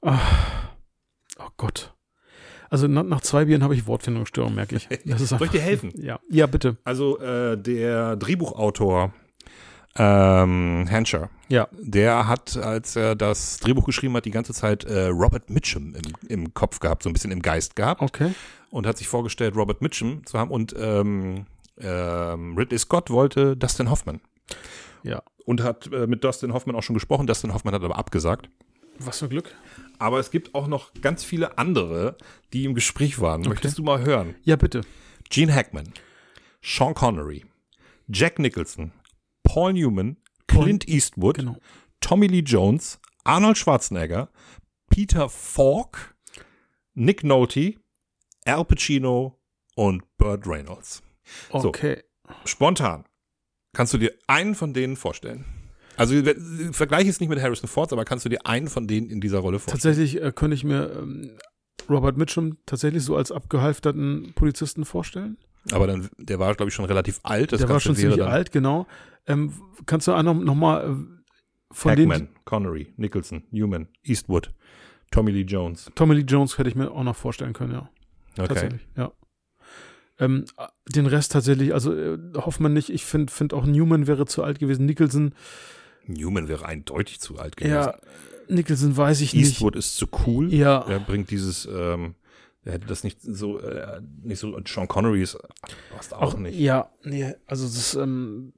ah, 0.00 0.18
oh 1.38 1.50
Gott. 1.58 1.94
Also 2.70 2.88
nach, 2.88 3.04
nach 3.04 3.20
zwei 3.20 3.44
Bieren 3.44 3.62
habe 3.62 3.74
ich 3.74 3.86
Wortfindungsstörung, 3.86 4.54
merke 4.54 4.76
ich. 4.76 4.88
Das 5.04 5.20
ist 5.20 5.28
Soll 5.28 5.42
ich 5.42 5.50
dir 5.50 5.60
helfen? 5.60 5.92
Ja, 5.94 6.18
ja, 6.30 6.46
bitte. 6.46 6.78
Also 6.84 7.20
äh, 7.20 7.56
der 7.56 8.16
Drehbuchautor 8.16 9.12
ähm, 9.94 10.88
Hanscher, 10.90 11.28
Ja, 11.48 11.68
der 11.78 12.26
hat, 12.26 12.56
als 12.56 12.96
er 12.96 13.14
das 13.14 13.58
Drehbuch 13.58 13.84
geschrieben 13.84 14.16
hat, 14.16 14.24
die 14.24 14.30
ganze 14.30 14.54
Zeit 14.54 14.84
äh, 14.84 15.08
Robert 15.08 15.50
Mitchum 15.50 15.94
im, 15.94 16.12
im 16.28 16.54
Kopf 16.54 16.80
gehabt, 16.80 17.02
so 17.02 17.10
ein 17.10 17.12
bisschen 17.12 17.30
im 17.30 17.42
Geist 17.42 17.76
gehabt 17.76 18.00
okay. 18.00 18.32
Und 18.72 18.86
hat 18.86 18.98
sich 18.98 19.06
vorgestellt, 19.06 19.54
Robert 19.54 19.82
Mitchum 19.82 20.24
zu 20.26 20.38
haben 20.38 20.50
und 20.50 20.74
ähm, 20.76 21.46
ähm, 21.78 22.56
Ridley 22.56 22.78
Scott 22.78 23.10
wollte 23.10 23.56
Dustin 23.56 23.90
Hoffman. 23.90 24.20
Ja. 25.04 25.22
Und 25.44 25.62
hat 25.62 25.92
äh, 25.92 26.06
mit 26.06 26.24
Dustin 26.24 26.52
Hoffman 26.52 26.74
auch 26.76 26.82
schon 26.82 26.94
gesprochen. 26.94 27.26
Dustin 27.26 27.52
Hoffman 27.52 27.74
hat 27.74 27.82
aber 27.82 27.96
abgesagt. 27.98 28.48
Was 28.98 29.18
für 29.18 29.28
Glück. 29.28 29.54
Aber 29.98 30.18
es 30.18 30.30
gibt 30.30 30.54
auch 30.54 30.66
noch 30.68 30.92
ganz 31.00 31.24
viele 31.24 31.58
andere, 31.58 32.16
die 32.52 32.64
im 32.64 32.74
Gespräch 32.74 33.20
waren. 33.20 33.42
Möchtest 33.42 33.78
du 33.78 33.82
mal 33.82 34.00
hören? 34.04 34.36
Ja, 34.42 34.56
bitte. 34.56 34.82
Gene 35.30 35.52
Hackman, 35.54 35.92
Sean 36.62 36.94
Connery, 36.94 37.44
Jack 38.08 38.38
Nicholson, 38.38 38.92
Paul 39.42 39.72
Newman, 39.72 40.16
Paul- 40.46 40.64
Clint 40.64 40.88
Eastwood, 40.88 41.38
Genau. 41.38 41.56
Tommy 42.00 42.26
Lee 42.26 42.40
Jones, 42.44 43.00
Arnold 43.24 43.56
Schwarzenegger, 43.58 44.28
Peter 44.90 45.28
Falk, 45.28 46.14
Nick 46.94 47.24
Nolte, 47.24 47.74
Al 48.44 48.64
Pacino 48.64 49.38
und 49.74 50.02
Burt 50.16 50.46
Reynolds. 50.46 51.02
So. 51.50 51.68
Okay. 51.68 52.02
Spontan. 52.44 53.04
Kannst 53.74 53.94
du 53.94 53.98
dir 53.98 54.12
einen 54.26 54.54
von 54.54 54.74
denen 54.74 54.96
vorstellen? 54.96 55.44
Also 55.96 56.14
vergleiche 56.72 57.10
es 57.10 57.20
nicht 57.20 57.28
mit 57.28 57.40
Harrison 57.40 57.68
Ford, 57.68 57.92
aber 57.92 58.04
kannst 58.04 58.24
du 58.24 58.28
dir 58.28 58.46
einen 58.46 58.68
von 58.68 58.86
denen 58.86 59.08
in 59.10 59.20
dieser 59.20 59.38
Rolle 59.38 59.58
vorstellen? 59.58 59.94
Tatsächlich 59.94 60.22
äh, 60.22 60.32
könnte 60.32 60.54
ich 60.54 60.64
mir 60.64 60.90
ähm, 60.90 61.38
Robert 61.88 62.16
Mitchum 62.16 62.56
tatsächlich 62.66 63.02
so 63.02 63.16
als 63.16 63.30
abgehalfterten 63.30 64.32
Polizisten 64.34 64.84
vorstellen. 64.84 65.36
Aber 65.70 65.86
dann, 65.86 66.08
der 66.18 66.38
war, 66.38 66.54
glaube 66.54 66.70
ich, 66.70 66.74
schon 66.74 66.86
relativ 66.86 67.20
alt. 67.22 67.52
Das 67.52 67.60
Der 67.60 67.68
war 67.68 67.78
schon 67.78 67.94
ziemlich 67.94 68.22
alt, 68.22 68.50
genau. 68.52 68.86
Ähm, 69.26 69.52
kannst 69.86 70.08
du 70.08 70.22
noch, 70.22 70.34
noch 70.34 70.54
mal 70.54 70.82
äh, 70.82 70.96
von 71.70 71.92
Hackman, 71.92 72.26
den 72.26 72.28
Connery, 72.44 72.92
Nicholson, 72.96 73.44
Newman, 73.50 73.88
Eastwood, 74.02 74.52
Tommy 75.10 75.30
Lee 75.30 75.42
Jones. 75.42 75.90
Tommy 75.94 76.14
Lee 76.16 76.24
Jones 76.26 76.58
hätte 76.58 76.68
ich 76.68 76.74
mir 76.74 76.90
auch 76.90 77.04
noch 77.04 77.16
vorstellen 77.16 77.52
können, 77.52 77.72
ja. 77.72 77.88
Okay. 78.38 78.48
Tatsächlich, 78.48 78.80
ja. 78.96 79.12
Ähm, 80.18 80.44
den 80.88 81.06
Rest 81.06 81.32
tatsächlich, 81.32 81.74
also 81.74 81.94
äh, 81.94 82.18
Hoffmann 82.36 82.72
nicht, 82.72 82.90
ich 82.90 83.04
finde 83.04 83.32
find 83.32 83.54
auch 83.54 83.64
Newman 83.64 84.06
wäre 84.06 84.26
zu 84.26 84.44
alt 84.44 84.58
gewesen. 84.58 84.86
Nicholson 84.86 85.34
Newman 86.06 86.48
wäre 86.48 86.66
eindeutig 86.66 87.20
zu 87.20 87.38
alt 87.38 87.56
gewesen. 87.56 87.74
Ja, 87.74 87.98
Nicholson 88.48 88.96
weiß 88.96 89.20
ich 89.20 89.34
nicht. 89.34 89.46
Eastwood 89.46 89.76
ist 89.76 89.96
zu 89.96 90.06
cool. 90.26 90.52
Ja. 90.52 90.84
Er 90.88 91.00
bringt 91.00 91.30
dieses, 91.30 91.66
ähm, 91.66 92.14
er 92.64 92.74
hätte 92.74 92.86
das 92.86 93.04
nicht 93.04 93.20
so, 93.22 93.58
äh, 93.58 94.00
nicht 94.22 94.38
so, 94.38 94.58
Sean 94.66 94.88
Connery 94.88 95.22
ist 95.22 95.36
auch, 95.36 96.22
Auch 96.22 96.38
nicht. 96.38 96.58
Ja, 96.58 96.90
nee, 97.04 97.34
also 97.46 97.64
das 97.64 97.94
ähm, 97.94 98.52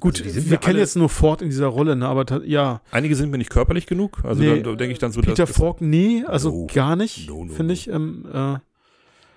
gut, 0.00 0.22
Also 0.22 0.44
wir 0.46 0.52
ja 0.52 0.56
kennen 0.58 0.78
jetzt 0.78 0.96
nur 0.96 1.08
Ford 1.08 1.42
in 1.42 1.50
dieser 1.50 1.66
Rolle, 1.66 1.94
ne, 1.96 2.06
aber 2.08 2.42
ja, 2.44 2.80
Einige 2.90 3.14
sind 3.16 3.30
mir 3.30 3.38
nicht 3.38 3.50
körperlich 3.50 3.86
genug. 3.86 4.20
Also 4.24 4.42
Nee, 4.42 4.62
da, 4.62 4.70
da 4.70 4.76
denke 4.76 4.92
ich 4.92 4.98
dann 4.98 5.12
so, 5.12 5.20
Peter 5.20 5.46
dass, 5.46 5.56
Falk, 5.56 5.80
nee, 5.80 6.24
also 6.26 6.50
No. 6.50 6.66
gar 6.72 6.96
nicht, 6.96 7.28
No, 7.28 7.44
no, 7.44 7.52
finde 7.52 7.74
ich, 7.74 7.88
ähm, 7.88 8.26
äh, 8.32 8.56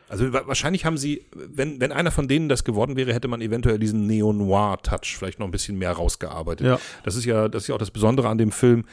Also 0.10 0.32
wa- 0.32 0.44
wahrscheinlich 0.46 0.86
haben 0.86 0.98
sie, 0.98 1.26
wenn, 1.36 1.82
wenn 1.82 1.92
einer 1.92 2.12
von 2.12 2.30
denen 2.30 2.48
das 2.48 2.64
geworden 2.64 2.96
wäre, 2.96 3.14
hätte 3.14 3.28
man 3.28 3.42
eventuell 3.42 3.78
diesen 3.78 4.08
Neo-Noir-Touch 4.08 5.18
vielleicht 5.18 5.38
noch 5.40 5.48
ein 5.48 5.52
bisschen 5.52 5.78
mehr 5.78 5.92
rausgearbeitet. 5.92 6.66
ja, 6.66 6.80
Das 7.04 7.16
ist 7.18 7.26
ja, 7.26 7.50
das 7.50 7.64
ist 7.64 7.68
ja 7.68 7.76
auch 7.76 7.80
das 7.80 7.92
Besondere 7.92 8.30
an 8.30 8.38
dem 8.38 8.52
Film, 8.52 8.86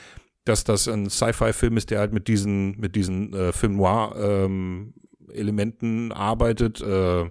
dass 0.45 0.65
das 0.65 0.89
ein 0.89 1.09
Sci-Fi-Film 1.09 1.77
ist, 1.77 1.91
der 1.91 2.01
halt 2.01 2.13
mit 2.13 2.27
diesen, 2.29 2.79
mit 2.81 2.97
diesen 2.97 3.33
äh, 3.33 3.53
Film 3.53 3.77
Noir-Elementen 3.77 6.11
arbeitet. 6.13 6.81
Äh, 6.83 7.31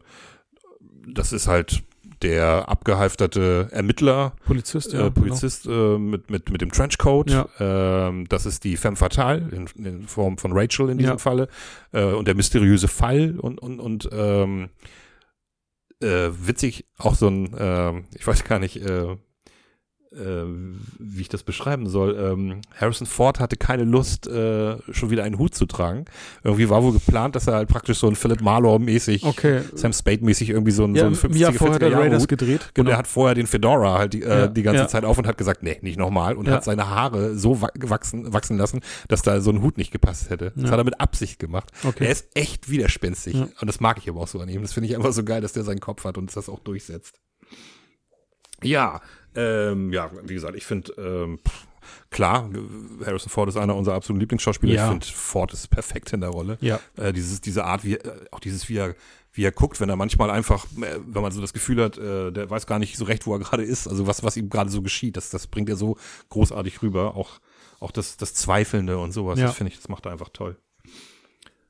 das 1.07 1.33
ist 1.33 1.47
halt 1.47 1.83
der 2.23 2.69
abgehalfterte 2.69 3.67
Ermittler, 3.71 4.33
Polizist, 4.45 4.93
ja, 4.93 5.07
äh, 5.07 5.11
Polizist 5.11 5.67
äh, 5.67 5.97
mit, 5.97 6.29
mit, 6.29 6.49
mit 6.49 6.61
dem 6.61 6.71
Trenchcoat. 6.71 7.29
Ja. 7.29 7.47
Ähm, 7.59 8.27
das 8.29 8.45
ist 8.45 8.63
die 8.63 8.77
Femme 8.77 8.95
Fatale 8.95 9.49
in, 9.51 9.67
in 9.85 10.07
Form 10.07 10.37
von 10.37 10.51
Rachel 10.53 10.89
in 10.89 10.97
diesem 10.97 11.13
Ja. 11.13 11.17
Falle. 11.17 11.49
Äh, 11.91 12.05
und 12.05 12.27
der 12.27 12.35
mysteriöse 12.35 12.87
Fall 12.87 13.37
und, 13.37 13.59
und, 13.59 13.79
und 13.79 14.09
ähm, 14.11 14.69
äh, 16.01 16.29
witzig 16.31 16.85
auch 16.97 17.15
so 17.15 17.27
ein, 17.27 17.55
ähm, 17.57 18.05
ich 18.15 18.25
weiß 18.25 18.43
gar 18.43 18.59
nicht, 18.59 18.81
äh, 20.15 20.43
wie 20.99 21.21
ich 21.21 21.29
das 21.29 21.43
beschreiben 21.43 21.87
soll. 21.87 22.15
Ähm, 22.17 22.61
Harrison 22.79 23.07
Ford 23.07 23.39
hatte 23.39 23.55
keine 23.57 23.83
Lust, 23.83 24.27
äh, 24.27 24.77
schon 24.91 25.09
wieder 25.09 25.23
einen 25.23 25.37
Hut 25.39 25.55
zu 25.55 25.65
tragen. 25.65 26.05
Irgendwie 26.43 26.69
war 26.69 26.83
wohl 26.83 26.93
geplant, 26.93 27.35
dass 27.35 27.47
er 27.47 27.55
halt 27.55 27.69
praktisch 27.69 27.97
so 27.99 28.07
ein 28.07 28.15
Philip 28.15 28.41
Marlowe-mäßig. 28.41 29.23
Okay. 29.25 29.61
Sam 29.73 29.91
Spade-mäßig 29.93 30.49
irgendwie 30.49 30.71
so 30.71 30.83
ein, 30.85 30.95
Ja, 30.95 31.09
so 31.13 31.27
ein 31.27 31.31
im 31.31 31.37
Jahr 31.37 31.51
50er, 31.51 31.57
vorher 31.57 31.75
40er 31.75 31.79
der 31.79 31.89
Jahre 31.89 32.03
Raiders 32.03 32.21
Hut 32.23 32.29
gedreht, 32.29 32.61
und 32.61 32.73
genau. 32.75 32.89
er 32.91 32.97
hat 32.97 33.07
vorher 33.07 33.35
den 33.35 33.47
Fedora 33.47 33.97
halt 33.99 34.13
die, 34.13 34.23
äh, 34.23 34.27
Ja, 34.29 34.47
die 34.47 34.63
ganze 34.63 34.81
ja. 34.83 34.87
Zeit 34.87 35.05
auf 35.05 35.17
und 35.17 35.27
hat 35.27 35.37
gesagt, 35.37 35.63
nee, 35.63 35.77
nicht 35.81 35.97
nochmal. 35.97 36.35
Und 36.35 36.47
hat 36.49 36.63
seine 36.63 36.89
Haare 36.89 37.35
so 37.35 37.61
wa- 37.61 37.69
wachsen, 37.79 38.31
wachsen 38.33 38.57
lassen, 38.57 38.81
dass 39.07 39.21
da 39.21 39.41
so 39.41 39.51
ein 39.51 39.61
Hut 39.61 39.77
nicht 39.77 39.91
gepasst 39.91 40.29
hätte. 40.29 40.53
Das 40.55 40.71
hat 40.71 40.77
er 40.77 40.83
mit 40.83 40.99
Absicht 40.99 41.39
gemacht. 41.39 41.71
okay. 41.83 42.05
Er 42.05 42.11
ist 42.11 42.27
echt 42.35 42.69
widerspenstig. 42.69 43.35
Und 43.35 43.67
das 43.67 43.79
mag 43.79 43.97
ich 43.97 44.09
aber 44.09 44.21
auch 44.21 44.27
so 44.27 44.39
an 44.39 44.49
ihm. 44.49 44.61
Das 44.61 44.73
finde 44.73 44.89
ich 44.89 44.95
einfach 44.95 45.11
so 45.13 45.23
geil, 45.23 45.41
dass 45.41 45.53
der 45.53 45.63
seinen 45.63 45.79
Kopf 45.79 46.03
hat 46.03 46.17
und 46.17 46.35
das 46.35 46.49
auch 46.49 46.59
durchsetzt. 46.59 47.19
Ja, 48.61 49.01
ähm, 49.35 49.91
ja, 49.91 50.11
wie 50.23 50.33
gesagt, 50.33 50.55
ich 50.55 50.65
finde, 50.65 50.91
ähm, 50.97 51.39
klar, 52.09 52.49
Harrison 53.05 53.29
Ford 53.29 53.49
ist 53.49 53.57
einer 53.57 53.75
unserer 53.75 53.95
absoluten 53.95 54.19
Lieblingsschauspieler. 54.21 54.73
Ja. 54.73 54.85
Ich 54.85 54.89
finde, 54.91 55.05
Ford 55.07 55.53
ist 55.53 55.69
perfekt 55.69 56.13
in 56.13 56.21
der 56.21 56.29
Rolle 56.29 56.57
ja, 56.61 56.79
äh, 56.97 57.11
dieses, 57.13 57.41
diese 57.41 57.65
Art, 57.65 57.83
wie, 57.83 57.97
auch 58.31 58.39
dieses, 58.39 58.69
wie 58.69 58.77
er, 58.77 58.95
wie 59.33 59.43
er 59.43 59.51
guckt, 59.51 59.79
wenn 59.81 59.89
er 59.89 59.95
manchmal 59.95 60.29
einfach, 60.29 60.65
äh, 60.81 60.99
wenn 61.05 61.21
man 61.21 61.31
so 61.31 61.41
das 61.41 61.53
Gefühl 61.53 61.83
hat, 61.83 61.97
äh, 61.97 62.31
der 62.31 62.49
weiß 62.49 62.67
gar 62.67 62.79
nicht 62.79 62.97
so 62.97 63.05
recht, 63.05 63.25
wo 63.25 63.33
er 63.33 63.39
gerade 63.39 63.63
ist, 63.63 63.87
also 63.87 64.05
was, 64.07 64.23
was 64.23 64.37
ihm 64.37 64.49
gerade 64.49 64.69
so 64.69 64.81
geschieht, 64.81 65.17
das, 65.17 65.29
das 65.29 65.47
bringt 65.47 65.69
er 65.69 65.75
so 65.75 65.97
großartig 66.29 66.81
rüber, 66.81 67.15
auch, 67.15 67.39
auch 67.79 67.91
das, 67.91 68.17
das 68.17 68.33
Zweifelnde 68.35 68.97
und 68.99 69.11
sowas, 69.11 69.39
Ja. 69.39 69.47
das 69.47 69.55
finde 69.55 69.71
ich, 69.71 69.77
das 69.77 69.89
macht 69.89 70.05
er 70.05 70.11
einfach 70.11 70.29
toll. 70.29 70.57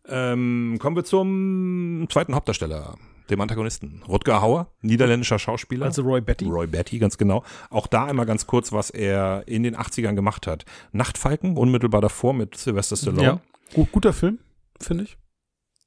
Ähm, 0.05 0.77
kommen 0.81 0.97
wir 0.97 1.05
zum 1.05 2.05
zweiten 2.09 2.35
Hauptdarsteller, 2.35 2.97
dem 3.29 3.41
Antagonisten. 3.41 4.01
Rutger 4.07 4.41
Hauer, 4.41 4.71
niederländischer 4.81 5.39
Schauspieler. 5.39 5.85
also 5.85 6.01
Roy 6.01 6.21
Betty. 6.21 6.45
Roy 6.45 6.67
Betty, 6.67 6.99
ganz 6.99 7.17
genau. 7.17 7.43
Auch 7.69 7.87
da 7.87 8.05
einmal 8.05 8.25
ganz 8.25 8.47
kurz, 8.47 8.71
was 8.71 8.89
er 8.89 9.43
in 9.47 9.63
den 9.63 9.75
80ern 9.75 10.13
gemacht 10.15 10.47
hat. 10.47 10.65
Nachtfalken, 10.91 11.57
unmittelbar 11.57 12.01
davor 12.01 12.33
mit 12.33 12.55
Sylvester 12.57 12.95
Stallone. 12.95 13.23
Ja, 13.23 13.41
Gut, 13.73 13.91
guter 13.91 14.13
Film, 14.13 14.39
finde 14.79 15.05
ich. 15.05 15.17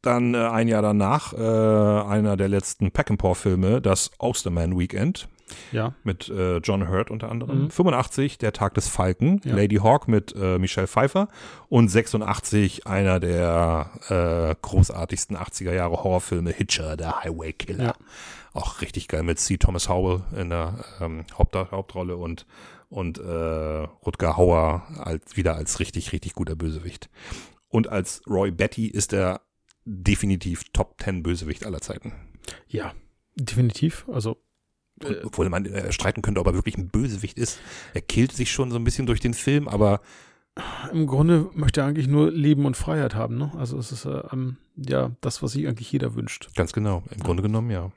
Dann 0.03 0.35
äh, 0.35 0.39
ein 0.39 0.69
Jahr 0.69 0.83
danach 0.83 1.33
äh, 1.33 1.37
einer 1.37 2.37
der 2.37 2.49
letzten 2.49 2.91
Peckinpah-Filme, 2.91 3.81
das 3.81 4.11
Osterman 4.19 4.79
Weekend 4.79 5.29
Ja, 5.73 5.95
mit 6.03 6.29
äh, 6.29 6.57
John 6.59 6.89
Hurt 6.89 7.11
unter 7.11 7.31
anderem. 7.31 7.65
Mhm. 7.65 7.71
85 7.71 8.39
Der 8.39 8.53
Tag 8.53 8.75
des 8.75 8.89
Falken, 8.89 9.41
Ja. 9.45 9.55
Lady 9.55 9.77
Hawk 9.77 10.09
mit 10.09 10.35
äh, 10.37 10.59
Michelle 10.59 10.87
Pfeiffer 10.89 11.29
und 11.69 11.89
86 11.89 12.87
einer 12.87 13.21
der 13.21 13.91
äh, 14.09 14.55
großartigsten 14.61 15.37
80er 15.37 15.73
Jahre 15.73 16.03
Horrorfilme 16.03 16.51
Hitcher, 16.51 16.97
der 16.97 17.23
Highway 17.23 17.53
Killer. 17.53 17.85
Ja. 17.85 17.95
Auch 18.55 18.81
richtig 18.81 19.07
geil 19.09 19.23
mit 19.23 19.39
C. 19.39 19.57
Thomas 19.59 19.89
Howell 19.89 20.23
in 20.37 20.51
der 20.51 20.85
ähm, 21.01 21.25
Haupt 21.39 21.55
Hauptrolle 21.55 22.17
und 22.17 22.47
und 22.89 23.19
äh, 23.19 23.23
Rutger 24.07 24.37
Hauer 24.37 24.83
als 24.99 25.37
wieder 25.37 25.57
als 25.57 25.81
richtig 25.81 26.13
richtig 26.13 26.35
guter 26.35 26.55
Bösewicht. 26.57 27.11
Und 27.69 27.89
als 27.89 28.23
Roy 28.29 28.51
Betty 28.53 28.87
ist 28.87 29.13
er 29.13 29.41
definitiv 29.85 30.65
Top 30.73 30.95
10 31.01 31.23
Bösewicht 31.23 31.67
aller 31.67 31.81
Zeiten. 31.81 32.13
ja, 32.69 32.93
definitiv. 33.35 34.07
Also, 34.11 34.39
Und, 35.05 35.25
obwohl 35.25 35.49
man 35.49 35.67
äh, 35.67 35.93
streiten 35.93 36.23
könnte, 36.23 36.41
ob 36.41 36.47
er 36.47 36.55
wirklich 36.55 36.79
ein 36.79 36.89
Bösewicht 36.89 37.39
ist. 37.39 37.59
Er 37.95 38.01
killt 38.01 38.33
sich 38.33 38.51
schon 38.51 38.71
so 38.71 38.77
ein 38.77 38.85
bisschen 38.85 39.07
durch 39.07 39.21
den 39.21 39.35
Film, 39.35 39.69
aber 39.69 40.01
im 40.91 41.07
Grunde 41.07 41.51
möchte 41.55 41.83
er 41.83 41.87
eigentlich 41.87 42.09
nur 42.09 42.31
Leben 42.31 42.65
und 42.65 42.77
Freiheit 42.77 43.15
haben, 43.15 43.37
ne? 43.37 43.53
Also, 43.59 43.77
es 43.79 43.93
ist 43.93 44.07
äh, 44.07 44.23
ähm, 44.33 44.57
ja 44.77 45.11
das, 45.21 45.43
was 45.43 45.53
sich 45.53 45.67
eigentlich 45.69 45.93
jeder 45.93 46.15
wünscht. 46.15 46.49
ganz 46.55 46.73
genau, 46.73 47.03
im 47.15 47.23
Grunde 47.23 47.43
genommen 47.43 47.71
ja. 47.71 47.93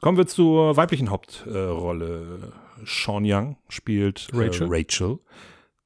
Kommen 0.00 0.18
wir 0.18 0.26
zur 0.26 0.76
weiblichen 0.76 1.10
Hauptrolle. 1.10 2.52
Sean 2.84 3.22
Young 3.24 3.56
spielt 3.68 4.28
äh, 4.32 4.36
Rachel. 4.36 4.68
Rachel. 4.68 5.18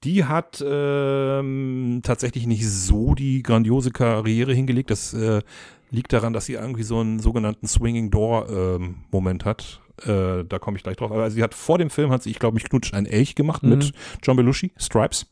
Die 0.02 0.24
hat 0.24 0.64
ähm, 0.66 2.00
tatsächlich 2.02 2.46
nicht 2.46 2.68
so 2.68 3.14
die 3.14 3.42
grandiose 3.42 3.90
Karriere 3.90 4.54
hingelegt. 4.54 4.90
Das 4.90 5.12
äh, 5.12 5.42
liegt 5.90 6.12
daran, 6.12 6.32
dass 6.32 6.46
sie 6.46 6.54
irgendwie 6.54 6.82
so 6.82 7.00
einen 7.00 7.20
sogenannten 7.20 7.66
Swinging 7.66 8.10
Door 8.10 8.48
ähm, 8.48 9.04
Moment 9.10 9.44
hat. 9.44 9.80
Äh, 10.06 10.44
da 10.44 10.58
komme 10.58 10.76
ich 10.76 10.82
gleich 10.82 10.96
drauf. 10.96 11.10
Aber 11.12 11.30
sie 11.30 11.42
hat 11.42 11.54
vor 11.54 11.78
dem 11.78 11.90
Film 11.90 12.10
hat 12.10 12.22
sie, 12.22 12.30
ich 12.30 12.38
glaube, 12.38 12.54
mich 12.54 12.64
knutscht 12.64 12.94
ein 12.94 13.06
Elch 13.06 13.34
gemacht 13.34 13.62
Mhm. 13.62 13.68
mit 13.70 13.92
John 14.22 14.36
Belushi, 14.36 14.72
Stripes. 14.78 15.26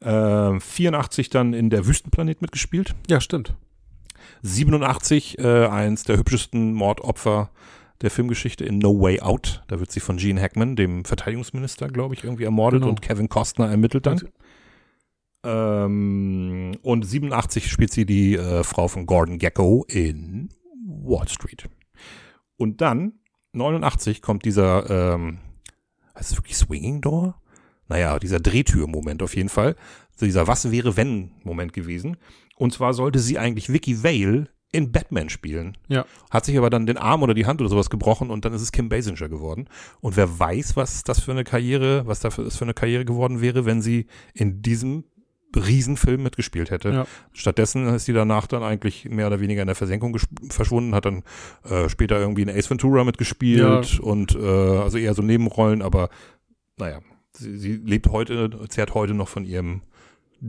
Äh, 0.00 0.58
84 0.60 1.30
dann 1.30 1.52
in 1.54 1.70
der 1.70 1.86
Wüstenplanet 1.86 2.42
mitgespielt. 2.42 2.94
Ja, 3.08 3.20
stimmt. 3.20 3.54
87 4.42 5.38
äh, 5.38 5.66
eins 5.66 6.04
der 6.04 6.16
hübschesten 6.18 6.74
Mordopfer 6.74 7.50
der 8.00 8.10
Filmgeschichte 8.10 8.64
in 8.64 8.78
No 8.78 9.00
Way 9.00 9.20
Out. 9.20 9.62
Da 9.68 9.78
wird 9.78 9.92
sie 9.92 10.00
von 10.00 10.16
Gene 10.16 10.40
Hackman, 10.40 10.74
dem 10.74 11.04
Verteidigungsminister, 11.04 11.86
glaube 11.88 12.14
ich, 12.14 12.24
irgendwie 12.24 12.44
ermordet 12.44 12.80
Genau. 12.80 12.90
und 12.90 13.02
Kevin 13.02 13.28
Costner 13.28 13.68
ermittelt 13.70 14.06
dann. 14.06 14.18
Und- 14.18 14.32
Ähm, 15.44 16.72
und 16.82 17.04
87 17.04 17.68
spielt 17.70 17.92
sie 17.92 18.06
die 18.06 18.36
äh, 18.36 18.62
Frau 18.64 18.88
von 18.88 19.06
Gordon 19.06 19.38
Gecko 19.38 19.84
in 19.88 20.48
Wall 20.86 21.28
Street. 21.28 21.68
Und 22.56 22.80
dann, 22.80 23.14
89, 23.52 24.22
kommt 24.22 24.44
dieser, 24.44 25.14
ähm, 25.14 25.38
heißt 26.16 26.32
es 26.32 26.38
wirklich 26.38 26.56
Swinging 26.56 27.00
Door? 27.00 27.40
Naja, 27.88 28.18
dieser 28.18 28.40
Drehtür-Moment 28.40 29.22
auf 29.22 29.36
jeden 29.36 29.48
Fall. 29.48 29.76
Dieser 30.20 30.46
Was 30.46 30.70
wäre 30.70 30.96
wenn 30.96 31.32
Moment 31.42 31.72
gewesen. 31.72 32.16
Und 32.56 32.72
zwar 32.72 32.94
sollte 32.94 33.18
sie 33.18 33.38
eigentlich 33.38 33.72
Vicky 33.72 34.04
Vale 34.04 34.48
in 34.72 34.90
Batman 34.90 35.28
spielen. 35.28 35.76
Ja. 35.88 36.06
Hat 36.30 36.46
sich 36.46 36.56
aber 36.56 36.70
dann 36.70 36.86
den 36.86 36.96
Arm 36.96 37.22
oder 37.22 37.34
die 37.34 37.44
Hand 37.44 37.60
oder 37.60 37.68
sowas 37.68 37.90
gebrochen 37.90 38.30
und 38.30 38.44
dann 38.44 38.54
ist 38.54 38.62
es 38.62 38.72
Kim 38.72 38.88
Basinger 38.88 39.28
geworden. 39.28 39.68
Und 40.00 40.16
wer 40.16 40.38
weiß, 40.38 40.76
was 40.76 41.04
das 41.04 41.20
für 41.20 41.32
eine 41.32 41.44
Karriere, 41.44 42.06
was 42.06 42.20
das 42.20 42.34
für 42.34 42.64
eine 42.64 42.72
Karriere 42.72 43.04
geworden 43.04 43.42
wäre, 43.42 43.66
wenn 43.66 43.82
sie 43.82 44.06
in 44.32 44.62
diesem 44.62 45.04
Riesenfilm 45.56 46.22
mitgespielt 46.22 46.70
hätte. 46.70 46.90
Ja. 46.90 47.06
Stattdessen 47.32 47.86
ist 47.88 48.04
sie 48.04 48.12
danach 48.12 48.46
dann 48.46 48.62
eigentlich 48.62 49.08
mehr 49.08 49.26
oder 49.26 49.40
weniger 49.40 49.62
in 49.62 49.66
der 49.66 49.76
Versenkung 49.76 50.16
verschwunden, 50.48 50.94
hat 50.94 51.04
dann 51.04 51.22
äh, 51.68 51.88
später 51.88 52.18
irgendwie 52.18 52.42
in 52.42 52.50
Ace 52.50 52.70
Ventura 52.70 53.04
mitgespielt 53.04 54.00
und 54.00 54.34
äh, 54.34 54.38
also 54.38 54.98
eher 54.98 55.14
so 55.14 55.22
Nebenrollen, 55.22 55.82
aber 55.82 56.08
naja, 56.78 57.00
sie, 57.32 57.58
sie 57.58 57.72
lebt 57.76 58.08
heute, 58.08 58.50
zehrt 58.68 58.94
heute 58.94 59.14
noch 59.14 59.28
von 59.28 59.44
ihrem 59.44 59.82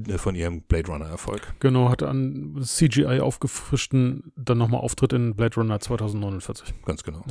äh, 0.07 0.17
von 0.17 0.35
ihrem 0.35 0.61
Blade 0.61 0.87
Runner 0.91 1.05
Erfolg. 1.05 1.53
Genau, 1.59 1.89
hatte 1.89 2.07
an 2.07 2.59
CGI 2.61 3.19
aufgefrischten 3.19 4.31
dann 4.35 4.57
nochmal 4.57 4.81
Auftritt 4.81 5.13
in 5.13 5.35
Blade 5.35 5.55
Runner 5.55 5.79
2049. 5.79 6.73
Ganz 6.85 7.03
genau. 7.03 7.23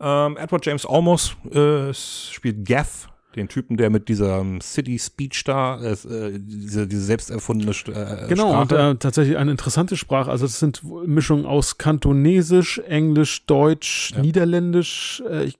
Ähm, 0.00 0.36
Edward 0.38 0.64
James 0.64 0.88
Olmos 0.88 1.36
äh, 1.52 1.92
spielt 1.92 2.66
Gaff, 2.66 3.08
den 3.36 3.48
Typen, 3.48 3.76
der 3.76 3.90
mit 3.90 4.08
dieser 4.08 4.40
ähm, 4.40 4.60
City 4.60 4.98
Speech 4.98 5.44
da, 5.44 5.80
äh, 5.82 5.96
diese, 6.38 6.86
diese 6.88 7.02
selbst 7.02 7.30
erfundene 7.30 7.70
äh, 7.72 8.26
Genau, 8.28 8.60
und 8.60 8.70
Sprache. 8.70 8.90
äh, 8.90 8.94
tatsächlich 8.96 9.36
eine 9.36 9.50
interessante 9.52 9.96
Sprache. 9.96 10.30
Also 10.30 10.46
es 10.46 10.58
sind 10.58 10.82
Mischungen 11.06 11.46
aus 11.46 11.78
Kantonesisch, 11.78 12.78
Englisch, 12.80 13.46
Deutsch, 13.46 14.12
Ja. 14.16 14.22
Niederländisch, 14.22 15.22
äh, 15.30 15.44
ich, 15.44 15.58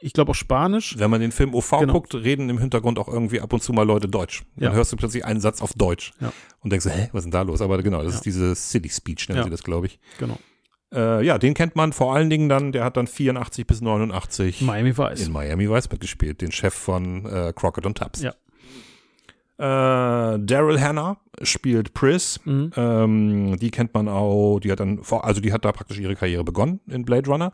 ich 0.00 0.12
glaube 0.12 0.32
auch 0.32 0.34
Spanisch. 0.36 0.98
Wenn 0.98 1.10
man 1.10 1.22
den 1.22 1.32
Film 1.32 1.54
OV 1.54 1.70
Genau. 1.80 1.94
guckt, 1.94 2.14
reden 2.14 2.50
im 2.50 2.58
Hintergrund 2.58 2.98
auch 2.98 3.08
irgendwie 3.08 3.40
ab 3.40 3.50
und 3.54 3.62
zu 3.62 3.72
mal 3.72 3.84
Leute 3.86 4.06
Deutsch. 4.08 4.42
Dann 4.56 4.70
Ja. 4.70 4.76
hörst 4.76 4.92
du 4.92 4.96
plötzlich 4.96 5.24
einen 5.24 5.40
Satz 5.40 5.62
auf 5.62 5.72
Deutsch 5.72 6.12
Ja. 6.20 6.32
und 6.60 6.70
denkst, 6.70 6.86
hä, 6.86 7.08
was 7.12 7.20
ist 7.20 7.24
denn 7.24 7.30
da 7.30 7.40
los? 7.42 7.62
Aber 7.62 7.82
genau, 7.82 8.02
das 8.02 8.16
ist 8.16 8.26
diese 8.26 8.54
City 8.54 8.90
Speech, 8.90 9.28
nennen 9.30 9.44
sie 9.44 9.50
das, 9.50 9.62
glaube 9.62 9.86
ich. 9.86 9.98
Genau. 10.18 10.38
Äh, 10.94 11.24
ja, 11.24 11.38
den 11.38 11.54
kennt 11.54 11.74
man 11.74 11.92
vor 11.92 12.14
allen 12.14 12.30
Dingen 12.30 12.48
dann, 12.48 12.72
der 12.72 12.84
hat 12.84 12.96
dann 12.96 13.06
84 13.06 13.66
bis 13.66 13.80
89 13.80 14.62
Miami 14.62 14.96
Vice. 14.96 15.26
in 15.26 15.32
Miami 15.32 15.68
Vice 15.68 15.90
mitgespielt, 15.90 16.40
den 16.40 16.52
Chef 16.52 16.74
von 16.74 17.26
äh, 17.26 17.52
Crockett 17.54 17.84
und 17.84 17.98
Tubbs. 17.98 18.22
Ja. 18.22 18.34
Äh, 19.56 20.38
Daryl 20.40 20.80
Hannah 20.80 21.18
spielt 21.42 21.94
Pris. 21.94 22.40
Mhm. 22.44 22.70
Ähm, 22.76 23.58
die 23.58 23.70
kennt 23.70 23.94
man 23.94 24.08
auch, 24.08 24.60
die 24.60 24.70
hat 24.70 24.80
dann, 24.80 25.02
vor, 25.02 25.24
also 25.24 25.40
die 25.40 25.52
hat 25.52 25.64
da 25.64 25.72
praktisch 25.72 25.98
ihre 25.98 26.14
Karriere 26.14 26.44
begonnen 26.44 26.80
in 26.88 27.04
Blade 27.04 27.28
Runner. 27.28 27.52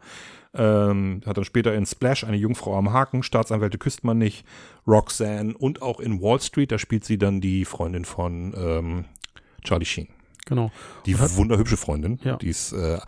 Ähm, 0.52 1.20
hat 1.26 1.36
dann 1.36 1.44
später 1.44 1.74
in 1.74 1.86
Splash 1.86 2.24
eine 2.24 2.36
Jungfrau 2.36 2.76
am 2.76 2.92
Haken, 2.92 3.22
Staatsanwälte 3.22 3.78
küsst 3.78 4.02
man 4.02 4.18
nicht, 4.18 4.44
Roxanne 4.86 5.54
und 5.56 5.80
auch 5.80 6.00
in 6.00 6.20
Wall 6.20 6.40
Street, 6.40 6.72
da 6.72 6.78
spielt 6.78 7.04
sie 7.04 7.18
dann 7.18 7.40
die 7.40 7.64
Freundin 7.64 8.04
von 8.04 8.52
ähm, 8.56 9.04
Charlie 9.62 9.84
Sheen. 9.84 10.08
Genau. 10.46 10.72
Die 11.06 11.16
hat- 11.16 11.36
wunderhübsche 11.36 11.76
Freundin. 11.76 12.18
Ja. 12.24 12.36
Die 12.36 12.48
ist 12.48 12.72
äh, 12.72 12.98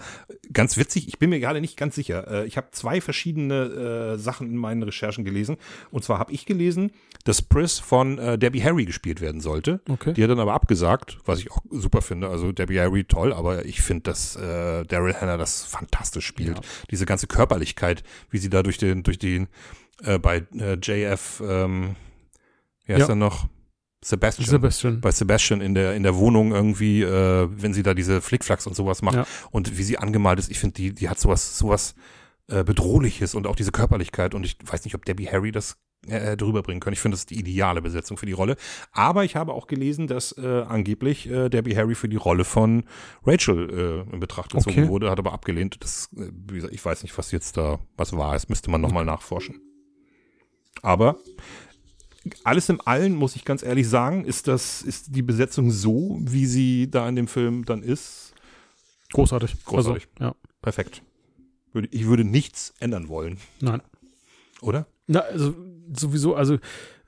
ganz 0.53 0.77
witzig. 0.77 1.09
Ich 1.09 1.19
bin 1.19 1.31
mir 1.31 1.41
gerade 1.41 1.61
nicht 1.61 1.77
ganz 1.77 1.95
sicher. 1.95 2.29
Äh, 2.31 2.47
ich 2.47 2.57
habe 2.57 2.69
zwei 2.73 3.01
verschiedene 3.01 4.15
äh, 4.15 4.19
Sachen 4.19 4.49
in 4.51 4.57
meinen 4.57 4.83
Recherchen 4.83 5.25
gelesen. 5.25 5.57
Und 5.91 6.05
zwar 6.05 6.19
habe 6.19 6.33
ich 6.33 6.47
gelesen, 6.47 6.93
dass 7.25 7.43
Pris 7.43 7.79
von 7.79 8.19
äh, 8.19 8.39
Debbie 8.39 8.63
Harry 8.63 8.85
gespielt 8.85 9.21
werden 9.21 9.41
sollte. 9.41 9.81
Okay. 9.89 10.13
Die 10.13 10.23
hat 10.23 10.31
dann 10.31 10.41
aber 10.41 10.53
abgesagt, 10.55 11.19
was 11.25 11.41
ich 11.41 11.51
auch 11.51 11.61
super 11.71 12.03
finde. 12.03 12.29
Also 12.29 12.53
Debbie 12.53 12.79
Harry 12.81 13.05
toll, 13.05 13.33
aber 13.33 13.65
ich 13.65 13.81
finde, 13.83 14.03
dass 14.05 14.37
äh, 14.37 14.85
Daryl 14.85 15.15
Hannah 15.15 15.37
das 15.37 15.65
fantastisch 15.65 16.27
spielt. 16.27 16.57
Ja. 16.59 16.65
Diese 16.91 17.07
ganze 17.07 17.27
Körperlichkeit, 17.27 18.03
wie 18.31 18.39
sie 18.39 18.51
da 18.51 18.63
durch 18.63 18.79
den, 18.79 19.03
durch 19.03 19.19
den, 19.19 19.49
äh, 20.05 20.19
bei 20.19 20.45
JF, 20.83 21.43
ähm, 21.47 21.97
wie 22.85 22.93
heißt 22.95 23.09
Ja. 23.09 23.13
er 23.15 23.17
noch? 23.17 23.47
Sebastian 24.05 24.49
Sebastian. 24.49 25.01
bei 25.01 25.11
Sebastian 25.13 25.61
in 25.61 25.75
der 25.75 25.95
in 25.95 26.03
der 26.03 26.17
Wohnung 26.17 26.53
irgendwie, 26.53 27.03
äh, 27.03 27.49
wenn 27.51 27.73
sie 27.73 27.83
da 27.83 27.95
diese 27.95 28.21
Flickflacks 28.21 28.67
und 28.67 28.75
sowas 28.75 29.01
macht 29.03 29.15
Ja. 29.17 29.27
und 29.51 29.79
wie 29.79 29.83
sie 29.85 29.99
angemalt 29.99 30.39
ist, 30.39 30.51
ich 30.51 30.59
finde, 30.59 30.75
die 30.75 30.93
die 30.93 31.09
hat 31.09 31.21
sowas 31.21 31.57
sowas 31.57 31.95
äh, 32.49 32.65
bedrohliches 32.65 33.35
und 33.35 33.47
auch 33.47 33.55
diese 33.57 33.71
Körperlichkeit 33.73 34.35
und 34.35 34.45
ich 34.45 34.57
weiß 34.65 34.85
nicht, 34.85 34.95
ob 34.97 35.05
Debbie 35.05 35.29
Harry 35.29 35.53
das 35.53 35.77
äh, 36.09 36.37
drüber 36.37 36.63
bringen 36.65 36.81
können. 36.81 36.95
Ich 36.95 37.01
finde, 37.01 37.15
das 37.15 37.21
ist 37.21 37.31
die 37.31 37.39
ideale 37.39 37.81
Besetzung 37.81 38.17
für 38.17 38.27
die 38.27 38.33
Rolle. 38.33 38.57
Aber 38.91 39.23
ich 39.23 39.37
habe 39.37 39.53
auch 39.53 39.69
gelesen, 39.69 40.09
dass 40.09 40.33
äh, 40.37 40.63
angeblich 40.69 41.31
äh, 41.31 41.49
Debbie 41.49 41.77
Harry 41.77 41.95
für 41.95 42.09
die 42.09 42.17
Rolle 42.17 42.45
von 42.45 42.83
Rachel 43.25 44.05
äh, 44.11 44.13
in 44.13 44.19
Betracht 44.19 44.51
gezogen 44.51 44.81
Okay. 44.81 44.89
wurde, 44.89 45.09
hat 45.13 45.21
aber 45.21 45.33
abgelehnt. 45.33 45.77
Das, 45.79 46.09
äh, 46.17 46.29
wie 46.49 46.57
gesagt, 46.57 46.75
ich 46.75 46.85
weiß 46.85 47.05
nicht, 47.05 47.17
was 47.17 47.31
jetzt 47.31 47.57
da 47.57 47.79
was 47.97 48.13
war. 48.17 48.33
Das 48.33 48.49
müsste 48.49 48.69
man 48.69 48.81
nochmal 48.81 49.05
nachforschen. 49.05 49.61
Aber 50.83 51.19
alles 52.45 52.69
im 52.69 52.81
Allen, 52.85 53.15
muss 53.15 53.37
ich 53.37 53.45
ganz 53.45 53.63
ehrlich 53.63 53.89
sagen, 53.89 54.25
ist 54.25 54.49
das, 54.49 54.83
ist 54.83 55.15
die 55.15 55.23
Besetzung 55.23 55.71
so, 55.71 56.19
wie 56.21 56.47
sie 56.47 56.91
da 56.91 57.09
in 57.09 57.17
dem 57.17 57.29
Film 57.29 57.65
dann 57.65 57.83
ist, 57.83 58.33
Großartig. 59.13 59.65
Großartig. 59.65 60.09
Also, 60.19 60.31
ja. 60.31 60.35
perfekt. 60.61 61.03
Ich 61.91 62.07
würde 62.07 62.25
nichts 62.25 62.75
ändern 62.81 63.09
wollen, 63.09 63.39
Nein. 63.61 63.81
oder? 64.61 64.87
Na, 65.07 65.21
also 65.21 65.55
sowieso, 65.95 66.35
also 66.35 66.59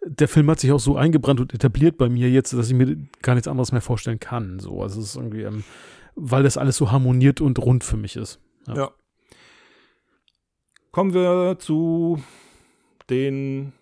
der 0.07 0.29
Film 0.29 0.51
hat 0.51 0.61
sich 0.61 0.73
auch 0.73 0.81
so 0.81 0.97
eingebrannt 0.97 1.41
und 1.41 1.53
etabliert 1.53 1.99
bei 1.99 2.09
mir 2.09 2.31
jetzt, 2.31 2.53
dass 2.53 2.69
ich 2.69 2.75
mir 2.75 2.97
gar 3.21 3.35
nichts 3.35 3.49
anderes 3.49 3.73
mehr 3.73 3.81
vorstellen 3.81 4.21
kann. 4.21 4.59
So, 4.61 4.83
also 4.83 5.01
es 5.01 5.09
ist 5.09 5.17
irgendwie, 5.17 5.43
ähm, 5.43 5.65
weil 6.15 6.43
das 6.43 6.57
alles 6.57 6.77
so 6.77 6.91
harmoniert 6.91 7.41
und 7.41 7.59
rund 7.59 7.85
für 7.85 7.97
mich 7.97 8.17
ist. 8.17 8.41
Ja. 8.67 8.75
Ja. 8.75 8.91
Kommen 10.93 11.13
wir 11.13 11.57
zu 11.59 12.23
den 13.11 13.73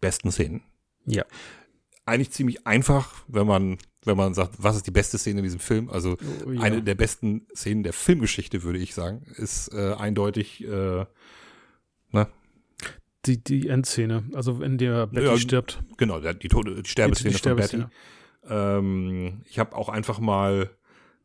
besten 0.00 0.30
Szenen. 0.30 0.62
Ja. 1.06 1.24
Eigentlich 2.06 2.30
ziemlich 2.30 2.66
einfach, 2.66 3.14
wenn 3.28 3.46
man, 3.46 3.78
wenn 4.04 4.16
man 4.16 4.34
sagt, 4.34 4.54
was 4.58 4.76
ist 4.76 4.86
die 4.86 4.90
beste 4.90 5.18
Szene 5.18 5.38
in 5.40 5.44
diesem 5.44 5.60
Film? 5.60 5.88
Also 5.90 6.16
Oh, 6.46 6.50
ja. 6.50 6.60
eine 6.62 6.82
der 6.82 6.94
besten 6.94 7.46
Szenen 7.54 7.82
der 7.82 7.92
Filmgeschichte, 7.92 8.62
würde 8.62 8.78
ich 8.78 8.94
sagen, 8.94 9.22
ist 9.36 9.72
äh, 9.74 9.92
eindeutig 9.94 10.64
äh, 10.64 11.04
die, 13.26 13.44
die 13.44 13.68
Endszene, 13.68 14.24
also 14.32 14.60
wenn 14.60 14.78
der 14.78 15.06
Becky 15.06 15.26
Ja, 15.26 15.36
stirbt. 15.36 15.82
genau 15.98 16.20
die, 16.20 16.48
Tode, 16.48 16.82
die 16.82 16.88
Sterbeszene 16.88 17.30
Die 17.32 17.38
von 17.38 17.54
Betty. 17.56 17.68
Sterbeszene. 17.68 17.90
Ähm, 18.48 19.42
ich 19.44 19.58
habe 19.58 19.76
auch 19.76 19.90
einfach 19.90 20.20
mal 20.20 20.70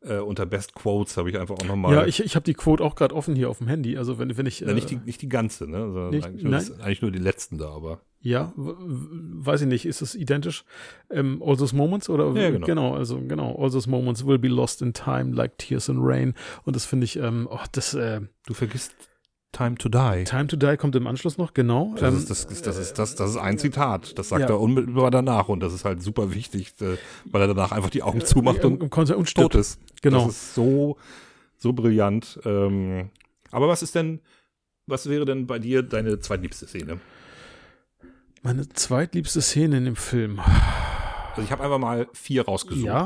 äh, 0.02 0.18
unter 0.18 0.46
Best 0.46 0.76
Quotes 0.76 1.16
habe 1.16 1.30
ich 1.30 1.40
einfach 1.40 1.56
auch 1.56 1.64
nochmal. 1.66 1.94
Ja, 1.96 2.06
ich, 2.06 2.22
ich 2.22 2.36
habe 2.36 2.44
die 2.44 2.54
Quote 2.54 2.84
auch 2.84 2.96
gerade 2.96 3.16
offen 3.16 3.34
hier 3.34 3.50
auf 3.50 3.60
dem 3.60 3.68
Handy. 3.68 3.98
Also 3.98 4.20
wenn, 4.20 4.36
wenn 4.38 4.46
ich. 4.46 4.60
Na, 4.62 4.74
nicht, 4.74 4.90
die, 4.90 4.96
äh, 4.96 5.00
nicht 5.06 5.22
die 5.22 5.30
ganze, 5.30 5.68
ne? 5.72 5.78
Sondern 5.90 6.10
nicht- 6.10 6.26
eigentlich, 6.26 6.44
nur 6.44 6.52
das, 6.52 6.78
eigentlich 6.82 7.02
nur 7.02 7.12
die 7.12 7.20
letzten 7.20 7.58
da, 7.58 7.70
aber. 7.70 8.02
Ja, 8.26 8.54
weiß 8.56 9.62
ich 9.62 9.68
nicht, 9.68 9.86
ist 9.86 10.02
es 10.02 10.16
identisch? 10.16 10.66
Ähm, 11.12 11.44
all 11.46 11.56
those 11.58 11.76
moments 11.76 12.10
oder? 12.10 12.32
Ja, 12.42 12.50
genau. 12.58 12.96
also 12.96 13.22
genau, 13.22 13.56
all 13.62 13.70
those 13.70 13.88
moments 13.88 14.26
will 14.26 14.40
be 14.40 14.48
lost 14.48 14.82
in 14.82 14.94
time 14.94 15.36
like 15.36 15.60
tears 15.60 15.90
in 15.90 16.00
rain. 16.00 16.34
Und 16.64 16.76
das 16.76 16.86
finde 16.86 17.06
ich, 17.06 17.18
ähm, 17.18 17.48
oh, 17.52 17.60
das 17.72 17.94
äh, 17.94 18.22
Du 18.48 18.56
vergisst 18.56 18.96
Time 19.52 19.76
to 19.76 19.90
Die. 19.90 20.24
Time 20.24 20.48
to 20.48 20.58
Die 20.58 20.76
kommt 20.76 20.96
im 20.96 21.06
Anschluss 21.06 21.38
noch, 21.38 21.54
genau. 21.54 21.94
Das, 22.00 22.12
ähm, 22.14 22.18
ist, 22.18 22.30
das, 22.32 22.46
ist, 22.46 22.66
das, 22.66 22.78
ist, 22.80 22.94
das, 22.96 23.14
das 23.14 23.30
ist 23.30 23.38
ein 23.38 23.60
Zitat. 23.60 24.18
Das 24.18 24.30
sagt 24.30 24.42
Ja. 24.42 24.48
er 24.56 24.60
unmittelbar 24.60 25.12
danach 25.12 25.48
und 25.48 25.60
das 25.60 25.72
ist 25.74 25.86
halt 25.86 26.02
super 26.02 26.34
wichtig, 26.34 26.74
äh, 26.82 26.98
weil 27.26 27.42
er 27.44 27.48
danach 27.50 27.72
einfach 27.72 27.92
die 27.92 28.02
Augen 28.02 28.22
zumacht 28.26 28.64
äh, 28.64 28.66
und 28.68 28.90
Konzert 28.90 29.20
und 29.20 29.32
tot 29.36 29.54
ist. 29.54 29.80
Genau. 30.02 30.26
Das 30.26 30.36
ist 30.36 30.56
so, 30.56 30.98
so 31.58 31.74
brillant. 31.74 32.40
Ähm, 32.44 33.12
aber 33.52 33.68
was 33.68 33.84
ist 33.84 33.94
denn, 33.94 34.20
was 34.88 35.08
wäre 35.08 35.26
denn 35.26 35.46
bei 35.46 35.60
dir 35.60 35.84
deine 35.84 36.20
zweitliebste 36.20 36.66
Szene? 36.66 37.00
Meine 38.46 38.70
zweitliebste 38.70 39.42
Szene 39.42 39.78
in 39.78 39.86
dem 39.86 39.96
Film. 39.96 40.40
Also 40.40 41.42
ich 41.42 41.52
habe 41.52 41.64
einfach 41.64 41.80
mal 41.80 42.08
vier 42.14 42.46
rausgesucht. 42.46 42.86
Ja, 42.86 43.06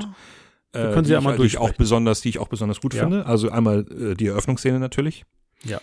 äh, 0.73 0.91
können 0.93 1.05
Sie 1.05 1.09
die 1.09 1.13
ja 1.13 1.19
ich, 1.19 1.23
mal 1.23 1.37
die 1.37 1.45
ich 1.45 1.57
auch 1.57 1.71
besonders, 1.71 2.19
die 2.19 2.27
ich 2.27 2.39
auch 2.39 2.49
besonders 2.49 2.81
gut 2.81 2.93
Ja. 2.93 3.03
finde. 3.03 3.25
Also 3.25 3.49
einmal 3.49 3.85
äh, 3.89 4.15
die 4.15 4.27
Eröffnungsszene 4.27 4.79
natürlich. 4.79 5.23
Ja. 5.63 5.79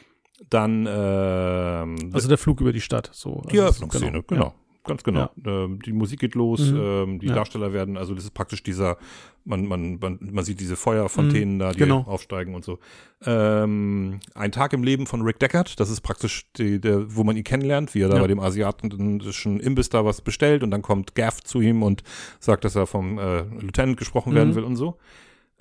Dann 0.50 0.86
ähm, 0.86 2.10
also 2.12 2.28
der 2.28 2.36
Flug 2.36 2.60
über 2.60 2.74
die 2.74 2.82
Stadt. 2.82 3.08
So. 3.14 3.40
die 3.50 3.58
Also, 3.58 3.62
Eröffnungsszene, 3.62 4.22
genau. 4.24 4.54
Ganz 4.86 5.02
genau. 5.02 5.30
Ähm, 5.44 5.80
die 5.84 5.92
Musik 5.92 6.20
geht 6.20 6.34
los, 6.34 6.70
Mhm. 6.70 6.80
ähm, 6.80 7.18
die 7.18 7.26
Ja. 7.26 7.34
Darsteller 7.34 7.72
werden, 7.72 7.96
also 7.96 8.14
das 8.14 8.24
ist 8.24 8.34
praktisch 8.34 8.62
dieser, 8.62 8.96
man, 9.44 9.66
man, 9.66 9.98
man, 9.98 10.18
man 10.20 10.44
sieht 10.44 10.60
diese 10.60 10.76
Feuerfontänen 10.76 11.58
da, 11.58 11.72
die 11.72 11.78
genau. 11.78 12.00
aufsteigen 12.02 12.54
und 12.54 12.64
so. 12.64 12.78
Ähm, 13.24 14.20
ein 14.34 14.52
Tag 14.52 14.72
im 14.72 14.82
Leben 14.84 15.06
von 15.06 15.22
Rick 15.22 15.38
Deckard, 15.40 15.78
das 15.80 15.90
ist 15.90 16.00
praktisch 16.02 16.46
die, 16.56 16.80
der, 16.80 17.14
wo 17.16 17.24
man 17.24 17.36
ihn 17.36 17.44
kennenlernt, 17.44 17.94
wie 17.94 18.00
er 18.02 18.08
da 18.08 18.16
Ja. 18.16 18.22
bei 18.22 18.28
dem 18.28 18.40
asiatischen 18.40 19.58
Imbiss 19.60 19.88
da 19.88 20.04
was 20.04 20.20
bestellt 20.20 20.62
und 20.62 20.70
dann 20.70 20.82
kommt 20.82 21.14
Gaff 21.14 21.42
zu 21.42 21.60
ihm 21.60 21.82
und 21.82 22.02
sagt, 22.40 22.64
dass 22.64 22.76
er 22.76 22.86
vom 22.86 23.18
äh, 23.18 23.42
Lieutenant 23.60 23.96
gesprochen 23.96 24.34
werden 24.34 24.50
Mhm. 24.50 24.54
will 24.54 24.64
und 24.64 24.76
so. 24.76 24.98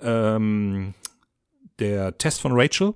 Ähm, 0.00 0.94
der 1.78 2.16
Test 2.18 2.40
von 2.40 2.52
Rachel. 2.54 2.94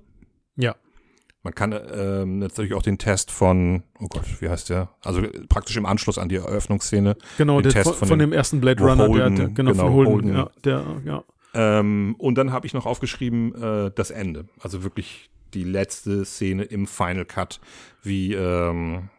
Man 1.43 1.55
kann 1.55 1.73
ähm, 1.91 2.37
natürlich 2.39 2.73
auch 2.75 2.83
den 2.83 2.97
Test 2.99 3.31
von, 3.31 3.83
oh 3.99 4.07
Gott, 4.07 4.23
wie 4.41 4.49
heißt 4.49 4.69
der? 4.69 4.89
Also 5.01 5.23
praktisch 5.49 5.75
im 5.77 5.85
Anschluss 5.87 6.17
an 6.19 6.29
die 6.29 6.35
Eröffnungsszene. 6.35 7.17
Genau, 7.37 7.59
den 7.61 7.71
der, 7.71 7.83
Test 7.83 7.95
von, 7.95 8.07
von 8.09 8.19
dem- 8.19 8.29
dem 8.29 8.33
ersten 8.37 8.61
Blade 8.61 8.83
Runner, 8.83 8.95
der, 8.95 9.07
Holden- 9.09 9.35
der 9.35 9.47
genau, 9.49 9.71
genau, 9.71 9.83
von 9.85 9.93
Holden, 9.93 10.11
Holden- 10.13 10.35
ja, 10.35 10.51
der, 10.63 10.85
ja. 11.05 11.23
Ähm, 11.53 12.15
und 12.19 12.35
dann 12.35 12.51
habe 12.53 12.67
ich 12.67 12.73
noch 12.73 12.85
aufgeschrieben, 12.85 13.55
äh, 13.55 13.91
das 13.93 14.11
Ende. 14.11 14.45
Also 14.59 14.83
wirklich 14.83 15.29
die 15.53 15.63
letzte 15.63 16.23
Szene 16.25 16.63
im 16.63 16.85
Final 16.87 17.25
Cut, 17.25 17.59
wie, 18.03 18.33
ähm, 18.33 19.09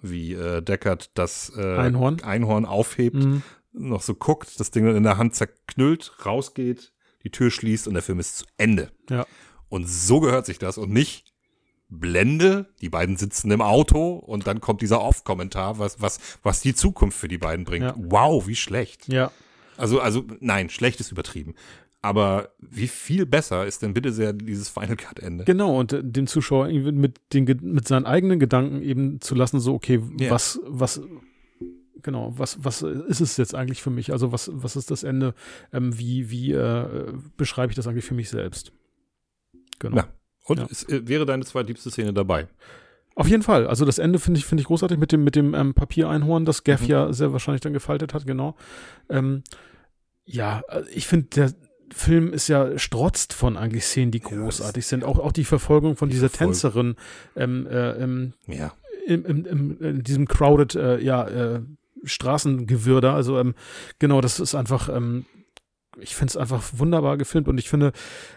wie 0.00 0.34
äh, 0.34 0.60
Deckard 0.62 1.10
das 1.14 1.50
äh, 1.56 1.76
Einhorn. 1.78 2.22
Einhorn 2.22 2.64
aufhebt, 2.66 3.16
Mhm. 3.16 3.42
noch 3.72 4.02
so 4.02 4.14
guckt, 4.14 4.60
das 4.60 4.70
Ding 4.70 4.86
in 4.94 5.02
der 5.02 5.16
Hand 5.16 5.34
zerknüllt, 5.34 6.12
rausgeht, 6.24 6.92
die 7.24 7.30
Tür 7.30 7.50
schließt 7.50 7.88
und 7.88 7.94
der 7.94 8.02
Film 8.02 8.20
ist 8.20 8.36
zu 8.38 8.44
Ende. 8.56 8.90
Ja. 9.08 9.26
Und 9.68 9.88
so 9.88 10.20
gehört 10.20 10.46
sich 10.46 10.58
das 10.58 10.78
und 10.78 10.90
nicht 10.92 11.29
Blende, 11.90 12.66
die 12.80 12.88
beiden 12.88 13.16
sitzen 13.16 13.50
im 13.50 13.60
Auto 13.60 14.14
und 14.14 14.46
dann 14.46 14.60
kommt 14.60 14.80
dieser 14.80 15.02
Off-Kommentar, 15.02 15.78
was, 15.78 16.00
was, 16.00 16.18
was 16.42 16.60
die 16.60 16.74
Zukunft 16.74 17.18
für 17.18 17.28
die 17.28 17.38
beiden 17.38 17.64
bringt. 17.64 17.84
Ja. 17.84 17.94
Wow, 17.96 18.46
wie 18.46 18.56
schlecht. 18.56 19.08
Ja, 19.08 19.30
Also, 19.76 20.00
also, 20.00 20.24
nein, 20.40 20.70
schlecht 20.70 21.00
ist 21.00 21.10
übertrieben. 21.12 21.54
Aber 22.02 22.48
wie 22.58 22.88
viel 22.88 23.26
besser 23.26 23.66
ist 23.66 23.82
denn 23.82 23.92
bitte 23.92 24.10
sehr 24.12 24.32
dieses 24.32 24.70
Final 24.70 24.96
Cut 24.96 25.18
Ende? 25.18 25.44
genau. 25.44 25.78
Und 25.78 25.92
äh, 25.92 26.02
dem 26.02 26.26
Zuschauer 26.26 26.68
irgendwie 26.68 26.92
mit, 26.92 27.20
den, 27.34 27.44
mit 27.62 27.86
seinen 27.86 28.06
eigenen 28.06 28.38
Gedanken 28.40 28.80
eben 28.82 29.20
zu 29.20 29.34
lassen, 29.34 29.60
so, 29.60 29.74
okay, 29.74 30.00
Ja. 30.18 30.30
was, 30.30 30.60
was, 30.66 31.02
genau, 32.02 32.32
was, 32.38 32.64
was 32.64 32.80
ist 32.82 33.20
es 33.20 33.36
jetzt 33.36 33.54
eigentlich 33.54 33.82
für 33.82 33.90
mich? 33.90 34.12
Also, 34.12 34.32
was, 34.32 34.50
was 34.52 34.76
ist 34.76 34.90
das 34.90 35.02
Ende? 35.02 35.34
Ähm, 35.74 35.98
wie, 35.98 36.30
wie 36.30 36.52
äh, 36.52 37.12
beschreibe 37.36 37.70
ich 37.72 37.76
das 37.76 37.86
eigentlich 37.86 38.06
für 38.06 38.14
mich 38.14 38.30
selbst? 38.30 38.72
Genau. 39.78 39.96
Ja. 39.98 40.08
Und 40.50 40.58
Ja. 40.58 40.66
es 40.70 40.82
äh, 40.88 41.06
wäre 41.06 41.26
deine 41.26 41.44
zweitliebste 41.44 41.90
Szene 41.90 42.12
dabei. 42.12 42.48
Auf 43.14 43.28
jeden 43.28 43.42
Fall. 43.42 43.66
Also 43.66 43.84
das 43.84 43.98
Ende 43.98 44.18
finde 44.18 44.38
ich, 44.38 44.46
finde 44.46 44.62
ich 44.62 44.66
großartig 44.66 44.98
mit 44.98 45.12
dem, 45.12 45.22
mit 45.24 45.36
dem 45.36 45.54
ähm, 45.54 45.74
Papiereinhorn, 45.74 46.44
das 46.44 46.64
Gaff 46.64 46.82
Mhm. 46.82 46.86
ja 46.88 47.12
sehr 47.12 47.32
wahrscheinlich 47.32 47.60
dann 47.60 47.72
gefaltet 47.72 48.14
hat, 48.14 48.26
genau. 48.26 48.56
Ähm, 49.08 49.42
ja, 50.24 50.62
äh, 50.68 50.82
ich 50.92 51.06
finde, 51.06 51.26
der 51.28 51.52
Film 51.92 52.32
ist 52.32 52.48
ja 52.48 52.78
strotzt 52.78 53.32
von 53.32 53.56
eigentlich 53.56 53.84
Szenen, 53.84 54.10
die 54.12 54.18
Ja, 54.20 54.28
großartig 54.28 54.82
das- 54.84 54.88
sind. 54.88 55.04
Auch, 55.04 55.18
auch 55.18 55.32
die 55.32 55.44
Verfolgung 55.44 55.96
von 55.96 56.08
Die 56.08 56.14
dieser 56.14 56.28
Verfolgung. 56.28 56.52
Tänzerin 56.54 56.96
ähm, 57.36 57.66
äh, 57.66 57.92
im, 58.02 58.32
Ja. 58.46 58.72
im, 59.06 59.24
im, 59.26 59.44
im, 59.46 59.80
in 59.82 60.02
diesem 60.04 60.26
crowded, 60.26 60.74
äh, 60.76 61.00
ja, 61.00 61.26
äh, 61.28 61.60
Straßengewirr 62.04 63.00
da. 63.00 63.14
Also 63.14 63.38
ähm, 63.38 63.54
genau, 63.98 64.20
das 64.20 64.40
ist 64.40 64.54
einfach 64.54 64.88
ähm, 64.88 65.26
ich 66.00 66.14
finde 66.14 66.30
es 66.30 66.36
einfach 66.36 66.62
wunderbar 66.76 67.16
gefilmt 67.16 67.48
und 67.48 67.58
ich 67.58 67.68
finde, 67.68 67.92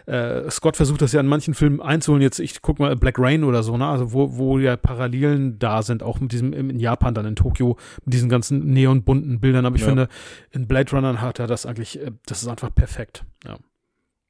äh, 0.06 0.50
Scott 0.50 0.76
versucht 0.76 1.02
das 1.02 1.12
ja 1.12 1.20
in 1.20 1.26
manchen 1.26 1.54
Filmen 1.54 1.80
einzuholen. 1.80 2.22
Jetzt, 2.22 2.38
ich 2.38 2.62
guck 2.62 2.78
mal 2.78 2.96
Black 2.96 3.18
Rain 3.18 3.44
oder 3.44 3.62
so, 3.62 3.76
ne? 3.76 3.86
Also 3.86 4.12
wo, 4.12 4.36
wo 4.36 4.58
ja 4.58 4.76
Parallelen 4.76 5.58
da 5.58 5.82
sind, 5.82 6.02
auch 6.02 6.20
mit 6.20 6.32
diesem 6.32 6.52
in 6.52 6.78
Japan 6.78 7.14
dann 7.14 7.26
in 7.26 7.36
Tokio, 7.36 7.76
mit 8.04 8.14
diesen 8.14 8.28
ganzen 8.28 8.66
neonbunten 8.72 9.40
Bildern. 9.40 9.66
Aber 9.66 9.76
ich 9.76 9.82
ja. 9.82 9.88
finde, 9.88 10.08
in 10.50 10.66
Blade 10.66 10.90
Runner 10.92 11.20
hat 11.20 11.38
er 11.38 11.46
das 11.46 11.66
eigentlich, 11.66 12.00
äh, 12.00 12.10
das 12.26 12.42
ist 12.42 12.48
einfach 12.48 12.74
perfekt. 12.74 13.24
Ja. 13.44 13.56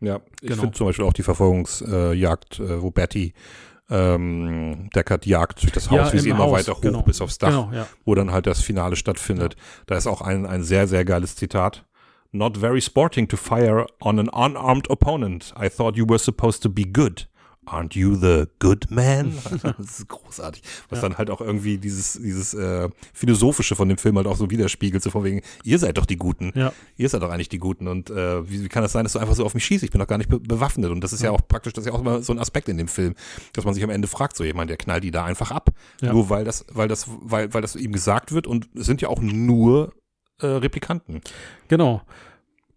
Ja, 0.01 0.21
ich 0.41 0.49
genau. 0.49 0.63
finde 0.63 0.77
zum 0.77 0.87
Beispiel 0.89 1.05
auch 1.05 1.13
die 1.13 1.23
Verfolgungsjagd, 1.23 2.61
äh, 2.61 2.83
wo 2.83 2.91
Betty 2.91 3.33
ähm, 3.91 4.89
Deckard 4.95 5.27
jagt 5.27 5.63
durch 5.63 5.73
das 5.73 5.91
Haus, 5.91 6.09
ja, 6.09 6.13
wie 6.13 6.19
sie 6.19 6.31
immer 6.31 6.45
Haus, 6.45 6.53
weiter 6.53 6.73
hoch 6.73 6.81
genau. 6.81 7.03
bis 7.03 7.21
aufs 7.21 7.39
Dach, 7.39 7.49
genau, 7.49 7.71
ja. 7.73 7.87
wo 8.05 8.15
dann 8.15 8.33
halt 8.33 8.47
das 8.47 8.61
Finale 8.61 8.97
stattfindet. 8.97 9.55
Ja. 9.55 9.61
Da 9.87 9.97
ist 9.97 10.07
auch 10.07 10.23
ein, 10.23 10.47
ein 10.47 10.63
sehr, 10.63 10.89
sehr 10.89 11.05
geiles 11.05 11.37
Zitat. 11.37 11.85
Not 12.35 12.57
very 12.57 12.81
sporting 12.81 13.29
to 13.29 13.37
fire 13.37 13.87
on 14.01 14.19
an 14.19 14.29
unarmed 14.33 14.91
opponent. 14.91 15.55
I 15.57 15.69
thought 15.69 15.97
you 15.97 16.05
were 16.05 16.19
supposed 16.19 16.63
to 16.63 16.69
be 16.69 16.85
good. 16.85 17.29
Aren't 17.65 17.95
you 17.95 18.17
the 18.17 18.49
good 18.59 18.91
man? 18.91 19.35
das 19.63 20.01
ist 20.01 20.09
großartig. 20.09 20.61
Was 20.89 20.99
ja. 20.99 21.09
dann 21.09 21.17
halt 21.17 21.31
auch 21.31 21.41
irgendwie 21.41 21.79
dieses, 21.79 22.15
dieses 22.15 22.53
äh, 22.53 22.89
Philosophische 23.13 23.77
von 23.77 23.89
dem 23.89 23.99
Film 23.99 24.17
halt 24.17 24.27
auch 24.27 24.37
so 24.37 24.51
widerspiegelt, 24.51 25.01
so 25.01 25.11
von 25.11 25.23
wegen, 25.23 25.43
ihr 25.63 25.79
seid 25.79 25.97
doch 25.97 26.07
die 26.07 26.17
Guten. 26.17 26.51
Ja. 26.57 26.73
Ihr 26.97 27.09
seid 27.09 27.23
doch 27.23 27.31
eigentlich 27.31 27.51
die 27.51 27.61
Guten. 27.61 27.87
Und 27.87 28.11
äh, 28.11 28.51
wie, 28.51 28.65
wie 28.65 28.69
kann 28.69 28.83
das 28.83 28.91
sein, 28.91 29.05
dass 29.05 29.13
du 29.13 29.21
einfach 29.21 29.37
so 29.37 29.45
auf 29.45 29.55
mich 29.55 29.65
schießt? 29.65 29.85
Ich 29.85 29.93
bin 29.93 30.01
doch 30.01 30.09
gar 30.09 30.19
nicht 30.19 30.29
be 30.29 30.41
bewaffnet. 30.41 30.91
Und 30.91 31.03
das 31.03 31.13
ist 31.13 31.23
ja. 31.23 31.31
ja 31.31 31.37
auch 31.37 31.47
praktisch, 31.47 31.73
das 31.73 31.85
ist 31.85 31.87
ja 31.87 31.95
auch 31.95 32.01
immer 32.01 32.21
so 32.21 32.33
ein 32.33 32.41
Aspekt 32.41 32.69
in 32.69 32.79
dem 32.79 32.89
Film, 32.89 33.15
dass 33.53 33.65
man 33.65 33.75
sich 33.75 33.85
am 33.85 33.91
Ende 33.91 34.09
fragt, 34.09 34.37
so 34.37 34.43
jemand, 34.43 34.71
der 34.71 34.77
knallt 34.77 35.05
die 35.05 35.13
da 35.13 35.25
einfach 35.25 35.53
ab. 35.53 35.71
Ja. 36.01 36.13
Nur 36.13 36.31
weil 36.31 36.45
das, 36.45 36.67
weil 36.73 36.89
das, 36.89 37.07
weil, 37.23 37.55
weil 37.55 37.63
das 37.63 37.77
ihm 37.77 37.93
gesagt 37.93 38.33
wird 38.33 38.49
und 38.49 38.69
es 38.75 38.87
sind 38.87 39.01
ja 39.03 39.09
auch 39.09 39.21
nur 39.21 39.93
äh, 40.41 40.47
Replikanten. 40.47 41.21
Genau. 41.69 42.03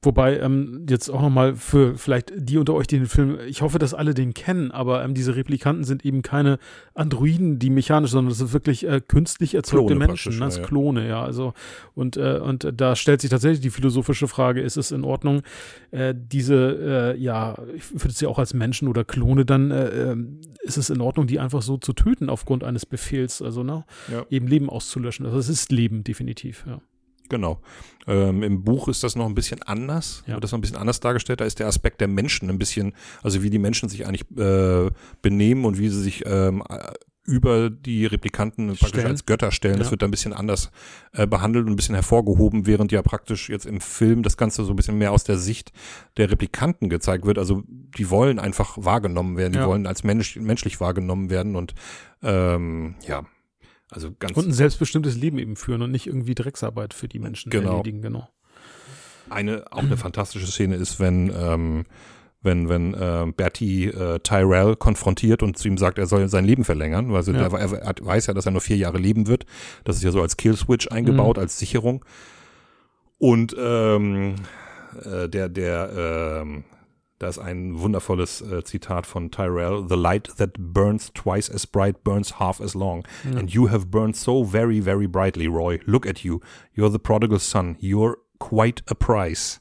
Wobei, 0.04 0.40
ähm, 0.40 0.86
jetzt 0.88 1.10
auch 1.10 1.22
nochmal 1.22 1.56
für 1.56 1.98
vielleicht 1.98 2.32
die 2.36 2.60
unter 2.60 2.76
euch, 2.76 2.86
die 2.86 2.98
den 2.98 3.08
Film, 3.08 3.40
ich 3.48 3.64
hoffe, 3.64 3.80
dass 3.80 3.96
alle 3.96 4.14
den 4.14 4.36
kennen, 4.36 4.70
aber 4.72 5.04
ähm, 5.04 5.16
diese 5.16 5.36
Replikanten 5.36 5.84
sind 5.86 6.06
eben 6.06 6.22
keine 6.22 6.60
Androiden, 6.94 7.58
die 7.58 7.72
mechanisch, 7.72 8.12
sondern 8.12 8.30
das 8.30 8.38
sind 8.38 8.54
wirklich 8.54 8.88
äh, 8.88 9.02
künstlich 9.06 9.56
erzeugte 9.56 9.96
Klone 9.96 10.08
Menschen, 10.08 10.38
ne? 10.38 10.50
ja, 10.50 10.62
Klone, 10.62 11.08
ja. 11.08 11.24
Also, 11.24 11.54
und, 11.96 12.16
äh, 12.16 12.40
und 12.42 12.72
da 12.78 12.96
stellt 12.96 13.22
sich 13.22 13.32
tatsächlich 13.32 13.60
die 13.60 13.72
philosophische 13.72 14.28
Frage, 14.28 14.62
ist 14.62 14.78
es 14.78 14.92
in 14.92 15.04
Ordnung, 15.04 15.42
äh, 15.90 16.14
diese, 16.16 17.16
äh, 17.16 17.20
ja, 17.20 17.58
ich 17.76 17.92
würde 17.92 18.10
es 18.10 18.22
ja 18.22 18.30
auch 18.30 18.38
als 18.38 18.54
Menschen 18.54 18.88
oder 18.88 19.04
Klone 19.04 19.46
dann, 19.46 19.72
äh, 19.72 20.12
ähm, 20.12 20.42
ist 20.62 20.78
es 20.78 20.92
in 20.92 21.02
Ordnung, 21.02 21.26
die 21.26 21.40
einfach 21.40 21.64
so 21.64 21.78
zu 21.78 21.94
töten 21.94 22.30
aufgrund 22.30 22.64
eines 22.64 22.86
Befehls, 22.86 23.42
also, 23.42 23.64
ne, 23.64 23.84
ja. 24.12 24.26
eben 24.30 24.46
Leben 24.46 24.70
auszulöschen. 24.70 25.26
Also, 25.26 25.40
es 25.40 25.50
ist 25.50 25.72
Leben, 25.72 26.04
definitiv, 26.04 26.66
ja. 26.68 26.82
Genau. 27.30 27.62
Ähm, 28.08 28.42
Im 28.42 28.64
Buch 28.64 28.88
ist 28.88 29.04
das 29.04 29.16
noch 29.16 29.26
ein 29.26 29.36
bisschen 29.36 29.62
anders, 29.64 30.24
ja. 30.28 30.34
wird 30.36 30.44
das 30.44 30.52
noch 30.52 30.60
ein 30.60 30.62
bisschen 30.62 30.78
anders 30.78 31.02
dargestellt. 31.02 31.42
Da 31.42 31.46
ist 31.46 31.60
der 31.60 31.68
Aspekt 31.68 32.00
der 32.00 32.08
Menschen 32.08 32.50
ein 32.50 32.58
bisschen, 32.58 32.94
also 33.22 33.44
wie 33.44 33.50
die 33.50 33.60
Menschen 33.60 33.90
sich 33.90 34.08
eigentlich 34.08 34.26
äh, 34.38 34.90
benehmen 35.22 35.66
und 35.66 35.78
wie 35.78 35.90
sie 35.90 36.02
sich 36.02 36.24
ähm, 36.26 36.64
über 37.28 37.70
die 37.70 38.06
Replikanten 38.06 38.74
stellen. 38.74 38.92
praktisch 38.92 39.06
als 39.06 39.26
Götter 39.26 39.52
stellen. 39.52 39.76
Ja. 39.76 39.80
Das 39.80 39.92
wird 39.92 40.02
da 40.02 40.08
ein 40.08 40.12
bisschen 40.12 40.32
anders 40.32 40.72
äh, 41.12 41.28
behandelt 41.28 41.66
und 41.66 41.74
ein 41.74 41.76
bisschen 41.76 41.96
hervorgehoben, 41.96 42.66
während 42.66 42.94
ja 42.94 43.02
praktisch 43.02 43.50
jetzt 43.50 43.66
im 43.66 43.82
Film 43.82 44.24
das 44.24 44.38
Ganze 44.38 44.64
so 44.64 44.72
ein 44.72 44.78
bisschen 44.78 44.98
mehr 44.98 45.12
aus 45.12 45.26
der 45.26 45.38
Sicht 45.38 45.74
der 46.16 46.32
Replikanten 46.32 46.88
gezeigt 46.88 47.26
wird. 47.26 47.38
Also 47.38 47.64
die 47.68 48.10
wollen 48.10 48.40
einfach 48.40 48.78
wahrgenommen 48.80 49.36
werden, 49.36 49.52
die 49.52 49.60
ja. 49.60 49.68
wollen 49.68 49.86
als 49.86 50.06
Mensch, 50.06 50.38
menschlich 50.38 50.80
wahrgenommen 50.80 51.30
werden 51.30 51.58
und 51.58 51.76
ähm, 52.24 52.96
ja, 53.06 53.26
also 53.90 54.12
ganz 54.20 54.36
und 54.36 54.48
ein 54.48 54.54
selbstbestimmtes 54.54 55.16
Leben 55.16 55.40
eben 55.40 55.56
führen 55.56 55.82
und 55.82 55.92
nicht 55.92 56.08
irgendwie 56.08 56.36
Drecksarbeit 56.36 56.94
für 56.94 57.08
die 57.08 57.20
Menschen 57.20 57.50
genau. 57.50 57.72
erledigen, 57.72 58.02
genau. 58.02 58.30
Eine, 59.30 59.66
auch 59.72 59.80
eine 59.80 59.98
fantastische 59.98 60.48
Szene 60.48 60.76
ist, 60.76 61.00
wenn, 61.00 61.34
ähm, 61.38 61.86
wenn, 62.42 62.70
wenn 62.70 62.94
äh, 62.94 63.26
Bertie 63.36 63.86
äh, 63.86 64.20
Tyrell 64.20 64.76
konfrontiert 64.76 65.44
und 65.44 65.58
zu 65.58 65.68
ihm 65.68 65.78
sagt, 65.78 65.98
er 65.98 66.06
soll 66.06 66.28
sein 66.30 66.46
Leben 66.46 66.64
verlängern, 66.64 67.12
weil 67.12 67.24
ja. 67.24 67.48
er, 67.48 67.74
er, 67.74 67.96
weiß 68.00 68.28
ja, 68.28 68.34
dass 68.34 68.46
er 68.46 68.52
nur 68.52 68.62
vier 68.62 68.78
Jahre 68.78 68.98
leben 68.98 69.28
wird. 69.28 69.46
Das 69.84 69.98
ist 69.98 70.04
ja 70.04 70.12
so 70.12 70.22
als 70.22 70.38
Killswitch 70.38 70.88
eingebaut, 70.90 71.38
mhm. 71.38 71.42
als 71.42 71.60
Sicherung. 71.60 72.06
Und 73.18 73.56
ähm, 73.60 74.36
äh, 75.04 75.28
der, 75.28 75.50
der 75.50 76.42
ähm, 76.44 76.64
da 77.20 77.28
ist 77.28 77.40
ein 77.40 77.80
wundervolles 77.80 78.42
äh, 78.42 78.64
Zitat 78.64 79.08
von 79.08 79.32
Tyrell. 79.32 79.86
The 79.90 79.96
light 79.96 80.32
that 80.38 80.52
burns 80.58 81.12
twice 81.14 81.50
as 81.50 81.66
bright 81.66 82.04
burns 82.04 82.40
half 82.40 82.62
as 82.62 82.76
long. 82.76 83.08
Ja. 83.24 83.40
And 83.40 83.50
you 83.52 83.70
have 83.70 83.88
burned 83.88 84.16
so 84.16 84.44
very, 84.44 84.82
very 84.82 85.08
brightly, 85.08 85.48
Roy. 85.48 85.80
Look 85.86 86.06
at 86.06 86.20
you. 86.20 86.40
You're 86.76 86.92
the 86.92 87.00
prodigal 87.00 87.40
son. 87.40 87.76
You're 87.80 88.18
quite 88.40 88.84
a 88.88 88.94
prize. 88.94 89.60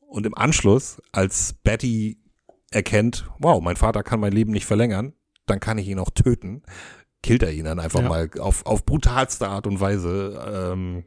Und 0.00 0.26
im 0.26 0.34
Anschluss, 0.34 1.00
als 1.12 1.54
Betty 1.62 2.18
erkennt, 2.70 3.30
wow, 3.38 3.60
mein 3.62 3.76
Vater 3.76 4.02
kann 4.02 4.20
mein 4.20 4.32
Leben 4.32 4.52
nicht 4.52 4.66
verlängern, 4.66 5.14
dann 5.46 5.60
kann 5.60 5.78
ich 5.78 5.88
ihn 5.88 5.98
auch 5.98 6.10
töten, 6.10 6.62
killt 7.22 7.42
er 7.42 7.52
ihn 7.52 7.64
dann 7.64 7.78
einfach 7.78 8.02
ja. 8.02 8.08
mal 8.08 8.30
auf, 8.38 8.66
auf 8.66 8.84
brutalste 8.84 9.48
Art 9.48 9.66
und 9.66 9.80
Weise. 9.80 10.72
Ähm, 10.72 11.04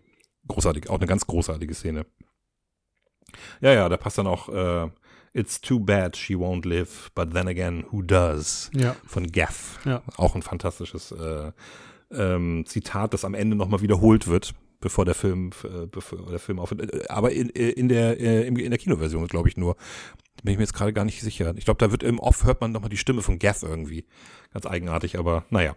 großartig, 0.47 0.89
auch 0.89 0.97
eine 0.97 1.07
ganz 1.07 1.27
großartige 1.27 1.73
Szene. 1.73 2.05
Ja, 3.61 3.73
ja, 3.73 3.89
da 3.89 3.97
passt 3.97 4.17
dann 4.17 4.27
auch 4.27 4.49
äh, 4.49 4.89
It's 5.35 5.59
too 5.59 5.81
bad 5.81 6.15
she 6.15 6.33
won't 6.33 6.65
live, 6.65 7.11
but 7.13 7.33
then 7.33 7.49
again, 7.49 7.83
who 7.91 8.01
does? 8.01 8.71
Ja. 8.73 8.95
Von 9.05 9.27
Gaff. 9.33 9.79
Ja. 9.83 10.01
Auch 10.15 10.33
ein 10.33 10.41
fantastisches 10.41 11.11
äh, 11.11 11.51
ähm, 12.09 12.63
Zitat, 12.65 13.13
das 13.13 13.25
am 13.25 13.33
Ende 13.33 13.57
nochmal 13.57 13.81
wiederholt 13.81 14.27
wird, 14.27 14.53
bevor 14.79 15.03
der 15.03 15.13
Film, 15.13 15.51
äh, 15.65 15.87
bevor 15.87 16.25
der 16.29 16.39
Film 16.39 16.57
aufhört. 16.57 16.93
Äh, 16.93 17.07
aber 17.09 17.33
in, 17.33 17.49
äh, 17.53 17.71
in, 17.71 17.89
der, 17.89 18.17
äh, 18.17 18.47
in 18.47 18.55
der 18.55 18.79
Kinoversion, 18.79 19.27
glaube 19.27 19.49
ich, 19.49 19.57
nur. 19.57 19.75
Bin 20.41 20.53
ich 20.53 20.57
mir 20.57 20.63
jetzt 20.63 20.73
gerade 20.73 20.93
gar 20.93 21.03
nicht 21.03 21.21
sicher. 21.21 21.53
Ich 21.57 21.65
glaube, 21.65 21.79
da 21.79 21.91
wird 21.91 22.03
im 22.03 22.19
Off 22.19 22.45
hört 22.45 22.61
man 22.61 22.71
nochmal 22.71 22.89
die 22.89 22.97
Stimme 22.97 23.21
von 23.21 23.37
Gaff 23.37 23.61
irgendwie. 23.61 24.05
Ganz 24.53 24.65
eigenartig, 24.65 25.19
aber 25.19 25.43
naja. 25.49 25.75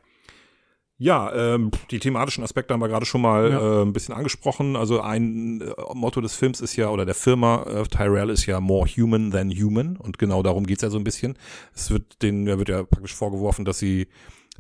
Ja, 1.01 1.33
ähm, 1.33 1.71
die 1.93 2.01
thematischen 2.01 2.43
Aspekte 2.43 2.75
haben 2.75 2.81
wir 2.81 2.89
gerade 2.89 3.07
schon 3.07 3.21
mal 3.21 3.51
ja. 3.51 3.81
äh, 3.81 3.83
ein 3.83 3.93
bisschen 3.93 4.15
angesprochen. 4.15 4.75
Also 4.75 5.01
ein 5.01 5.61
äh, 5.61 5.73
Motto 5.95 6.21
des 6.21 6.35
Films 6.35 6.61
ist 6.61 6.75
ja, 6.75 6.89
oder 6.91 7.07
der 7.07 7.15
Firma 7.15 7.63
äh, 7.63 7.85
Tyrell 7.85 8.31
ist 8.31 8.47
ja 8.47 8.61
more 8.61 8.89
human 8.89 9.31
than 9.31 9.51
human. 9.51 9.97
Und 9.97 10.19
genau 10.19 10.43
darum 10.43 10.67
geht's 10.67 10.83
ja 10.83 10.91
so 10.91 10.99
ein 10.99 11.05
bisschen. 11.05 11.39
Es 11.73 11.93
wird 11.93 12.21
denen, 12.21 12.47
da 12.47 12.59
wird 12.59 12.69
ja 12.69 12.83
praktisch 12.83 13.15
vorgeworfen, 13.15 13.65
dass 13.65 13.79
sie 13.79 14.09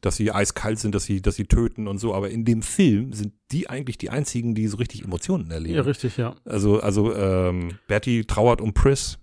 dass 0.00 0.16
sie 0.16 0.30
eiskalt 0.30 0.78
sind, 0.78 0.94
dass 0.94 1.04
sie, 1.04 1.20
dass 1.20 1.34
sie 1.34 1.46
töten 1.46 1.88
und 1.88 1.98
so, 1.98 2.14
aber 2.14 2.30
in 2.30 2.44
dem 2.44 2.62
Film 2.62 3.12
sind 3.12 3.32
die 3.50 3.68
eigentlich 3.68 3.98
die 3.98 4.10
einzigen, 4.10 4.54
die 4.54 4.68
so 4.68 4.76
richtig 4.76 5.02
Emotionen 5.02 5.50
erleben. 5.50 5.74
Ja, 5.74 5.82
richtig, 5.82 6.16
ja. 6.16 6.36
Also, 6.44 6.80
also 6.80 7.14
ähm, 7.14 7.78
Bertie 7.88 8.24
trauert 8.24 8.60
um 8.60 8.74
Pris, 8.74 9.18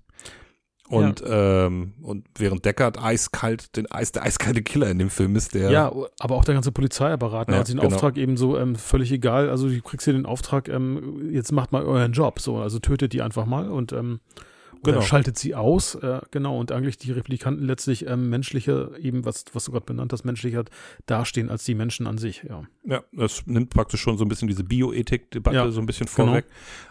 und, 0.88 1.22
ja. 1.22 1.66
ähm, 1.66 1.94
und 2.02 2.26
während 2.38 2.64
Deckard 2.64 3.02
eiskalt, 3.02 3.76
den 3.76 3.90
Eis, 3.92 4.12
der 4.12 4.24
eiskalte 4.24 4.62
Killer 4.62 4.90
in 4.90 5.00
dem 5.00 5.10
Film 5.10 5.36
ist, 5.36 5.56
der. 5.56 5.72
Ja, 5.72 5.92
aber 6.20 6.36
auch 6.36 6.46
der 6.46 6.54
ganze 6.54 6.72
Polizeiapparat, 6.72 7.48
ne? 7.48 7.56
ja, 7.56 7.60
also 7.62 7.74
den 7.74 7.82
genau. 7.82 7.96
Auftrag 7.96 8.18
eben 8.18 8.38
so 8.38 8.58
ähm, 8.58 8.76
völlig 8.76 9.12
egal. 9.12 9.50
Also 9.50 9.68
du 9.68 9.82
kriegst 9.82 10.06
hier 10.06 10.14
den 10.14 10.28
Auftrag, 10.28 10.70
ähm, 10.70 11.32
jetzt 11.32 11.52
macht 11.52 11.72
mal 11.72 11.84
euren 11.84 12.12
Job, 12.12 12.40
so, 12.40 12.58
also 12.58 12.78
tötet 12.80 13.14
die 13.14 13.24
einfach 13.24 13.46
mal 13.46 13.70
und 13.70 13.94
ähm, 13.94 14.20
Genau. 14.86 15.02
schaltet 15.02 15.38
sie 15.38 15.56
aus, 15.56 15.96
äh, 15.96 16.22
genau, 16.32 16.60
und 16.60 16.72
eigentlich 16.72 16.98
die 16.98 17.12
Replikanten 17.12 17.66
letztlich 17.66 18.08
ähm, 18.08 18.30
menschlicher, 18.30 18.98
eben 19.00 19.26
was, 19.26 19.46
was 19.54 19.66
du 19.66 19.72
gerade 19.72 19.86
benannt 19.86 20.14
hast, 20.14 20.24
menschlicher 20.24 20.66
dastehen 21.06 21.50
als 21.50 21.64
die 21.66 21.76
Menschen 21.76 22.08
an 22.08 22.18
sich, 22.18 22.44
ja. 22.48 22.64
Ja, 22.84 23.04
das 23.12 23.46
nimmt 23.46 23.70
praktisch 23.70 24.02
schon 24.02 24.18
so 24.18 24.26
ein 24.26 24.28
bisschen 24.28 24.48
diese 24.48 24.64
Bioethik-Debatte 24.64 25.56
ja, 25.56 25.70
so 25.72 25.80
ein 25.80 25.86
bisschen 25.86 26.08
genau. 26.08 26.28
vorweg, 26.28 26.46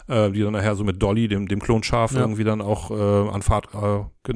genau. 0.07 0.25
äh, 0.25 0.31
die 0.31 0.41
dann 0.41 0.53
nachher 0.53 0.75
so 0.75 0.83
mit 0.83 1.01
Dolly, 1.01 1.27
dem, 1.27 1.47
dem 1.47 1.59
Klonschaf, 1.59 2.13
ja. 2.13 2.21
irgendwie 2.21 2.43
dann 2.43 2.61
auch 2.61 2.91
äh, 2.91 3.29
an 3.29 3.41
Fahrt 3.41 3.69
äh, 3.73 4.33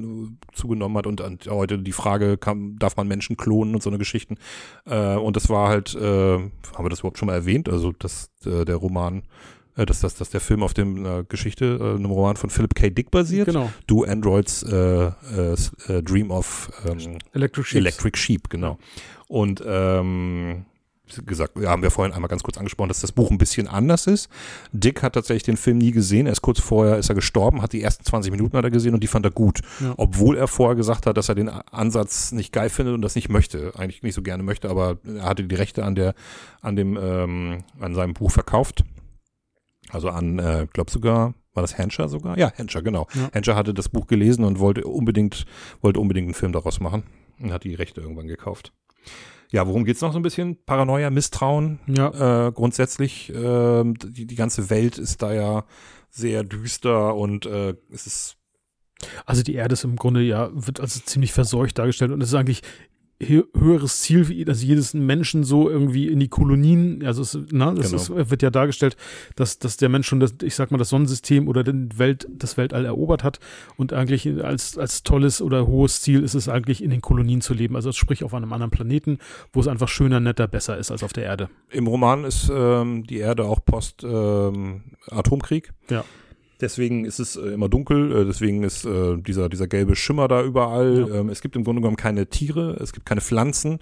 zugenommen 0.53 0.97
hat 0.97 1.07
und 1.07 1.21
an, 1.21 1.39
heute 1.49 1.79
die 1.79 1.91
Frage, 1.91 2.37
kann, 2.37 2.77
darf 2.77 2.95
man 2.97 3.07
Menschen 3.07 3.37
klonen 3.37 3.73
und 3.75 3.83
so 3.83 3.89
eine 3.89 3.97
Geschichten. 3.97 4.37
Äh, 4.85 5.15
und 5.15 5.35
das 5.35 5.49
war 5.49 5.69
halt, 5.69 5.95
äh, 5.95 5.99
haben 6.01 6.51
wir 6.85 6.89
das 6.89 6.99
überhaupt 6.99 7.17
schon 7.17 7.27
mal 7.27 7.35
erwähnt, 7.35 7.69
also 7.69 7.91
das, 7.97 8.31
der 8.43 8.75
Roman 8.75 9.23
äh, 9.79 9.85
dass, 9.85 10.01
dass, 10.01 10.15
dass 10.15 10.29
der 10.29 10.41
Film 10.41 10.61
auf 10.61 10.73
dem 10.73 11.05
äh, 11.05 11.23
Geschichte, 11.27 11.79
äh, 11.79 11.95
einem 11.95 12.11
Roman 12.11 12.35
von 12.35 12.49
Philip 12.49 12.75
K. 12.75 12.89
Dick 12.89 13.11
basiert. 13.11 13.45
Genau. 13.45 13.71
Do 13.87 14.03
Androids 14.03 14.63
äh, 14.63 14.75
äh, 14.75 15.11
äh, 15.87 16.03
Dream 16.03 16.31
of 16.31 16.69
ähm, 16.85 17.19
Electric, 17.33 17.67
Sheep. 17.67 17.77
Electric 17.79 18.17
Sheep, 18.17 18.49
genau. 18.49 18.77
Und 19.27 19.63
ähm, 19.65 20.65
gesagt, 21.25 21.55
haben 21.65 21.81
wir 21.81 21.89
vorhin 21.91 22.13
einmal 22.13 22.27
ganz 22.29 22.43
kurz 22.43 22.57
angesprochen, 22.57 22.89
dass 22.89 22.99
das 23.01 23.11
Buch 23.11 23.31
ein 23.31 23.37
bisschen 23.37 23.67
anders 23.67 24.05
ist. 24.05 24.29
Dick 24.71 25.01
hat 25.01 25.13
tatsächlich 25.13 25.43
den 25.43 25.57
Film 25.57 25.79
nie 25.79 25.91
gesehen. 25.91 26.27
Erst 26.27 26.41
kurz 26.41 26.59
vorher 26.59 26.97
ist 26.97 27.09
er 27.09 27.15
gestorben, 27.15 27.61
hat 27.61 27.73
die 27.73 27.81
ersten 27.81 28.03
20 28.03 28.31
Minuten 28.31 28.55
hat 28.57 28.63
er 28.63 28.69
gesehen 28.71 28.93
und 28.93 29.01
die 29.01 29.07
fand 29.07 29.25
er 29.25 29.31
gut. 29.31 29.61
Ja. 29.79 29.93
Obwohl 29.97 30.37
er 30.37 30.47
vorher 30.47 30.75
gesagt 30.75 31.05
hat, 31.05 31.17
dass 31.17 31.29
er 31.29 31.35
den 31.35 31.49
Ansatz 31.49 32.31
nicht 32.31 32.53
geil 32.53 32.69
findet 32.69 32.93
und 32.93 33.01
das 33.01 33.15
nicht 33.15 33.29
möchte. 33.29 33.71
Eigentlich 33.75 34.03
nicht 34.03 34.13
so 34.13 34.21
gerne 34.21 34.43
möchte, 34.43 34.69
aber 34.69 34.97
er 35.03 35.23
hatte 35.23 35.43
die 35.43 35.55
Rechte 35.55 35.83
an 35.83 35.95
der, 35.95 36.13
an 36.61 36.75
dem, 36.75 36.97
ähm, 37.01 37.63
an 37.79 37.95
seinem 37.95 38.13
Buch 38.13 38.29
verkauft. 38.29 38.83
Also 39.89 40.09
an, 40.09 40.39
äh, 40.39 40.67
glaub 40.71 40.89
sogar, 40.89 41.33
war 41.53 41.63
das 41.63 41.77
Henscher 41.77 42.09
sogar? 42.09 42.37
Ja, 42.37 42.51
Henscher, 42.55 42.81
genau. 42.81 43.07
Ja. 43.13 43.29
Henscher 43.33 43.55
hatte 43.55 43.73
das 43.73 43.89
Buch 43.89 44.07
gelesen 44.07 44.45
und 44.45 44.59
wollte 44.59 44.85
unbedingt, 44.85 45.45
wollte 45.81 45.99
unbedingt 45.99 46.27
einen 46.27 46.33
Film 46.33 46.51
daraus 46.51 46.79
machen 46.79 47.03
und 47.39 47.51
hat 47.51 47.63
die 47.63 47.75
Rechte 47.75 48.01
irgendwann 48.01 48.27
gekauft. 48.27 48.71
Ja, 49.51 49.65
worum 49.65 49.83
geht's 49.83 50.01
noch 50.01 50.13
so 50.13 50.19
ein 50.19 50.23
bisschen? 50.23 50.63
Paranoia, 50.65 51.09
Misstrauen. 51.09 51.79
Ja. 51.87 52.47
Äh, 52.47 52.51
grundsätzlich, 52.51 53.33
äh, 53.33 53.83
die, 53.83 54.27
die 54.27 54.35
ganze 54.35 54.69
Welt 54.69 54.99
ist 54.99 55.23
da 55.23 55.33
ja 55.33 55.65
sehr 56.11 56.43
düster 56.43 57.15
und 57.15 57.45
äh, 57.47 57.75
es 57.91 58.05
ist 58.05 58.37
Also 59.25 59.43
die 59.43 59.55
Erde 59.55 59.73
ist 59.73 59.83
im 59.83 59.95
Grunde 59.95 60.21
ja, 60.21 60.49
wird 60.53 60.79
also 60.79 60.99
ziemlich 60.99 61.33
verseucht 61.33 61.79
dargestellt 61.79 62.11
und 62.11 62.21
es 62.21 62.29
ist 62.29 62.35
eigentlich 62.35 62.61
höheres 63.21 63.99
Ziel, 64.01 64.29
wie 64.29 64.45
dass 64.45 64.63
jedes 64.63 64.93
Menschen 64.93 65.43
so 65.43 65.69
irgendwie 65.69 66.07
in 66.07 66.19
die 66.19 66.29
Kolonien, 66.29 67.03
also 67.05 67.21
es, 67.21 67.37
na, 67.51 67.73
das 67.73 67.91
Genau. 67.91 68.01
ist, 68.19 68.29
wird 68.29 68.41
ja 68.41 68.49
dargestellt, 68.49 68.95
dass, 69.35 69.59
dass 69.59 69.75
der 69.77 69.89
Mensch 69.89 70.07
schon 70.07 70.19
das, 70.21 70.35
ich 70.41 70.55
sag 70.55 70.71
mal, 70.71 70.77
das 70.77 70.89
Sonnensystem 70.89 71.47
oder 71.49 71.63
den 71.63 71.97
Welt, 71.99 72.27
das 72.31 72.55
Weltall 72.55 72.85
erobert 72.85 73.23
hat 73.25 73.39
und 73.75 73.91
eigentlich 73.91 74.27
als, 74.43 74.77
als 74.77 75.03
tolles 75.03 75.41
oder 75.41 75.67
hohes 75.67 76.01
Ziel 76.01 76.23
ist 76.23 76.33
es 76.33 76.47
eigentlich 76.47 76.81
in 76.83 76.91
den 76.91 77.01
Kolonien 77.01 77.41
zu 77.41 77.53
leben, 77.53 77.75
also 77.75 77.91
sprich 77.91 78.23
auf 78.23 78.33
einem 78.33 78.53
anderen 78.53 78.71
Planeten, 78.71 79.19
wo 79.51 79.59
es 79.59 79.67
einfach 79.67 79.89
schöner, 79.89 80.19
netter, 80.21 80.47
besser 80.47 80.77
ist 80.77 80.89
als 80.89 81.03
auf 81.03 81.11
der 81.11 81.25
Erde. 81.25 81.49
Im 81.71 81.87
Roman 81.87 82.23
ist 82.23 82.49
ähm, 82.53 83.05
die 83.05 83.17
Erde 83.17 83.43
auch 83.43 83.59
post 83.65 84.03
ähm, 84.03 84.83
Atomkrieg. 85.09 85.73
Ja. 85.89 86.05
Deswegen 86.61 87.05
ist 87.05 87.19
es 87.19 87.35
äh, 87.35 87.49
immer 87.49 87.69
dunkel, 87.69 88.11
äh, 88.11 88.25
deswegen 88.25 88.63
ist 88.63 88.85
äh, 88.85 89.17
dieser, 89.17 89.49
dieser 89.49 89.67
gelbe 89.67 89.95
Schimmer 89.95 90.27
da 90.27 90.43
überall. 90.43 91.07
Ja. 91.09 91.15
Ähm, 91.15 91.29
es 91.29 91.41
gibt 91.41 91.55
im 91.55 91.63
Grunde 91.63 91.81
genommen 91.81 91.97
keine 91.97 92.27
Tiere, 92.27 92.77
es 92.81 92.91
gibt 92.91 93.05
keine 93.05 93.21
Pflanzen, 93.21 93.79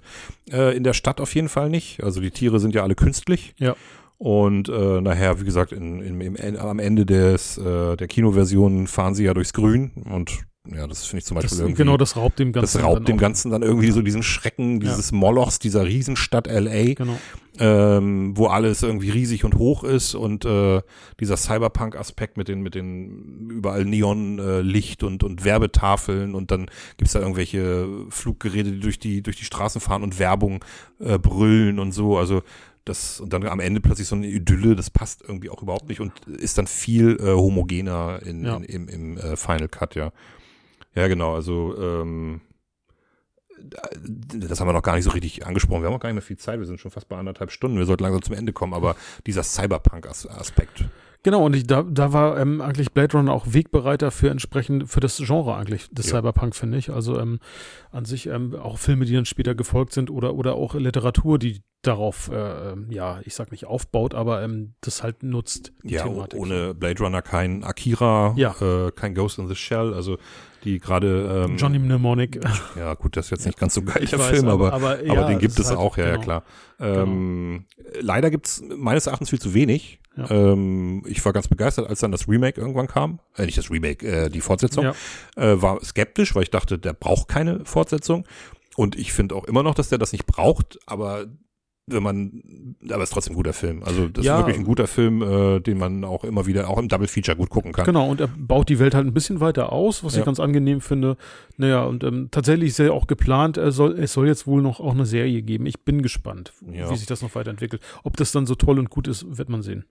äh, 0.52 0.76
in 0.76 0.84
der 0.84 0.92
Stadt 0.92 1.20
auf 1.20 1.34
jeden 1.34 1.48
Fall 1.48 1.70
nicht. 1.70 2.02
Also 2.02 2.20
die 2.20 2.30
Tiere 2.30 2.60
sind 2.60 2.74
ja 2.74 2.82
alle 2.82 2.94
künstlich. 2.94 3.54
Ja. 3.58 3.74
Und 4.18 4.68
äh, 4.68 5.00
nachher, 5.00 5.40
wie 5.40 5.44
gesagt, 5.44 5.72
in, 5.72 6.00
in, 6.00 6.20
im, 6.20 6.56
am 6.56 6.80
Ende 6.80 7.06
des, 7.06 7.56
äh, 7.56 7.96
der 7.96 8.08
Kinoversion 8.08 8.88
fahren 8.88 9.14
sie 9.14 9.24
ja 9.24 9.34
durchs 9.34 9.52
Grün 9.52 9.92
und 10.10 10.47
ja, 10.74 10.86
das 10.86 11.04
finde 11.06 11.18
ich 11.20 11.24
zum 11.24 11.34
Beispiel 11.36 11.50
Das, 11.50 11.58
irgendwie. 11.60 11.76
genau, 11.76 11.96
das 11.96 12.16
raubt 12.16 12.38
dem 12.38 12.52
Ganzen. 12.52 12.78
das 12.78 12.84
raubt 12.84 12.96
dann 12.98 13.04
dem 13.06 13.16
auch. 13.16 13.20
Ganzen 13.20 13.50
dann 13.50 13.62
irgendwie 13.62 13.90
so 13.90 14.02
diesen 14.02 14.22
Schrecken, 14.22 14.80
dieses 14.80 15.12
Molochs, 15.12 15.58
dieser 15.58 15.84
Riesenstadt 15.86 16.46
LA 16.46 16.94
Genau. 16.94 17.18
ähm, 17.58 18.36
wo 18.36 18.46
alles 18.46 18.82
irgendwie 18.82 19.10
riesig 19.10 19.44
und 19.44 19.54
hoch 19.56 19.82
ist 19.84 20.14
und 20.14 20.44
äh, 20.44 20.80
dieser 21.20 21.36
Cyberpunk-Aspekt 21.36 22.36
mit 22.36 22.48
den, 22.48 22.60
mit 22.62 22.74
den 22.74 23.50
überall 23.50 23.84
Neonlicht 23.84 25.02
äh, 25.02 25.06
und, 25.06 25.24
und 25.24 25.44
Werbetafeln 25.44 26.34
und 26.34 26.50
dann 26.50 26.70
gibt's 26.96 27.12
da 27.14 27.20
irgendwelche 27.20 27.88
Fluggeräte, 28.10 28.72
die 28.72 28.80
durch 28.80 28.98
die, 28.98 29.22
durch 29.22 29.36
die 29.36 29.44
Straßen 29.44 29.80
fahren 29.80 30.02
und 30.02 30.18
Werbung 30.18 30.64
äh, 31.00 31.18
brüllen 31.18 31.78
und 31.78 31.92
so. 31.92 32.18
Also 32.18 32.42
das, 32.84 33.20
und 33.20 33.32
dann 33.34 33.44
am 33.46 33.60
Ende 33.60 33.80
plötzlich 33.80 34.08
so 34.08 34.16
eine 34.16 34.26
Idylle, 34.26 34.74
das 34.74 34.88
passt 34.88 35.22
irgendwie 35.26 35.50
auch 35.50 35.62
überhaupt 35.62 35.88
nicht 35.90 36.00
und 36.00 36.12
ist 36.26 36.56
dann 36.56 36.66
viel 36.66 37.18
äh, 37.20 37.32
homogener 37.34 38.20
in, 38.24 38.44
Ja. 38.44 38.56
in, 38.56 38.64
im, 38.64 38.88
im 38.88 39.18
äh, 39.18 39.36
Final 39.36 39.68
Cut, 39.68 39.94
ja. 39.94 40.10
Ja, 40.98 41.06
genau, 41.06 41.34
also 41.36 41.76
ähm, 41.78 42.40
das 43.60 44.60
haben 44.60 44.66
wir 44.66 44.72
noch 44.72 44.82
gar 44.82 44.96
nicht 44.96 45.04
so 45.04 45.10
richtig 45.10 45.46
angesprochen. 45.46 45.82
Wir 45.82 45.88
haben 45.88 45.94
auch 45.94 46.00
gar 46.00 46.08
nicht 46.08 46.14
mehr 46.14 46.22
viel 46.22 46.38
Zeit. 46.38 46.58
Wir 46.58 46.66
sind 46.66 46.80
schon 46.80 46.90
fast 46.90 47.08
bei 47.08 47.16
anderthalb 47.16 47.52
Stunden. 47.52 47.78
Wir 47.78 47.86
sollten 47.86 48.02
langsam 48.02 48.22
zum 48.22 48.34
Ende 48.34 48.52
kommen. 48.52 48.74
Aber 48.74 48.96
dieser 49.26 49.44
Cyberpunk-Aspekt. 49.44 50.86
Genau, 51.22 51.44
und 51.44 51.54
ich, 51.54 51.66
da, 51.66 51.82
da 51.82 52.12
war 52.12 52.38
ähm, 52.38 52.60
eigentlich 52.60 52.92
Blade 52.92 53.16
Runner 53.16 53.32
auch 53.32 53.46
Wegbereiter 53.52 54.10
für 54.10 54.30
entsprechend, 54.30 54.88
für 54.88 55.00
das 55.00 55.18
Genre 55.18 55.56
eigentlich, 55.56 55.88
des 55.90 56.10
Ja. 56.10 56.18
Cyberpunk, 56.18 56.54
finde 56.54 56.78
ich. 56.78 56.90
Also 56.90 57.18
ähm, 57.18 57.38
an 57.90 58.04
sich 58.04 58.26
ähm, 58.26 58.54
auch 58.56 58.78
Filme, 58.78 59.04
die 59.04 59.14
dann 59.14 59.24
später 59.24 59.54
gefolgt 59.54 59.92
sind 59.92 60.10
oder, 60.10 60.34
oder 60.34 60.54
auch 60.54 60.74
Literatur, 60.74 61.38
die 61.38 61.62
darauf, 61.82 62.28
äh, 62.30 62.72
ähm, 62.72 62.86
ja, 62.90 63.20
ich 63.24 63.34
sag 63.34 63.52
nicht 63.52 63.64
aufbaut, 63.66 64.14
aber 64.14 64.42
ähm, 64.42 64.74
das 64.80 65.02
halt 65.02 65.22
nutzt. 65.22 65.72
Ja, 65.84 66.02
Thematik. 66.02 66.38
ohne 66.40 66.74
Blade 66.74 66.98
Runner 67.02 67.22
kein 67.22 67.62
Akira, 67.62 68.34
Ja. 68.36 68.54
äh, 68.60 68.90
kein 68.90 69.14
Ghost 69.14 69.38
in 69.38 69.46
the 69.48 69.54
Shell. 69.54 69.94
Also 69.94 70.18
die 70.64 70.80
gerade. 70.80 71.44
Ähm, 71.48 71.56
Johnny 71.56 71.78
Mnemonic. 71.78 72.40
Ja, 72.76 72.94
gut, 72.94 73.16
das 73.16 73.26
ist 73.26 73.30
jetzt 73.30 73.46
nicht 73.46 73.58
ganz 73.58 73.74
so 73.74 73.82
geil, 73.84 74.04
der 74.10 74.18
weiß, 74.18 74.26
Film, 74.28 74.48
aber, 74.48 74.72
aber, 74.72 75.04
ja, 75.04 75.12
aber 75.12 75.28
den 75.28 75.38
gibt 75.38 75.58
es 75.58 75.68
halt- 75.68 75.78
auch, 75.78 75.96
ja, 75.96 76.06
ja 76.06 76.10
genau. 76.12 76.24
klar. 76.24 76.42
Ähm, 76.80 77.64
Leider 78.00 78.30
gibt's 78.30 78.62
meines 78.76 79.06
Erachtens 79.06 79.30
viel 79.30 79.40
zu 79.40 79.54
wenig. 79.54 80.00
Ja. 80.16 80.28
Ähm, 80.30 81.04
ich 81.06 81.24
war 81.24 81.32
ganz 81.32 81.46
begeistert, 81.48 81.88
als 81.88 82.00
dann 82.00 82.10
das 82.12 82.28
Remake 82.28 82.60
irgendwann 82.60 82.88
kam. 82.88 83.20
Äh, 83.36 83.46
nicht 83.46 83.56
das 83.56 83.70
Remake, 83.70 84.04
äh, 84.06 84.28
die 84.30 84.40
Fortsetzung. 84.40 84.84
Ja. 84.84 84.94
Äh, 85.36 85.62
war 85.62 85.82
skeptisch, 85.84 86.34
weil 86.34 86.42
ich 86.42 86.50
dachte, 86.50 86.76
der 86.78 86.92
braucht 86.92 87.28
keine 87.28 87.64
Fortsetzung. 87.64 88.26
Und 88.76 88.96
ich 88.96 89.12
finde 89.12 89.36
auch 89.36 89.44
immer 89.44 89.62
noch, 89.62 89.74
dass 89.74 89.88
der 89.88 89.98
das 89.98 90.12
nicht 90.12 90.26
braucht, 90.26 90.78
aber 90.86 91.26
wenn 91.90 92.02
man, 92.02 92.42
aber 92.90 92.98
es 93.02 93.10
ist 93.10 93.12
trotzdem 93.14 93.32
ein 93.32 93.36
guter 93.36 93.52
Film. 93.52 93.82
Also 93.82 94.08
das 94.08 94.24
Ja. 94.24 94.34
ist 94.36 94.40
wirklich 94.46 94.58
ein 94.58 94.64
guter 94.64 94.86
Film, 94.86 95.22
äh, 95.22 95.60
den 95.60 95.78
man 95.78 96.04
auch 96.04 96.24
immer 96.24 96.46
wieder, 96.46 96.68
auch 96.68 96.78
im 96.78 96.88
Double 96.88 97.08
Feature 97.08 97.36
gut 97.36 97.50
gucken 97.50 97.72
kann. 97.72 97.84
Genau, 97.84 98.08
und 98.08 98.20
er 98.20 98.28
baut 98.28 98.68
die 98.68 98.78
Welt 98.78 98.94
halt 98.94 99.06
ein 99.06 99.14
bisschen 99.14 99.40
weiter 99.40 99.72
aus, 99.72 100.04
was 100.04 100.14
Ja. 100.14 100.20
ich 100.20 100.24
ganz 100.26 100.40
angenehm 100.40 100.80
finde. 100.80 101.16
Naja, 101.56 101.84
und 101.84 102.04
ähm, 102.04 102.28
tatsächlich 102.30 102.68
ist 102.70 102.78
ja 102.78 102.92
auch 102.92 103.06
geplant, 103.06 103.56
er 103.56 103.72
soll, 103.72 103.98
es 103.98 104.12
soll 104.12 104.26
jetzt 104.26 104.46
wohl 104.46 104.62
noch 104.62 104.80
auch 104.80 104.92
eine 104.94 105.06
Serie 105.06 105.42
geben. 105.42 105.66
Ich 105.66 105.80
bin 105.80 106.02
gespannt, 106.02 106.52
Ja. 106.72 106.90
wie 106.90 106.96
sich 106.96 107.06
das 107.06 107.22
noch 107.22 107.34
weiterentwickelt. 107.34 107.82
Ob 108.04 108.16
das 108.16 108.32
dann 108.32 108.46
so 108.46 108.54
toll 108.54 108.78
und 108.78 108.90
gut 108.90 109.08
ist, 109.08 109.38
wird 109.38 109.48
man 109.48 109.62
sehen. 109.62 109.84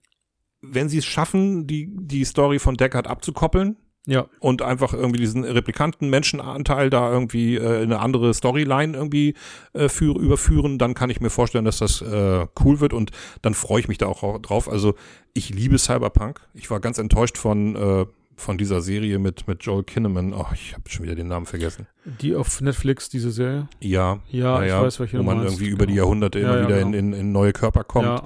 Wenn 0.60 0.88
sie 0.88 0.98
es 0.98 1.04
schaffen, 1.06 1.66
die, 1.66 1.88
die 1.94 2.24
Story 2.24 2.58
von 2.58 2.76
Deckard 2.76 3.06
abzukoppeln, 3.06 3.76
Ja, 4.10 4.26
und 4.40 4.62
einfach 4.62 4.94
irgendwie 4.94 5.20
diesen 5.20 5.44
Replikanten 5.44 6.08
Menschenanteil 6.08 6.88
da 6.88 7.12
irgendwie 7.12 7.56
äh, 7.56 7.82
in 7.82 7.92
eine 7.92 8.00
andere 8.00 8.32
Storyline 8.32 8.96
irgendwie 8.96 9.34
äh, 9.74 9.90
für, 9.90 10.18
überführen, 10.18 10.78
dann 10.78 10.94
kann 10.94 11.10
ich 11.10 11.20
mir 11.20 11.28
vorstellen, 11.28 11.66
dass 11.66 11.76
das 11.78 12.00
äh, 12.00 12.46
cool 12.64 12.80
wird 12.80 12.94
und 12.94 13.10
dann 13.42 13.52
freue 13.52 13.80
ich 13.80 13.88
mich 13.88 13.98
da 13.98 14.06
auch 14.06 14.38
drauf. 14.40 14.66
Also 14.66 14.94
ich 15.34 15.50
liebe 15.50 15.76
Cyberpunk. 15.76 16.40
Ich 16.54 16.70
war 16.70 16.80
ganz 16.80 16.96
enttäuscht 16.96 17.36
von 17.36 17.76
äh, 17.76 18.06
von 18.34 18.56
dieser 18.56 18.80
Serie 18.80 19.18
mit 19.18 19.46
mit 19.46 19.62
Joel 19.64 19.82
Kinnaman. 19.84 20.32
Oh, 20.32 20.46
ich 20.54 20.72
habe 20.72 20.88
schon 20.88 21.04
wieder 21.04 21.14
den 21.16 21.26
Namen 21.28 21.44
vergessen. 21.44 21.86
die 22.04 22.34
auf 22.34 22.60
Netflix, 22.62 23.10
diese 23.10 23.30
Serie. 23.30 23.68
Ja, 23.80 24.20
Ja, 24.30 24.62
ich 24.62 24.70
naja, 24.70 24.82
weiß, 24.84 25.00
welche 25.00 25.18
wo 25.18 25.22
man 25.22 25.38
meinst, 25.38 25.54
irgendwie 25.54 25.70
über 25.70 25.86
die 25.86 25.92
genau. 25.92 26.04
Jahrhunderte 26.04 26.38
Ja, 26.38 26.46
immer 26.46 26.56
ja, 26.60 26.66
wieder 26.66 26.78
genau. 26.78 26.96
in, 26.96 27.12
in, 27.12 27.12
in 27.12 27.32
neue 27.32 27.52
Körper 27.52 27.84
kommt. 27.84 28.06
Ja, 28.06 28.22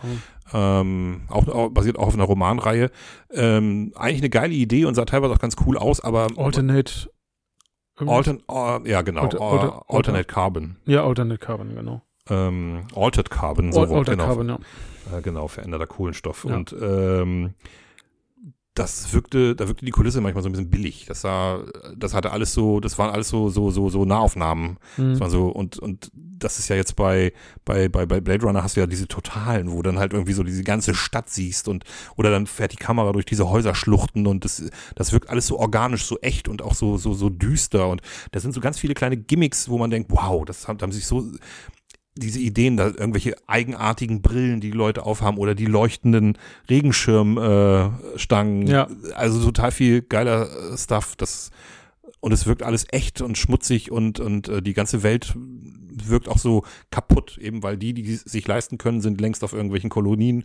Ähm, 0.54 1.22
auch, 1.28 1.46
auch 1.48 1.68
basiert 1.70 1.98
auch 1.98 2.08
auf 2.08 2.14
einer 2.14 2.24
Romanreihe. 2.24 2.90
Ähm, 3.32 3.92
eigentlich 3.96 4.20
eine 4.20 4.30
geile 4.30 4.52
Idee 4.54 4.84
und 4.84 4.94
sah 4.94 5.04
teilweise 5.04 5.32
auch 5.32 5.38
ganz 5.38 5.56
cool 5.66 5.78
aus, 5.78 6.00
aber 6.00 6.28
Alternate. 6.36 7.10
Altern, 7.96 8.42
oh, 8.48 8.78
ja, 8.84 9.02
genau. 9.02 9.22
Alter- 9.22 9.40
uh, 9.40 9.44
Alter- 9.44 9.82
Alternate 9.88 10.24
Carbon. 10.24 10.76
Ja, 10.86 11.04
Alternate 11.04 11.38
Carbon, 11.38 11.74
genau. 11.74 12.02
Ähm, 12.28 12.82
Altered 12.96 13.30
Carbon, 13.30 13.72
so 13.72 13.80
Al- 13.82 13.92
Altered 13.92 14.18
genau. 14.18 14.26
Carbon, 14.26 14.48
ja. 14.48 14.58
Äh, 15.18 15.22
genau, 15.22 15.46
veränderter 15.48 15.86
Kohlenstoff. 15.86 16.44
Ja. 16.48 16.54
Und 16.56 16.74
ähm, 16.80 17.54
das 18.74 19.12
wirkte, 19.12 19.54
da 19.54 19.68
wirkte 19.68 19.84
die 19.84 19.90
Kulisse 19.90 20.22
manchmal 20.22 20.42
so 20.42 20.48
ein 20.48 20.52
bisschen 20.52 20.70
billig. 20.70 21.04
Das 21.06 21.20
sah, 21.20 21.62
das 21.94 22.14
hatte 22.14 22.32
alles 22.32 22.54
so, 22.54 22.80
das 22.80 22.98
waren 22.98 23.10
alles 23.10 23.28
so, 23.28 23.50
so, 23.50 23.70
so, 23.70 23.90
so 23.90 24.06
Nahaufnahmen. 24.06 24.78
Mhm. 24.96 25.10
Das 25.10 25.20
war 25.20 25.28
so, 25.28 25.48
und, 25.48 25.78
und 25.78 26.10
das 26.14 26.58
ist 26.58 26.68
ja 26.68 26.76
jetzt 26.76 26.96
bei, 26.96 27.34
bei, 27.66 27.90
bei, 27.90 28.06
bei 28.06 28.20
Blade 28.20 28.44
Runner 28.46 28.62
hast 28.62 28.76
du 28.76 28.80
ja 28.80 28.86
diese 28.86 29.08
Totalen, 29.08 29.72
wo 29.72 29.82
dann 29.82 29.98
halt 29.98 30.14
irgendwie 30.14 30.32
so 30.32 30.42
diese 30.42 30.64
ganze 30.64 30.94
Stadt 30.94 31.28
siehst 31.28 31.68
und, 31.68 31.84
oder 32.16 32.30
dann 32.30 32.46
fährt 32.46 32.72
die 32.72 32.76
Kamera 32.76 33.12
durch 33.12 33.26
diese 33.26 33.50
Häuserschluchten 33.50 34.26
und 34.26 34.44
das, 34.46 34.64
das 34.94 35.12
wirkt 35.12 35.28
alles 35.28 35.46
so 35.46 35.58
organisch, 35.58 36.06
so 36.06 36.18
echt 36.20 36.48
und 36.48 36.62
auch 36.62 36.74
so, 36.74 36.96
so, 36.96 37.12
so 37.12 37.28
düster 37.28 37.88
und 37.88 38.00
da 38.30 38.40
sind 38.40 38.52
so 38.52 38.60
ganz 38.60 38.78
viele 38.78 38.94
kleine 38.94 39.18
Gimmicks, 39.18 39.68
wo 39.68 39.76
man 39.76 39.90
denkt, 39.90 40.10
wow, 40.10 40.46
das 40.46 40.66
haben, 40.66 40.78
da 40.78 40.84
haben 40.84 40.92
sich 40.92 41.06
so, 41.06 41.30
diese 42.14 42.40
Ideen, 42.40 42.76
da 42.76 42.86
irgendwelche 42.86 43.36
eigenartigen 43.46 44.20
Brillen, 44.20 44.60
die 44.60 44.70
die 44.70 44.76
Leute 44.76 45.04
aufhaben 45.04 45.38
oder 45.38 45.54
die 45.54 45.66
leuchtenden 45.66 46.36
Regenschirmstangen, 46.68 48.14
äh, 48.14 48.18
Stangen. 48.18 48.66
Ja. 48.66 48.88
also 49.14 49.42
total 49.42 49.72
viel 49.72 50.02
geiler 50.02 50.48
äh, 50.72 50.76
Stuff. 50.76 51.16
Das 51.16 51.50
und 52.20 52.32
es 52.32 52.46
wirkt 52.46 52.62
alles 52.62 52.86
echt 52.90 53.20
und 53.20 53.38
schmutzig 53.38 53.90
und 53.90 54.20
und 54.20 54.48
äh, 54.48 54.62
die 54.62 54.74
ganze 54.74 55.02
Welt 55.02 55.34
wirkt 56.06 56.28
auch 56.28 56.38
so 56.38 56.64
kaputt, 56.90 57.38
eben 57.38 57.62
weil 57.62 57.76
die, 57.76 57.94
die 57.94 58.12
es 58.12 58.22
sich 58.22 58.46
leisten 58.46 58.78
können, 58.78 59.00
sind 59.00 59.20
längst 59.20 59.44
auf 59.44 59.52
irgendwelchen 59.52 59.90
Kolonien 59.90 60.44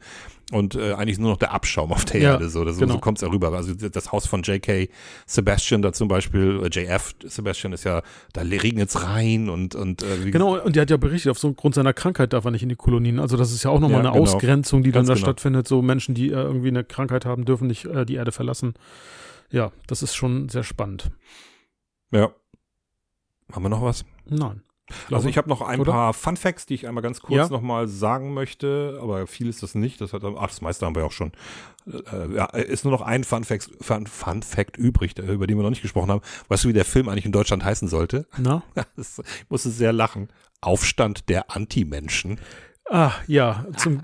und 0.52 0.76
äh, 0.76 0.94
eigentlich 0.94 1.20
nur 1.20 1.32
noch 1.32 1.38
der 1.38 1.52
Abschaum 1.52 1.92
auf 1.92 2.06
der 2.06 2.22
Ja, 2.22 2.32
Erde. 2.34 2.50
So, 2.50 2.64
das, 2.64 2.78
genau. 2.78 2.94
so 2.94 3.00
kommt 3.00 3.18
es 3.18 3.22
ja 3.22 3.30
rüber. 3.30 3.52
Also 3.52 3.74
das 3.74 4.12
Haus 4.12 4.28
von 4.28 4.44
J.K. 4.44 4.90
Sebastian 5.26 5.82
da 5.82 5.94
zum 5.94 6.08
Beispiel, 6.08 6.62
äh, 6.64 6.70
JF 6.70 7.16
Sebastian 7.24 7.74
ist 7.74 7.84
ja, 7.84 8.02
da 8.34 8.42
regnet's 8.42 9.04
rein 9.04 9.50
und 9.50 9.76
und 9.76 10.04
äh, 10.04 10.32
Genau, 10.32 10.58
und 10.60 10.76
der 10.76 10.82
hat 10.84 10.90
ja 10.90 10.98
berichtet, 10.98 11.32
aufgrund 11.32 11.76
seiner 11.76 11.94
Krankheit 11.94 12.34
darf 12.34 12.46
er 12.46 12.52
nicht 12.52 12.64
in 12.64 12.70
die 12.70 12.76
Kolonien. 12.76 13.20
Also 13.20 13.38
das 13.38 13.52
ist 13.52 13.64
ja 13.64 13.72
auch 13.72 13.80
nochmal 13.80 14.04
Ja, 14.04 14.12
eine 14.12 14.20
genau. 14.20 14.24
Ausgrenzung, 14.24 14.84
die 14.84 14.92
Ganz 14.92 15.08
dann 15.08 15.16
da 15.16 15.20
genau. 15.20 15.26
stattfindet. 15.26 15.68
So 15.68 15.82
Menschen, 15.82 16.16
die 16.16 16.30
äh, 16.30 16.34
irgendwie 16.34 16.70
eine 16.70 16.84
Krankheit 16.84 17.26
haben, 17.26 17.46
dürfen 17.46 17.68
nicht 17.68 17.86
äh, 17.86 18.06
die 18.06 18.16
Erde 18.16 18.32
verlassen. 18.32 18.74
Ja, 19.50 19.72
das 19.88 20.04
ist 20.04 20.16
schon 20.16 20.50
sehr 20.50 20.64
spannend. 20.64 21.12
Ja. 22.12 22.32
Haben 23.52 23.64
wir 23.64 23.70
noch 23.70 23.82
was? 23.82 24.04
Nein. 24.26 24.62
Also 25.12 25.28
ich 25.28 25.38
habe 25.38 25.50
noch 25.50 25.62
ein 25.62 25.80
oder? 25.82 25.92
paar 25.92 26.14
Fun 26.14 26.38
Facts, 26.38 26.66
die 26.66 26.74
ich 26.76 26.88
einmal 26.88 27.04
ganz 27.04 27.22
kurz 27.22 27.36
Ja. 27.38 27.48
nochmal 27.50 27.88
sagen 27.88 28.34
möchte, 28.34 29.00
aber 29.02 29.28
viel 29.28 29.48
ist 29.50 29.62
das 29.64 29.76
nicht. 29.76 30.00
Das 30.02 30.14
hat, 30.14 30.24
ach, 30.24 30.48
das 30.48 30.62
meiste 30.62 30.86
haben 30.86 30.96
wir 30.96 31.06
auch 31.06 31.12
schon. 31.12 31.32
Äh, 31.86 32.36
ja, 32.36 32.46
ist 32.46 32.84
nur 32.86 32.92
noch 32.92 33.02
ein 33.02 33.24
Fun 33.24 33.44
Fact, 33.44 33.70
Fun, 33.82 34.08
Fun 34.08 34.44
Fact 34.44 34.78
übrig, 34.78 35.18
über 35.18 35.48
den 35.48 35.58
wir 35.58 35.64
noch 35.64 35.70
nicht 35.70 35.82
gesprochen 35.82 36.10
haben. 36.12 36.22
Weißt 36.48 36.64
du, 36.64 36.70
wie 36.70 36.74
der 36.74 36.86
Film 36.86 37.10
eigentlich 37.10 37.26
in 37.26 37.32
Deutschland 37.32 37.64
heißen 37.64 37.88
sollte? 37.88 38.28
Na? 38.38 38.64
Das- 38.96 39.20
ich 39.20 39.50
musste 39.50 39.70
sehr 39.70 39.94
lachen. 39.94 40.30
Aufstand 40.62 41.30
der 41.30 41.52
Antimenschen. 41.56 42.40
Ah, 42.90 43.12
ja, 43.28 43.66
zum, 43.76 44.00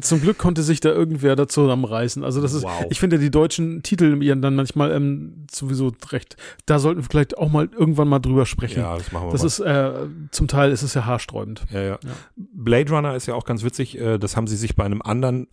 zum 0.00 0.20
Glück 0.20 0.38
konnte 0.38 0.62
sich 0.62 0.78
da 0.78 0.90
irgendwer 0.90 1.34
da 1.34 1.48
zusammenreißen. 1.48 2.22
Also 2.22 2.40
das 2.40 2.52
ist, 2.52 2.62
Wow. 2.62 2.86
ich 2.88 3.00
finde 3.00 3.18
die 3.18 3.30
deutschen 3.30 3.82
Titel 3.82 4.22
ihren 4.22 4.40
dann 4.40 4.54
manchmal 4.54 4.92
ähm, 4.92 5.46
sowieso 5.50 5.92
recht. 6.12 6.36
Da 6.64 6.78
sollten 6.78 7.00
wir 7.00 7.08
vielleicht 7.10 7.36
auch 7.38 7.50
mal 7.50 7.68
irgendwann 7.76 8.06
mal 8.08 8.20
drüber 8.20 8.46
sprechen. 8.46 8.80
Ja, 8.80 8.96
das 8.96 9.10
machen 9.10 9.26
wir 9.28 9.32
das 9.32 9.40
mal. 9.42 9.46
ist, 9.46 9.60
äh, 9.60 10.06
zum 10.30 10.46
Teil 10.46 10.70
ist 10.70 10.82
es 10.82 10.94
ja 10.94 11.06
haarsträubend. 11.06 11.66
Ja, 11.72 11.80
ja. 11.82 11.98
Blade 12.36 12.92
Runner 12.92 13.16
ist 13.16 13.26
ja 13.26 13.34
auch 13.34 13.44
ganz 13.44 13.64
witzig. 13.64 13.98
äh, 13.98 14.18
Das 14.18 14.36
haben 14.36 14.46
sie 14.46 14.56
sich 14.56 14.76
bei 14.76 14.84
einem 14.84 15.02
anderen, 15.02 15.48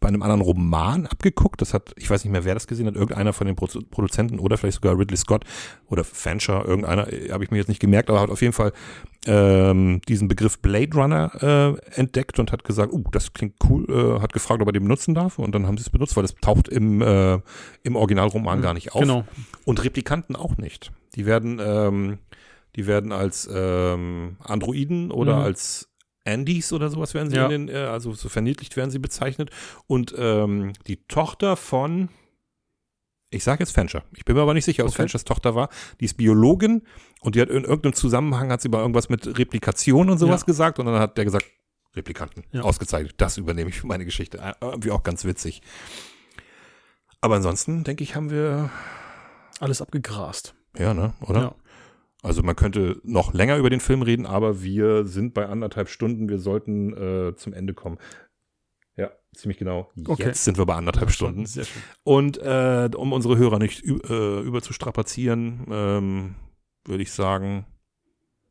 bei 0.00 0.08
einem 0.08 0.20
anderen 0.22 0.42
Roman 0.42 1.06
abgeguckt. 1.06 1.62
Das 1.62 1.72
hat, 1.72 1.92
ich 1.96 2.10
weiß 2.10 2.24
nicht 2.24 2.32
mehr, 2.32 2.44
wer 2.44 2.52
das 2.54 2.66
gesehen 2.66 2.86
hat, 2.88 2.94
irgendeiner 2.94 3.32
von 3.32 3.46
den 3.46 3.56
Produ- 3.56 3.84
Produzenten 3.90 4.38
oder 4.38 4.58
vielleicht 4.58 4.82
sogar 4.82 4.98
Ridley 4.98 5.16
Scott 5.16 5.44
oder 5.86 6.04
Fancher, 6.04 6.64
irgendeiner, 6.66 7.10
äh, 7.10 7.30
habe 7.30 7.42
ich 7.44 7.50
mir 7.50 7.56
jetzt 7.56 7.68
nicht 7.68 7.80
gemerkt, 7.80 8.10
aber 8.10 8.20
hat 8.20 8.28
auf 8.30 8.42
jeden 8.42 8.52
Fall 8.52 8.72
ähm, 9.28 10.00
diesen 10.08 10.26
Begriff 10.26 10.58
Blade 10.58 10.94
Runner 10.94 11.30
äh, 11.42 12.00
entdeckt 12.00 12.38
und 12.38 12.50
hat 12.50 12.64
gesagt, 12.64 12.92
uh, 12.92 13.04
das 13.12 13.34
klingt 13.34 13.54
cool, 13.68 13.84
äh, 13.88 14.20
hat 14.20 14.32
gefragt, 14.32 14.62
ob 14.62 14.68
er 14.68 14.72
den 14.72 14.84
benutzen 14.84 15.14
darf 15.14 15.38
und 15.38 15.54
dann 15.54 15.66
haben 15.66 15.76
sie 15.76 15.82
es 15.82 15.90
benutzt, 15.90 16.16
weil 16.16 16.22
das 16.22 16.34
taucht 16.36 16.68
im, 16.68 17.02
äh, 17.02 17.38
im 17.82 17.94
Originalroman 17.96 18.62
gar 18.62 18.72
nicht 18.74 18.92
auf. 18.94 19.02
Genau. 19.02 19.24
Und 19.64 19.84
Replikanten 19.84 20.34
auch 20.34 20.56
nicht. 20.56 20.90
Die 21.14 21.26
werden, 21.26 21.60
ähm, 21.62 22.18
die 22.76 22.86
werden 22.86 23.12
als 23.12 23.48
ähm, 23.52 24.36
Androiden 24.42 25.10
oder 25.10 25.36
Mhm. 25.36 25.42
als 25.42 25.88
Andys 26.24 26.72
oder 26.72 26.88
sowas 26.90 27.14
werden 27.14 27.30
sie 27.30 27.36
Ja. 27.36 27.46
in 27.46 27.66
den, 27.66 27.68
äh, 27.68 27.78
also 27.78 28.12
so 28.12 28.28
verniedlicht 28.28 28.76
werden 28.76 28.90
sie 28.90 28.98
bezeichnet. 28.98 29.50
Und 29.86 30.14
ähm, 30.16 30.72
die 30.86 30.96
Tochter 31.08 31.56
von, 31.56 32.08
ich 33.30 33.44
sage 33.44 33.60
jetzt 33.60 33.72
Fancher, 33.72 34.02
ich 34.16 34.24
bin 34.24 34.34
mir 34.36 34.42
aber 34.42 34.54
nicht 34.54 34.64
sicher, 34.64 34.82
ob 34.84 34.88
es 34.88 34.94
Okay. 34.94 35.02
Fanchers 35.02 35.24
Tochter 35.24 35.54
war, 35.54 35.68
die 36.00 36.06
ist 36.06 36.16
Biologin 36.16 36.82
und 37.20 37.34
die 37.34 37.40
hat 37.40 37.50
in 37.50 37.64
irgendeinem 37.64 37.92
Zusammenhang, 37.94 38.50
hat 38.50 38.62
sie 38.62 38.68
bei 38.68 38.78
irgendwas 38.78 39.08
mit 39.08 39.38
Replikation 39.38 40.08
und 40.10 40.18
sowas 40.18 40.42
Ja. 40.42 40.46
gesagt 40.46 40.78
und 40.78 40.86
dann 40.86 40.98
hat 40.98 41.16
der 41.18 41.24
gesagt, 41.24 41.46
Replikanten, 41.96 42.44
Ja. 42.52 42.62
ausgezeichnet, 42.62 43.14
das 43.18 43.36
übernehme 43.38 43.70
ich 43.70 43.80
für 43.80 43.86
meine 43.86 44.04
Geschichte. 44.04 44.38
Äh, 44.38 44.52
Irgendwie 44.60 44.90
auch 44.90 45.02
ganz 45.02 45.24
witzig. 45.24 45.62
Aber 47.20 47.36
ansonsten, 47.36 47.84
denke 47.84 48.04
ich, 48.04 48.14
haben 48.14 48.30
wir, 48.30 48.70
Alles 49.60 49.82
abgegrast. 49.82 50.54
ja, 50.78 50.94
ne, 50.94 51.14
oder? 51.20 51.40
Ja. 51.40 51.54
Also 52.22 52.42
man 52.42 52.56
könnte 52.56 53.00
noch 53.04 53.32
länger 53.32 53.56
über 53.58 53.70
den 53.70 53.78
Film 53.80 54.02
reden, 54.02 54.26
aber 54.26 54.62
wir 54.62 55.06
sind 55.06 55.34
bei 55.34 55.46
anderthalb 55.46 55.88
Stunden. 55.88 56.28
Wir 56.28 56.38
sollten 56.40 56.92
äh, 56.92 57.36
zum 57.36 57.52
Ende 57.52 57.74
kommen. 57.74 57.98
Ja, 59.38 59.42
ziemlich 59.42 59.58
genau. 59.58 59.90
Okay. 60.06 60.24
Jetzt 60.24 60.44
sind 60.44 60.58
wir 60.58 60.66
bei 60.66 60.74
anderthalb 60.74 61.10
Stunden. 61.10 61.46
Sehr 61.46 61.64
schön. 61.64 61.82
Und 62.04 62.38
äh, 62.38 62.90
um 62.96 63.12
unsere 63.12 63.36
Hörer 63.36 63.58
nicht 63.58 63.84
äh, 63.84 64.40
überzustrapazieren, 64.40 65.66
ähm, 65.70 66.34
würde 66.84 67.02
ich 67.02 67.12
sagen, 67.12 67.66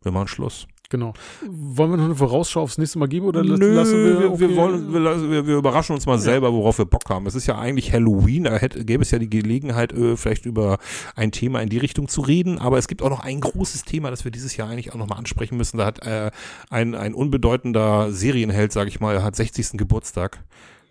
wir 0.01 0.11
machen 0.11 0.27
Schluss. 0.27 0.67
Genau. 0.89 1.13
Wollen 1.45 1.91
wir 1.91 1.97
noch 1.97 2.05
eine 2.05 2.15
Vorausschau 2.15 2.61
aufs 2.61 2.77
nächste 2.77 2.97
Mal 2.97 3.07
geben 3.07 3.25
oder 3.25 3.43
Nö, 3.43 3.73
lassen 3.73 4.05
wir, 4.05 4.31
okay. 4.31 4.39
wir, 4.39 4.55
wollen, 4.55 4.93
wir, 4.93 5.45
wir, 5.45 5.57
überraschen 5.57 5.93
uns 5.93 6.05
mal 6.05 6.17
selber, 6.17 6.53
worauf 6.53 6.77
wir 6.77 6.85
Bock 6.85 7.09
haben. 7.09 7.25
Es 7.27 7.35
ist 7.35 7.45
ja 7.45 7.57
eigentlich 7.57 7.91
Halloween, 7.91 8.45
da 8.45 8.55
hätte, 8.55 8.85
gäbe 8.85 9.03
es 9.03 9.11
ja 9.11 9.19
die 9.19 9.29
Gelegenheit, 9.29 9.91
äh, 9.91 10.15
vielleicht 10.15 10.45
über 10.45 10.77
ein 11.15 11.33
Thema 11.33 11.61
in 11.61 11.67
die 11.67 11.77
Richtung 11.77 12.07
zu 12.07 12.21
reden. 12.21 12.57
Aber 12.57 12.77
es 12.77 12.87
gibt 12.87 13.01
auch 13.01 13.09
noch 13.09 13.19
ein 13.19 13.41
großes 13.41 13.83
Thema, 13.83 14.11
das 14.11 14.23
wir 14.23 14.31
dieses 14.31 14.55
Jahr 14.55 14.69
eigentlich 14.69 14.93
auch 14.93 14.97
nochmal 14.97 15.17
ansprechen 15.17 15.57
müssen. 15.57 15.77
Da 15.77 15.85
hat 15.85 16.05
äh, 16.05 16.31
ein, 16.69 16.95
ein 16.95 17.13
unbedeutender 17.13 18.13
Serienheld, 18.13 18.71
sage 18.71 18.89
ich 18.89 19.01
mal, 19.01 19.23
hat 19.23 19.35
60. 19.35 19.71
Geburtstag. 19.73 20.41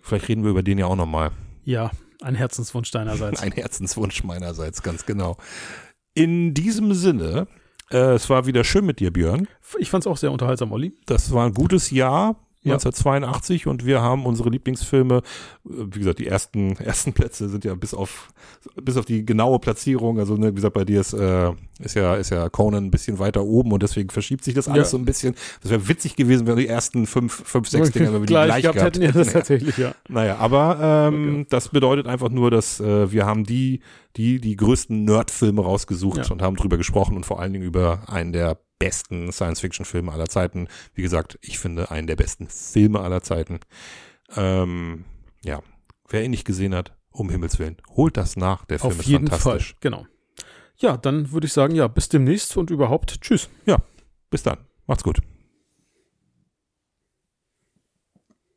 Vielleicht 0.07 0.29
reden 0.29 0.45
wir 0.45 0.51
über 0.51 0.63
den 0.63 0.79
ja 0.79 0.87
auch 0.87 0.95
nochmal. 0.95 1.33
Ja, 1.65 1.91
ein 2.23 2.37
Herzenswunsch 2.37 2.93
deinerseits. 2.93 3.43
Ein 3.43 3.51
Herzenswunsch 3.51 4.23
meinerseits, 4.23 4.83
ganz 4.83 5.05
genau. 5.05 5.37
In 6.15 6.55
diesem 6.55 6.95
Sinne, 6.95 7.49
äh, 7.91 8.15
es 8.15 8.31
war 8.31 8.47
wieder 8.47 8.63
schön 8.63 8.87
mit 8.87 9.01
dir, 9.01 9.13
Björn. 9.13 9.49
Ich 9.79 9.91
fand 9.91 10.05
es 10.05 10.07
auch 10.07 10.17
sehr 10.17 10.31
unterhaltsam, 10.31 10.71
Olli. 10.71 10.95
Das 11.07 11.33
war 11.33 11.47
ein 11.47 11.55
gutes 11.55 11.91
Jahr. 11.91 12.46
Ja. 12.67 12.75
1982 12.75 13.67
und 13.67 13.85
wir 13.87 14.01
haben 14.03 14.27
unsere 14.27 14.51
Lieblingsfilme, 14.51 15.17
äh, 15.19 15.21
wie 15.65 15.99
gesagt, 15.99 16.19
die 16.19 16.27
ersten, 16.27 16.77
ersten 16.79 17.13
Plätze 17.13 17.49
sind 17.49 17.65
ja 17.65 17.75
bis 17.75 17.95
auf, 17.95 18.29
bis 18.83 18.97
auf 18.97 19.05
die 19.05 19.25
genaue 19.25 19.59
Platzierung, 19.59 20.19
also 20.19 20.37
ne, 20.37 20.51
wie 20.51 20.57
gesagt, 20.57 20.75
bei 20.75 20.85
dir 20.85 21.01
ist, 21.01 21.13
äh, 21.13 21.53
ist 21.81 21.95
ja, 21.95 22.15
ist 22.17 22.31
ja 22.31 22.49
Conan 22.49 22.85
ein 22.87 22.91
bisschen 22.91 23.19
weiter 23.19 23.45
oben 23.45 23.73
und 23.73 23.83
deswegen 23.83 24.11
verschiebt 24.11 24.45
sich 24.45 24.55
das 24.55 24.69
alles 24.69 24.87
Ja. 24.89 24.91
so 24.91 24.99
ein 24.99 25.05
bisschen. 25.05 25.35
Das 25.63 25.71
wäre 25.71 25.89
witzig 25.89 26.17
gewesen, 26.17 26.47
wenn 26.47 26.57
die 26.57 26.67
ersten 26.69 27.07
fünf, 27.07 27.43
fünf, 27.45 27.69
sechs 27.69 27.91
Dinger, 27.91 28.13
wenn 28.13 28.23
wir 28.23 28.27
die 28.27 28.33
gleich 28.33 28.63
gehabt, 28.63 28.81
hätten. 28.81 29.03
Ja, 29.03 29.13
das 29.13 29.29
hätten. 29.29 29.39
tatsächlich, 29.39 29.77
ja. 29.77 29.95
Naja, 30.09 30.37
aber 30.39 31.11
ähm, 31.13 31.47
das 31.51 31.69
bedeutet 31.69 32.07
einfach 32.07 32.31
nur, 32.31 32.51
dass 32.51 32.81
äh, 32.81 33.13
wir 33.13 33.27
haben 33.27 33.45
die, 33.45 33.81
die, 34.17 34.41
die 34.41 34.57
größten 34.57 35.05
Nerdfilme 35.05 35.63
rausgesucht 35.63 36.19
Ja. 36.19 36.31
und 36.33 36.43
haben 36.43 36.57
drüber 36.57 36.77
gesprochen 36.79 37.17
und 37.17 37.27
vor 37.27 37.41
allen 37.41 37.53
Dingen 37.53 37.65
über 37.65 38.01
einen 38.09 38.33
der 38.33 38.59
besten 38.79 39.33
Science-Fiction-Filme 39.33 40.13
aller 40.13 40.29
Zeiten. 40.29 40.69
Wie 40.95 41.03
gesagt, 41.03 41.39
ich 41.43 41.59
finde 41.59 41.91
einen 41.91 42.07
der 42.07 42.17
besten 42.17 42.49
Filme 42.49 43.01
aller 43.01 43.23
Zeiten. 43.23 43.61
Ähm, 44.35 45.05
ja, 45.45 45.63
wer 46.09 46.25
ihn 46.25 46.31
nicht 46.31 46.45
gesehen 46.45 46.75
hat, 46.75 46.93
um 47.11 47.31
Himmels 47.31 47.59
Willen, 47.59 47.77
holt 47.91 48.17
das 48.17 48.37
nach. 48.37 48.65
Der 48.67 48.79
Film 48.79 48.93
Auf 48.93 49.01
ist 49.01 49.07
jeden 49.07 49.29
Fall. 49.29 49.39
fantastisch. 49.39 49.77
Genau. 49.81 50.07
Ja, 50.79 50.97
dann 50.97 51.33
würde 51.33 51.47
ich 51.47 51.53
sagen, 51.53 51.75
ja, 51.75 51.89
bis 51.89 52.09
demnächst 52.09 52.57
und 52.57 52.71
überhaupt 52.71 53.21
tschüss. 53.23 53.49
Bis 54.29 54.43
dann. 54.43 54.59
Macht's 54.87 55.05
gut. 55.05 55.21